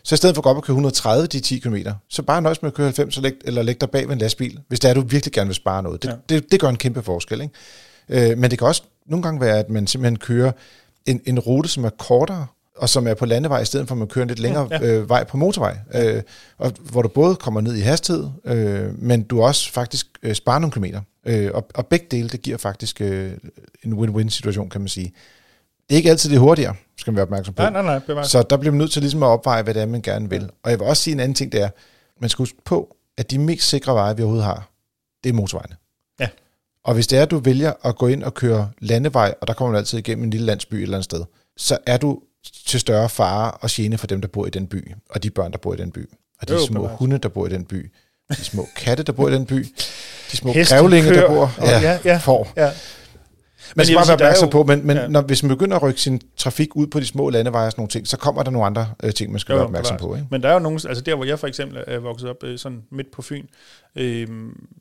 Så 0.03 0.15
i 0.15 0.17
stedet 0.17 0.35
for 0.35 0.39
at 0.39 0.43
gå 0.43 0.49
op 0.49 0.57
og 0.57 0.63
køre 0.63 0.73
130 0.73 1.27
de 1.27 1.39
10 1.39 1.59
km, 1.59 1.75
så 2.09 2.21
bare 2.21 2.41
nøjes 2.41 2.61
med 2.61 2.71
at 2.71 2.73
køre 2.73 2.85
90 2.87 3.17
og 3.17 3.23
læg, 3.23 3.33
eller 3.45 3.61
læg 3.63 3.81
dig 3.81 3.89
bag 3.89 4.07
ved 4.07 4.13
en 4.13 4.19
lastbil, 4.19 4.59
hvis 4.67 4.79
det 4.79 4.89
er, 4.89 4.93
du 4.93 5.01
virkelig 5.01 5.33
gerne 5.33 5.47
vil 5.47 5.55
spare 5.55 5.83
noget. 5.83 6.03
Det, 6.03 6.09
Ja. 6.09 6.13
ja. 6.13 6.35
det, 6.35 6.51
det 6.51 6.59
gør 6.59 6.69
en 6.69 6.75
kæmpe 6.77 7.01
forskel. 7.03 7.41
Ikke? 7.41 8.31
Øh, 8.31 8.37
men 8.37 8.51
det 8.51 8.59
kan 8.59 8.67
også 8.67 8.83
nogle 9.05 9.23
gange 9.23 9.41
være, 9.41 9.59
at 9.59 9.69
man 9.69 9.87
simpelthen 9.87 10.17
kører 10.17 10.51
en, 11.05 11.21
en 11.25 11.39
rute, 11.39 11.69
som 11.69 11.85
er 11.85 11.89
kortere, 11.89 12.47
og 12.77 12.89
som 12.89 13.07
er 13.07 13.13
på 13.13 13.25
landevej, 13.25 13.59
i 13.61 13.65
stedet 13.65 13.87
for 13.87 13.95
at 13.95 13.99
man 13.99 14.07
kører 14.07 14.23
en 14.23 14.27
lidt 14.27 14.39
længere 14.39 14.67
Ja. 14.71 14.81
Øh, 14.81 15.09
vej 15.09 15.23
på 15.23 15.37
motorvej, 15.37 15.77
øh, 15.95 16.21
og 16.57 16.71
hvor 16.91 17.01
du 17.01 17.07
både 17.07 17.35
kommer 17.35 17.61
ned 17.61 17.75
i 17.75 17.79
hastighed, 17.81 18.29
øh, 18.45 18.99
men 18.99 19.23
du 19.23 19.41
også 19.41 19.71
faktisk 19.71 20.07
øh, 20.23 20.35
sparer 20.35 20.59
nogle 20.59 20.71
kilometer. 20.71 21.01
Øh, 21.25 21.51
og, 21.53 21.67
og 21.75 21.87
begge 21.87 22.05
dele, 22.11 22.29
det 22.29 22.41
giver 22.41 22.57
faktisk 22.57 23.01
øh, 23.01 23.31
en 23.83 23.93
win-win 23.93 24.29
situation, 24.29 24.69
kan 24.69 24.81
man 24.81 24.87
sige. 24.87 25.13
Det 25.89 25.95
er 25.95 25.97
ikke 25.97 26.09
altid 26.09 26.29
det 26.29 26.35
er 26.35 26.39
hurtigere, 26.39 26.75
skal 26.97 27.11
man 27.11 27.15
være 27.15 27.25
opmærksom 27.25 27.53
på. 27.53 27.61
Nej, 27.61 27.71
nej, 27.71 27.81
nej, 27.81 27.99
bevares. 27.99 28.31
Så 28.31 28.43
der 28.49 28.57
bliver 28.57 28.71
man 28.71 28.77
nødt 28.77 28.91
til 28.91 29.01
ligesom 29.01 29.23
at 29.23 29.27
opveje, 29.27 29.61
hvad 29.63 29.73
det 29.73 29.81
er, 29.81 29.85
man 29.85 30.01
gerne 30.01 30.29
vil. 30.29 30.49
Og 30.63 30.71
jeg 30.71 30.79
vil 30.79 30.87
også 30.87 31.03
sige 31.03 31.13
en 31.13 31.19
anden 31.19 31.35
ting, 31.35 31.51
det 31.51 31.61
er, 31.61 31.69
man 32.21 32.29
skal 32.29 32.43
huske 32.43 32.57
på, 32.65 32.95
at 33.17 33.31
de 33.31 33.39
mest 33.39 33.69
sikre 33.69 33.93
veje, 33.93 34.17
vi 34.17 34.21
overhovedet 34.23 34.45
har, 34.45 34.69
det 35.23 35.29
er 35.29 35.33
motorvejene. 35.33 35.75
Ja. 36.85 36.89
Og 36.89 36.93
hvis 36.93 37.07
det 37.07 37.17
er, 37.19 37.23
at 37.23 37.31
du 37.31 37.39
vælger 37.39 37.73
at 37.83 37.95
gå 37.97 38.07
ind 38.07 38.23
og 38.23 38.33
køre 38.33 38.69
landevej, 38.81 39.33
og 39.41 39.47
der 39.47 39.53
kommer 39.53 39.71
man 39.71 39.79
altid 39.79 39.97
igennem 39.97 40.23
en 40.23 40.29
lille 40.29 40.45
landsby 40.45 40.75
et 40.75 40.81
eller 40.81 40.97
andet 40.97 41.05
sted, 41.05 41.23
så 41.57 41.77
er 41.85 41.97
du 41.97 42.19
til 42.67 42.79
større 42.79 43.09
fare 43.09 43.51
og 43.51 43.69
gene 43.71 43.97
for 43.97 44.07
dem, 44.07 44.21
der 44.21 44.27
bor 44.27 44.45
i 44.45 44.49
den 44.49 44.67
by, 44.67 44.91
og 45.09 45.23
de 45.23 45.29
børn, 45.29 45.51
der 45.51 45.57
bor 45.57 45.73
i 45.73 45.77
den 45.77 45.91
by, 45.91 46.09
og 46.41 46.47
de 46.47 46.53
Jo, 46.53 46.65
små 46.65 46.81
bevares. 46.81 46.99
hunde, 46.99 47.17
der 47.17 47.29
bor 47.29 47.45
i 47.47 47.49
den 47.49 47.65
by, 47.65 47.91
de 48.29 48.43
små 48.43 48.67
katte, 48.75 49.03
der 49.03 49.11
bor 49.13 49.29
i 49.29 49.33
den 49.33 49.45
by, 49.45 49.67
de 50.31 50.37
små 50.37 50.51
Heste, 50.53 50.75
grævlinge, 50.75 51.09
der 51.09 51.15
køer, 51.15 51.27
bor, 51.27 51.51
og- 51.57 51.67
ja, 51.67 51.99
ja. 52.05 52.17
får. 52.17 52.53
Ja. 52.57 52.71
Man 53.75 53.85
skal 53.85 53.95
bare 53.97 54.07
være 54.07 54.13
opmærksom 54.13 54.45
jo- 54.47 54.51
på, 54.51 54.63
men, 54.63 54.87
men 54.87 54.97
ja. 54.97 55.01
ja. 55.03 55.07
når, 55.07 55.21
hvis 55.21 55.43
man 55.43 55.49
begynder 55.49 55.75
at 55.75 55.83
rykke 55.83 56.01
sin 56.01 56.21
trafik 56.37 56.75
ud 56.75 56.87
på 56.87 56.99
de 56.99 57.05
små 57.05 57.29
landeveje 57.29 57.65
og 57.65 57.71
sådan 57.71 57.81
nogle 57.81 57.89
ting, 57.89 58.07
så 58.07 58.17
kommer 58.17 58.43
der 58.43 58.51
nogle 58.51 58.65
andre 58.65 58.87
øh, 59.03 59.13
ting, 59.13 59.31
man 59.31 59.39
skal 59.39 59.53
Jo, 59.53 59.57
være 59.57 59.65
opmærksom 59.65 59.97
bevares. 59.97 60.09
på. 60.11 60.15
Ikke? 60.15 60.27
Men 60.31 60.43
der 60.43 60.49
er 60.49 60.53
jo 60.53 60.59
nogen, 60.59 60.79
altså 60.87 61.03
der 61.03 61.15
hvor 61.15 61.25
jeg 61.25 61.39
for 61.39 61.47
eksempel 61.47 61.83
er 61.87 61.99
vokset 61.99 62.29
op 62.29 62.43
øh, 62.43 62.57
sådan 62.57 62.81
midt 62.91 63.11
på 63.11 63.21
Fyn, 63.21 63.45
øh, 63.95 64.27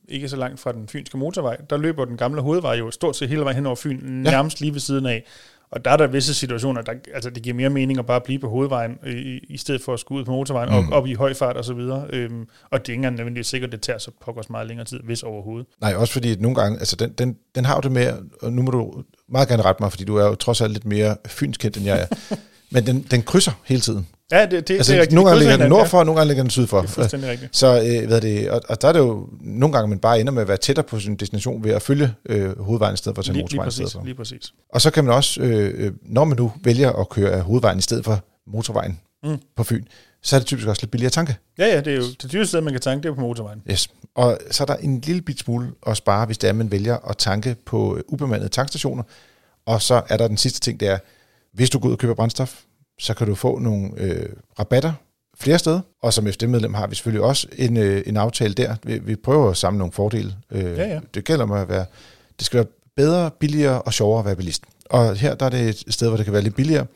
ikke 0.09 0.29
så 0.29 0.37
langt 0.37 0.61
fra 0.61 0.73
den 0.73 0.89
fynske 0.89 1.17
motorvej, 1.19 1.57
der 1.71 1.77
løber 1.77 2.05
den 2.05 2.17
gamle 2.17 2.41
hovedvej 2.43 2.75
jo 2.75 2.91
stort 2.91 3.17
set 3.17 3.29
hele 3.29 3.41
vejen 3.43 3.55
hen 3.57 3.67
over 3.67 3.77
Fyn, 3.77 3.99
nærmest 4.03 4.61
lige 4.61 4.73
ved 4.73 4.81
siden 4.81 5.07
af. 5.07 5.25
Og 5.73 5.85
der 5.85 5.91
er 5.91 5.97
der 5.97 6.07
visse 6.07 6.35
situationer, 6.35 6.83
der, 6.83 6.93
altså 7.15 7.31
det 7.31 7.43
giver 7.43 7.55
mere 7.55 7.71
mening 7.71 7.99
at 7.99 8.07
bare 8.07 8.21
blive 8.21 8.39
på 8.39 8.49
hovedvejen, 8.49 8.99
øh, 9.07 9.17
i, 9.17 9.39
i 9.49 9.57
stedet 9.57 9.83
for 9.83 9.95
at 9.95 10.01
skulle 10.01 10.21
ud 10.21 10.25
på 10.25 10.31
motorvejen, 10.31 10.69
mm. 10.69 10.93
og 10.93 10.99
op 10.99 11.07
i 11.07 11.15
høj 11.15 11.35
fart 11.35 11.57
og 11.57 11.65
så 11.65 11.75
videre. 11.75 12.07
Øhm, 12.11 12.49
og 12.71 12.79
det 12.81 12.89
er 12.89 12.93
ikke 12.93 12.95
engang 12.95 13.17
nødvendigvis 13.17 13.47
sikkert, 13.47 13.73
det 13.73 13.81
tager 13.81 13.99
så 13.99 14.11
pokkers 14.25 14.51
meget 14.51 14.67
længere 14.67 14.87
tid, 14.87 15.01
hvis 15.05 15.23
overhovedet. 15.23 15.67
Nej, 15.81 15.95
også 15.95 16.13
fordi 16.13 16.33
at 16.33 16.41
nogle 16.41 16.55
gange, 16.55 16.79
altså 16.79 16.97
den, 16.97 17.13
den, 17.13 17.37
den 17.55 17.65
har 17.65 17.75
jo 17.75 17.81
det 17.81 17.93
med, 17.93 18.13
og 18.43 18.53
nu 18.53 18.63
må 18.63 18.71
du 18.71 19.03
meget 19.29 19.49
gerne 19.49 19.63
rette 19.63 19.83
mig, 19.83 19.91
fordi 19.91 20.05
du 20.05 20.17
er 20.17 20.27
jo 20.27 20.35
trods 20.35 20.61
alt 20.61 20.73
lidt 20.73 20.85
mere 20.85 21.17
fynskendt, 21.27 21.77
end 21.77 21.87
jeg 21.87 22.01
er. 22.01 22.37
Men 22.75 22.87
den, 22.87 23.03
den 23.11 23.23
krydser 23.23 23.53
hele 23.65 23.81
tiden. 23.81 24.07
Ja, 24.33 24.47
det, 24.47 24.69
det, 24.69 24.75
Altså, 24.77 24.93
det 24.93 24.99
er 24.99 25.01
rigtigt. 25.03 25.15
nogle 25.15 25.31
gange 25.31 25.41
ligger 25.45 25.57
den 25.57 25.69
nordfor, 25.69 25.99
og 25.99 26.07
nogle 26.07 26.19
gange 26.21 26.29
ligger 26.29 26.43
den 26.43 26.51
sydfor. 26.51 26.77
Ja, 26.77 26.83
det 26.83 26.89
er 26.89 26.93
fuldstændig 26.93 27.31
rigtigt. 27.31 27.57
Så 27.57 27.67
øh, 28.01 28.07
hvad 28.07 28.17
er 28.17 28.21
det, 28.21 28.51
og, 28.51 28.61
og 28.69 28.83
der 28.83 28.89
er 28.89 28.93
det 28.93 29.01
jo 29.01 29.29
nogle 29.41 29.73
gange, 29.73 29.89
man 29.89 29.99
bare 29.99 30.21
ender 30.21 30.33
med 30.33 30.43
at 30.43 30.49
være 30.49 30.57
tættere 30.57 30.85
på 30.85 31.01
sin 31.01 31.17
destination 31.17 31.65
ved 31.65 31.71
at 31.73 31.83
følge 31.83 32.15
øh, 32.29 32.59
hovedvejen 32.61 32.95
i 32.95 32.97
stedet 32.97 33.17
for 33.17 33.21
at 33.21 33.25
tage 33.27 33.33
Lige, 33.35 33.49
lige, 33.49 33.57
motorvejen 33.57 33.69
i 33.69 33.73
stedet 33.73 33.85
præcis, 33.87 33.95
for. 33.99 34.05
lige 34.05 34.15
præcis. 34.15 34.53
Og 34.73 34.81
så 34.81 34.91
kan 34.91 35.05
man 35.05 35.15
også, 35.15 35.41
øh, 35.41 35.87
øh, 35.87 35.93
når 36.03 36.25
man 36.25 36.37
nu 36.39 36.53
vælger 36.65 36.93
at 36.93 37.09
køre 37.09 37.31
af 37.31 37.41
hovedvejen 37.43 37.79
i 37.79 37.83
stedet 37.83 38.05
for 38.05 38.21
motorvejen 38.47 39.01
Mm. 39.25 39.39
på 39.57 39.65
Fyn, 39.65 39.85
så 40.23 40.37
er 40.37 40.41
det 40.41 40.47
typisk 40.47 40.69
også 40.69 40.83
lidt 40.83 40.91
billigere 40.91 41.09
at 41.09 41.13
tanke. 41.13 41.37
Ja, 41.59 41.67
ja, 41.67 41.77
det 41.81 41.87
er 41.93 41.97
jo 41.97 42.03
det 42.23 42.33
dyreste 42.33 42.49
sted, 42.49 42.61
man 42.61 42.73
kan 42.73 42.81
tanke, 42.81 43.03
det 43.03 43.09
er 43.11 43.15
på 43.15 43.21
motorvejen. 43.21 43.63
Yes. 43.71 43.89
Og 44.15 44.39
så 44.51 44.63
er 44.65 44.67
der 44.67 44.75
en 44.77 45.01
lille 45.01 45.23
bit 45.23 45.39
smule 45.39 45.71
at 45.87 45.97
spare, 45.97 46.27
hvis 46.27 46.39
det 46.39 46.49
er, 46.49 46.53
man 46.53 46.71
vælger 46.71 46.97
at 47.11 47.17
tanke 47.17 47.57
på 47.67 47.99
ubemandede 48.09 48.49
tankstationer. 48.49 49.03
Og 49.67 49.83
så 49.83 50.03
er 50.09 50.17
der 50.17 50.29
den 50.29 50.37
sidste 50.37 50.61
ting, 50.61 50.81
det 50.81 50.89
er, 50.89 50.99
hvis 51.55 51.71
du 51.71 51.79
går 51.79 51.89
ud 51.89 51.93
og 51.93 51.99
køber 51.99 52.15
brændstof, 52.15 52.61
så 52.99 53.15
kan 53.15 53.27
du 53.27 53.35
få 53.35 53.59
nogle 53.59 53.91
øh, 53.97 54.29
rabatter 54.59 54.93
flere 55.41 55.59
steder. 55.59 55.81
Og 56.03 56.13
som 56.13 56.27
FD-medlem 56.27 56.75
har 56.75 56.87
vi 56.87 56.95
selvfølgelig 56.95 57.25
også 57.25 57.47
en, 57.59 57.77
øh, 57.77 58.03
en 58.07 58.17
aftale 58.17 58.55
der. 58.55 58.77
Vi, 58.83 58.99
vi 58.99 59.17
prøver 59.17 59.51
at 59.51 59.57
samle 59.57 59.79
nogle 59.79 59.93
fordele. 59.93 60.35
Øh, 60.51 60.65
Ja, 60.65 60.89
ja. 60.89 61.01
Det 61.15 61.25
gælder 61.25 61.45
om 61.45 61.53
at 61.53 61.69
være, 61.69 61.87
det 62.39 62.47
skal 62.47 62.57
være 62.57 62.67
bedre, 62.97 63.31
billigere 63.31 63.83
og 63.83 63.93
sjovere 63.93 64.19
at 64.19 64.25
være 64.27 64.37
bilist. 64.37 64.63
Og 64.91 65.17
her 65.17 65.35
der 65.35 65.47
er 65.47 65.51
det 65.51 65.69
et 65.69 65.95
sted, 65.95 66.09
hvor 66.09 66.17
det 66.17 66.27
kan 66.27 66.33
være 66.33 66.43
lidt 66.43 66.57
billigere, 66.57 66.87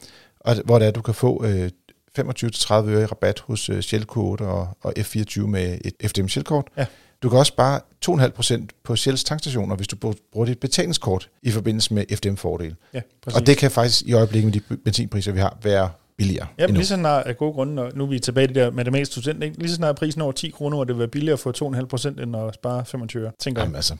og 0.40 0.56
hvor 0.64 0.78
det 0.78 0.86
er, 0.88 0.90
du 0.90 1.02
kan 1.02 1.14
få 1.14 1.44
øh, 1.44 1.70
25-30 2.18 2.72
øre 2.72 3.02
i 3.02 3.06
rabat 3.06 3.40
hos 3.40 3.68
øh, 3.68 3.80
Shell 3.80 4.06
Q8 4.12 4.16
og, 4.18 4.68
og 4.82 4.92
F24 4.98 5.40
med 5.46 5.78
et 5.84 5.94
FDM 6.10 6.28
Shell-kort. 6.28 6.66
Ja. 6.76 6.86
Du 7.22 7.28
kan 7.28 7.38
også 7.38 7.50
spare 7.50 7.80
2,5% 8.08 8.66
på 8.84 8.96
Shells 8.96 9.24
tankstationer, 9.24 9.76
hvis 9.76 9.88
du 9.88 9.96
bruger 10.32 10.46
dit 10.46 10.58
betalingskort 10.58 11.28
i 11.42 11.50
forbindelse 11.50 11.94
med 11.94 12.04
FDM-fordel. 12.16 12.74
Ja, 12.94 13.00
præcis. 13.22 13.40
Og 13.40 13.46
det 13.46 13.56
kan 13.56 13.70
faktisk 13.70 14.02
i 14.06 14.12
øjeblikket 14.12 14.54
med 14.54 14.60
de 14.60 14.76
benzinpriser, 14.76 15.32
vi 15.32 15.40
har, 15.40 15.58
være 15.62 15.90
billigere 16.18 16.46
Ja, 16.58 16.66
lige 16.66 16.86
så 16.86 16.94
snart 16.94 17.26
af 17.26 17.36
gode 17.36 17.52
grunde, 17.52 17.82
og 17.82 17.92
nu 17.94 18.04
er 18.04 18.08
vi 18.08 18.18
tilbage 18.18 18.44
i 18.44 18.46
det 18.46 18.56
der 18.56 18.70
matematisk 18.70 19.12
student, 19.12 19.42
ikke? 19.42 19.58
lige 19.58 19.68
så 19.68 19.74
snart 19.74 19.96
prisen 19.96 20.20
over 20.22 20.32
10 20.32 20.50
kroner, 20.50 20.76
hvor 20.76 20.84
det 20.84 20.94
vil 20.94 20.98
være 20.98 21.08
billigere 21.08 21.32
at 21.32 21.38
få 21.40 21.74
2,5 21.74 21.84
procent, 21.84 22.20
end 22.20 22.36
at 22.36 22.54
spare 22.54 22.84
25 22.84 23.22
øre, 23.22 23.32
tænker 23.40 23.62
jeg. 23.62 23.66
Jamen, 23.66 23.76
altså, 23.76 23.96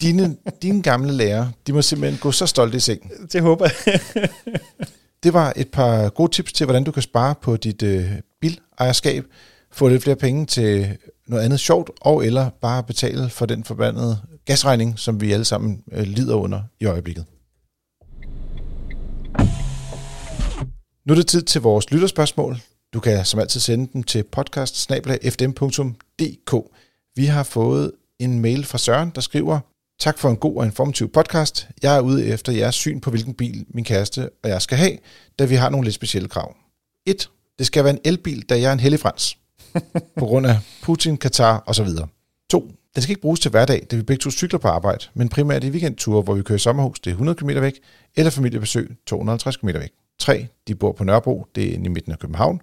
dine, 0.00 0.36
dine 0.62 0.82
gamle 0.82 1.12
lærere, 1.12 1.52
de 1.66 1.72
må 1.72 1.82
simpelthen 1.82 2.18
gå 2.20 2.32
så 2.32 2.46
stolte 2.46 2.76
i 2.76 2.80
seng. 2.80 3.10
Det 3.32 3.42
håber 3.42 3.68
jeg. 3.86 4.00
Det 5.22 5.32
var 5.32 5.52
et 5.56 5.68
par 5.68 6.08
gode 6.08 6.32
tips 6.32 6.52
til, 6.52 6.64
hvordan 6.64 6.84
du 6.84 6.92
kan 6.92 7.02
spare 7.02 7.34
på 7.42 7.56
dit 7.56 7.82
øh, 7.82 8.10
bilejerskab, 8.40 9.24
få 9.72 9.88
lidt 9.88 10.02
flere 10.02 10.16
penge 10.16 10.46
til 10.46 10.98
noget 11.26 11.44
andet 11.44 11.60
sjovt, 11.60 11.90
og 12.00 12.26
eller 12.26 12.50
bare 12.60 12.82
betale 12.82 13.30
for 13.30 13.46
den 13.46 13.64
forbandede 13.64 14.18
gasregning, 14.44 14.98
som 14.98 15.20
vi 15.20 15.32
alle 15.32 15.44
sammen 15.44 15.82
øh, 15.92 16.02
lider 16.02 16.34
under 16.34 16.62
i 16.80 16.84
øjeblikket. 16.84 17.24
Nu 21.04 21.12
er 21.12 21.16
det 21.16 21.26
tid 21.26 21.42
til 21.42 21.60
vores 21.60 21.90
lytterspørgsmål. 21.90 22.56
Du 22.92 23.00
kan 23.00 23.24
som 23.24 23.40
altid 23.40 23.60
sende 23.60 23.90
dem 23.92 24.02
til 24.02 24.22
podcast 24.22 24.90
Vi 27.16 27.24
har 27.24 27.42
fået 27.42 27.92
en 28.18 28.40
mail 28.40 28.64
fra 28.64 28.78
Søren, 28.78 29.12
der 29.14 29.20
skriver, 29.20 29.60
Tak 30.00 30.18
for 30.18 30.28
en 30.30 30.36
god 30.36 30.56
og 30.56 30.64
informativ 30.64 31.12
podcast. 31.12 31.68
Jeg 31.82 31.96
er 31.96 32.00
ude 32.00 32.26
efter 32.26 32.52
jeres 32.52 32.74
syn 32.74 33.00
på, 33.00 33.10
hvilken 33.10 33.34
bil 33.34 33.66
min 33.68 33.84
kæreste 33.84 34.30
og 34.42 34.50
jeg 34.50 34.62
skal 34.62 34.78
have, 34.78 34.98
da 35.38 35.44
vi 35.44 35.54
har 35.54 35.70
nogle 35.70 35.84
lidt 35.84 35.94
specielle 35.94 36.28
krav. 36.28 36.56
1. 37.06 37.30
Det 37.58 37.66
skal 37.66 37.84
være 37.84 37.92
en 37.92 38.00
elbil, 38.04 38.42
da 38.42 38.60
jeg 38.60 38.68
er 38.68 38.72
en 38.72 38.80
hellig 38.80 39.00
frans 39.00 39.39
på 40.18 40.26
grund 40.26 40.46
af 40.46 40.56
Putin, 40.82 41.16
Katar 41.16 41.62
osv. 41.66 41.88
2. 42.50 42.70
Den 42.94 43.02
skal 43.02 43.10
ikke 43.10 43.22
bruges 43.22 43.40
til 43.40 43.50
hverdag, 43.50 43.86
da 43.90 43.96
vi 43.96 44.02
begge 44.02 44.20
to 44.20 44.30
cykler 44.30 44.58
på 44.58 44.68
arbejde, 44.68 45.04
men 45.14 45.28
primært 45.28 45.64
i 45.64 45.70
weekendture, 45.70 46.22
hvor 46.22 46.34
vi 46.34 46.42
kører 46.42 46.56
i 46.56 46.58
sommerhus, 46.58 47.00
det 47.00 47.10
er 47.10 47.14
100 47.14 47.36
km 47.36 47.48
væk, 47.48 47.80
eller 48.16 48.30
familiebesøg 48.30 48.96
250 49.06 49.56
km 49.56 49.66
væk. 49.66 49.90
3. 50.18 50.46
De 50.68 50.74
bor 50.74 50.92
på 50.92 51.04
Nørrebro, 51.04 51.46
det 51.54 51.64
er 51.64 51.72
inde 51.74 51.86
i 51.86 51.88
midten 51.88 52.12
af 52.12 52.18
København, 52.18 52.60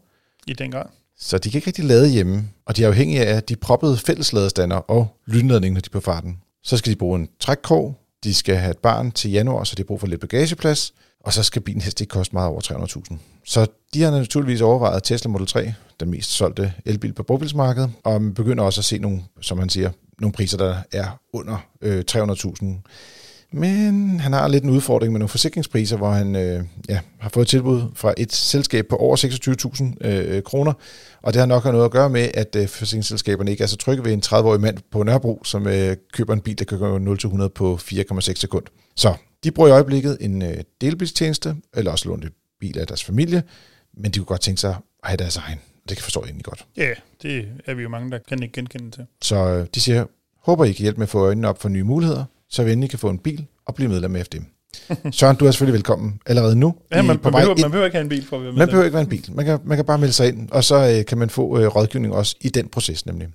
I 0.48 0.54
den 0.54 0.72
grad. 0.72 0.86
så 1.20 1.38
de 1.38 1.50
kan 1.52 1.58
ikke 1.58 1.68
rigtig 1.68 1.86
lade 1.86 2.10
hjemme, 2.10 2.50
og 2.66 2.78
de 2.78 2.84
er 2.84 2.88
afhængige 2.88 3.26
af 3.26 3.44
de 3.44 3.56
proppede 3.56 3.98
fællesladestander 3.98 4.76
og 4.76 5.08
lynladning, 5.26 5.74
når 5.74 5.82
de 5.82 5.88
er 5.88 5.92
på 5.92 6.00
farten. 6.00 6.38
Så 6.64 6.78
skal 6.78 6.92
de 6.92 6.98
bruge 6.98 7.20
en 7.20 7.30
trækkrog, 7.40 7.96
de 8.24 8.34
skal 8.34 8.56
have 8.56 8.72
et 8.72 8.78
barn 8.78 9.12
til 9.12 9.32
januar, 9.32 9.64
så 9.64 9.76
de 9.76 9.82
har 9.82 9.86
brug 9.86 10.00
for 10.00 10.08
lidt 10.08 10.22
bagageplads, 10.22 10.94
og 11.20 11.34
så 11.34 11.44
skal 11.44 11.62
bilen 11.62 11.82
helst 11.82 12.02
ikke 12.02 12.12
koste 12.12 12.36
meget 12.36 12.50
over 12.50 12.62
300.000. 13.12 13.18
Så 13.46 13.68
de 13.94 14.02
har 14.02 14.12
naturligvis 14.12 14.62
overvejet 14.62 15.04
Tesla 15.04 15.30
Model 15.30 15.48
3, 15.48 15.74
den 16.00 16.12
mest 16.12 16.32
solgte 16.32 16.74
elbil 16.86 17.14
på 17.14 17.24
brugbilsmarkedet, 17.24 17.92
og 18.04 18.22
man 18.22 18.34
begynder 18.34 18.64
også 18.64 18.82
at 18.82 18.86
se 18.86 18.98
nogle, 18.98 19.22
som 19.42 19.60
han 19.60 19.70
siger, 19.70 19.92
nogle 20.22 20.34
priser, 20.34 20.58
der 20.58 20.76
er 20.92 21.20
under 21.34 21.58
øh, 21.82 22.04
300.000. 22.12 22.66
Men 23.52 24.20
han 24.20 24.34
har 24.34 24.48
lidt 24.48 24.64
en 24.64 24.70
udfordring 24.70 25.14
med 25.14 25.20
nogle 25.20 25.30
forsikringspriser, 25.30 25.98
hvor 25.98 26.12
han 26.12 26.36
øh, 26.36 26.64
ja, 26.90 27.00
har 27.20 27.30
fået 27.30 27.48
tilbud 27.48 27.82
fra 27.96 28.14
et 28.18 28.34
selskab 28.34 28.86
på 28.90 28.96
over 28.96 29.16
26.000 30.02 30.08
øh, 30.08 30.44
kroner, 30.44 30.74
og 31.22 31.34
det 31.34 31.40
har 31.40 31.46
nok 31.46 31.66
noget 31.66 31.86
at 31.86 31.92
gøre 31.92 32.10
med, 32.10 32.30
at 32.34 32.56
øh, 32.56 32.68
forsikringsselskaberne 32.68 33.52
ikke 33.52 33.64
er 33.64 33.68
så 33.68 33.78
trygge 33.78 34.06
ved 34.06 34.14
en 34.14 34.24
30-årig 34.26 34.62
mand 34.62 34.78
på 34.92 35.04
Nørrebro, 35.04 35.42
som 35.44 35.68
øh, 35.68 35.96
køber 36.14 36.34
en 36.34 36.42
bil, 36.42 36.60
der 36.60 36.66
kan 36.66 36.78
gå 36.78 36.98
0-100 37.44 37.48
på 37.48 37.80
4,6 37.82 38.20
sekund. 38.20 38.64
Så 38.96 39.14
de 39.44 39.52
bruger 39.52 39.70
i 39.70 39.72
øjeblikket 39.72 40.18
en 40.22 40.42
øh, 40.42 40.58
delbilstjeneste, 40.82 41.56
eller 41.74 41.92
også 41.92 42.10
låne 42.10 42.30
bil 42.60 42.80
af 42.80 42.88
deres 42.88 43.04
familie, 43.04 43.44
men 43.98 44.12
de 44.12 44.20
kunne 44.20 44.26
godt 44.26 44.42
tænke 44.42 44.62
sig 44.62 44.76
at 45.04 45.10
have 45.10 45.18
deres 45.18 45.38
egen. 45.38 45.60
Det 45.90 45.98
kan 45.98 46.04
forstå 46.04 46.20
jeg 46.22 46.28
egentlig 46.28 46.46
godt. 46.46 46.66
Ja, 46.78 46.90
det 47.22 47.48
er 47.66 47.74
vi 47.74 47.84
jo 47.84 47.90
mange, 47.90 48.12
der 48.12 48.18
kan 48.28 48.44
ikke 48.44 48.54
genkende 48.54 48.92
til. 48.92 49.06
Så 49.22 49.36
øh, 49.36 49.68
de 49.76 49.82
siger, 49.82 50.06
håber 50.42 50.66
I 50.66 50.72
kan 50.72 50.84
hjælpe 50.84 50.98
med 51.00 51.06
at 51.06 51.10
få 51.10 51.20
øjnene 51.26 51.48
op 51.48 51.62
for 51.62 51.70
nye 51.70 51.84
muligheder, 51.84 52.26
så 52.50 52.64
vi 52.64 52.72
endelig 52.72 52.90
kan 52.90 53.00
få 53.00 53.10
en 53.10 53.20
bil 53.20 53.46
og 53.66 53.76
blive 53.76 53.90
medlem 53.90 54.16
af 54.16 54.26
FDM. 54.26 54.44
Søren, 55.12 55.36
du 55.36 55.46
er 55.46 55.52
selvfølgelig 55.52 55.74
velkommen 55.74 56.20
allerede 56.26 56.56
nu. 56.56 56.76
Ja, 56.92 57.02
man, 57.02 57.06
man, 57.06 57.34
behøver, 57.34 57.56
man 57.62 57.72
behøver 57.72 57.86
ikke 57.86 57.96
have 57.96 58.04
en 58.04 58.10
bil 58.10 58.26
for 58.26 58.36
at 58.36 58.44
være 58.44 58.52
med. 58.52 58.58
Man 58.60 58.68
behøver 58.68 58.86
ikke 58.86 58.94
være 58.94 59.04
en 59.04 59.10
bil. 59.10 59.30
Man 59.34 59.46
kan, 59.46 59.60
man 59.64 59.78
kan 59.78 59.86
bare 59.86 59.98
melde 59.98 60.14
sig 60.14 60.28
ind, 60.28 60.50
og 60.52 60.64
så 60.64 60.98
øh, 60.98 61.06
kan 61.06 61.18
man 61.18 61.30
få 61.30 61.60
øh, 61.60 61.68
rådgivning 61.68 62.14
også 62.14 62.36
i 62.42 62.50
den 62.50 62.68
proces 62.68 63.06
nemlig. 63.06 63.28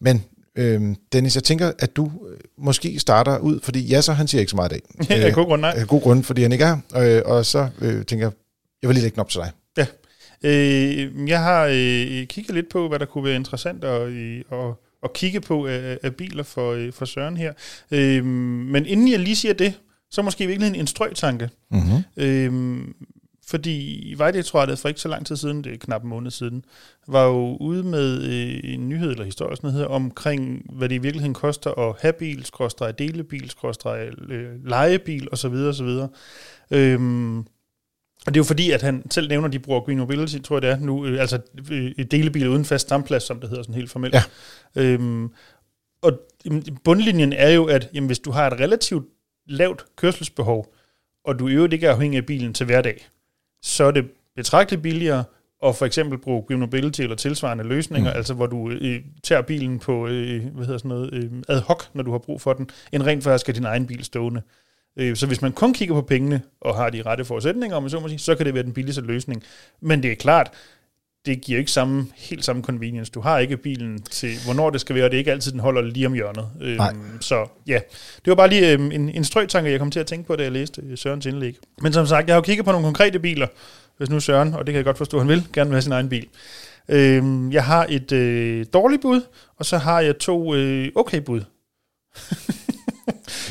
Men 0.00 0.24
øh, 0.56 0.96
Dennis, 1.12 1.34
jeg 1.34 1.44
tænker, 1.44 1.72
at 1.78 1.96
du 1.96 2.10
øh, 2.30 2.38
måske 2.58 2.98
starter 2.98 3.38
ud, 3.38 3.60
fordi 3.62 3.86
Jasser, 3.88 4.12
han 4.12 4.28
siger 4.28 4.40
ikke 4.40 4.50
så 4.50 4.56
meget 4.56 4.72
i 4.72 4.74
dag. 4.74 4.82
Ja, 5.22 5.30
god 5.30 5.44
grund, 5.44 5.60
nej. 5.60 5.74
Af 5.76 5.86
god 5.86 6.00
grund, 6.00 6.24
fordi 6.24 6.42
han 6.42 6.52
ikke 6.52 6.64
er. 6.64 6.78
Øh, 6.96 7.22
og 7.24 7.46
så 7.46 7.68
øh, 7.80 8.04
tænker 8.04 8.26
jeg, 8.26 8.32
jeg 8.82 8.88
vil 8.88 8.94
lige 8.94 9.02
lægge 9.02 9.14
den 9.14 9.20
op 9.20 9.30
til 9.30 9.40
dig. 9.40 9.50
Øh, 10.46 11.28
jeg 11.28 11.42
har 11.42 11.64
øh, 11.64 12.26
kigget 12.26 12.54
lidt 12.54 12.68
på, 12.68 12.88
hvad 12.88 12.98
der 12.98 13.06
kunne 13.06 13.24
være 13.24 13.36
interessant 13.36 13.84
at, 13.84 14.12
at, 14.52 14.74
at 15.02 15.12
kigge 15.12 15.40
på 15.40 15.66
af, 15.66 15.98
af 16.02 16.14
biler 16.14 16.42
for, 16.42 16.72
øh, 16.72 16.92
for 16.92 17.04
Søren 17.04 17.36
her. 17.36 17.52
Øh, 17.90 18.24
men 18.24 18.86
inden 18.86 19.10
jeg 19.10 19.18
lige 19.18 19.36
siger 19.36 19.54
det, 19.54 19.74
så 20.10 20.22
måske 20.22 20.44
i 20.44 20.46
virkeligheden 20.46 20.80
en 20.80 20.86
strøtanke. 20.86 21.50
Mm-hmm. 21.70 22.02
Øh, 22.16 22.78
fordi 23.48 24.14
Vejdirektoratet 24.16 24.78
for 24.78 24.88
ikke 24.88 25.00
så 25.00 25.08
lang 25.08 25.26
tid 25.26 25.36
siden, 25.36 25.64
det 25.64 25.72
er 25.72 25.76
knap 25.76 26.02
en 26.02 26.08
måned 26.08 26.30
siden, 26.30 26.64
var 27.08 27.24
jo 27.24 27.56
ude 27.60 27.82
med 27.82 28.22
øh, 28.22 28.60
en 28.74 28.88
nyhed 28.88 29.10
eller 29.10 29.24
historie, 29.24 29.56
sådan 29.56 29.70
noget, 29.70 29.86
omkring, 29.86 30.70
hvad 30.72 30.88
det 30.88 30.94
i 30.94 30.98
virkeligheden 30.98 31.34
koster 31.34 31.70
at 31.70 31.94
have 32.00 32.12
bil, 32.12 32.44
skråstrej 32.44 32.92
delebil, 32.92 33.50
skråstrej 33.50 34.10
øh, 34.28 34.64
lejebil 34.64 35.28
osv. 35.32 35.54
osv. 35.54 35.88
Øhm, 36.70 37.46
Og 38.26 38.34
det 38.34 38.40
er 38.40 38.40
jo 38.40 38.44
fordi, 38.44 38.70
at 38.70 38.82
han 38.82 39.10
selv 39.10 39.28
nævner, 39.28 39.46
at 39.46 39.52
de 39.52 39.58
bruger 39.58 39.80
Green 39.80 39.98
Mobility, 39.98 40.38
tror 40.38 40.56
jeg 40.56 40.62
det 40.62 40.70
er 40.70 40.78
nu, 40.78 41.06
øh, 41.06 41.20
altså 41.20 41.38
øh, 41.70 42.04
delebiler 42.10 42.48
uden 42.48 42.64
fast 42.64 42.86
standplads, 42.86 43.22
som 43.22 43.40
det 43.40 43.48
hedder 43.48 43.62
sådan 43.62 43.74
helt 43.74 43.90
formelt. 43.90 44.14
Ja. 44.14 44.22
Øhm, 44.82 45.30
og 46.02 46.20
bundlinjen 46.84 47.32
er 47.32 47.50
jo, 47.50 47.64
at 47.64 47.90
jamen, 47.94 48.06
hvis 48.06 48.18
du 48.18 48.30
har 48.30 48.46
et 48.46 48.60
relativt 48.60 49.06
lavt 49.46 49.84
kørselsbehov, 49.96 50.74
og 51.24 51.38
du 51.38 51.48
i 51.48 51.52
øvrigt 51.52 51.72
ikke 51.72 51.86
er 51.86 51.92
afhængig 51.92 52.16
af 52.16 52.26
bilen 52.26 52.54
til 52.54 52.66
hverdag, 52.66 53.08
så 53.62 53.84
er 53.84 53.90
det 53.90 54.10
betragteligt 54.36 54.82
billigere 54.82 55.24
at 55.64 55.76
for 55.76 55.86
eksempel 55.86 56.18
bruge 56.18 56.42
Green 56.42 56.60
Mobility 56.60 57.00
eller 57.00 57.16
tilsvarende 57.16 57.64
løsninger, 57.64 58.12
mm. 58.12 58.16
altså 58.16 58.34
hvor 58.34 58.46
du 58.46 58.70
øh, 58.70 59.00
tager 59.22 59.42
bilen 59.42 59.78
på 59.78 60.06
øh, 60.06 60.44
hvad 60.54 60.66
hedder 60.66 60.78
sådan 60.78 60.88
noget, 60.88 61.14
øh, 61.14 61.30
ad 61.48 61.60
hoc, 61.60 61.82
når 61.94 62.02
du 62.02 62.10
har 62.10 62.18
brug 62.18 62.40
for 62.40 62.52
den, 62.52 62.70
end 62.92 63.02
rent 63.02 63.24
faktisk 63.24 63.48
er 63.48 63.52
din 63.52 63.64
egen 63.64 63.86
bil 63.86 64.04
stående. 64.04 64.42
Øh, 64.96 65.16
så 65.16 65.26
hvis 65.26 65.42
man 65.42 65.52
kun 65.52 65.74
kigger 65.74 65.94
på 65.94 66.02
pengene 66.02 66.42
og 66.60 66.76
har 66.76 66.90
de 66.90 67.02
rette 67.02 67.24
forudsætninger, 67.24 67.76
om 67.76 67.88
så, 67.88 68.00
må 68.00 68.08
sige, 68.08 68.18
så 68.18 68.34
kan 68.34 68.46
det 68.46 68.54
være 68.54 68.62
den 68.62 68.72
billigste 68.72 69.02
løsning. 69.02 69.42
Men 69.80 70.02
det 70.02 70.12
er 70.12 70.16
klart, 70.16 70.50
det 71.26 71.40
giver 71.40 71.58
ikke 71.58 71.70
samme, 71.70 72.06
helt 72.14 72.44
samme 72.44 72.62
convenience. 72.62 73.12
Du 73.12 73.20
har 73.20 73.38
ikke 73.38 73.56
bilen 73.56 74.02
til, 74.02 74.30
hvornår 74.44 74.70
det 74.70 74.80
skal 74.80 74.96
være, 74.96 75.04
og 75.04 75.10
det 75.10 75.16
er 75.16 75.18
ikke 75.18 75.32
altid, 75.32 75.52
den 75.52 75.60
holder 75.60 75.82
lige 75.82 76.06
om 76.06 76.12
hjørnet. 76.12 76.48
Nej. 76.60 76.90
Øhm, 76.90 77.20
så 77.22 77.46
ja, 77.66 77.80
det 78.24 78.26
var 78.26 78.34
bare 78.34 78.48
lige 78.48 78.72
øhm, 78.72 78.92
en, 78.92 79.08
en 79.08 79.24
strøgtanke, 79.24 79.70
jeg 79.70 79.78
kom 79.78 79.90
til 79.90 80.00
at 80.00 80.06
tænke 80.06 80.26
på, 80.26 80.36
da 80.36 80.42
jeg 80.42 80.52
læste 80.52 80.82
øh, 80.82 80.98
Sørens 80.98 81.26
indlæg. 81.26 81.56
Men 81.82 81.92
som 81.92 82.06
sagt, 82.06 82.26
jeg 82.26 82.34
har 82.34 82.38
jo 82.38 82.42
kigget 82.42 82.64
på 82.64 82.72
nogle 82.72 82.84
konkrete 82.84 83.18
biler, 83.18 83.46
hvis 83.96 84.10
nu 84.10 84.20
Søren, 84.20 84.54
og 84.54 84.66
det 84.66 84.72
kan 84.72 84.76
jeg 84.76 84.84
godt 84.84 84.98
forstå, 84.98 85.18
han 85.18 85.28
vil, 85.28 85.44
gerne 85.52 85.70
vil 85.70 85.74
have 85.74 85.82
sin 85.82 85.92
egen 85.92 86.08
bil. 86.08 86.26
Øhm, 86.88 87.52
jeg 87.52 87.64
har 87.64 87.86
et 87.88 88.12
øh, 88.12 88.66
dårligt 88.72 89.02
bud, 89.02 89.20
og 89.56 89.66
så 89.66 89.78
har 89.78 90.00
jeg 90.00 90.18
to 90.18 90.54
øh, 90.54 90.88
okay 90.94 91.20
bud. 91.20 91.40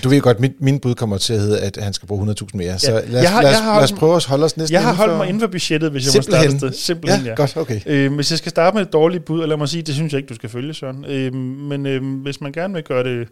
Du 0.04 0.10
ved 0.10 0.22
godt, 0.22 0.40
mit, 0.40 0.52
min 0.62 0.80
bud 0.80 0.96
kommer 0.96 1.18
til 1.18 1.34
at 1.34 1.40
hedde, 1.40 1.60
at 1.62 1.78
han 1.78 1.94
skal 1.94 2.08
bruge 2.08 2.32
100.000 2.42 2.48
mere. 2.54 2.80
Så 2.80 2.92
lad 2.92 3.04
os, 3.04 3.12
Jeg 3.24 3.32
har- 3.32 3.42
lad, 3.42 3.50
os, 3.52 3.56
jeg 3.56 3.64
har 3.64 3.76
lad 3.76 3.84
os 3.84 3.92
prøve 3.92 4.16
at 4.16 4.26
holde 4.26 4.46
os 4.46 4.58
næsten 4.58 4.74
Jeg 4.74 4.84
har 4.84 4.94
holdt 4.94 5.12
for- 5.12 5.18
mig 5.18 5.28
inden 5.28 5.42
for 5.42 5.48
budgettet, 5.48 5.92
hvis 5.92 6.06
jeg 6.06 6.12
må 6.18 6.22
starte 6.22 6.58
sted. 6.58 6.74
Simpelthen, 6.74 7.26
Ja, 7.26 7.34
godt, 7.36 7.58
okay. 7.58 7.82
Øh, 7.86 8.14
hvis 8.14 8.32
jeg 8.32 8.38
skal 8.38 8.50
starte 8.50 8.76
med 8.76 8.82
et 8.86 8.94
dårligt 8.94 9.26
bud, 9.26 9.42
og 9.42 9.48
lad 9.48 9.58
mig 9.58 9.70
sige, 9.70 9.82
det 9.84 9.96
synes 9.96 10.14
jeg 10.14 10.20
ikke, 10.20 10.30
du 10.30 10.36
skal 10.36 10.50
følge, 10.50 10.74
Søren. 10.74 11.06
Øh, 11.06 11.34
men 11.34 11.86
øh, 11.86 12.22
hvis 12.22 12.42
man 12.42 12.52
gerne 12.52 12.74
vil 12.74 12.84
gøre 12.84 13.04
det 13.04 13.28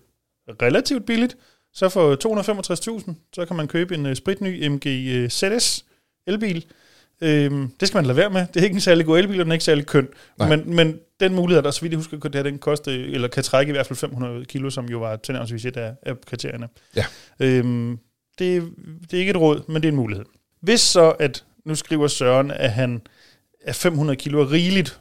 relativt 0.61 1.05
billigt, 1.05 1.35
så 1.73 1.89
for 1.89 2.15
265.000, 2.15 3.13
så 3.35 3.45
kan 3.45 3.55
man 3.55 3.67
købe 3.67 3.95
en 3.95 4.05
øh, 4.05 4.15
spritny 4.15 4.67
MG 4.67 4.87
øh, 4.87 5.29
ZS 5.29 5.85
elbil. 6.27 6.65
Øh, 7.21 7.51
det 7.79 7.87
skal 7.87 7.97
man 7.97 8.05
lade 8.05 8.17
være 8.17 8.29
med. 8.29 8.45
Det 8.53 8.59
er 8.59 8.63
ikke 8.63 8.73
en 8.73 8.81
særlig 8.81 9.05
god 9.05 9.19
elbil, 9.19 9.39
og 9.39 9.45
den 9.45 9.51
er 9.51 9.53
ikke 9.53 9.65
særlig 9.65 9.85
køn. 9.85 10.07
Nej. 10.39 10.55
Men, 10.55 10.75
men 10.75 10.99
den 11.19 11.35
mulighed, 11.35 11.63
der 11.63 11.71
så 11.71 11.81
vidt 11.81 11.91
jeg 11.91 11.97
husker, 11.97 12.17
det 12.17 12.35
her, 12.35 12.43
den 12.43 12.59
koste, 12.59 13.11
eller 13.11 13.27
kan 13.27 13.43
trække 13.43 13.69
i 13.69 13.73
hvert 13.73 13.87
fald 13.87 13.97
500 13.99 14.45
kilo, 14.45 14.69
som 14.69 14.85
jo 14.85 14.99
var 14.99 15.15
tilnærmelsesvis 15.15 15.65
et 15.65 15.77
af, 15.77 15.93
af 16.03 16.21
kriterierne. 16.21 16.67
Ja. 16.95 17.05
Øhm, 17.39 17.99
det, 18.39 18.63
det 19.01 19.13
er 19.13 19.19
ikke 19.19 19.29
et 19.29 19.37
råd, 19.37 19.61
men 19.67 19.75
det 19.75 19.85
er 19.85 19.91
en 19.91 19.95
mulighed. 19.95 20.25
Hvis 20.61 20.81
så, 20.81 21.09
at 21.19 21.43
nu 21.65 21.75
skriver 21.75 22.07
Søren, 22.07 22.51
at 22.51 22.71
han 22.71 23.01
er 23.61 23.73
500 23.73 24.17
kilo 24.17 24.41
er 24.41 24.51
rigeligt 24.51 24.99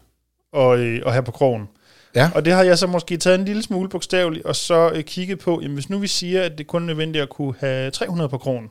at, 0.57 0.79
øh, 0.79 1.03
at 1.07 1.13
have 1.13 1.23
på 1.23 1.31
krogen. 1.31 1.69
Ja. 2.15 2.31
Og 2.35 2.45
det 2.45 2.53
har 2.53 2.63
jeg 2.63 2.79
så 2.79 2.87
måske 2.87 3.17
taget 3.17 3.39
en 3.39 3.45
lille 3.45 3.63
smule 3.63 3.89
bogstaveligt, 3.89 4.45
og 4.45 4.57
så 4.57 4.91
øh, 4.95 5.05
kigget 5.05 5.39
på, 5.39 5.61
jamen 5.63 5.75
hvis 5.75 5.91
nu 5.91 5.99
vi 5.99 6.07
siger, 6.07 6.43
at 6.43 6.59
det 6.59 6.67
kun 6.67 6.83
er 6.83 6.87
nødvendigt 6.87 7.23
at 7.23 7.29
kunne 7.29 7.55
have 7.61 7.91
300 7.91 8.29
på 8.29 8.39
krogen, 8.39 8.71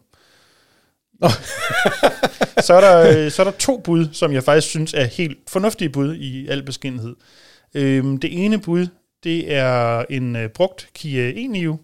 så, 2.67 2.74
er 2.74 2.82
der, 2.82 3.26
øh, 3.26 3.32
så 3.32 3.41
er 3.41 3.43
der 3.43 3.51
to 3.59 3.78
bud, 3.84 4.07
som 4.11 4.34
jeg 4.34 4.43
faktisk 4.43 4.67
synes 4.67 4.93
er 4.93 5.03
helt 5.05 5.38
fornuftige 5.47 5.89
bud 5.89 6.15
i 6.15 6.47
al 6.47 6.63
beskedenhed. 6.63 7.15
Øhm, 7.74 8.17
det 8.17 8.45
ene 8.45 8.59
bud, 8.61 8.88
det 9.24 9.53
er 9.53 10.05
en 10.09 10.36
øh, 10.36 10.49
brugt 10.49 10.88
Kia 10.95 11.32
e-Niro. 11.32 11.78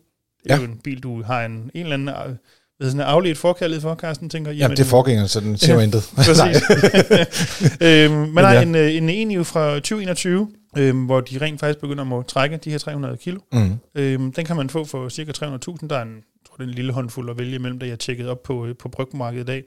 Det 0.44 0.52
er 0.52 0.56
Ja. 0.56 0.58
jo 0.58 0.64
en 0.64 0.78
bil, 0.84 1.04
du 1.04 1.24
har 1.24 1.46
en, 1.46 1.52
en 1.52 1.70
eller 1.74 1.94
anden 1.94 2.10
øh, 2.10 2.36
hvad 2.78 2.88
sådan, 2.90 3.02
en 3.02 3.08
afledt 3.08 3.38
forkærlighed 3.38 3.82
for, 3.82 3.96
Carsten, 3.96 4.30
tænker 4.30 4.52
Jamen, 4.52 4.78
det 4.78 4.84
er 4.84 4.88
forgængeren, 4.88 5.28
så 5.28 5.40
den 5.40 5.58
siger 5.58 5.74
jo 5.76 5.80
intet. 5.80 6.04
Præcis. 6.16 6.64
øhm, 7.82 8.12
man 8.14 8.30
Men 8.34 8.44
har 8.44 8.54
ja. 8.54 8.62
en, 8.62 8.76
øh, 8.76 8.96
en 8.96 9.10
Enio 9.10 9.44
fra 9.44 9.74
2021, 9.76 10.48
øhm, 10.78 11.06
hvor 11.06 11.22
de 11.22 11.38
rent 11.42 11.60
faktisk 11.60 11.80
begynder 11.80 12.02
at 12.02 12.08
må 12.08 12.22
trække 12.22 12.58
de 12.58 12.70
her 12.72 12.78
300 12.78 13.18
kilo. 13.18 13.40
Mm. 13.52 13.74
Øhm, 13.96 14.32
den 14.34 14.46
kan 14.46 14.56
man 14.56 14.70
få 14.70 14.86
for 14.86 15.10
cirka 15.10 15.32
300.000. 15.32 15.88
Der 15.88 15.98
er 15.98 16.02
en, 16.02 16.16
jeg 16.60 16.68
en 16.68 16.76
lille 16.76 16.94
håndfuld 16.94 17.30
at 17.30 17.38
vælge 17.38 17.56
imellem, 17.56 17.80
da 17.80 17.88
jeg 17.88 18.00
tjekkede 18.00 18.30
op 18.30 18.44
på, 18.44 18.66
øh, 18.66 18.76
på 18.76 18.90
brygmarkedet 18.90 19.44
i 19.44 19.46
dag. 19.46 19.64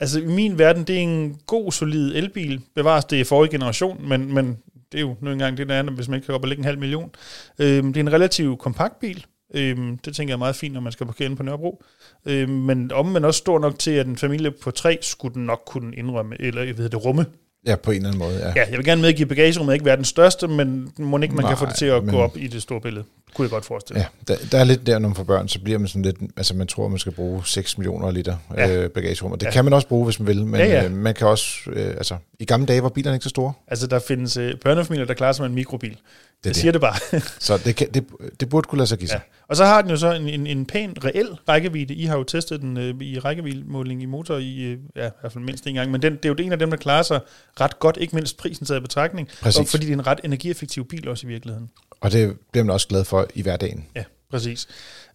Altså 0.00 0.20
i 0.20 0.26
min 0.26 0.58
verden, 0.58 0.84
det 0.84 0.96
er 0.96 1.00
en 1.00 1.38
god, 1.46 1.72
solid 1.72 2.14
elbil. 2.14 2.60
Bevares 2.74 3.04
det 3.04 3.16
i 3.16 3.24
forrige 3.24 3.50
generation, 3.50 4.08
men, 4.08 4.34
men 4.34 4.58
det 4.92 4.98
er 4.98 5.02
jo 5.02 5.16
nu 5.20 5.30
engang 5.30 5.56
det, 5.56 5.68
der 5.68 5.74
er, 5.74 5.82
hvis 5.82 6.08
man 6.08 6.16
ikke 6.16 6.26
kan 6.26 6.34
op 6.34 6.42
og 6.42 6.48
lægge 6.48 6.60
en 6.60 6.64
halv 6.64 6.78
million. 6.78 7.10
Øhm, 7.58 7.92
det 7.92 8.00
er 8.00 8.04
en 8.04 8.12
relativt 8.12 8.58
kompakt 8.58 8.98
bil. 8.98 9.26
Øhm, 9.54 9.98
det 9.98 10.14
tænker 10.14 10.32
jeg 10.32 10.36
er 10.36 10.38
meget 10.38 10.56
fint, 10.56 10.74
når 10.74 10.80
man 10.80 10.92
skal 10.92 11.06
parkere 11.06 11.28
ind 11.28 11.36
på 11.36 11.42
Nørrebro. 11.42 11.82
Øhm, 12.26 12.50
men 12.50 12.92
om 12.92 13.06
man 13.06 13.24
også 13.24 13.38
stor 13.38 13.58
nok 13.58 13.78
til, 13.78 13.90
at 13.90 14.06
en 14.06 14.16
familie 14.16 14.50
på 14.50 14.70
tre 14.70 14.98
skulle 15.02 15.34
den 15.34 15.46
nok 15.46 15.62
kunne 15.66 15.96
indrømme, 15.96 16.40
eller 16.40 16.62
jeg 16.62 16.78
ved 16.78 16.88
det, 16.88 17.04
rumme. 17.04 17.26
Ja, 17.66 17.76
på 17.76 17.90
en 17.90 17.96
eller 17.96 18.08
anden 18.08 18.18
måde, 18.18 18.38
ja. 18.38 18.46
Ja, 18.56 18.68
jeg 18.70 18.76
vil 18.78 18.84
gerne 18.84 19.02
medgive, 19.02 19.24
at 19.24 19.28
bagagerummet 19.28 19.74
ikke 19.74 19.84
være 19.84 19.96
den 19.96 20.04
største, 20.04 20.48
men 20.48 20.92
må 20.98 21.18
ikke 21.18 21.34
man 21.34 21.44
Nej, 21.44 21.50
kan 21.50 21.58
få 21.58 21.66
det 21.66 21.74
til 21.74 21.86
at 21.86 22.04
men- 22.04 22.14
gå 22.14 22.20
op 22.20 22.36
i 22.36 22.46
det 22.46 22.62
store 22.62 22.80
billede. 22.80 23.04
Kunne 23.34 23.44
jeg 23.44 23.50
godt 23.50 23.64
forestille. 23.64 24.00
Ja, 24.00 24.06
der, 24.34 24.36
der 24.52 24.58
er 24.58 24.64
lidt 24.64 24.86
der, 24.86 24.98
når 24.98 25.08
man 25.08 25.16
får 25.16 25.24
børn, 25.24 25.48
så 25.48 25.60
bliver 25.60 25.78
man 25.78 25.88
sådan 25.88 26.02
lidt, 26.02 26.16
altså 26.36 26.54
man 26.56 26.66
tror, 26.66 26.88
man 26.88 26.98
skal 26.98 27.12
bruge 27.12 27.42
6 27.46 27.78
millioner 27.78 28.10
liter 28.10 28.36
Ja. 28.56 28.76
øh, 28.76 28.90
bagagerum, 28.90 29.32
og 29.32 29.40
det 29.40 29.46
ja. 29.46 29.50
kan 29.52 29.64
man 29.64 29.72
også 29.72 29.88
bruge, 29.88 30.04
hvis 30.04 30.20
man 30.20 30.26
vil, 30.26 30.46
men 30.46 30.60
Ja, 30.60 30.66
ja. 30.66 30.84
Øh, 30.84 30.92
man 30.92 31.14
kan 31.14 31.26
også, 31.26 31.46
øh, 31.72 31.86
altså 31.88 32.16
i 32.40 32.44
gamle 32.44 32.66
dage 32.66 32.82
var 32.82 32.88
bilerne 32.88 33.16
ikke 33.16 33.24
så 33.24 33.28
store, 33.28 33.52
Altså, 33.68 33.86
der 33.86 33.98
findes 33.98 34.36
øh, 34.36 34.54
børnefamilier, 34.64 35.06
der 35.06 35.14
klarer 35.14 35.32
sig 35.32 35.42
med 35.42 35.48
en 35.48 35.54
mikrobil. 35.54 35.96
Det, 36.44 36.44
det. 36.44 36.50
jeg 36.50 36.56
siger 36.56 36.72
det 36.72 36.80
bare. 36.80 37.20
så 37.38 37.58
det, 37.64 37.76
kan, 37.76 37.88
det, 37.94 38.06
det 38.40 38.48
burde 38.48 38.68
kunne 38.68 38.78
lade 38.78 38.86
sig 38.86 38.98
give 38.98 39.08
sig. 39.08 39.20
ja. 39.24 39.44
Og 39.48 39.56
så 39.56 39.64
har 39.64 39.82
den 39.82 39.90
jo 39.90 39.96
så 39.96 40.12
en, 40.12 40.28
en, 40.28 40.46
en 40.46 40.66
pæn, 40.66 40.96
reel 41.04 41.28
rækkevidde. 41.48 41.94
I 41.94 42.04
har 42.04 42.16
jo 42.16 42.24
testet 42.24 42.60
den 42.60 42.76
øh, 42.76 42.94
i 43.00 43.18
rækkeviddemåling 43.18 44.02
i 44.02 44.06
motor 44.06 44.36
i, 44.36 44.62
øh, 44.62 44.78
ja, 44.96 45.06
i 45.06 45.10
hvert 45.20 45.32
fald 45.32 45.44
mindst 45.44 45.66
en 45.66 45.74
gang. 45.74 45.90
Men 45.90 46.02
den, 46.02 46.12
det 46.12 46.24
er 46.24 46.28
jo 46.28 46.34
en 46.38 46.52
af 46.52 46.58
dem, 46.58 46.70
der 46.70 46.76
klarer 46.76 47.02
sig 47.02 47.20
ret 47.60 47.78
godt, 47.78 47.96
ikke 48.00 48.14
mindst 48.14 48.36
prisen 48.36 48.66
taget 48.66 48.80
i 48.80 48.82
betragtning. 48.82 49.28
Præcis. 49.42 49.60
Og 49.60 49.66
fordi 49.66 49.86
det 49.86 49.92
er 49.92 49.96
en 49.96 50.06
ret 50.06 50.20
energieffektiv 50.24 50.88
bil 50.88 51.08
også 51.08 51.26
i 51.26 51.30
virkeligheden. 51.30 51.70
Og 52.00 52.12
det 52.12 52.36
bliver 52.52 52.64
man 52.64 52.72
også 52.72 52.88
glad 52.88 53.04
for 53.04 53.26
i 53.34 53.42
hverdagen. 53.42 53.86
Ja, 53.96 54.04
præcis. 54.30 54.68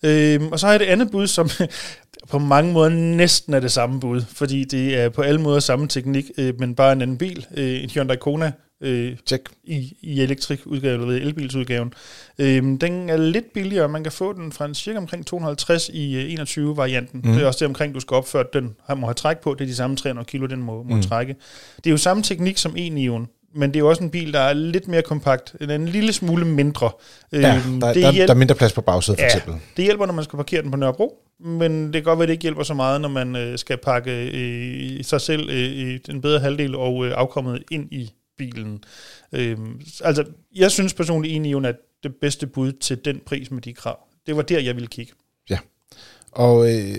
Øhm, 0.03 0.47
og 0.51 0.59
så 0.59 0.65
har 0.65 0.73
jeg 0.73 0.79
det 0.79 0.85
andet 0.85 1.11
bud, 1.11 1.27
som 1.27 1.49
på 2.31 2.39
mange 2.39 2.73
måder 2.73 2.89
næsten 2.89 3.53
er 3.53 3.59
det 3.59 3.71
samme 3.71 3.99
bud, 3.99 4.21
fordi 4.21 4.63
det 4.63 4.97
er 4.97 5.09
på 5.09 5.21
alle 5.21 5.41
måder 5.41 5.59
samme 5.59 5.87
teknik, 5.87 6.25
øh, 6.37 6.59
men 6.59 6.75
bare 6.75 6.93
en 6.93 7.01
anden 7.01 7.17
bil, 7.17 7.45
øh, 7.57 7.83
en 7.83 7.89
Hyundai 7.89 8.17
Kona, 8.17 8.51
øh, 8.81 9.17
Tjek. 9.25 9.41
i, 9.63 9.97
i 10.01 10.21
elektrikudgaven, 10.21 11.01
eller 11.01 11.15
elbilsudgaven. 11.25 11.93
Øhm, 12.39 12.79
den 12.79 13.09
er 13.09 13.17
lidt 13.17 13.53
billigere, 13.53 13.89
man 13.89 14.03
kan 14.03 14.11
få 14.11 14.33
den 14.33 14.51
fra 14.51 14.65
en 14.65 14.75
cirka 14.75 14.97
omkring 14.97 15.25
250 15.25 15.89
i 15.93 16.15
øh, 16.15 16.33
21-varianten. 16.43 17.19
Mm. 17.23 17.27
Mhm. 17.27 17.33
Det 17.37 17.43
er 17.43 17.47
også 17.47 17.59
det 17.59 17.67
omkring, 17.67 17.95
du 17.95 17.99
skal 17.99 18.15
opføre, 18.15 18.43
den 18.53 18.75
har- 18.87 18.95
må 18.95 19.07
have 19.07 19.13
træk 19.13 19.37
på, 19.37 19.53
det 19.53 19.61
er 19.61 19.65
de 19.65 19.75
samme 19.75 19.95
300 19.95 20.25
kilo, 20.25 20.45
den 20.47 20.61
må, 20.61 20.83
må 20.83 20.93
Mhm. 20.95 21.03
trække. 21.03 21.35
Det 21.77 21.85
er 21.87 21.91
jo 21.91 21.97
samme 21.97 22.23
teknik 22.23 22.57
som 22.57 22.71
e-Nion, 22.77 23.51
men 23.55 23.69
det 23.69 23.75
er 23.75 23.79
jo 23.79 23.89
også 23.89 24.03
en 24.03 24.09
bil, 24.09 24.33
der 24.33 24.39
er 24.39 24.53
lidt 24.53 24.87
mere 24.87 25.01
kompakt, 25.01 25.55
en, 25.61 25.69
en 25.69 25.87
lille 25.87 26.13
smule 26.13 26.45
mindre. 26.45 26.89
Ja, 27.31 27.37
der, 27.41 27.55
Øhm, 27.67 27.79
der, 27.81 27.93
det 27.93 28.03
der, 28.03 28.11
hjælp- 28.11 28.27
der 28.27 28.33
er 28.33 28.37
mindre 28.37 28.55
plads 28.55 28.73
på 28.73 28.81
bagsædet, 28.81 29.19
for 29.19 29.23
Ja. 29.25 29.35
eksempel. 29.35 29.53
det 29.77 29.85
hjælper, 29.85 30.05
når 30.05 30.13
man 30.13 30.23
skal 30.23 30.37
parkere 30.37 30.61
den 30.61 30.71
på 30.71 30.77
Nørrebro, 30.77 31.13
men 31.39 31.85
det 31.85 31.93
kan 31.93 32.03
godt 32.03 32.19
være, 32.19 32.23
at 32.23 32.27
det 32.27 32.33
ikke 32.33 32.41
hjælper 32.41 32.63
så 32.63 32.73
meget, 32.73 33.01
når 33.01 33.09
man 33.09 33.35
øh, 33.35 33.57
skal 33.57 33.77
pakke 33.77 34.11
øh, 34.33 35.03
sig 35.03 35.21
selv 35.21 35.49
øh, 35.49 35.55
i 35.57 35.97
den 35.97 36.21
bedre 36.21 36.39
halvdel 36.39 36.75
og 36.75 37.05
øh, 37.05 37.13
afkommet 37.15 37.63
ind 37.71 37.93
i 37.93 38.11
bilen. 38.37 38.83
Øhm, 39.31 39.81
altså, 40.03 40.23
jeg 40.55 40.71
synes 40.71 40.93
personligt 40.93 41.31
egentlig, 41.31 41.65
at 41.69 41.75
det 42.03 42.15
bedste 42.15 42.47
bud 42.47 42.71
til 42.71 43.05
den 43.05 43.21
pris 43.25 43.51
med 43.51 43.61
de 43.61 43.73
krav. 43.73 43.99
Det 44.27 44.35
var 44.35 44.41
der, 44.41 44.59
jeg 44.59 44.75
ville 44.75 44.87
kigge. 44.87 45.13
Ja, 45.49 45.57
Og 46.31 46.73
øh, 46.73 46.95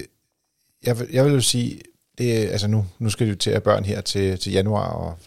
jeg, 0.84 0.97
jeg 1.12 1.24
vil 1.24 1.32
jo 1.32 1.41
sige, 1.41 1.80
det, 2.18 2.32
altså 2.32 2.66
nu, 2.68 2.87
nu 2.99 3.11
skal 3.11 3.26
det 3.26 3.32
jo 3.32 3.37
til 3.37 3.51
at 3.51 3.62
børn 3.62 3.84
her 3.84 4.01
til, 4.01 4.39
til 4.39 4.53
januar, 4.53 4.89
og 4.89 5.18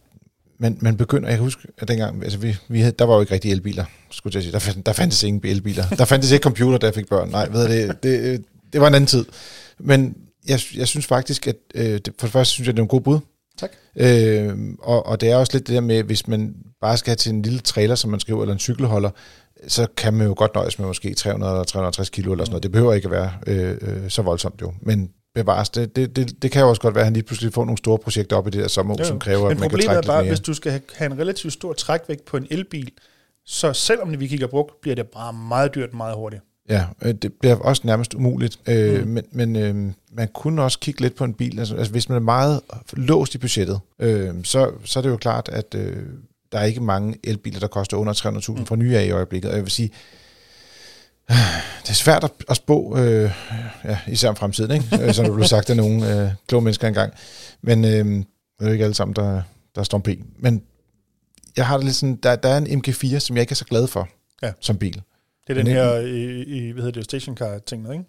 man, 0.57 0.77
man 0.81 0.97
begynder, 0.97 1.29
jeg 1.29 1.37
kan 1.37 1.43
huske, 1.43 1.67
at 1.77 1.87
dengang, 1.87 2.23
altså 2.23 2.39
vi, 2.39 2.55
vi 2.67 2.79
havde, 2.79 2.91
der 2.99 3.05
var 3.05 3.15
jo 3.15 3.21
ikke 3.21 3.33
rigtig 3.33 3.51
elbiler, 3.51 3.85
skulle 4.11 4.35
jeg 4.35 4.43
sige. 4.43 4.51
Der, 4.53 4.59
fand- 4.59 4.83
der 4.83 4.93
fandtes 4.93 5.23
ingen 5.23 5.41
elbiler. 5.51 5.83
Der 5.89 6.05
fandtes 6.05 6.31
ikke 6.31 6.43
computer, 6.43 6.77
da 6.77 6.85
jeg 6.85 6.95
fik 6.95 7.07
børn. 7.09 7.29
Nej, 7.29 7.49
ved 7.49 7.69
det, 7.69 8.03
det, 8.03 8.45
det 8.73 8.81
var 8.81 8.87
en 8.87 8.93
anden 8.95 9.07
tid. 9.07 9.25
Men 9.79 10.17
jeg, 10.47 10.59
jeg 10.75 10.87
synes 10.87 11.05
faktisk, 11.05 11.47
at 11.47 11.55
øh, 11.75 11.83
det, 11.85 12.13
for 12.19 12.27
det 12.27 12.31
første 12.31 12.53
synes 12.53 12.67
jeg, 12.67 12.73
det 12.75 12.79
er 12.79 12.83
en 12.83 12.87
god 12.89 13.01
bud. 13.01 13.19
Tak. 13.59 13.71
Øh, 13.95 14.57
og, 14.79 15.05
og 15.05 15.21
det 15.21 15.31
er 15.31 15.35
også 15.35 15.53
lidt 15.53 15.67
det 15.67 15.73
der 15.73 15.81
med, 15.81 16.03
hvis 16.03 16.27
man 16.27 16.55
bare 16.81 16.97
skal 16.97 17.11
have 17.11 17.15
til 17.15 17.33
en 17.33 17.41
lille 17.41 17.59
trailer, 17.59 17.95
som 17.95 18.11
man 18.11 18.19
skriver, 18.19 18.41
eller 18.41 18.53
en 18.53 18.59
cykelholder, 18.59 19.09
så 19.67 19.87
kan 19.97 20.13
man 20.13 20.27
jo 20.27 20.33
godt 20.37 20.55
nøjes 20.55 20.79
med 20.79 20.87
måske 20.87 21.13
300 21.13 21.51
eller 21.51 21.63
350 21.63 22.09
kilo 22.09 22.31
eller 22.31 22.45
sådan 22.45 22.51
noget. 22.51 22.63
Det 22.63 22.71
behøver 22.71 22.93
ikke 22.93 23.05
at 23.05 23.11
være 23.11 23.31
øh, 23.47 23.77
øh, 23.81 24.09
så 24.09 24.21
voldsomt 24.21 24.61
jo. 24.61 24.73
Men 24.81 25.09
bevares, 25.35 25.69
det, 25.69 25.95
det, 25.95 26.15
det, 26.15 26.41
det 26.41 26.51
kan 26.51 26.61
jo 26.61 26.69
også 26.69 26.81
godt 26.81 26.95
være, 26.95 27.01
at 27.01 27.05
han 27.05 27.13
lige 27.13 27.23
pludselig 27.23 27.53
får 27.53 27.65
nogle 27.65 27.77
store 27.77 27.97
projekter 27.97 28.35
op 28.35 28.47
i 28.47 28.49
det 28.49 28.61
der 28.61 28.67
sommerhus, 28.67 28.99
Jo, 28.99 29.05
som 29.05 29.19
kræver, 29.19 29.43
Men 29.43 29.51
at 29.51 29.59
man 29.59 29.69
kan 29.69 29.69
problemet 29.69 29.85
trække 29.85 29.97
er 29.97 30.01
lidt 30.01 30.07
bare, 30.07 30.21
mere. 30.21 30.29
hvis 30.29 30.39
du 30.39 30.53
skal 30.53 30.71
have, 30.71 30.81
have 30.95 31.11
en 31.11 31.19
relativt 31.19 31.53
stor 31.53 31.73
trækvægt 31.73 32.25
på 32.25 32.37
en 32.37 32.47
elbil, 32.49 32.91
så 33.45 33.73
selvom 33.73 34.19
vi 34.19 34.27
kigger 34.27 34.47
brugt, 34.47 34.81
bliver 34.81 34.95
det 34.95 35.07
bare 35.07 35.33
meget 35.33 35.75
dyrt 35.75 35.93
meget 35.93 36.15
hurtigt. 36.15 36.43
Ja, 36.69 36.85
øh, 37.01 37.13
det 37.13 37.33
bliver 37.33 37.55
også 37.55 37.81
nærmest 37.85 38.13
umuligt. 38.13 38.59
Øh, 38.67 39.01
Mm. 39.03 39.07
Men, 39.09 39.23
men 39.31 39.55
øh, 39.55 39.75
man 40.11 40.27
kunne 40.33 40.63
også 40.63 40.79
kigge 40.79 41.01
lidt 41.01 41.15
på 41.15 41.23
en 41.23 41.33
bil. 41.33 41.59
Altså, 41.59 41.75
altså 41.75 41.91
hvis 41.91 42.09
man 42.09 42.15
er 42.15 42.19
meget 42.19 42.61
låst 42.93 43.35
i 43.35 43.37
budgettet, 43.37 43.79
øh, 43.99 44.33
så, 44.43 44.71
så 44.85 44.99
er 44.99 45.03
det 45.03 45.09
jo 45.09 45.17
klart, 45.17 45.49
at 45.49 45.75
øh, 45.75 46.03
der 46.51 46.59
er 46.59 46.63
ikke 46.63 46.81
mange 46.81 47.15
elbiler, 47.23 47.59
der 47.59 47.67
koster 47.67 47.97
under 47.97 48.13
300.000 48.13 48.51
Mm. 48.59 48.65
fra 48.65 48.75
nye 48.75 48.97
af 48.97 49.05
i 49.05 49.11
øjeblikket. 49.11 49.49
Og 49.51 49.55
jeg 49.57 49.63
vil 49.63 49.71
sige, 49.71 49.89
det 51.83 51.89
er 51.89 51.93
svært 51.93 52.23
at, 52.23 52.31
at 52.49 52.55
spå, 52.55 52.97
øh, 52.97 53.31
ja, 53.85 53.99
især 54.07 54.29
om 54.29 54.35
fremtiden, 54.35 54.71
ikke? 54.71 55.05
Øh, 55.05 55.13
som 55.13 55.25
der 55.25 55.33
blev 55.33 55.45
sagt 55.47 55.69
af 55.69 55.77
nogle 55.77 56.23
øh, 56.23 56.31
kloge 56.47 56.63
mennesker 56.63 56.87
engang. 56.87 57.13
Men 57.61 57.85
øh, 57.85 57.91
det 58.05 58.25
er 58.59 58.65
jo 58.65 58.71
ikke 58.71 58.83
alle 58.83 58.95
sammen, 58.95 59.15
der, 59.15 59.41
der 59.75 59.83
står 59.83 59.97
P. 59.97 60.07
Men 60.39 60.61
jeg 61.57 61.67
har 61.67 61.77
det 61.77 61.85
lidt 61.85 61.95
sådan, 61.95 62.15
der, 62.23 62.35
der 62.35 62.49
er 62.49 62.57
en 62.57 62.83
MG4, 62.87 63.19
som 63.19 63.35
jeg 63.35 63.41
ikke 63.41 63.51
er 63.51 63.55
så 63.55 63.65
glad 63.65 63.87
for 63.87 64.07
Ja. 64.43 64.51
som 64.59 64.77
bil. 64.77 65.01
Det 65.49 65.57
er 65.57 65.63
den 65.63 65.73
her, 65.73 65.93
i, 65.99 66.43
i, 66.43 66.71
hvad 66.71 66.83
hedder 66.83 66.99
det, 66.99 67.03
stationcar-ting, 67.05 67.91
ikke? 67.93 68.03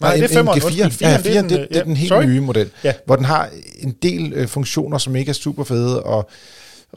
Nej, 0.00 0.14
det 0.14 0.22
er 0.24 0.28
en 0.28 0.34
femmeren. 0.34 0.58
MG4. 0.60 0.64
Undskyld, 0.64 1.08
ja, 1.08 1.16
fireren, 1.16 1.22
4, 1.22 1.42
det, 1.42 1.50
det, 1.50 1.68
det 1.68 1.76
er 1.76 1.84
den 1.84 1.96
helt 1.96 2.08
sorry. 2.08 2.24
nye 2.24 2.40
model, 2.40 2.70
Ja. 2.84 2.92
hvor 3.06 3.16
den 3.16 3.24
har 3.24 3.50
en 3.78 3.94
del 4.02 4.32
øh, 4.32 4.48
funktioner, 4.48 4.98
som 4.98 5.16
ikke 5.16 5.28
er 5.30 5.32
super 5.34 5.64
fede, 5.64 6.02
og 6.02 6.28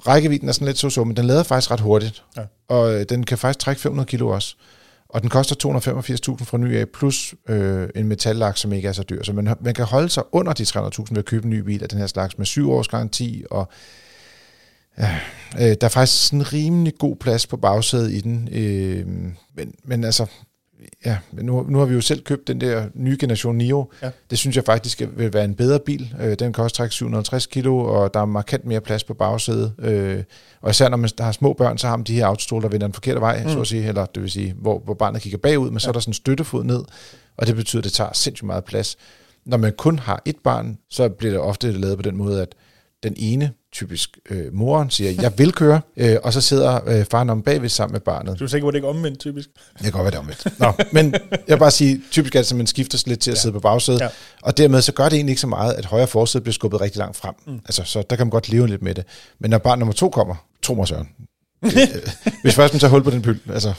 rækkevidden 0.08 0.48
er 0.50 0.54
sådan 0.54 0.66
lidt 0.66 0.78
så 0.78 0.90
så, 0.90 1.04
men 1.04 1.18
den 1.18 1.26
lader 1.26 1.44
faktisk 1.44 1.72
ret 1.72 1.80
hurtigt. 1.80 2.24
Ja. 2.38 2.42
Og 2.70 2.94
øh, 2.96 3.06
den 3.10 3.24
kan 3.24 3.38
faktisk 3.38 3.60
trække 3.60 3.82
500 3.82 4.08
kilo 4.08 4.28
også. 4.30 4.56
Og 5.10 5.22
den 5.22 5.30
koster 5.30 5.56
285.000 6.40 6.46
fra 6.46 6.58
ny 6.58 6.76
af, 6.78 6.90
plus 6.90 7.36
øh, 7.50 7.90
en 7.96 8.08
metallak, 8.08 8.58
som 8.58 8.74
ikke 8.74 8.88
er 8.88 8.92
så 8.94 9.04
dyr. 9.04 9.24
Så 9.24 9.34
man, 9.34 9.56
man 9.62 9.74
kan 9.74 9.86
holde 9.86 10.10
sig 10.10 10.24
under 10.32 10.54
de 10.54 10.64
300.000 10.64 11.06
ved 11.10 11.18
at 11.18 11.26
købe 11.26 11.44
en 11.44 11.50
ny 11.50 11.60
bil 11.60 11.84
af 11.84 11.90
den 11.90 12.00
her 12.00 12.08
slags, 12.08 12.38
med 12.38 12.46
syv 12.46 12.72
års 12.72 12.88
garanti, 12.88 13.44
og 13.52 13.70
ja, 15.00 15.20
øh, 15.56 15.76
der 15.82 15.88
er 15.88 15.90
faktisk 15.90 16.26
sådan 16.28 16.40
en 16.40 16.54
rimelig 16.54 16.94
god 17.00 17.16
plads 17.16 17.48
på 17.48 17.58
bagsædet 17.58 18.12
i 18.12 18.22
den. 18.22 18.50
Øh, 18.52 19.06
men, 19.56 19.74
men 19.84 20.04
altså, 20.04 20.26
ja, 21.06 21.18
men 21.32 21.46
nu, 21.46 21.66
nu 21.70 21.80
har 21.80 21.86
vi 21.86 21.94
jo 21.94 22.02
selv 22.02 22.24
købt 22.24 22.48
den 22.48 22.62
der 22.62 22.86
nye 22.94 23.18
generation 23.20 23.56
Nio. 23.58 23.92
Ja. 24.02 24.10
Det 24.30 24.38
synes 24.38 24.56
jeg 24.56 24.64
faktisk 24.64 25.02
vil 25.18 25.34
være 25.34 25.46
en 25.46 25.56
bedre 25.56 25.80
bil. 25.80 26.16
Øh, 26.22 26.36
Den 26.40 26.54
kan 26.54 26.64
også 26.64 26.76
trække 26.76 26.96
750 26.96 27.46
kilo, 27.46 27.78
og 27.78 28.14
der 28.14 28.20
er 28.20 28.26
markant 28.26 28.66
mere 28.66 28.82
plads 28.82 29.04
på 29.04 29.14
bagsædet. 29.14 29.74
Øh, 29.80 30.24
Og 30.62 30.70
især 30.70 30.90
når 30.90 30.98
man 30.98 31.10
har 31.20 31.32
små 31.32 31.54
børn, 31.54 31.78
så 31.78 31.88
har 31.88 31.96
man 31.98 32.04
de 32.04 32.14
her 32.16 32.26
autostole, 32.26 32.64
der 32.64 32.70
vender 32.70 32.88
den 32.88 32.94
forkerte 32.94 33.22
vej, 33.22 33.44
mm. 33.44 33.50
så 33.50 33.62
at 33.62 33.68
sige, 33.68 33.88
eller 33.88 34.06
det 34.06 34.24
vil 34.24 34.32
sige, 34.32 34.54
hvor, 34.58 34.80
hvor 34.80 34.94
barnet 34.94 35.22
kigger 35.22 35.38
bagud, 35.38 35.70
men 35.72 35.80
så 35.80 35.90
er 35.90 35.92
der 35.92 36.00
sådan 36.00 36.10
en 36.10 36.14
støttefod 36.14 36.64
ned, 36.64 36.84
og 37.38 37.48
det 37.48 37.56
betyder, 37.56 37.80
at 37.80 37.84
det 37.84 37.94
tager 37.94 38.10
sindssygt 38.14 38.46
meget 38.46 38.64
plads. 38.64 38.98
Når 39.46 39.58
man 39.58 39.74
kun 39.78 40.00
har 40.00 40.22
et 40.26 40.36
barn, 40.44 40.78
så 40.90 41.10
bliver 41.10 41.32
det 41.32 41.42
ofte 41.42 41.72
lavet 41.72 41.98
på 41.98 42.02
den 42.02 42.18
måde, 42.18 42.42
at 42.42 42.56
den 43.04 43.14
ene, 43.18 43.52
typisk 43.74 44.18
øh, 44.30 44.54
moren, 44.54 44.90
siger, 44.90 45.12
jeg 45.22 45.38
vil 45.38 45.52
køre, 45.54 45.82
øh, 45.98 46.18
og 46.24 46.34
så 46.34 46.42
sidder 46.42 46.80
øh, 46.88 47.06
faren 47.06 47.30
om 47.30 47.42
bagved 47.42 47.70
sammen 47.70 47.94
med 47.94 48.00
barnet. 48.00 48.40
Du 48.40 48.44
er 48.46 48.60
på, 48.62 48.68
at 48.68 48.74
det 48.74 48.78
ikke 48.78 48.88
omvendt, 48.88 49.20
typisk? 49.20 49.50
Det 49.74 49.82
kan 49.84 49.92
godt 49.92 50.04
være 50.04 50.12
det 50.12 50.20
omvendt. 50.20 50.60
Nå, 50.60 50.72
men 50.92 51.14
jeg 51.32 51.40
vil 51.48 51.58
bare 51.58 51.72
sige, 51.72 52.02
typisk 52.12 52.36
er 52.36 52.42
det, 52.42 52.52
at 52.52 52.58
man 52.58 52.68
skifter 52.68 53.04
lidt 53.08 53.20
til 53.20 53.32
at 53.32 53.36
Ja. 53.36 53.42
sidde 53.42 53.54
på 53.54 53.60
bagsædet, 53.60 54.00
Ja. 54.02 54.08
og 54.42 54.58
dermed 54.58 54.82
så 54.82 54.92
gør 54.92 55.04
det 55.04 55.14
egentlig 55.14 55.32
ikke 55.32 55.42
så 55.42 55.48
meget, 55.48 55.74
at 55.74 55.86
højre 55.86 56.08
forsæde 56.08 56.42
bliver 56.42 56.54
skubbet 56.54 56.82
rigtig 56.82 57.00
langt 57.00 57.18
frem. 57.18 57.34
Mm. 57.48 57.54
Altså, 57.66 57.84
så 57.86 58.04
der 58.10 58.16
kan 58.16 58.26
man 58.26 58.32
godt 58.32 58.50
leve 58.50 58.68
lidt 58.68 58.82
med 58.82 58.96
det. 58.96 59.06
Men 59.40 59.50
når 59.52 59.58
barn 59.58 59.80
nummer 59.80 59.94
to 59.94 60.10
kommer, 60.10 60.36
tro 60.64 60.74
mig 60.74 60.88
Søren, 60.88 61.08
Øh, 61.64 61.72
hvis 62.42 62.56
først 62.56 62.74
man 62.74 62.80
tager 62.80 62.92
hul 62.92 63.04
på 63.04 63.10
den 63.12 63.22
pyld, 63.22 63.40
altså, 63.54 63.74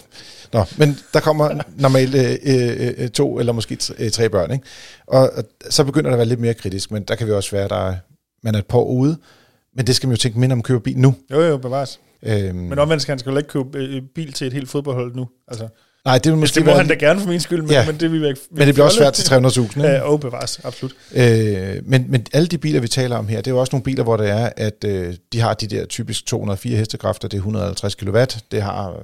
nå, 0.52 0.64
men 0.76 0.98
der 1.14 1.20
kommer 1.20 1.62
normalt 1.76 2.14
øh, 2.14 2.36
øh, 2.42 2.92
øh, 2.98 3.08
to 3.08 3.38
eller 3.38 3.52
måske 3.52 3.78
øh, 3.98 4.10
tre 4.10 4.28
børn, 4.28 4.50
ikke? 4.52 4.64
Og, 5.06 5.30
og 5.36 5.44
så 5.70 5.84
begynder 5.84 6.10
det 6.10 6.14
at 6.14 6.18
være 6.18 6.28
lidt 6.28 6.40
mere 6.40 6.54
kritisk, 6.54 6.90
men 6.90 7.02
der 7.02 7.14
kan 7.14 7.26
vi 7.26 7.32
også 7.32 7.50
være, 7.50 7.68
der 7.68 7.88
er, 7.88 7.94
man 8.42 8.54
er 8.54 8.58
et 8.58 8.66
par 8.66 8.78
år 8.78 8.90
ude, 8.92 9.16
men 9.76 9.86
det 9.86 9.96
skal 9.96 10.06
man 10.06 10.16
jo 10.16 10.20
tænke 10.20 10.40
mindre 10.40 10.52
om 10.52 10.58
at 10.58 10.64
købe 10.64 10.80
bil 10.80 10.98
nu. 10.98 11.14
Jo, 11.30 11.40
jo, 11.42 11.56
bevares. 11.56 12.00
Øhm, 12.22 12.54
Men 12.56 12.78
omvendt 12.78 13.02
skal 13.02 13.12
han 13.12 13.18
skal 13.18 13.30
jo 13.30 13.36
ikke 13.38 13.48
købe 13.50 13.78
øh, 13.78 14.02
bil 14.14 14.32
til 14.32 14.46
et 14.46 14.52
helt 14.52 14.68
fodboldhold 14.68 15.14
nu. 15.14 15.28
Altså, 15.48 15.68
nej, 16.04 16.18
det 16.18 16.32
vil 16.32 16.38
måske 16.38 16.42
måske 16.42 16.54
det 16.54 16.64
må 16.64 16.70
være, 16.70 16.76
han 16.78 16.88
da 16.88 16.94
gerne 16.94 17.20
for 17.20 17.28
min 17.28 17.40
skyld, 17.40 17.62
men, 17.62 17.70
Ja. 17.70 17.86
men 17.86 18.00
det 18.00 18.12
vil 18.12 18.24
ikke... 18.24 18.40
men 18.50 18.66
det 18.66 18.74
bliver 18.74 18.84
også 18.86 18.96
svært 18.98 19.12
til 19.12 19.34
300.000, 19.34 19.60
ikke? 19.78 19.80
Ja, 19.88 20.00
og 20.00 20.20
bevares, 20.20 20.60
absolut. 20.64 20.94
Øh, 21.14 21.76
men, 21.84 22.04
men 22.08 22.26
alle 22.32 22.46
de 22.48 22.58
biler, 22.58 22.80
vi 22.80 22.88
taler 22.88 23.16
om 23.16 23.28
her, 23.28 23.36
det 23.36 23.46
er 23.46 23.54
jo 23.54 23.60
også 23.60 23.70
nogle 23.72 23.84
biler, 23.84 24.02
hvor 24.02 24.16
det 24.16 24.28
er, 24.30 24.50
at 24.56 24.84
øh, 24.86 25.14
de 25.32 25.40
har 25.40 25.54
de 25.54 25.66
der 25.66 25.86
typisk 25.86 26.26
204 26.26 26.76
hestekræfter, 26.76 27.28
det 27.28 27.36
er 27.36 27.40
150 27.40 27.94
kW, 27.94 28.18
det 28.50 28.62
har 28.62 28.90
øh, 28.90 28.96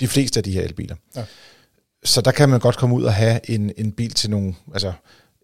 de 0.00 0.08
fleste 0.08 0.40
af 0.40 0.44
de 0.44 0.52
her 0.52 0.62
elbiler. 0.62 0.96
Ja. 1.16 1.22
Så 2.04 2.20
der 2.20 2.30
kan 2.30 2.48
man 2.48 2.60
godt 2.60 2.76
komme 2.76 2.94
ud 2.96 3.02
og 3.04 3.12
have 3.14 3.50
en, 3.50 3.72
en 3.76 3.92
bil 3.92 4.12
til 4.14 4.30
nogle, 4.30 4.54
altså 4.72 4.92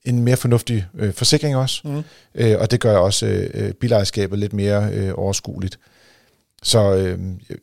en 0.06 0.24
mere 0.24 0.36
fornuftig 0.36 0.86
øh, 0.98 1.12
forsikring 1.12 1.56
også, 1.56 1.80
Mm. 1.84 2.02
øh, 2.34 2.56
og 2.60 2.70
det 2.70 2.80
gør 2.80 2.96
også 2.96 3.26
øh, 3.54 3.72
bilejerskabet 3.72 4.38
lidt 4.38 4.52
mere 4.52 4.88
øh, 4.92 5.12
overskueligt. 5.14 5.78
Så 6.62 6.94
øh, 6.96 7.18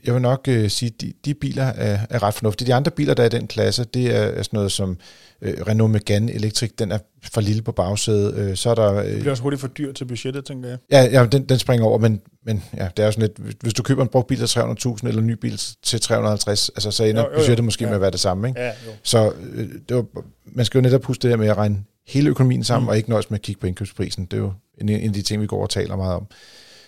jeg 0.06 0.14
vil 0.14 0.22
nok 0.22 0.46
øh, 0.50 0.70
sige, 0.70 0.92
at 0.96 1.02
de, 1.02 1.14
de 1.26 1.34
biler 1.34 1.64
er, 1.64 2.00
er 2.10 2.24
ret 2.24 2.34
fornuftige. 2.34 2.68
De 2.68 2.74
andre 2.74 2.92
biler, 2.92 3.14
der 3.14 3.24
er 3.24 3.28
i 3.28 3.30
den 3.30 3.48
klasse, 3.48 3.84
det 3.94 4.06
er, 4.16 4.20
er 4.22 4.44
sådan 4.44 4.58
noget 4.58 4.72
som 4.72 4.98
øh, 5.42 5.54
Renault 5.68 5.92
Megane 5.92 6.34
Electric, 6.34 6.72
den 6.80 6.92
er 6.92 6.98
for 7.34 7.42
lille 7.42 7.62
på 7.62 7.72
bagsædet. 7.72 8.36
Øh, 8.36 8.56
så 8.56 8.70
er 8.70 8.76
der... 8.76 8.92
Det 9.04 9.06
Øh, 9.14 9.20
bliver 9.20 9.32
også 9.32 9.44
hurtigt 9.44 9.60
for 9.62 9.68
dyrt 9.68 9.96
til 9.96 10.06
budgettet, 10.06 10.46
tænker 10.46 10.70
jeg. 10.70 10.78
ja, 10.92 11.04
ja 11.20 11.26
den, 11.26 11.44
den 11.50 11.60
springer 11.60 11.86
over, 11.86 11.98
men, 11.98 12.22
men 12.46 12.64
ja, 12.78 12.88
det 12.98 13.04
er 13.04 13.06
jo 13.06 13.12
sådan 13.12 13.22
lidt... 13.22 13.38
hvis- 13.38 13.56
Hvis 13.62 13.74
du 13.74 13.84
køber 13.84 14.02
en 14.04 14.08
brugt 14.10 14.28
bil 14.28 14.38
til 14.38 14.60
300.000 14.60 15.08
eller 15.08 15.22
en 15.22 15.28
ny 15.28 15.32
bil 15.42 15.60
til 15.84 16.02
350, 16.02 16.70
altså, 16.70 16.92
så 16.92 17.04
ender 17.04 17.22
Jo, 17.22 17.28
jo, 17.28 17.34
jo. 17.34 17.40
budgettet 17.40 17.64
måske 17.64 17.84
Ja. 17.84 17.90
med 17.90 17.96
at 17.96 18.02
være 18.02 18.12
det 18.12 18.20
samme. 18.20 18.48
Ikke? 18.48 18.62
Ja, 18.62 18.68
jo. 18.68 18.92
Så 19.04 19.32
øh, 19.54 19.70
det 19.90 19.98
var, 19.98 20.06
man 20.46 20.66
skal 20.66 20.78
jo 20.78 20.82
netop 20.82 21.04
huske 21.06 21.22
det 21.22 21.30
her 21.30 21.38
med 21.38 21.48
at 21.48 21.58
regne 21.58 21.78
hele 22.08 22.30
økonomien 22.30 22.64
sammen, 22.64 22.86
Mm. 22.86 22.90
og 22.90 22.98
ikke 22.98 23.10
nøjes 23.10 23.30
med 23.30 23.40
at 23.40 23.42
kigge 23.42 23.62
på 23.62 23.68
indkøbsprisen. 23.68 24.26
Det 24.26 24.34
er 24.34 24.42
jo 24.42 24.54
en, 24.82 24.90
en 24.90 25.02
af 25.08 25.14
de 25.14 25.22
ting, 25.22 25.42
vi 25.42 25.48
går 25.48 25.62
og 25.64 25.70
taler 25.70 25.96
meget 25.96 26.16
om. 26.16 26.28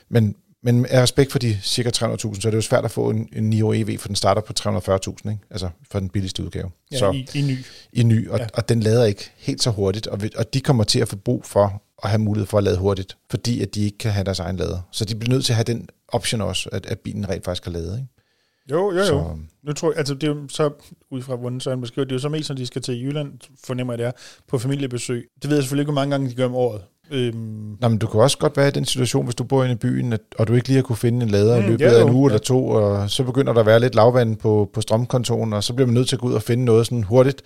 Men, 0.09 0.35
men 0.63 0.85
af 0.85 1.01
respekt 1.01 1.31
for 1.31 1.39
de 1.39 1.59
cirka 1.63 1.89
300.000, 1.89 1.95
så 1.95 2.47
er 2.47 2.49
det 2.49 2.55
jo 2.55 2.61
svært 2.61 2.85
at 2.85 2.91
få 2.91 3.09
en, 3.09 3.29
en 3.33 3.49
Nio 3.49 3.73
EV, 3.73 3.97
for 3.97 4.07
den 4.07 4.15
starter 4.15 4.41
på 4.41 4.53
340.000, 4.59 5.29
ikke? 5.31 5.37
altså 5.51 5.69
for 5.91 5.99
den 5.99 6.09
billigste 6.09 6.43
udgave. 6.43 6.71
Ja, 6.91 6.97
så 6.97 7.11
i, 7.11 7.27
i 7.35 7.41
ny. 7.41 7.57
i 7.93 8.03
ny, 8.03 8.29
og, 8.29 8.39
Ja. 8.39 8.47
og 8.53 8.69
den 8.69 8.79
lader 8.79 9.05
ikke 9.05 9.31
helt 9.37 9.63
så 9.63 9.69
hurtigt, 9.69 10.07
og, 10.07 10.19
og 10.37 10.53
de 10.53 10.59
kommer 10.59 10.83
til 10.83 10.99
at 10.99 11.07
få 11.07 11.15
brug 11.15 11.45
for 11.45 11.83
at 12.03 12.09
have 12.09 12.19
mulighed 12.19 12.47
for 12.47 12.57
at 12.57 12.63
lade 12.63 12.77
hurtigt, 12.77 13.17
fordi 13.29 13.61
at 13.61 13.75
de 13.75 13.85
ikke 13.85 13.97
kan 13.97 14.11
have 14.11 14.23
deres 14.23 14.39
egen 14.39 14.55
lader. 14.57 14.79
Så 14.91 15.05
de 15.05 15.15
bliver 15.15 15.33
nødt 15.33 15.45
til 15.45 15.53
at 15.53 15.57
have 15.57 15.63
den 15.63 15.89
option 16.07 16.41
også, 16.41 16.69
at, 16.71 16.85
at 16.85 16.99
bilen 16.99 17.29
rent 17.29 17.45
faktisk 17.45 17.63
kan 17.63 17.71
lade. 17.73 17.95
Ikke? 17.97 18.07
Jo, 18.71 18.91
jo, 18.91 18.97
jo. 18.97 19.05
Så, 19.05 19.23
Nu 19.63 19.73
tror 19.73 19.91
jeg, 19.91 19.97
altså 19.97 20.13
det 20.13 20.23
er 20.23 20.27
jo 20.27 20.47
så, 20.49 20.69
ud 21.11 21.21
fra 21.21 21.35
hvordan 21.35 21.59
Søren 21.59 21.81
beskriver, 21.81 22.05
det 22.05 22.11
er 22.11 22.15
jo 22.15 22.19
så 22.19 22.29
mest, 22.29 22.49
når 22.49 22.55
de 22.55 22.65
skal 22.65 22.81
til 22.81 23.03
Jylland, 23.03 23.31
fornemmer 23.65 23.93
jeg 23.93 23.97
det 23.97 24.07
er, 24.07 24.11
på 24.47 24.57
familiebesøg. 24.57 25.27
Det 25.41 25.49
ved 25.49 25.57
jeg 25.57 25.63
selvfølgelig 25.63 25.81
ikke, 25.81 25.91
hvor 25.91 26.01
mange 26.01 26.11
gange 26.11 26.29
de 26.29 26.35
gør 26.35 26.45
om 26.45 26.55
året. 26.55 26.81
Øhm, 27.11 27.77
Nå, 27.81 27.87
men 27.87 27.97
du 27.97 28.07
kan 28.07 28.19
også 28.19 28.37
godt 28.37 28.57
være 28.57 28.67
i 28.67 28.71
den 28.71 28.85
situation, 28.85 29.25
hvis 29.25 29.35
du 29.35 29.43
bor 29.43 29.63
inde 29.63 29.73
i 29.73 29.77
byen, 29.77 30.13
at, 30.13 30.21
og 30.37 30.47
du 30.47 30.53
ikke 30.53 30.67
lige 30.67 30.75
har 30.75 30.83
kunne 30.83 30.95
finde 30.95 31.23
en 31.23 31.29
lader 31.29 31.59
Mm, 31.59 31.65
i 31.65 31.67
løbet 31.67 31.85
ja, 31.85 31.91
af 31.91 32.03
en 32.03 32.09
uge 32.13 32.29
ja. 32.29 32.33
eller 32.35 32.43
to, 32.43 32.67
og 32.67 33.09
så 33.09 33.23
begynder 33.23 33.53
der 33.53 33.59
at 33.59 33.65
være 33.65 33.79
lidt 33.79 33.95
lavvand 33.95 34.35
på, 34.37 34.69
på 34.73 34.81
strømkontoen, 34.81 35.53
og 35.53 35.63
så 35.63 35.73
bliver 35.73 35.87
man 35.87 35.93
nødt 35.93 36.07
til 36.07 36.15
at 36.15 36.19
gå 36.19 36.27
ud 36.27 36.33
og 36.33 36.41
finde 36.41 36.65
noget 36.65 36.85
sådan 36.85 37.03
hurtigt. 37.03 37.41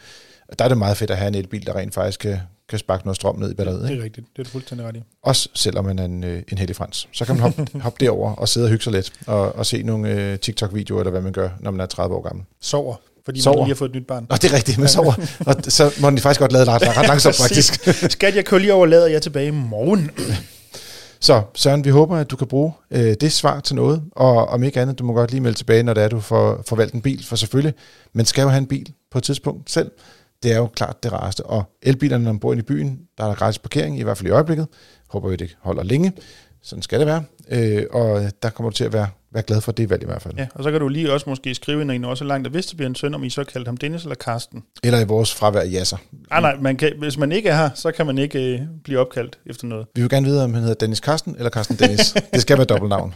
Der 0.60 0.66
er 0.66 0.70
det 0.70 0.78
meget 0.78 0.98
fedt 0.98 1.12
at 1.12 1.18
have 1.18 1.28
en 1.28 1.36
elbil, 1.36 1.66
der 1.66 1.76
rent 1.76 1.94
faktisk 1.94 2.20
kan, 2.20 2.38
kan 2.70 2.80
sparke 2.80 3.06
noget 3.06 3.16
strøm 3.16 3.36
ned 3.40 3.52
i 3.52 3.54
batteriet. 3.54 3.82
det 3.84 3.90
Ikke? 3.90 4.02
er 4.02 4.04
rigtigt, 4.06 4.28
det 4.36 4.40
er 4.40 4.44
du 4.44 4.50
fuldstændig 4.50 4.88
ret 4.88 4.96
i. 4.96 5.04
Også 5.24 5.50
selvom 5.54 5.86
man 5.86 6.00
er 6.00 6.06
en, 6.06 6.24
øh, 6.24 6.44
en 6.52 6.58
heldig 6.58 6.76
frans. 6.76 7.08
Så 7.14 7.26
kan 7.26 7.36
man 7.36 7.42
hoppe, 7.42 7.68
hoppe 7.84 8.06
derover 8.06 8.34
og 8.36 8.50
sidde 8.50 8.66
og 8.66 8.70
hygge 8.70 8.84
sig 8.84 8.94
lidt, 8.94 9.14
og, 9.28 9.56
og 9.56 9.66
se 9.66 9.84
nogle 9.84 10.10
øh, 10.10 10.40
TikTok-videoer, 10.40 11.00
eller 11.00 11.12
hvad 11.12 11.22
man 11.22 11.32
gør, 11.32 11.50
når 11.60 11.72
man 11.72 11.82
er 11.82 11.86
30 11.86 12.16
år 12.16 12.22
gammel. 12.22 12.46
Sover, 12.62 12.96
fordi 13.26 13.42
Sover. 13.42 13.58
man 13.58 13.66
lige 13.66 13.74
har 13.74 13.78
fået 13.78 13.90
et 13.90 13.96
nyt 13.96 14.08
barn. 14.08 14.28
Nå, 14.30 14.36
det 14.36 14.52
er 14.52 14.56
rigtigt, 14.56 14.78
man 14.78 14.88
sover. 14.88 15.14
og 15.46 15.56
så 15.64 15.94
må 16.02 16.10
den 16.10 16.18
faktisk 16.18 16.40
godt 16.40 16.52
lade 16.52 16.66
ret, 16.66 16.98
ret 16.98 17.08
langsomt, 17.08 17.36
faktisk. 17.36 17.74
Skat, 18.16 18.36
jeg 18.36 18.46
kører 18.46 18.62
lige 18.62 18.74
over 18.74 18.86
lader, 18.86 19.08
jeg 19.08 19.22
tilbage 19.22 19.48
i 19.48 19.52
morgen. 19.52 20.12
Så 21.22 21.42
Søren, 21.56 21.86
vi 21.86 21.90
håber, 21.90 22.18
at 22.18 22.32
du 22.32 22.36
kan 22.36 22.48
bruge 22.48 22.72
øh, 22.92 23.16
det 23.22 23.32
svar 23.32 23.60
til 23.60 23.76
noget, 23.76 24.04
og 24.12 24.48
om 24.48 24.64
ikke 24.64 24.82
andet, 24.82 25.00
du 25.00 25.04
må 25.04 25.14
godt 25.14 25.32
lige 25.32 25.42
melde 25.42 25.58
tilbage, 25.58 25.84
når 25.84 25.94
det 25.94 26.04
er, 26.04 26.08
du 26.08 26.20
får, 26.20 26.64
får 26.68 26.76
valgt 26.76 26.94
en 26.94 27.02
bil, 27.02 27.26
for 27.26 27.36
selvfølgelig, 27.36 27.74
man 28.14 28.26
skal 28.26 28.42
jo 28.42 28.48
have 28.50 28.58
en 28.58 28.68
bil 28.68 28.94
på 29.12 29.18
et 29.18 29.24
tidspunkt 29.24 29.72
selv. 29.72 29.92
Det 30.44 30.52
er 30.52 30.58
jo 30.58 30.68
klart 30.68 31.04
det 31.04 31.12
rareste. 31.12 31.46
Og 31.46 31.64
elbilerne, 31.82 32.24
når 32.24 32.32
man 32.32 32.40
bor 32.40 32.52
inde 32.52 32.62
i 32.62 32.66
byen, 32.66 33.00
der 33.18 33.24
er 33.24 33.28
der 33.28 33.36
gratis 33.36 33.60
parkering, 33.60 34.00
i 34.00 34.04
hvert 34.04 34.18
fald 34.18 34.28
i 34.28 34.32
øjeblikket. 34.32 34.68
Håber 35.10 35.30
vi, 35.30 35.36
det 35.36 35.58
holder 35.62 35.84
længe. 35.84 36.14
Sådan 36.62 36.82
skal 36.82 37.00
det 37.00 37.08
være. 37.08 37.24
Øh, 37.52 37.84
og 37.92 38.32
der 38.44 38.50
kommer 38.50 38.70
du 38.70 38.76
til 38.76 38.84
at 38.84 38.94
være, 38.94 39.08
være 39.32 39.44
glad 39.44 39.62
for 39.62 39.72
det 39.72 39.90
valg 39.90 40.04
i 40.04 40.06
hvert 40.06 40.22
fald. 40.22 40.34
Ja. 40.38 40.48
Og 40.56 40.64
så 40.64 40.72
kan 40.72 40.80
du 40.80 40.88
lige 40.88 41.14
også 41.14 41.30
måske 41.30 41.56
skrive, 41.56 41.86
når 41.86 41.94
I 41.94 41.98
når 41.98 42.16
så 42.16 42.24
langt, 42.24 42.48
at 42.48 42.52
hvis 42.52 42.66
det 42.66 42.78
bliver 42.78 42.90
en 42.90 42.96
søn, 42.96 43.14
om 43.14 43.24
I 43.24 43.30
så 43.30 43.44
kaldt 43.44 43.68
ham 43.68 43.78
Dennis 43.78 44.04
eller 44.04 44.16
Karsten. 44.16 44.64
Eller 44.84 45.00
i 45.00 45.06
vores 45.06 45.36
fravær 45.36 45.64
jasser. 45.64 45.98
Ah, 46.32 46.42
nej, 46.42 46.56
man 46.62 46.78
kan, 46.78 46.94
hvis 47.00 47.18
man 47.18 47.32
ikke 47.32 47.50
er 47.50 47.56
her, 47.56 47.70
så 47.76 47.92
kan 47.92 48.06
man 48.06 48.18
ikke 48.18 48.54
øh, 48.54 48.62
blive 48.84 49.00
opkaldt 49.00 49.40
efter 49.46 49.68
noget. 49.68 49.88
Vi 49.96 50.02
vil 50.02 50.10
gerne 50.10 50.26
vide, 50.26 50.44
om 50.44 50.54
han 50.54 50.62
hedder 50.64 50.76
Dennis 50.76 51.00
Karsten 51.00 51.36
eller 51.38 51.50
Karsten 51.50 51.76
Dennis. 51.76 52.12
det 52.34 52.42
skal 52.42 52.58
være 52.58 52.66
dobbeltnavn. 52.66 53.14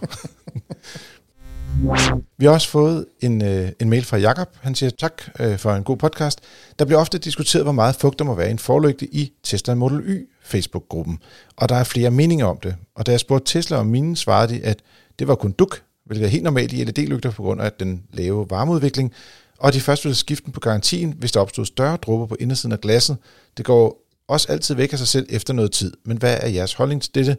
Vi 2.37 2.45
har 2.45 2.51
også 2.51 2.69
fået 2.69 3.05
en, 3.21 3.43
øh, 3.43 3.69
en 3.79 3.89
mail 3.89 4.03
fra 4.03 4.17
Jakob. 4.17 4.47
Han 4.61 4.75
siger 4.75 4.89
tak 4.89 5.23
øh, 5.39 5.57
for 5.57 5.71
en 5.71 5.83
god 5.83 5.97
podcast. 5.97 6.39
Der 6.79 6.85
bliver 6.85 6.99
ofte 6.99 7.17
diskuteret, 7.17 7.65
hvor 7.65 7.71
meget 7.71 7.95
fugt 7.95 8.19
der 8.19 8.25
må 8.25 8.35
være 8.35 8.47
i 8.47 8.51
en 8.51 8.59
forlygte 8.59 9.15
i 9.15 9.33
Tesla 9.43 9.73
Model 9.75 9.99
Y 9.99 10.29
Facebook-gruppen. 10.43 11.19
Og 11.55 11.69
der 11.69 11.75
er 11.75 11.83
flere 11.83 12.11
meninger 12.11 12.45
om 12.45 12.57
det. 12.63 12.75
Og 12.95 13.05
da 13.05 13.11
jeg 13.11 13.19
spurgte 13.19 13.53
Tesla 13.53 13.77
om 13.77 13.85
mine, 13.85 14.17
svarede 14.17 14.53
de, 14.53 14.61
at 14.65 14.79
det 15.19 15.27
var 15.27 15.35
kun 15.35 15.51
duk, 15.51 15.81
hvilket 16.05 16.25
er 16.25 16.29
helt 16.29 16.43
normalt 16.43 16.73
i 16.73 16.83
LED-lygter 16.83 17.31
på 17.31 17.43
grund 17.43 17.61
af 17.61 17.71
den 17.71 18.03
lave 18.13 18.45
varmeudvikling. 18.49 19.13
Og 19.59 19.73
de 19.73 19.81
først 19.81 20.05
ville 20.05 20.15
skifte 20.15 20.45
den 20.45 20.53
på 20.53 20.59
garantien, 20.59 21.15
hvis 21.17 21.31
der 21.31 21.39
opstod 21.39 21.65
større 21.65 21.97
dråber 21.97 22.25
på 22.25 22.35
indersiden 22.39 22.71
af 22.71 22.81
glasset. 22.81 23.17
Det 23.57 23.65
går 23.65 24.03
også 24.27 24.51
altid 24.51 24.75
væk 24.75 24.93
af 24.93 24.97
sig 24.97 25.07
selv 25.07 25.25
efter 25.29 25.53
noget 25.53 25.71
tid. 25.71 25.93
Men 26.05 26.17
hvad 26.17 26.37
er 26.41 26.47
jeres 26.47 26.73
holdning 26.73 27.01
til 27.01 27.15
dette? 27.15 27.37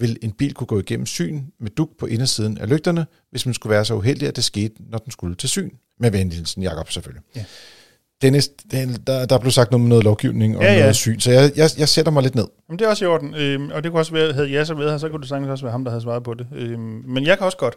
Vil 0.00 0.16
en 0.22 0.32
bil 0.32 0.54
kunne 0.54 0.66
gå 0.66 0.78
igennem 0.78 1.06
syn 1.06 1.40
med 1.60 1.70
duk 1.70 1.90
på 1.98 2.06
indersiden 2.06 2.58
af 2.58 2.68
lygterne, 2.68 3.06
hvis 3.30 3.46
man 3.46 3.54
skulle 3.54 3.70
være 3.70 3.84
så 3.84 3.94
uheldig, 3.94 4.28
at 4.28 4.36
det 4.36 4.44
skete, 4.44 4.74
når 4.90 4.98
den 4.98 5.10
skulle 5.12 5.34
til 5.36 5.48
syn? 5.48 5.70
Med 6.00 6.10
venlig 6.10 6.36
hilsen, 6.36 6.62
Jacob 6.62 6.90
selvfølgelig. 6.90 7.22
Ja. 7.36 7.44
Dennis, 8.22 8.48
det- 8.48 9.06
der, 9.06 9.26
der 9.26 9.38
blev 9.38 9.50
sagt 9.50 9.70
noget 9.70 9.80
med 9.80 9.88
noget 9.88 10.04
lovgivning 10.04 10.56
og 10.56 10.62
Ja, 10.62 10.72
ja, 10.72 10.80
noget 10.80 10.96
syn, 10.96 11.20
så 11.20 11.30
jeg, 11.30 11.52
jeg, 11.56 11.70
jeg 11.78 11.88
sætter 11.88 12.12
mig 12.12 12.22
lidt 12.22 12.34
ned. 12.34 12.46
Jamen, 12.68 12.78
det 12.78 12.84
er 12.84 12.88
også 12.88 13.04
i 13.04 13.08
orden, 13.08 13.34
øhm, 13.34 13.70
og 13.70 13.82
det 13.84 13.90
kunne 13.92 14.00
også 14.00 14.12
være, 14.12 14.32
havde 14.32 14.66
så 14.66 14.74
været 14.74 14.90
her, 14.90 14.98
så 14.98 15.08
kunne 15.08 15.20
det 15.20 15.28
sagtens 15.28 15.48
også 15.50 15.64
være 15.64 15.72
ham, 15.72 15.84
der 15.84 15.90
havde 15.90 16.02
svaret 16.02 16.22
på 16.22 16.34
det. 16.34 16.46
Øhm, 16.56 16.80
men 17.06 17.26
jeg 17.26 17.38
kan 17.38 17.44
også 17.44 17.58
godt. 17.58 17.74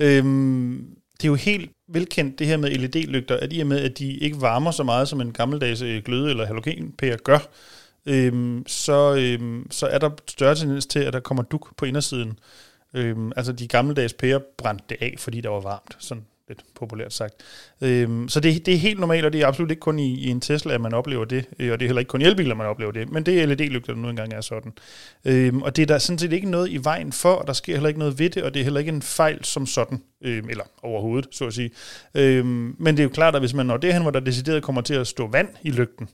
Øhm, 0.00 0.84
det 1.16 1.24
er 1.24 1.28
jo 1.28 1.34
helt 1.34 1.70
velkendt 1.92 2.38
det 2.38 2.46
her 2.46 2.56
med 2.56 2.70
LED-lygter, 2.70 3.36
at 3.36 3.48
i 3.52 3.60
og 3.60 3.66
med, 3.66 3.78
at 3.80 3.98
de 3.98 4.12
ikke 4.12 4.40
varmer 4.40 4.70
så 4.70 4.82
meget, 4.82 5.08
som 5.08 5.20
en 5.20 5.32
gammeldags 5.32 5.82
øh, 5.82 6.02
gløde- 6.04 6.30
eller 6.30 6.46
halogenpære 6.46 7.16
gør, 7.16 7.38
øhm, 8.06 8.64
så, 8.66 9.16
øhm, 9.18 9.66
så 9.70 9.86
er 9.86 9.98
der 9.98 10.10
større 10.28 10.54
tendens 10.54 10.86
til, 10.86 10.98
at 10.98 11.12
der 11.12 11.20
kommer 11.20 11.42
duk 11.42 11.76
på 11.76 11.84
indersiden. 11.84 12.38
Øhm, 12.94 13.32
altså 13.36 13.52
de 13.52 13.68
gammeldags 13.68 14.12
pærer 14.12 14.38
brændte 14.58 14.84
det 14.88 14.96
af, 15.00 15.14
fordi 15.18 15.40
der 15.40 15.48
var 15.48 15.60
varmt, 15.60 15.96
sådan 15.98 16.24
lidt 16.48 16.64
populært 16.74 17.12
sagt. 17.12 17.34
Øhm, 17.80 18.28
så 18.28 18.40
det, 18.40 18.66
det 18.66 18.74
er 18.74 18.78
helt 18.78 19.00
normalt, 19.00 19.24
og 19.24 19.32
det 19.32 19.40
er 19.42 19.46
absolut 19.46 19.70
ikke 19.70 19.80
kun 19.80 19.98
i, 19.98 20.14
i 20.14 20.28
en 20.28 20.40
Tesla, 20.40 20.74
at 20.74 20.80
man 20.80 20.94
oplever 20.94 21.24
det, 21.24 21.44
øh, 21.58 21.72
og 21.72 21.80
det 21.80 21.84
er 21.84 21.88
heller 21.88 22.00
ikke 22.00 22.08
kun 22.08 22.22
i 22.22 22.24
elbiler, 22.24 22.54
man 22.54 22.66
oplever 22.66 22.92
det, 22.92 23.12
men 23.12 23.26
det 23.26 23.42
er 23.42 23.46
LED-lygter, 23.46 23.92
der 23.92 24.00
nu 24.00 24.08
engang 24.08 24.32
er 24.32 24.40
sådan. 24.40 24.72
Øhm, 25.24 25.62
og 25.62 25.76
det 25.76 25.82
er 25.82 25.86
der 25.86 25.98
sådan 25.98 26.18
set 26.18 26.32
ikke 26.32 26.50
noget 26.50 26.70
i 26.70 26.84
vejen 26.84 27.12
for, 27.12 27.32
og 27.32 27.46
der 27.46 27.52
sker 27.52 27.72
heller 27.72 27.88
ikke 27.88 27.98
noget 27.98 28.18
ved 28.18 28.30
det, 28.30 28.42
og 28.42 28.54
det 28.54 28.60
er 28.60 28.64
heller 28.64 28.80
ikke 28.80 28.92
en 28.92 29.02
fejl 29.02 29.44
som 29.44 29.66
sådan, 29.66 30.02
øhm, 30.22 30.48
eller 30.48 30.64
overhovedet, 30.82 31.28
så 31.30 31.46
at 31.46 31.54
sige. 31.54 31.70
Øhm, 32.14 32.76
men 32.78 32.96
det 32.96 32.98
er 32.98 33.04
jo 33.04 33.10
klart, 33.10 33.34
at 33.34 33.42
hvis 33.42 33.54
man 33.54 33.66
når 33.66 33.76
derhen, 33.76 34.02
hvor 34.02 34.10
der 34.10 34.20
decideret 34.20 34.62
kommer 34.62 34.82
til 34.82 34.94
at 34.94 35.06
stå 35.06 35.26
vand 35.26 35.48
i 35.62 35.70
lygten, 35.70 36.08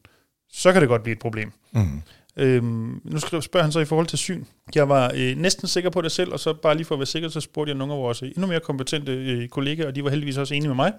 så 0.53 0.73
kan 0.73 0.81
det 0.81 0.89
godt 0.89 1.03
blive 1.03 1.13
et 1.13 1.19
problem. 1.19 1.53
Mm. 1.73 2.03
Øhm, 2.37 3.01
nu 3.05 3.19
skal 3.19 3.43
spørge 3.43 3.63
han 3.63 3.73
så 3.73 3.81
i 3.81 3.85
forhold 3.85 4.07
til 4.07 4.19
syn. 4.19 4.45
Jeg 4.75 4.89
var 4.89 5.13
øh, 5.17 5.37
næsten 5.37 5.69
sikker 5.69 5.91
på 5.91 6.01
det 6.01 6.13
selv, 6.13 6.33
og 6.33 6.41
så 6.41 6.53
bare 6.55 6.75
lige 6.77 6.85
for 6.87 6.95
at 6.95 6.99
være 6.99 7.07
sikker, 7.07 7.29
så 7.29 7.41
spurgte 7.41 7.71
jeg 7.71 7.79
nogle 7.79 7.93
af 7.95 7.99
vores 7.99 8.23
endnu 8.23 8.47
mere 8.47 8.61
kompetente 8.61 9.13
øh, 9.13 9.49
kollegaer, 9.49 9.87
og 9.87 9.97
de 9.97 10.05
var 10.05 10.11
heldigvis 10.11 10.37
også 10.37 10.55
enige 10.55 10.69
med 10.69 10.77
mig. 10.77 10.93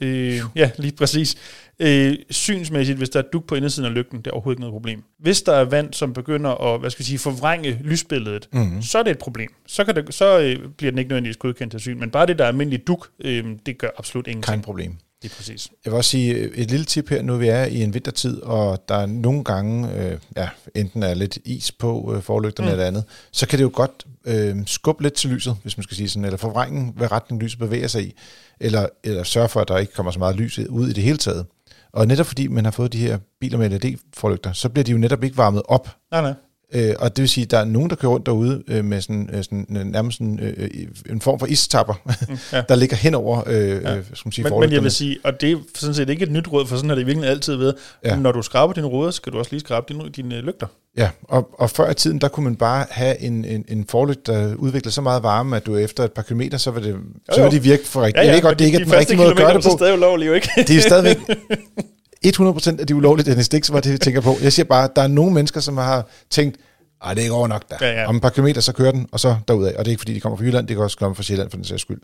Øh, 0.00 0.40
ja, 0.56 0.70
lige 0.78 0.96
præcis. 0.96 1.36
Øh, 1.78 2.14
synsmæssigt, 2.30 2.98
hvis 2.98 3.08
der 3.10 3.18
er 3.18 3.24
duk 3.32 3.44
på 3.46 3.54
indersiden 3.54 3.86
af 3.88 3.94
lygten, 3.94 4.18
det 4.18 4.26
er 4.26 4.30
overhovedet 4.30 4.54
ikke 4.56 4.60
noget 4.60 4.72
problem. 4.72 5.02
Hvis 5.18 5.42
der 5.42 5.52
er 5.52 5.64
vand, 5.64 5.92
som 5.92 6.12
begynder 6.12 6.50
at 6.50 6.80
hvad 6.80 6.90
skal 6.90 7.02
jeg 7.02 7.06
sige, 7.06 7.18
forvrænge 7.18 7.80
lysbilledet, 7.84 8.48
Mm. 8.52 8.82
så 8.82 8.98
er 8.98 9.02
det 9.02 9.10
et 9.10 9.18
problem. 9.18 9.50
Så, 9.66 9.84
kan 9.84 9.96
det, 9.96 10.14
så 10.14 10.40
øh, 10.40 10.68
bliver 10.76 10.90
den 10.92 10.98
ikke 10.98 11.08
nødvendigvis 11.08 11.36
godkendt 11.36 11.70
til 11.70 11.80
syn. 11.80 12.00
Men 12.00 12.10
bare 12.10 12.26
det, 12.26 12.38
der 12.38 12.44
er 12.44 12.48
almindelig 12.48 12.86
duk, 12.86 13.08
øh, 13.24 13.44
det 13.66 13.78
gør 13.78 13.88
absolut 13.98 14.26
ingenting. 14.26 14.52
Kein 14.54 14.62
problem. 14.62 14.96
Lige 15.24 15.34
præcis. 15.36 15.70
Jeg 15.84 15.92
vil 15.92 15.96
også 15.96 16.10
sige 16.10 16.34
øh, 16.34 16.50
et 16.54 16.70
lille 16.70 16.84
tip 16.86 17.08
her, 17.08 17.22
nu 17.22 17.36
vi 17.36 17.48
er 17.48 17.64
i 17.64 17.82
en 17.82 17.94
vintertid, 17.94 18.42
og 18.42 18.84
der 18.88 18.94
er 18.94 19.06
nogle 19.06 19.44
gange, 19.44 19.92
øh, 19.92 20.18
ja, 20.36 20.48
enten 20.74 21.02
er 21.02 21.14
lidt 21.14 21.38
is 21.44 21.72
på 21.72 22.14
øh, 22.16 22.22
forlygterne 22.22 22.68
mm. 22.68 22.72
eller 22.72 22.86
andet, 22.86 23.04
så 23.32 23.48
kan 23.48 23.58
det 23.58 23.64
jo 23.64 23.70
godt 23.74 24.06
øh, 24.26 24.56
skubbe 24.66 25.02
lidt 25.02 25.14
til 25.14 25.30
lyset, 25.30 25.56
hvis 25.62 25.76
man 25.76 25.84
skal 25.84 25.96
sige 25.96 26.08
sådan, 26.08 26.24
eller 26.24 26.36
forvrænge, 26.36 26.92
hvad 26.96 27.12
retning 27.12 27.42
lyset 27.42 27.58
bevæger 27.58 27.86
sig 27.86 28.02
i, 28.06 28.14
eller, 28.60 28.86
eller 29.04 29.22
sørge 29.22 29.48
for, 29.48 29.60
at 29.60 29.68
der 29.68 29.78
ikke 29.78 29.92
kommer 29.92 30.12
så 30.12 30.18
meget 30.18 30.36
lys 30.36 30.58
ud 30.58 30.88
i 30.88 30.92
det 30.92 31.04
hele 31.04 31.18
taget. 31.18 31.46
Og 31.92 32.06
netop 32.06 32.26
fordi 32.26 32.48
man 32.48 32.64
har 32.64 32.72
fået 32.72 32.92
de 32.92 32.98
her 32.98 33.18
biler 33.40 33.58
med 33.58 33.70
LED-forlygter, 33.70 34.52
så 34.52 34.68
bliver 34.68 34.84
de 34.84 34.92
jo 34.92 34.98
netop 34.98 35.24
ikke 35.24 35.36
varmet 35.36 35.62
op. 35.68 35.88
Nej, 36.10 36.22
nej. 36.22 36.34
Øh, 36.74 36.94
og 36.98 37.16
det 37.16 37.22
vil 37.22 37.28
sige, 37.28 37.44
at 37.44 37.50
der 37.50 37.58
er 37.58 37.64
nogen, 37.64 37.90
der 37.90 37.96
kører 37.96 38.12
rundt 38.12 38.26
derude 38.26 38.62
øh, 38.68 38.84
med 38.84 39.00
sådan, 39.00 39.30
øh, 39.32 39.44
sådan, 39.44 39.66
øh, 39.76 39.84
nærmest 39.84 40.18
sådan, 40.18 40.38
øh, 40.42 40.68
en 41.10 41.20
form 41.20 41.38
for 41.38 41.46
istapper, 41.46 41.94
Mm, 42.28 42.38
ja. 42.52 42.62
der 42.68 42.74
ligger 42.74 42.96
hen 42.96 43.14
over 43.14 43.42
øh, 43.46 43.54
Ja. 43.54 43.90
ja. 43.90 43.96
øh, 43.96 44.04
skal 44.04 44.26
man 44.26 44.32
sige, 44.32 44.48
Men, 44.50 44.60
men 44.60 44.72
jeg 44.72 44.82
vil 44.82 44.90
sige, 44.90 45.18
og 45.24 45.40
det 45.40 45.52
er 45.52 45.56
sådan 45.74 45.94
set 45.94 46.08
ikke 46.10 46.22
et 46.22 46.30
nyt 46.32 46.52
råd, 46.52 46.66
for 46.66 46.76
sådan 46.76 46.88
har 46.90 46.96
det 46.96 47.06
virkelig 47.06 47.28
altid 47.30 47.56
været. 47.56 47.74
Ja. 48.04 48.08
Ja. 48.10 48.16
Når 48.16 48.32
du 48.32 48.42
skraber 48.42 48.72
dine 48.74 48.86
ruder, 48.86 49.10
skal 49.10 49.32
du 49.32 49.38
også 49.38 49.50
lige 49.50 49.60
skrabe 49.60 49.86
dine, 49.88 50.08
dine 50.16 50.40
lygter. 50.40 50.66
Ja, 50.96 51.08
og, 51.22 51.48
og 51.58 51.70
før 51.70 51.90
i 51.90 51.94
tiden, 51.94 52.18
der 52.18 52.28
kunne 52.28 52.44
man 52.44 52.56
bare 52.56 52.86
have 52.90 53.20
en, 53.20 53.44
en, 53.44 53.64
en 53.68 53.84
forlygt, 53.88 54.26
der 54.26 54.54
udviklede 54.54 54.94
så 54.94 55.00
meget 55.00 55.22
varme, 55.22 55.56
at 55.56 55.66
du 55.66 55.76
efter 55.76 56.04
et 56.04 56.12
par 56.12 56.22
kilometer, 56.22 56.58
så 56.58 56.70
vil 56.70 56.84
det, 56.84 56.96
så 57.32 57.40
jo. 57.40 57.46
vil 57.48 57.52
de 57.58 57.62
virke 57.62 57.86
for 57.86 58.02
rigtigt. 58.02 58.26
jeg 58.26 58.34
ved 58.34 58.42
godt, 58.42 58.58
det 58.58 58.64
er 58.64 58.66
ikke 58.66 58.78
de 58.78 58.84
den 58.84 58.92
rigtige 58.92 59.16
måde 59.16 59.30
at 59.30 59.36
gøre 59.36 59.54
det 59.54 59.62
på. 59.62 59.68
Det 59.68 59.72
er 59.72 59.76
stadig 59.76 59.94
ulovligt, 59.94 60.28
jo 60.28 60.34
ikke? 60.34 60.48
Det 60.56 60.76
er 60.76 60.80
stadigvæk 60.80 61.18
100% 62.30 62.80
af 62.80 62.86
de 62.86 62.94
ulovlige 62.96 63.30
Dennis 63.30 63.48
Dix, 63.48 63.72
var 63.72 63.80
det, 63.80 63.90
jeg 63.90 64.00
tænker 64.00 64.20
på. 64.20 64.36
Jeg 64.42 64.52
siger 64.52 64.64
bare, 64.66 64.84
at 64.84 64.90
der 64.96 65.02
er 65.02 65.06
nogle 65.06 65.34
mennesker, 65.34 65.60
som 65.60 65.76
har 65.76 66.06
tænkt, 66.30 66.56
ej, 67.02 67.14
det 67.14 67.20
er 67.20 67.22
ikke 67.22 67.34
over 67.34 67.48
nok 67.48 67.70
der. 67.70 67.76
Ja, 67.80 68.00
ja. 68.00 68.06
Om 68.08 68.16
et 68.16 68.22
par 68.22 68.30
kilometer, 68.30 68.60
så 68.60 68.72
kører 68.72 68.92
den, 68.92 69.06
og 69.12 69.20
så 69.20 69.36
derudad. 69.48 69.74
Og 69.74 69.84
det 69.84 69.90
er 69.90 69.92
ikke, 69.92 70.00
fordi 70.00 70.14
de 70.14 70.20
kommer 70.20 70.36
fra 70.36 70.44
Jylland, 70.44 70.66
det 70.68 70.76
kan 70.76 70.82
også 70.84 70.96
komme 70.96 71.14
fra 71.14 71.22
Sjælland, 71.22 71.50
for 71.50 71.56
den 71.56 71.64
sags 71.64 71.82
skyld. 71.82 72.00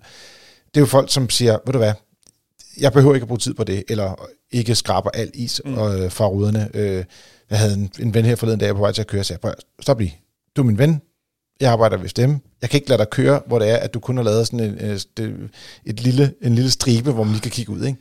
Det 0.68 0.76
er 0.76 0.80
jo 0.80 0.86
folk, 0.86 1.12
som 1.12 1.30
siger, 1.30 1.58
ved 1.66 1.72
du 1.72 1.78
hvad, 1.78 1.92
jeg 2.80 2.92
behøver 2.92 3.14
ikke 3.14 3.24
at 3.24 3.28
bruge 3.28 3.38
tid 3.38 3.54
på 3.54 3.64
det, 3.64 3.84
eller 3.88 4.26
ikke 4.50 4.74
skraber 4.74 5.10
al 5.10 5.30
is 5.34 5.60
Mm. 5.64 5.78
og, 5.78 6.00
øh, 6.00 6.10
fra 6.10 6.26
ruderne. 6.26 6.68
Øh, 6.74 7.04
jeg 7.50 7.58
havde 7.58 7.74
en, 7.74 7.90
en 8.00 8.14
ven 8.14 8.24
her 8.24 8.36
forleden 8.36 8.60
dag, 8.60 8.66
jeg 8.66 8.74
på 8.74 8.80
vej 8.80 8.92
til 8.92 9.00
at 9.02 9.06
køre, 9.06 9.20
og 9.20 9.26
sagde, 9.26 9.40
"Prøv 9.40 9.50
at- 9.50 9.64
stop 9.82 9.98
lige. 10.00 10.18
Du 10.56 10.62
er 10.62 10.66
min 10.66 10.78
ven, 10.78 11.00
jeg 11.60 11.72
arbejder 11.72 11.96
ved 11.96 12.08
stemme. 12.08 12.40
Jeg 12.62 12.70
kan 12.70 12.76
ikke 12.78 12.88
lade 12.88 12.98
dig 12.98 13.10
køre, 13.10 13.40
hvor 13.46 13.58
det 13.58 13.70
er, 13.70 13.76
at 13.76 13.94
du 13.94 14.00
kun 14.00 14.16
har 14.16 14.24
lavet 14.24 14.46
sådan 14.46 14.60
en, 14.60 14.78
øh, 14.80 15.00
det- 15.16 15.50
et 15.86 16.00
lille, 16.00 16.34
en 16.42 16.54
lille 16.54 16.70
stribe, 16.70 17.12
hvor 17.12 17.24
man 17.24 17.32
lige 17.32 17.42
kan 17.42 17.50
kigge 17.50 17.72
ud. 17.72 17.84
Ikke? 17.84 17.98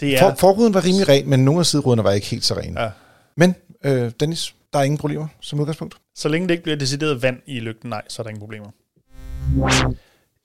Det 0.00 0.18
For, 0.18 0.26
er, 0.26 0.34
forruden 0.34 0.74
var 0.74 0.84
rimelig 0.84 1.08
ren, 1.08 1.30
men 1.30 1.44
nogle 1.44 1.60
af 1.60 1.66
sideruderne 1.66 2.04
var 2.04 2.12
ikke 2.12 2.26
helt 2.26 2.44
så 2.44 2.54
rene. 2.54 2.80
Ja. 2.80 2.90
Men 3.36 3.54
øh, 3.84 4.12
Dennis, 4.20 4.54
der 4.72 4.78
er 4.78 4.82
ingen 4.82 4.98
problemer 4.98 5.26
som 5.40 5.60
udgangspunkt. 5.60 5.94
Så 6.14 6.28
længe 6.28 6.48
det 6.48 6.54
ikke 6.54 6.62
bliver 6.62 6.76
decideret 6.76 7.22
vand 7.22 7.36
i 7.46 7.60
lygten, 7.60 7.90
nej, 7.90 8.02
så 8.08 8.22
er 8.22 8.24
der 8.24 8.30
ingen 8.30 8.40
problemer. 8.40 8.70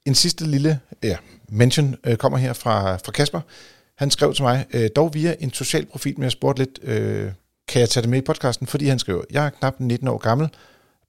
En 0.06 0.16
sidste 0.16 0.46
lille 0.46 0.80
ja, 1.04 1.18
mention 1.50 1.96
øh, 2.06 2.18
kommer 2.18 2.38
her 2.38 2.54
fra, 2.54 2.96
fra 2.96 3.12
Kasper. 3.12 3.42
Han 3.98 4.12
skrev 4.12 4.34
til 4.34 4.44
mig, 4.44 4.66
øh, 4.74 4.90
dog 4.96 5.14
via 5.14 5.36
en 5.40 5.54
social 5.54 5.86
profil, 5.86 6.14
men 6.18 6.24
jeg 6.24 6.32
spurgte 6.32 6.64
lidt, 6.64 6.80
øh, 6.84 7.32
kan 7.68 7.80
jeg 7.80 7.90
tage 7.90 8.02
det 8.02 8.10
med 8.10 8.18
i 8.18 8.22
podcasten? 8.22 8.68
Fordi 8.68 8.86
han 8.86 9.00
skriver, 9.00 9.22
jeg 9.32 9.46
er 9.46 9.50
knap 9.50 9.80
19 9.80 10.08
år 10.08 10.18
gammel. 10.18 10.50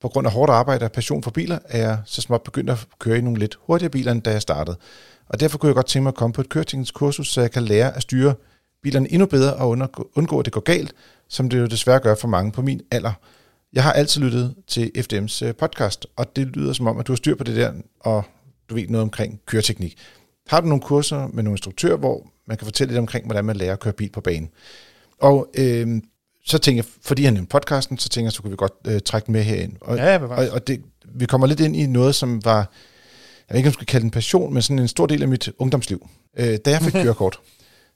På 0.01 0.09
grund 0.09 0.27
af 0.27 0.33
hårdt 0.33 0.51
arbejde 0.51 0.85
og 0.85 0.93
passion 0.93 1.23
for 1.23 1.31
biler, 1.31 1.59
er 1.65 1.79
jeg 1.79 1.99
så 2.05 2.23
småt 2.23 2.43
begyndt 2.43 2.71
at 2.71 2.87
køre 2.99 3.19
i 3.19 3.21
nogle 3.21 3.39
lidt 3.39 3.59
hurtigere 3.61 3.91
biler, 3.91 4.13
end 4.13 4.23
da 4.23 4.31
jeg 4.31 4.43
startede. 4.43 4.77
Og 5.29 5.41
derfor 5.41 5.59
kunne 5.59 5.69
jeg 5.69 5.75
godt 5.75 5.87
tænke 5.87 6.03
mig 6.03 6.11
at 6.11 6.15
komme 6.15 6.33
på 6.33 6.41
et 6.41 6.49
køreteknisk 6.49 6.95
kursus, 6.95 7.29
så 7.29 7.41
jeg 7.41 7.51
kan 7.51 7.63
lære 7.63 7.97
at 7.97 8.03
styre 8.03 8.35
bilerne 8.83 9.13
endnu 9.13 9.27
bedre 9.27 9.55
og 9.55 9.69
undgå, 10.15 10.39
at 10.39 10.45
det 10.45 10.53
går 10.53 10.61
galt, 10.61 10.93
som 11.29 11.49
det 11.49 11.59
jo 11.59 11.67
desværre 11.67 12.01
gør 12.01 12.15
for 12.15 12.29
mange 12.29 12.53
på 12.53 12.63
min 12.63 12.81
alder. 12.91 13.13
Jeg 13.73 13.83
har 13.83 13.93
altid 13.93 14.21
lyttet 14.23 14.55
til 14.67 14.93
FDM's 14.97 15.45
øh, 15.45 15.55
podcast, 15.55 16.07
og 16.17 16.37
det 16.37 16.47
lyder 16.47 16.73
som 16.73 16.87
om, 16.87 16.99
at 16.99 17.07
du 17.07 17.13
har 17.13 17.17
styr 17.17 17.35
på 17.35 17.45
det 17.45 17.57
der, 17.57 17.73
og 18.01 18.25
du 18.71 18.75
ved 18.75 18.89
noget 18.89 19.03
omkring 19.03 19.41
køreteknik. 19.47 19.99
Har 20.49 20.61
du 20.61 20.67
nogle 20.67 20.83
kurser 20.83 21.27
med 21.27 21.43
nogle 21.43 21.55
instruktører, 21.55 21.97
hvor 21.97 22.27
man 22.47 22.57
kan 22.57 22.65
fortælle 22.65 22.93
lidt 22.93 22.99
omkring, 22.99 23.27
hvordan 23.27 23.45
man 23.45 23.57
lærer 23.57 23.73
at 23.73 23.81
køre 23.81 23.93
bil 23.93 24.11
på 24.11 24.21
banen? 24.21 24.51
Og 25.21 25.49
øh, 25.59 26.03
så 26.45 26.59
tænker 26.59 26.83
jeg, 26.83 26.93
fordi 27.03 27.25
han 27.25 27.37
en 27.37 27.47
podcasten, 27.47 27.99
så 27.99 28.09
tænker 28.09 28.27
jeg, 28.27 28.33
så 28.33 28.43
kunne 28.43 28.51
vi 28.51 28.57
godt 28.57 28.73
øh, 28.87 29.01
trække 29.01 29.27
den 29.27 29.33
med 29.33 29.43
herind. 29.43 29.73
Og, 29.81 29.97
Ja, 29.97 30.19
og, 30.19 30.49
og 30.53 30.67
det, 30.67 30.83
vi 31.05 31.27
kommer 31.27 31.47
lidt 31.47 31.61
ind 31.61 31.77
i 31.77 31.87
noget, 31.87 32.15
som 32.15 32.45
var, 32.45 32.71
jeg 33.49 33.55
ved 33.55 33.59
ikke, 33.59 33.67
om 33.67 33.71
jeg 33.71 33.73
skal 33.73 33.87
kalde 33.87 34.01
det 34.03 34.07
en 34.07 34.11
passion, 34.11 34.53
men 34.55 34.63
sådan 34.63 34.79
en 34.79 34.89
stor 34.89 35.07
del 35.07 35.23
af 35.23 35.29
mit 35.29 35.49
ungdomsliv. 35.59 36.09
Øh, 36.39 36.59
da 36.65 36.71
jeg 36.71 36.83
fik 36.83 36.93
kørekort, 37.05 37.39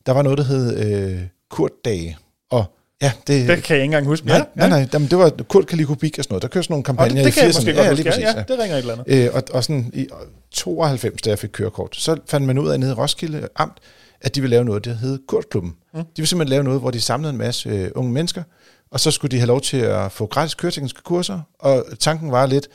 der 0.06 0.12
var 0.12 0.22
noget, 0.22 0.38
der 0.38 0.44
hed 0.44 0.78
øh, 1.12 1.20
Kurt-dage. 1.50 2.16
Og 2.50 2.64
ja, 3.02 3.12
det, 3.26 3.48
Det 3.48 3.62
kan 3.62 3.76
jeg 3.76 3.82
ikke 3.82 3.84
engang 3.84 4.06
huske. 4.06 4.26
nej, 4.26 4.46
nej, 4.54 4.68
nej, 4.68 4.88
jamen, 4.92 5.08
det 5.08 5.18
var 5.18 5.30
Kurt 5.48 5.66
kan 5.66 5.76
lide 5.78 5.86
kubik 5.86 6.18
og 6.18 6.24
sådan 6.24 6.32
noget. 6.32 6.42
Der 6.42 6.48
kørte 6.48 6.64
sådan 6.64 6.72
nogle 6.72 6.80
Og 6.82 6.84
kampagner 6.84 7.14
det, 7.14 7.24
det 7.24 7.32
kan 7.34 7.42
i 7.42 7.46
jeg 7.46 7.50
80'erne. 7.50 7.58
måske 7.58 7.70
ja, 7.70 7.76
godt 7.76 7.84
ja, 7.84 7.90
huske. 7.90 8.02
lige 8.02 8.10
præcis, 8.10 8.24
Ja, 8.24 8.36
ja, 8.38 8.42
det 8.48 8.58
ringer 8.58 8.76
et 8.76 8.80
eller 8.80 8.92
andet. 8.94 9.26
Øh, 9.28 9.30
og, 9.34 9.42
og 9.52 9.64
sådan 9.64 9.90
i 9.94 10.06
92, 10.52 11.22
da 11.22 11.30
jeg 11.30 11.38
fik 11.38 11.50
kørekort, 11.52 11.96
så 11.96 12.16
fandt 12.26 12.46
man 12.46 12.58
ud 12.58 12.68
af 12.68 12.80
nede 12.80 12.90
i 12.90 12.94
Roskilde 12.94 13.48
Amt, 13.56 13.78
at 14.20 14.34
de 14.34 14.40
ville 14.40 14.56
lave 14.56 14.64
noget, 14.64 14.84
der 14.84 14.94
hed 14.94 15.18
Kurtklubben. 15.28 15.70
Mm. 15.94 16.00
De 16.00 16.06
ville 16.16 16.26
simpelthen 16.28 16.50
lave 16.50 16.64
noget, 16.64 16.80
hvor 16.80 16.90
de 16.90 17.00
samlede 17.00 17.30
en 17.32 17.38
masse 17.38 17.68
øh, 17.68 17.90
unge 17.94 18.12
mennesker, 18.12 18.42
og 18.90 19.00
så 19.00 19.10
skulle 19.10 19.30
de 19.30 19.36
have 19.38 19.46
lov 19.46 19.60
til 19.60 19.76
at 19.76 20.12
få 20.12 20.26
gratis 20.26 20.54
køretekniske 20.54 21.02
kurser, 21.02 21.40
og 21.58 21.84
tanken 21.98 22.32
var 22.32 22.46
lidt, 22.46 22.68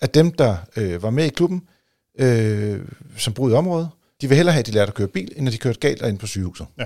at 0.00 0.14
dem, 0.14 0.32
der 0.32 0.56
øh, 0.76 1.02
var 1.02 1.10
med 1.10 1.24
i 1.24 1.28
klubben, 1.28 1.62
øh, 2.18 2.80
som 3.16 3.32
boede 3.32 3.54
i 3.54 3.56
området, 3.56 3.88
de 4.20 4.28
ville 4.28 4.36
hellere 4.36 4.52
have, 4.52 4.60
at 4.60 4.66
de 4.66 4.72
lærte 4.72 4.88
at 4.88 4.94
køre 4.94 5.08
bil, 5.08 5.32
end 5.36 5.48
at 5.48 5.52
de 5.52 5.58
kørte 5.58 5.78
galt 5.78 6.02
og 6.02 6.08
ind 6.08 6.18
på 6.18 6.26
sygehuset. 6.26 6.66
Ja. 6.78 6.84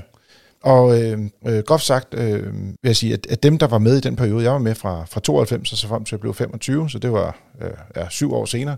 Og 0.63 1.03
øh, 1.03 1.19
øh, 1.47 1.59
groft 1.59 1.85
sagt 1.85 2.15
øh, 2.15 2.55
vil 2.57 2.77
jeg 2.85 2.97
sige, 2.97 3.13
at, 3.13 3.27
at 3.31 3.43
dem, 3.43 3.59
der 3.59 3.67
var 3.67 3.79
med 3.79 3.97
i 3.97 4.01
den 4.01 4.17
periode, 4.17 4.45
jeg 4.45 4.53
var 4.53 4.59
med 4.59 4.75
fra, 4.75 5.05
fra 5.05 5.21
92 5.21 5.73
og 5.73 5.79
så 5.79 5.89
frem 5.89 6.05
til 6.05 6.15
jeg 6.15 6.21
blev 6.21 6.35
25, 6.35 6.91
så 6.91 6.99
det 6.99 7.13
var 7.13 7.39
øh, 7.63 7.71
ja, 7.97 8.09
syv 8.09 8.33
år 8.33 8.45
senere, 8.45 8.77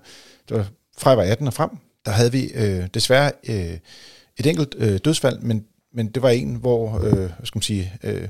det 0.49 0.57
var 0.57 0.67
fra 0.99 1.11
jeg 1.11 1.19
var 1.19 1.25
18 1.25 1.47
og 1.47 1.55
frem, 1.55 1.71
der 2.05 2.11
havde 2.11 2.33
vi 2.33 2.51
øh, 2.55 2.87
desværre 2.95 3.33
øh, 3.49 3.79
et 4.39 4.47
enkelt 4.47 4.75
øh, 4.79 4.99
dødsfald, 5.05 5.39
men, 5.39 5.65
men 5.95 6.09
det 6.09 6.23
var 6.23 6.31
en, 6.31 6.55
hvor, 6.55 6.97
øh, 7.05 7.13
hvad 7.13 7.29
skal 7.45 7.57
man 7.57 7.63
sige, 7.63 7.93
øh, 8.03 8.29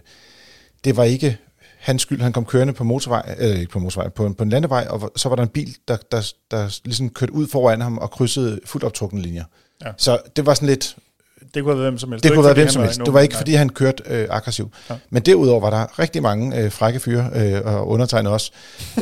det 0.85 0.97
var 0.97 1.05
ikke 1.05 1.39
hans 1.85 2.03
skyld, 2.03 2.20
han 2.20 2.32
kom 2.32 2.45
kørende 2.45 2.72
på 2.72 2.85
motorvej, 2.85 3.35
eller 3.39 3.61
ikke 3.61 3.72
på 3.72 3.78
motorvej, 3.78 4.09
på 4.09 4.26
en, 4.26 4.35
på 4.35 4.43
en 4.43 4.51
landevej, 4.51 4.87
og 4.91 5.12
så 5.16 5.28
var 5.28 5.37
der 5.37 5.43
en 5.43 5.49
bil, 5.49 5.76
der, 5.89 5.97
der, 6.12 6.32
der 6.51 6.80
ligesom 6.85 7.11
kørte 7.11 7.32
ud 7.32 7.49
foran 7.49 7.80
ham 7.80 7.99
og 7.99 8.11
krydsede 8.11 8.61
fuldt 8.64 8.85
optrukne 8.85 9.20
linjer. 9.20 9.45
Ja. 9.85 9.93
Så 9.97 10.18
det 10.37 10.47
var 10.47 10.55
sådan 10.55 10.68
lidt, 10.68 10.97
Det 11.55 11.63
kunne 11.63 11.73
have 11.73 11.81
været 11.81 11.93
hvem 11.93 11.99
som 11.99 12.11
helst. 12.11 12.25
det 12.25 12.31
var 12.31 12.37
kunne 12.37 12.41
ikke, 12.41 12.45
være 12.45 12.55
fordi 12.55 12.61
hvem 12.61 12.73
som 12.73 12.83
helst. 12.83 13.01
Det 13.05 13.15
var 13.15 13.21
ikke, 13.21 13.37
fordi 13.37 13.55
han 13.55 13.69
kørte 13.69 14.03
øh, 14.07 14.27
aggressivt. 14.31 14.73
Ja. 14.91 14.95
Men 15.11 15.23
derudover 15.23 15.61
var 15.61 15.71
der 15.71 15.99
rigtig 15.99 16.23
mange 16.23 16.59
øh, 16.59 16.73
frække 16.73 17.01
fyre, 17.01 17.31
øh, 17.35 17.61
og 17.65 17.89
undertegnet 17.89 18.33
også, 18.33 18.51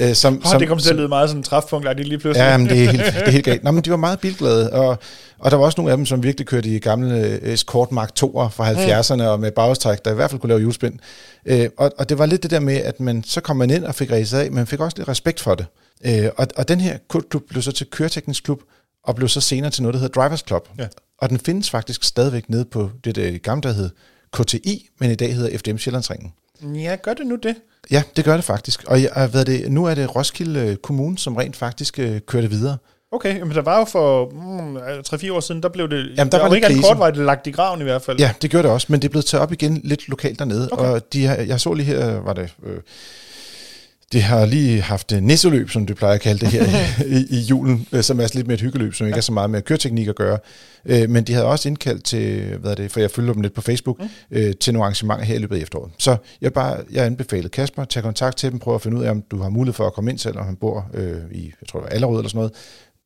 øh, 0.01 0.15
som, 0.15 0.43
Oh, 0.55 0.61
det 0.61 0.69
kom 0.69 0.79
til 0.79 0.91
at 0.91 0.97
lyde 0.97 1.09
meget 1.09 1.29
sådan 1.29 1.41
en 1.41 1.45
træfpunkt, 1.45 1.97
lige 1.97 2.19
pludselig. 2.19 2.45
Ja, 2.45 2.57
men 2.57 2.69
det 2.69 2.85
er 2.85 2.91
helt, 2.91 3.05
det 3.15 3.27
er 3.27 3.31
helt 3.31 3.45
galt. 3.45 3.65
Nå, 3.65 3.71
men 3.71 3.85
de 3.85 3.91
var 3.91 3.97
meget 3.97 4.21
bilglade, 4.21 4.73
og, 4.73 4.99
og 5.39 5.51
der 5.51 5.57
var 5.57 5.65
også 5.65 5.81
nogle 5.81 5.91
af 5.91 5.97
dem, 5.97 6.07
som 6.07 6.23
virkelig 6.23 6.47
kørte 6.47 6.69
i 6.69 6.79
gamle 6.79 7.21
øh, 7.21 7.53
Escort 7.53 7.93
Mark 7.93 8.11
2'er 8.21 8.49
fra 8.49 8.73
70'erne, 8.73 9.23
og 9.23 9.41
med 9.41 9.51
bagstræk, 9.51 10.05
der 10.05 10.11
i 10.11 10.15
hvert 10.15 10.31
fald 10.31 10.41
kunne 10.41 10.49
lave 10.49 10.61
hjulspind. 10.61 10.99
Øh, 11.47 11.69
og, 11.79 11.93
og 11.99 12.09
det 12.09 12.19
var 12.19 12.27
lidt 12.27 12.43
det 12.43 12.51
der 12.51 12.61
med, 12.61 12.77
at 12.77 13.01
man, 13.01 13.25
så 13.25 13.41
kom 13.41 13.57
man 13.57 13.71
ind 13.71 13.85
og 13.85 13.95
fik 13.95 14.13
ræset 14.13 14.39
af, 14.39 14.53
men 14.53 14.67
fik 14.67 14.81
også 14.81 14.97
lidt 14.97 15.09
respekt 15.09 15.41
for 15.41 15.55
det. 15.55 15.67
Øh, 16.05 16.29
og, 16.37 16.47
og 16.57 16.69
den 16.69 16.81
her 16.81 16.99
klub 17.09 17.43
blev 17.49 17.63
så 17.63 17.73
til 17.73 17.87
køreteknisk 17.87 18.45
klub, 18.45 18.61
og 19.05 19.17
blev 19.17 19.29
så 19.29 19.41
senere 19.41 19.71
til 19.71 19.83
noget, 19.83 19.95
der 19.95 20.01
hedder 20.01 20.21
Drivers 20.21 20.45
Club. 20.47 20.69
Ja. 20.79 20.87
Og 21.23 21.31
den 21.31 21.39
findes 21.39 21.71
faktisk 21.71 22.05
stadigvæk 22.05 22.49
nede 22.49 22.65
på 22.65 22.91
det 23.05 23.17
der 23.17 23.39
gamle, 23.39 23.63
der 23.63 23.73
hed 23.73 23.91
KTI, 24.33 24.89
men 24.99 25.11
i 25.11 25.15
dag 25.15 25.35
hedder 25.35 25.59
FDM 25.59 25.77
Sjællandsringen. 25.77 26.33
Ja, 26.75 26.97
gør 27.03 27.15
det 27.15 27.27
nu 27.27 27.37
det? 27.37 27.57
Ja, 27.91 28.03
det 28.17 28.25
gør 28.25 28.35
det 28.35 28.45
faktisk. 28.45 28.85
Og 28.87 29.03
jeg, 29.03 29.11
er 29.15 29.45
det, 29.45 29.73
nu 29.73 29.85
er 29.85 29.95
det 29.95 30.17
Roskilde 30.17 30.61
øh, 30.61 30.77
Kommune, 30.77 31.19
som 31.19 31.37
rent 31.37 31.57
faktisk 31.57 31.99
øh, 31.99 32.21
kører 32.21 32.41
det 32.41 32.51
videre. 32.51 32.77
Okay, 33.13 33.41
men 33.41 33.51
der 33.51 33.63
var 33.63 33.79
jo 33.79 33.85
for 33.85 34.31
mm, 34.31 34.77
3-4 34.77 35.33
år 35.33 35.41
siden, 35.41 35.63
der 35.63 35.69
blev 35.69 35.91
det, 35.91 36.15
Jamen, 36.17 36.33
der 36.33 36.39
var 36.39 36.49
var 36.49 36.55
ikke 36.55 36.67
en 36.67 36.73
krise. 36.73 36.89
kort 36.89 36.99
vej, 36.99 37.11
det 37.11 37.25
lagt 37.25 37.47
i 37.47 37.51
graven 37.51 37.81
i 37.81 37.85
hvert 37.85 38.03
fald. 38.03 38.19
Ja, 38.19 38.35
det 38.43 38.51
gjorde 38.51 38.63
det 38.63 38.75
også, 38.75 38.87
men 38.91 39.03
det 39.03 39.09
er 39.09 39.11
blevet 39.11 39.25
taget 39.25 39.43
op 39.43 39.53
igen 39.53 39.81
lidt 39.85 40.09
lokalt 40.09 40.39
dernede. 40.39 40.69
Okay. 40.73 40.85
Og 40.85 41.13
de 41.13 41.29
jeg 41.29 41.61
så 41.61 41.75
lige 41.75 41.87
her, 41.87 42.21
var 42.21 42.33
det... 42.33 42.55
Øh, 42.67 42.79
det 44.13 44.23
har 44.23 44.47
lige 44.47 44.81
haft 44.81 45.13
øh, 45.13 45.23
nisseløb, 45.23 45.71
som 45.71 45.87
du 45.87 45.95
plejer 45.95 46.15
at 46.15 46.21
kalde 46.21 46.41
det 46.41 46.49
her 46.49 46.65
i, 47.07 47.27
i 47.31 47.41
julen, 47.41 47.87
øh, 47.93 48.03
som 48.03 48.21
er 48.21 48.29
lidt 48.35 48.47
mere 48.47 48.55
et 48.55 48.61
hyggeløb, 48.61 48.95
som 48.95 49.07
ikke 49.07 49.15
Ja. 49.15 49.19
er 49.19 49.23
så 49.23 49.33
meget 49.33 49.51
med 49.51 49.63
køreteknik 49.63 50.09
at 50.09 50.17
gøre. 50.17 50.39
Øh, 50.85 51.11
men 51.11 51.25
de 51.25 51.33
havde 51.33 51.47
også 51.47 51.69
indkaldt 51.69 52.05
til, 52.05 52.57
hvad 52.61 52.71
er 52.71 52.75
det, 52.75 52.91
for 52.91 53.01
jeg 53.01 53.11
følger 53.11 53.33
dem 53.33 53.43
lidt 53.43 53.55
på 53.55 53.61
Facebook, 53.61 53.99
mm. 53.99 54.09
øh, 54.31 54.55
til 54.61 54.73
nogle 54.73 54.85
arrangementer 54.85 55.25
her 55.25 55.35
i 55.35 55.39
løbet 55.39 55.57
af 55.57 55.61
efteråret. 55.61 55.91
Så 55.99 56.17
jeg 56.41 56.53
bare, 56.53 56.77
jeg 56.93 57.07
anbefalede 57.07 57.49
Kasper, 57.49 57.85
tage 57.85 58.03
kontakt 58.03 58.37
til 58.37 58.51
dem, 58.51 58.59
prøve 58.59 58.75
at 58.75 58.83
finde 58.83 58.97
ud 58.97 59.05
af, 59.05 59.11
om 59.11 59.23
du 59.31 59.43
har 59.43 59.49
mulighed 59.49 59.75
for 59.75 59.87
at 59.87 59.93
komme 59.93 60.11
ind, 60.11 60.19
selvom 60.19 60.45
han 60.47 60.57
bor 60.57 60.87
øh, 60.95 61.17
i, 61.33 61.45
jeg 61.61 61.69
tror 61.69 61.81
det 61.81 61.85
var 61.85 61.95
Allerød 61.95 62.17
eller 62.19 62.29
sådan 62.29 62.39
noget. 62.39 62.53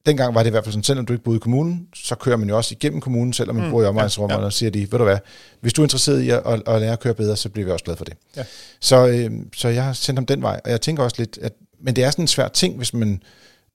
Dengang 0.07 0.35
var 0.35 0.43
det 0.43 0.51
i 0.51 0.51
hvert 0.51 0.65
fald 0.65 0.73
sådan, 0.73 0.83
selvom 0.85 1.07
du 1.07 1.13
ikke 1.13 1.25
boede 1.25 1.37
i 1.37 1.41
kommunen, 1.41 1.87
så 1.95 2.15
kører 2.15 2.37
man 2.37 2.49
jo 2.49 2.57
også 2.57 2.75
igennem 2.75 3.01
kommunen, 3.01 3.33
selvom 3.33 3.57
man 3.57 3.65
Mm, 3.65 3.71
bor 3.71 3.81
i 3.81 3.83
ja, 3.83 3.89
omegnsrummerne, 3.89 4.41
ja. 4.41 4.47
og 4.47 4.53
siger 4.53 4.71
de, 4.71 4.81
ved 4.93 4.99
du 4.99 5.05
hvad, 5.05 5.19
hvis 5.61 5.73
du 5.73 5.83
er 5.83 5.85
interesseret 5.85 6.21
i 6.23 6.31
at, 6.31 6.43
at, 6.47 6.63
at 6.67 6.81
lære 6.81 6.93
at 6.93 7.01
køre 7.01 7.15
bedre, 7.15 7.37
så 7.37 7.49
bliver 7.49 7.67
vi 7.67 7.73
også 7.73 7.85
glade 7.85 7.97
for 7.97 8.05
det. 8.05 8.15
Ja. 8.37 8.45
Så, 8.81 9.07
øh, 9.07 9.31
så 9.57 9.69
jeg 9.69 9.85
har 9.85 9.93
sendt 9.93 10.19
ham 10.19 10.27
den 10.27 10.43
vej, 10.43 10.61
og 10.65 10.71
jeg 10.71 10.81
tænker 10.81 11.03
også 11.03 11.17
lidt, 11.19 11.39
at, 11.43 11.53
men 11.83 11.97
det 11.97 12.05
er 12.05 12.11
sådan 12.11 12.23
en 12.23 12.29
svær 12.29 12.49
ting, 12.49 12.77
hvis 12.77 12.95
man, 12.95 13.23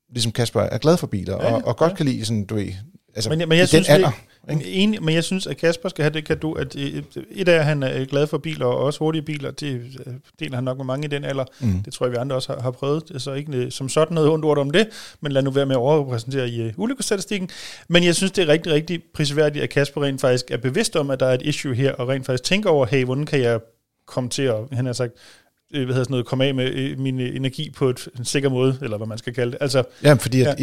ligesom 0.09 0.31
Kasper, 0.31 0.61
er 0.61 0.77
glad 0.77 0.97
for 0.97 1.07
biler, 1.07 1.35
Ja, 1.35 1.47
ja, 1.47 1.53
og, 1.55 1.61
og 1.65 1.77
godt 1.77 1.91
ja. 1.91 1.95
kan 1.95 2.05
lide 2.05 2.25
sådan, 2.25 2.45
du 2.45 2.55
ved, 2.55 2.67
altså 3.15 3.29
Men, 3.29 3.39
men 3.49 3.57
jeg 3.57 3.63
i 3.63 3.67
synes, 3.67 3.87
den 3.87 3.95
alder. 3.95 4.11
Enig, 4.49 5.03
men 5.03 5.15
jeg 5.15 5.23
synes, 5.23 5.47
at 5.47 5.57
Kasper 5.57 5.89
skal 5.89 6.03
have 6.03 6.13
det 6.13 6.25
kado, 6.25 6.51
at 6.51 6.75
øh, 6.75 7.03
et 7.31 7.47
af, 7.47 7.55
at 7.55 7.65
han 7.65 7.83
er 7.83 8.05
glad 8.05 8.27
for 8.27 8.37
biler, 8.37 8.65
og 8.65 8.77
også 8.77 8.99
hurtige 8.99 9.21
biler, 9.21 9.51
det 9.51 9.81
øh, 10.05 10.13
deler 10.39 10.55
han 10.55 10.63
nok 10.63 10.77
med 10.77 10.85
mange 10.85 11.05
i 11.05 11.07
den 11.07 11.23
alder. 11.23 11.45
Mm. 11.59 11.83
Det 11.83 11.93
tror 11.93 12.05
jeg, 12.05 12.11
vi 12.11 12.17
andre 12.17 12.35
også 12.35 12.53
har, 12.53 12.61
har 12.61 12.71
prøvet. 12.71 13.11
Så 13.17 13.33
ikke 13.33 13.57
øh, 13.57 13.71
som 13.71 13.89
sådan 13.89 14.15
noget 14.15 14.29
ondt 14.29 14.45
ord 14.45 14.57
om 14.57 14.71
det, 14.71 14.87
men 15.21 15.31
lad 15.31 15.43
nu 15.43 15.51
være 15.51 15.65
med 15.65 15.75
at 15.75 15.79
overrepræsentere 15.79 16.49
i 16.49 16.65
uh, 16.65 16.71
ulykkesstatistikken. 16.77 17.49
Men 17.87 18.03
jeg 18.03 18.15
synes, 18.15 18.31
det 18.31 18.41
er 18.41 18.47
rigtig, 18.47 18.73
rigtig 18.73 19.03
prisværdigt, 19.13 19.63
at 19.63 19.69
Kasper 19.69 20.03
rent 20.03 20.21
faktisk 20.21 20.51
er 20.51 20.57
bevidst 20.57 20.95
om, 20.95 21.09
at 21.09 21.19
der 21.19 21.25
er 21.25 21.33
et 21.33 21.41
issue 21.41 21.73
her, 21.73 21.93
og 21.93 22.07
rent 22.07 22.25
faktisk 22.25 22.43
tænker 22.43 22.69
over, 22.69 22.85
hey, 22.85 23.05
hvordan 23.05 23.25
kan 23.25 23.41
jeg 23.41 23.59
komme 24.07 24.29
til 24.29 24.43
at, 24.43 24.55
han 24.71 24.85
har 24.85 24.93
sagt, 24.93 25.13
øh, 25.13 25.40
hvad 25.71 25.79
hedder 25.87 25.93
sådan 25.93 26.11
noget, 26.11 26.25
komme 26.25 26.45
af 26.45 26.55
med 26.55 26.71
øh, 26.73 26.99
min 26.99 27.19
øh, 27.19 27.35
energi 27.35 27.69
på 27.69 27.89
et, 27.89 28.07
en 28.19 28.25
sikker 28.25 28.49
måde, 28.49 28.77
eller 28.81 28.97
hvad 28.97 29.07
man 29.07 29.17
skal 29.17 29.33
kalde 29.33 29.51
det. 29.51 29.57
Altså, 29.61 29.83
Ja, 30.03 30.13
fordi 30.13 30.41
at, 30.41 30.59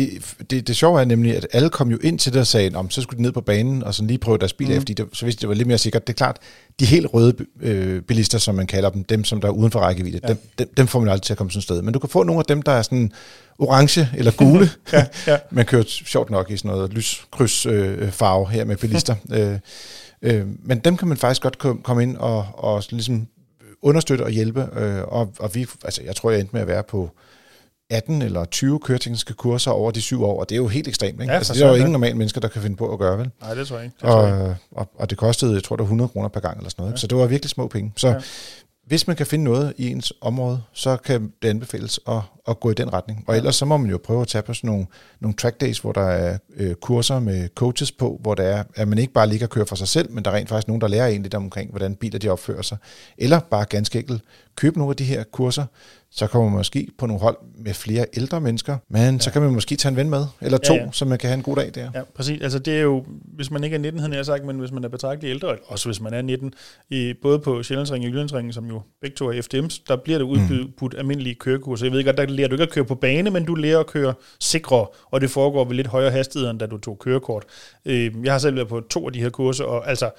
det, 0.51 0.69
det 0.69 0.77
sjove 0.77 1.01
er 1.01 1.05
nemlig, 1.05 1.37
at 1.37 1.47
alle 1.53 1.69
kom 1.71 1.91
jo 1.91 1.99
ind 2.03 2.19
til 2.19 2.33
det 2.33 2.41
og 2.41 2.47
sagde, 2.47 2.71
om 2.75 2.91
så 2.91 3.03
skulle 3.03 3.17
de 3.19 3.23
ned 3.23 3.33
på 3.33 3.41
banen 3.41 3.85
og 3.85 3.95
sådan 3.95 4.07
lige 4.07 4.19
prøve 4.19 4.39
deres 4.39 4.53
bil 4.53 4.77
fordi 4.77 4.93
det, 4.93 5.07
så 5.13 5.25
vidste 5.25 5.41
det 5.41 5.49
var 5.49 5.55
lidt 5.55 5.69
mere 5.69 5.79
sikkert. 5.79 6.07
Det 6.07 6.13
er 6.13 6.17
klart, 6.17 6.37
de 6.81 6.85
helt 6.87 7.07
røde 7.15 7.35
øh, 7.61 8.03
bilister, 8.03 8.39
som 8.39 8.55
man 8.55 8.67
kalder 8.67 8.91
dem, 8.91 9.05
dem 9.05 9.25
som 9.25 9.41
der 9.41 9.49
er 9.49 9.53
uden 9.53 9.71
for 9.71 9.81
rækkevidde, 9.81 10.21
Ja. 10.23 10.29
dem, 10.29 10.37
dem, 10.59 10.69
dem 10.77 10.87
får 10.87 10.99
man 11.01 11.09
aldrig 11.09 11.23
til 11.23 11.33
at 11.33 11.37
komme 11.39 11.51
sådan 11.51 11.59
et 11.59 11.65
sted. 11.65 11.83
Men 11.83 11.93
du 11.95 11.99
kan 11.99 12.09
få 12.11 12.23
nogle 12.23 12.39
af 12.39 12.45
dem, 12.45 12.63
der 12.63 12.73
er 12.73 12.83
sådan 12.83 13.13
orange 13.59 14.09
eller 14.17 14.33
gule. 14.33 14.71
ja, 14.93 15.07
ja. 15.27 15.37
man 15.51 15.65
kører 15.67 15.85
sjovt 15.87 16.31
nok 16.31 16.51
i 16.51 16.57
sådan 16.57 16.71
noget 16.71 16.93
lyskryds 16.95 17.67
øh, 17.67 18.11
farve 18.11 18.51
her 18.51 18.65
med 18.65 18.77
bilister. 18.77 19.15
øh, 19.35 19.59
øh, 20.23 20.47
men 20.65 20.79
dem 20.79 20.97
kan 20.97 21.09
man 21.09 21.17
faktisk 21.17 21.43
godt 21.43 21.59
kom- 21.59 21.81
komme 21.83 22.03
ind 22.03 22.17
og, 22.17 22.47
og 22.55 22.83
ligesom 22.91 23.27
understøtte 23.83 24.23
og 24.23 24.31
hjælpe. 24.31 24.69
Øh, 24.77 25.03
og, 25.05 25.33
og 25.39 25.55
vi, 25.55 25.67
altså, 25.85 26.03
jeg 26.03 26.17
tror, 26.17 26.31
jeg 26.31 26.41
endte 26.41 26.53
med 26.53 26.61
at 26.61 26.69
være 26.69 26.83
på 26.83 27.11
18 27.91 28.23
eller 28.23 28.45
20 28.45 28.81
køretekniske 28.81 29.35
kurser 29.35 29.71
over 29.71 29.91
de 29.91 30.01
syv 30.01 30.25
år, 30.25 30.41
og 30.41 30.49
det 30.49 30.55
er 30.55 30.57
jo 30.57 30.69
helt 30.69 30.89
ekstremt. 30.89 31.21
Ikke? 31.21 31.33
Ja, 31.33 31.37
altså, 31.39 31.55
det 31.55 31.63
er 31.63 31.69
jo 31.69 31.75
ingen 31.75 31.89
ja. 31.89 31.93
normale 31.93 32.15
mennesker, 32.15 32.41
der 32.41 32.49
kan 32.49 32.63
finde 32.63 32.77
på 32.77 32.93
at 32.93 32.99
gøre, 32.99 33.19
vel? 33.19 33.31
Nej, 33.41 33.55
det 33.55 33.67
tror 33.69 33.77
jeg 33.77 33.85
ikke. 33.85 33.97
Det 34.01 34.09
tror 34.09 34.27
jeg. 34.27 34.41
Og, 34.41 34.57
og, 34.71 34.91
og 34.95 35.11
det 35.11 35.19
kostede, 35.19 35.55
jeg 35.55 35.65
tror, 35.65 35.77
det 35.77 35.81
var 35.81 35.87
100 35.87 36.09
kroner 36.09 36.29
per 36.29 36.41
gang 36.41 36.57
eller 36.57 36.71
sådan 36.71 36.83
noget. 36.83 36.93
Ja. 36.93 36.97
Så 36.97 37.07
det 37.07 37.19
var 37.19 37.27
virkelig 37.27 37.51
små 37.51 37.69
penge. 37.69 37.93
Så 37.97 38.09
Ja. 38.09 38.15
Hvis 38.89 39.07
man 39.07 39.17
kan 39.17 39.27
finde 39.27 39.45
noget 39.45 39.73
i 39.77 39.91
ens 39.91 40.13
område, 40.21 40.63
så 40.73 40.97
kan 40.97 41.33
det 41.43 41.49
anbefales 41.49 42.01
at, 42.09 42.21
at 42.49 42.61
gå 42.61 42.71
i 42.71 42.75
den 42.75 42.93
retning. 42.93 43.25
Og 43.27 43.37
ellers 43.37 43.57
så 43.57 43.65
må 43.65 43.77
man 43.77 43.91
jo 43.91 43.99
prøve 44.05 44.21
at 44.21 44.29
tage 44.29 44.43
på 44.43 44.55
sådan 44.55 44.71
nogle, 44.71 44.87
nogle 45.21 45.37
track 45.37 45.61
days, 45.61 45.79
hvor 45.79 45.93
der 45.93 46.01
er 46.01 46.39
øh, 46.57 46.75
kurser 46.75 47.21
med 47.21 47.49
coaches 47.55 47.93
på, 47.93 48.19
hvor 48.23 48.35
der 48.35 48.43
er, 48.43 48.65
at 48.75 48.89
man 48.89 48.99
ikke 48.99 49.13
bare 49.13 49.27
ligger 49.27 49.47
og 49.47 49.51
kører 49.51 49.65
for 49.65 49.77
sig 49.77 49.89
selv, 49.89 50.13
men 50.13 50.25
der 50.25 50.31
er 50.31 50.35
rent 50.35 50.49
faktisk 50.49 50.69
nogen, 50.69 50.81
der 50.81 50.89
lærer 50.89 51.07
en 51.07 51.23
lidt 51.23 51.35
omkring, 51.35 51.71
hvordan 51.71 51.95
biler 51.95 52.19
de 52.19 52.29
opfører 52.29 52.63
sig. 52.63 52.79
Eller 53.19 53.41
bare 53.41 53.65
ganske 53.65 53.99
enkelt 53.99 54.23
købe 54.57 54.79
nogle 54.79 54.93
af 54.93 54.97
de 54.97 55.05
her 55.05 55.25
kurser, 55.25 55.65
så 56.11 56.27
kommer 56.27 56.49
man 56.49 56.57
måske 56.57 56.89
på 56.99 57.07
nogle 57.07 57.21
hold 57.21 57.37
med 57.59 57.75
flere 57.75 58.07
ældre 58.17 58.41
mennesker, 58.41 58.77
men 58.91 59.15
ja. 59.15 59.19
så 59.19 59.33
kan 59.33 59.43
man 59.43 59.51
måske 59.51 59.77
tage 59.77 59.91
en 59.91 59.97
ven 59.97 60.11
med, 60.11 60.25
eller 60.41 60.59
Ja, 60.63 60.69
to, 60.69 60.75
ja. 60.75 60.89
så 60.93 61.05
man 61.05 61.19
kan 61.19 61.29
have 61.29 61.37
en 61.37 61.43
god 61.43 61.57
dag 61.57 61.71
der. 61.75 61.91
Ja, 61.95 62.03
præcis. 62.15 62.43
Altså 62.43 62.59
det 62.59 62.77
er 62.77 62.81
jo, 62.81 63.05
hvis 63.37 63.51
man 63.51 63.65
ikke 63.65 63.75
er 63.75 63.81
19, 63.81 64.01
havde 64.01 64.17
jeg 64.17 64.27
sagt, 64.27 64.45
men 64.45 64.59
hvis 64.59 64.73
man 64.73 64.85
er 64.85 64.89
betragteligt 64.89 65.31
ældre, 65.31 65.57
også 65.67 65.89
hvis 65.89 66.01
man 66.01 66.15
er 66.15 66.23
19, 66.23 66.55
i, 66.91 67.15
både 67.23 67.39
på 67.39 67.63
Sjællandsringen 67.63 68.09
og 68.09 68.13
Jyllandsringen, 68.13 68.53
som 68.53 68.67
jo 68.67 68.81
begge 69.01 69.17
to 69.17 69.31
er 69.31 69.33
FDM's, 69.33 69.83
der 69.89 69.97
bliver 69.97 70.19
der 70.19 70.25
udbudt 70.25 70.93
mm. 70.93 70.99
almindelige 70.99 71.35
kørekurser. 71.35 71.87
Jeg 71.87 71.93
ved 71.93 72.05
godt, 72.05 72.17
der 72.17 72.27
lærer 72.27 72.49
du 72.49 72.55
ikke 72.55 72.63
at 72.63 72.71
køre 72.71 72.85
på 72.85 72.95
bane, 72.95 73.31
men 73.31 73.45
du 73.45 73.55
lærer 73.55 73.81
at 73.81 73.87
køre 73.87 74.15
sikre, 74.41 74.87
og 75.11 75.21
det 75.21 75.31
foregår 75.31 75.65
ved 75.65 75.75
lidt 75.75 75.87
højere 75.87 76.11
hastighed, 76.11 76.51
end 76.51 76.59
da 76.59 76.67
du 76.67 76.79
tog 76.79 76.99
kørekort. 76.99 77.45
Øh, 77.85 78.15
jeg 78.25 78.33
har 78.33 78.39
selv 78.39 78.57
været 78.57 78.69
på 78.69 78.81
to 78.81 79.07
af 79.07 79.13
de 79.13 79.21
her 79.21 79.31
kurser, 79.31 79.65
og 79.65 79.89
altså, 79.89 80.11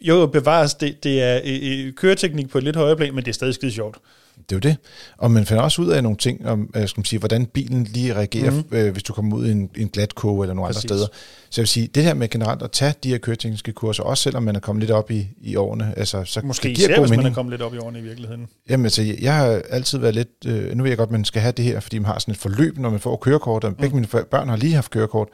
jo, 0.00 0.14
jo, 0.20 0.26
bevares, 0.26 0.74
det, 0.74 1.04
det 1.04 1.22
er 1.22 1.40
øh, 1.44 1.86
øh, 1.86 1.92
køreteknik 1.92 2.50
på 2.50 2.58
et 2.58 2.64
lidt 2.64 2.76
højere 2.76 2.96
plan, 2.96 3.14
men 3.14 3.24
det 3.24 3.30
er 3.30 3.34
stadig 3.34 3.54
skide 3.54 3.72
sjovt. 3.72 3.98
Det 4.36 4.52
er 4.52 4.56
jo 4.56 4.60
det. 4.60 4.76
Og 5.18 5.30
man 5.30 5.46
finder 5.46 5.62
også 5.62 5.82
ud 5.82 5.88
af 5.88 6.02
nogle 6.02 6.18
ting 6.18 6.46
om, 6.48 6.70
øh, 6.76 6.88
skal 6.88 7.00
man 7.00 7.04
sige, 7.04 7.18
hvordan 7.18 7.46
bilen 7.46 7.84
lige 7.84 8.14
reagerer, 8.14 8.50
Mhm. 8.50 8.64
mm. 8.70 8.76
øh, 8.76 8.92
hvis 8.92 9.02
du 9.02 9.12
kommer 9.12 9.36
ud 9.36 9.46
i 9.46 9.50
en, 9.50 9.70
en 9.76 9.88
glat 9.88 10.14
koge 10.14 10.44
eller 10.44 10.54
nogle 10.54 10.68
Præcis. 10.68 10.84
andre 10.84 10.94
steder. 10.96 11.06
Så 11.50 11.60
jeg 11.60 11.62
vil 11.62 11.68
sige, 11.68 11.86
det 11.86 12.02
her 12.04 12.14
med 12.14 12.28
generelt 12.28 12.62
at 12.62 12.70
tage 12.70 12.94
de 13.02 13.08
her 13.08 13.18
køretekniske 13.18 13.72
kurser, 13.72 14.02
også 14.02 14.22
selvom 14.22 14.42
man 14.42 14.56
er 14.56 14.60
kommet 14.60 14.80
lidt 14.80 14.90
op 14.90 15.10
i, 15.10 15.28
i 15.40 15.56
årene, 15.56 15.94
altså, 15.98 16.24
så 16.24 16.40
Måske 16.44 16.68
det 16.68 16.76
giver 16.76 16.88
især, 16.88 16.96
god 16.96 17.02
hvis 17.04 17.10
man 17.10 17.18
mening. 17.18 17.32
er 17.32 17.34
kommet 17.34 17.50
lidt 17.52 17.62
op 17.62 17.74
i 17.74 17.78
årene 17.78 17.98
i 17.98 18.02
virkeligheden. 18.02 18.46
Jamen 18.68 18.86
altså, 18.86 19.02
jeg 19.20 19.34
har 19.36 19.62
altid 19.70 19.98
været 19.98 20.14
lidt, 20.14 20.28
øh, 20.46 20.74
nu 20.76 20.82
ved 20.82 20.90
jeg 20.90 20.98
godt, 20.98 21.06
at 21.08 21.12
man 21.12 21.24
skal 21.24 21.42
have 21.42 21.52
det 21.52 21.64
her, 21.64 21.80
fordi 21.80 21.98
man 21.98 22.06
har 22.06 22.18
sådan 22.18 22.32
et 22.32 22.38
forløb, 22.38 22.78
når 22.78 22.90
man 22.90 23.00
får 23.00 23.16
kørekort, 23.16 23.64
og 23.64 23.76
begge 23.76 23.94
mine 23.94 24.06
for- 24.06 24.26
børn 24.30 24.48
har 24.48 24.56
lige 24.56 24.74
haft 24.74 24.90
kørekort, 24.90 25.28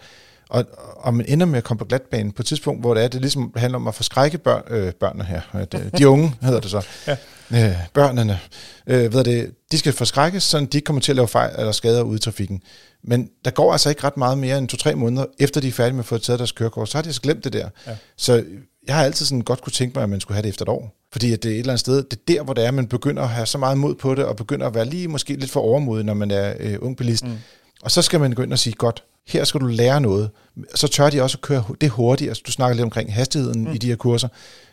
og, 0.51 0.65
og 0.97 1.15
man 1.15 1.27
ender 1.29 1.47
med 1.47 1.59
at 1.59 1.65
komme 1.65 1.79
på 1.79 1.85
glatbanen 1.85 2.33
på 2.33 2.43
et 2.43 2.47
tidspunkt, 2.47 2.81
hvor 2.81 2.95
det 2.95 3.05
er, 3.05 3.09
det 3.09 3.21
ligesom 3.21 3.53
handler 3.57 3.79
om 3.79 3.89
at 3.89 3.95
forskrække 3.95 4.39
børn, 4.39 4.63
øh, 4.71 4.93
børnene 4.93 5.25
her, 5.25 5.41
øh, 5.55 5.99
de 5.99 6.09
unge 6.09 6.35
hedder 6.43 6.61
det 6.61 6.71
så, 6.71 6.87
Ja. 7.53 7.69
øh, 7.69 7.77
børnene, 7.95 8.39
øh, 8.87 9.13
ved 9.13 9.25
det, 9.25 9.51
de 9.73 9.79
skal 9.79 9.93
forskrækkes, 9.93 10.43
så 10.43 10.61
de 10.61 10.65
ikke 10.65 10.81
kommer 10.81 11.01
til 11.03 11.13
at 11.13 11.17
lave 11.17 11.29
fejl 11.29 11.55
eller 11.59 11.73
skader 11.73 12.03
ude 12.03 12.17
i 12.17 12.19
trafikken. 12.19 12.63
Men 13.05 13.29
der 13.45 13.51
går 13.51 13.73
altså 13.73 13.89
ikke 13.89 14.05
ret 14.05 14.17
meget 14.17 14.39
mere 14.39 14.59
end 14.59 14.69
to-tre 14.69 14.95
måneder, 14.95 15.25
efter 15.39 15.61
de 15.61 15.69
er 15.69 15.73
færdige 15.73 15.95
med 15.95 16.03
at 16.03 16.07
få 16.07 16.19
taget 16.19 16.39
deres 16.39 16.53
kørekort, 16.53 16.89
så 16.89 16.99
har 16.99 17.03
de 17.03 17.09
altså 17.09 17.21
glemt 17.23 17.45
det 17.45 17.53
der. 17.53 17.69
Ja. 17.87 17.97
Så 18.17 18.45
jeg 18.87 18.95
har 18.95 19.05
altid 19.05 19.27
sådan 19.27 19.41
godt 19.43 19.63
kunne 19.63 19.73
tænke 19.73 19.95
mig, 19.95 20.03
at 20.03 20.09
man 20.09 20.21
skulle 20.21 20.37
have 20.37 20.43
det 20.43 20.49
efter 20.49 20.65
et 20.65 20.69
år. 20.69 20.97
Fordi 21.13 21.33
at 21.33 21.43
det 21.43 21.49
er 21.49 21.55
et 21.55 21.59
eller 21.59 21.73
andet 21.73 21.81
sted, 21.81 21.97
det 22.03 22.13
er 22.13 22.23
der, 22.29 22.43
hvor 22.43 22.55
det 22.55 22.65
er, 22.67 22.71
man 22.71 22.87
begynder 22.87 23.23
at 23.23 23.29
have 23.29 23.47
så 23.47 23.59
meget 23.59 23.79
mod 23.79 23.95
på 23.95 24.15
det, 24.15 24.25
og 24.25 24.37
begynder 24.37 24.67
at 24.67 24.75
være 24.75 24.85
lige 24.85 25.09
måske 25.09 25.35
lidt 25.35 25.51
for 25.51 25.61
overmodig, 25.61 26.05
når 26.05 26.15
man 26.15 26.31
er 26.31 26.55
øh, 26.61 26.77
ung 26.81 26.97
bilist. 26.97 27.25
Mm. 27.25 27.37
Og 27.83 27.91
så 27.91 28.03
skal 28.03 28.21
man 28.21 28.33
gå 28.33 28.43
ind 28.43 28.53
og 28.53 28.59
sige, 28.59 28.75
godt, 28.75 29.05
her 29.29 29.45
skal 29.45 29.61
du 29.61 29.67
lære 29.67 30.01
noget. 30.01 30.31
Så 30.75 30.89
tør 30.89 31.11
de 31.11 31.23
også 31.23 31.37
at 31.37 31.41
køre 31.41 31.65
det 31.81 31.91
hurtigt. 31.91 32.29
Altså, 32.29 32.43
du 32.47 32.53
snakker 32.53 32.75
lidt 32.75 32.85
omkring 32.85 33.15
hastigheden 33.15 33.65
mm. 33.65 33.73
i 33.73 33.79
de 33.79 33.87
her 33.87 33.97
kurser. 33.97 34.29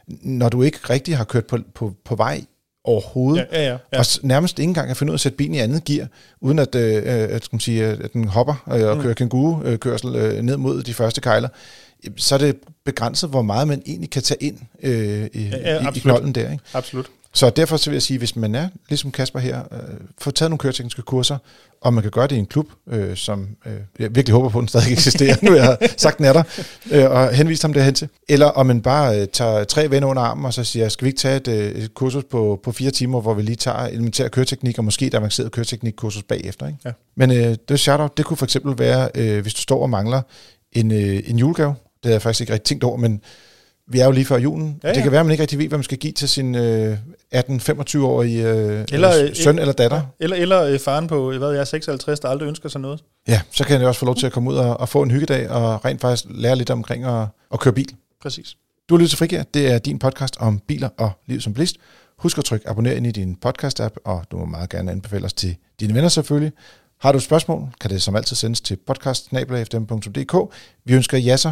Når 0.08 0.50
du 0.50 0.62
ikke 0.62 0.78
rigtig 0.90 1.18
har 1.18 1.24
kørt 1.24 1.46
på, 1.46 1.58
på, 1.76 1.94
på 2.06 2.16
vej 2.16 2.44
overhovedet, 2.84 3.48
Ja, 3.52 3.62
ja, 3.64 3.68
ja. 3.70 3.78
ja. 3.94 4.00
og 4.00 4.06
nærmest 4.22 4.60
ikke 4.60 4.68
engang 4.70 4.88
kan 4.88 4.96
finde 4.96 5.12
ud 5.12 5.14
af 5.14 5.18
at 5.18 5.22
sætte 5.22 5.36
bilen 5.36 5.54
i 5.56 5.58
andet 5.60 5.84
gear, 5.84 6.08
uden 6.42 6.60
at, 6.60 6.76
øh, 6.76 6.96
øh, 6.96 7.02
at, 7.06 7.44
skal 7.46 7.56
man 7.56 7.60
sige, 7.60 7.86
at 7.86 8.14
den 8.14 8.28
hopper 8.28 8.64
øh, 8.74 8.88
og 8.90 8.96
Mm. 8.98 9.02
kører 9.02 9.14
kænguru-kørsel 9.14 10.16
øh, 10.16 10.42
ned 10.42 10.58
mod 10.58 10.84
de 10.84 10.94
første 10.94 11.22
kejler, 11.22 11.50
så 12.18 12.36
er 12.36 12.40
det 12.40 12.56
begrænset, 12.86 13.30
hvor 13.30 13.42
meget 13.42 13.68
man 13.68 13.82
egentlig 13.86 14.10
kan 14.10 14.22
tage 14.22 14.44
ind 14.44 14.58
øh, 14.84 15.26
i, 15.34 15.48
Ja, 15.50 15.58
ja, 15.84 15.92
i, 15.96 16.00
knolden 16.00 16.36
der. 16.36 16.52
Ikke? 16.52 16.64
Absolut. 16.74 17.06
Så 17.38 17.50
derfor 17.50 17.78
så 17.78 17.90
vil 17.90 17.96
jeg 17.96 18.02
sige, 18.02 18.18
hvis 18.18 18.36
man 18.36 18.56
er, 18.56 18.70
ligesom 18.90 19.12
Kasper 19.12 19.40
her, 19.40 19.60
øh, 19.72 19.80
få 20.18 20.32
taget 20.32 20.50
nogle 20.50 20.60
køretekniske 20.60 21.02
kurser, 21.02 21.38
og 21.82 21.94
man 21.94 22.02
kan 22.02 22.12
gøre 22.12 22.28
det 22.28 22.36
i 22.36 22.40
en 22.40 22.46
klub, 22.46 22.68
øh, 22.90 23.16
som 23.18 23.48
øh, 23.66 23.74
jeg 24.00 24.16
virkelig 24.16 24.34
håber 24.34 24.50
på, 24.50 24.58
at 24.58 24.62
den 24.62 24.68
stadig 24.68 24.92
eksisterer, 24.92 25.36
nu 25.46 25.54
jeg 25.54 25.64
har 25.64 25.78
sagt 25.98 26.18
den 26.18 26.26
er 26.26 26.34
der, 26.34 26.44
øh, 26.92 27.12
og 27.12 27.34
henvist 27.34 27.62
ham 27.62 27.74
derhen 27.74 27.94
til. 27.94 28.10
Eller 28.30 28.46
om 28.46 28.66
man 28.66 28.82
bare 28.82 29.22
øh, 29.22 29.28
tager 29.28 29.64
tre 29.64 29.92
venner 29.92 30.08
under 30.08 30.22
armen, 30.22 30.46
og 30.46 30.54
så 30.54 30.64
siger, 30.64 30.90
skal 30.90 31.06
vi 31.06 31.10
ikke 31.10 31.20
tage 31.20 31.36
et, 31.36 31.48
øh, 31.48 31.72
et 31.72 31.94
kursus 31.94 32.24
på, 32.32 32.60
på 32.64 32.72
fire 32.72 32.92
timer, 32.92 33.22
hvor 33.22 33.34
vi 33.34 33.42
lige 33.42 33.56
tager 33.56 33.86
elementær 33.86 34.28
køreteknik, 34.28 34.78
og 34.78 34.84
måske 34.84 35.06
et 35.06 35.14
avanceret 35.14 35.52
køreteknikkursus 35.52 36.24
bagefter. 36.24 36.68
Ikke? 36.68 36.80
Ja. 36.86 36.92
Men 37.16 37.32
øh, 37.32 37.56
det 37.70 37.80
shout 37.80 38.18
det 38.18 38.26
kunne 38.26 38.38
for 38.38 38.46
eksempel 38.46 38.80
være, 38.80 39.10
øh, 39.16 39.42
hvis 39.42 39.54
du 39.54 39.62
står 39.62 39.82
og 39.82 39.90
mangler 39.90 40.22
en, 40.72 40.92
øh, 40.92 41.24
en 41.26 41.40
julegave, 41.40 41.76
det 42.04 42.06
har 42.06 42.12
jeg 42.12 42.22
faktisk 42.22 42.42
ikke 42.42 42.54
rigtig 42.54 42.68
tænkt 42.68 42.84
over, 42.84 42.98
men 42.98 43.22
vi 43.88 44.00
er 44.00 44.06
jo 44.06 44.12
lige 44.12 44.26
før 44.26 44.38
julen. 44.38 44.80
Ja, 44.84 44.88
Ja. 44.88 44.94
Det 44.94 45.04
kan 45.04 45.12
være, 45.12 45.20
at 45.20 45.26
man 45.26 45.32
ikke 45.32 45.42
rigtig 45.42 45.60
ved, 45.60 45.68
hvad 45.68 45.78
man 45.78 45.84
skal 45.84 45.98
give 45.98 46.14
til 46.14 46.30
sin 46.30 46.56
øh, 46.56 46.98
18-25-årige 47.36 48.50
øh, 48.50 48.86
Eller, 48.92 49.24
øh, 49.24 49.36
søn 49.36 49.60
eller 49.60 49.74
datter. 49.74 50.02
Eller, 50.20 50.36
eller 50.36 50.64
øh, 50.64 50.80
faren 50.80 51.08
på, 51.08 51.28
hvad 51.30 51.40
ved 51.50 51.58
jeg, 51.58 51.68
56, 51.68 52.20
der 52.20 52.30
aldrig 52.30 52.48
ønsker 52.48 52.70
sig 52.70 52.82
noget. 52.82 53.04
Ja, 53.28 53.42
så 53.52 53.64
kan 53.64 53.80
jeg 53.80 53.88
også 53.88 54.00
få 54.00 54.06
lov 54.06 54.16
til 54.16 54.26
at 54.26 54.32
komme 54.32 54.50
ud 54.50 54.56
og, 54.56 54.80
og 54.80 54.90
få 54.90 55.02
en 55.02 55.12
hyggedag 55.12 55.50
og 55.50 55.86
rent 55.86 56.02
faktisk 56.02 56.26
lære 56.30 56.56
lidt 56.56 56.70
omkring 56.70 57.04
at, 57.04 57.28
at 57.54 57.60
køre 57.60 57.74
bil. 57.74 57.96
Præcis. 58.22 58.58
Du 58.90 58.96
har 58.96 59.00
lyttet 59.00 59.10
til 59.10 59.18
Frigær. 59.18 59.44
Det 59.44 59.72
er 59.72 59.78
din 59.78 60.00
podcast 60.00 60.36
om 60.40 60.60
biler 60.60 60.90
og 60.98 61.12
liv 61.26 61.42
som 61.42 61.54
bilist. 61.54 61.76
Husk 62.18 62.38
at 62.38 62.46
trykke 62.46 62.70
abonner 62.70 62.92
ind 62.92 63.08
i 63.08 63.12
din 63.12 63.38
podcast-app, 63.46 63.96
og 64.06 64.26
du 64.32 64.38
må 64.38 64.46
meget 64.46 64.70
gerne 64.70 64.92
anbefale 64.92 65.26
os 65.26 65.34
til 65.34 65.56
dine 65.80 65.94
venner 65.94 66.10
selvfølgelig. 66.10 66.52
Har 67.02 67.12
du 67.12 67.18
et 67.18 67.24
spørgsmål, 67.24 67.68
kan 67.82 67.90
det 67.90 68.02
som 68.02 68.16
altid 68.16 68.36
sendes 68.36 68.62
til 68.62 68.78
podcast 68.88 69.30
Vi 70.86 70.94
ønsker 70.94 71.18
jer 71.18 71.36
så 71.36 71.52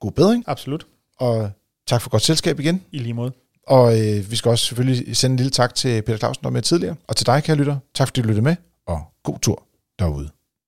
god 0.00 0.12
bedring, 0.12 0.44
Absolut. 0.46 0.86
og 1.18 1.50
tak 1.86 2.02
for 2.02 2.10
godt 2.10 2.22
selskab 2.22 2.60
igen. 2.60 2.82
I 2.92 2.98
lige 2.98 3.14
måde. 3.14 3.32
Og 3.66 4.00
øh, 4.00 4.30
vi 4.30 4.36
skal 4.36 4.48
også 4.48 4.66
selvfølgelig 4.66 5.16
sende 5.16 5.32
en 5.32 5.36
lille 5.36 5.50
tak 5.50 5.74
til 5.74 6.02
Peter 6.02 6.18
Clausen, 6.18 6.42
der 6.42 6.48
var 6.48 6.52
med 6.52 6.62
tidligere. 6.62 6.96
Og 7.08 7.16
til 7.16 7.26
dig, 7.26 7.42
kære 7.44 7.56
lytter, 7.56 7.76
tak 7.94 8.08
fordi 8.08 8.20
du 8.20 8.28
lyttede 8.28 8.44
med, 8.44 8.56
og 8.86 9.00
god 9.24 9.38
tur 9.38 9.62
derude. 9.98 10.30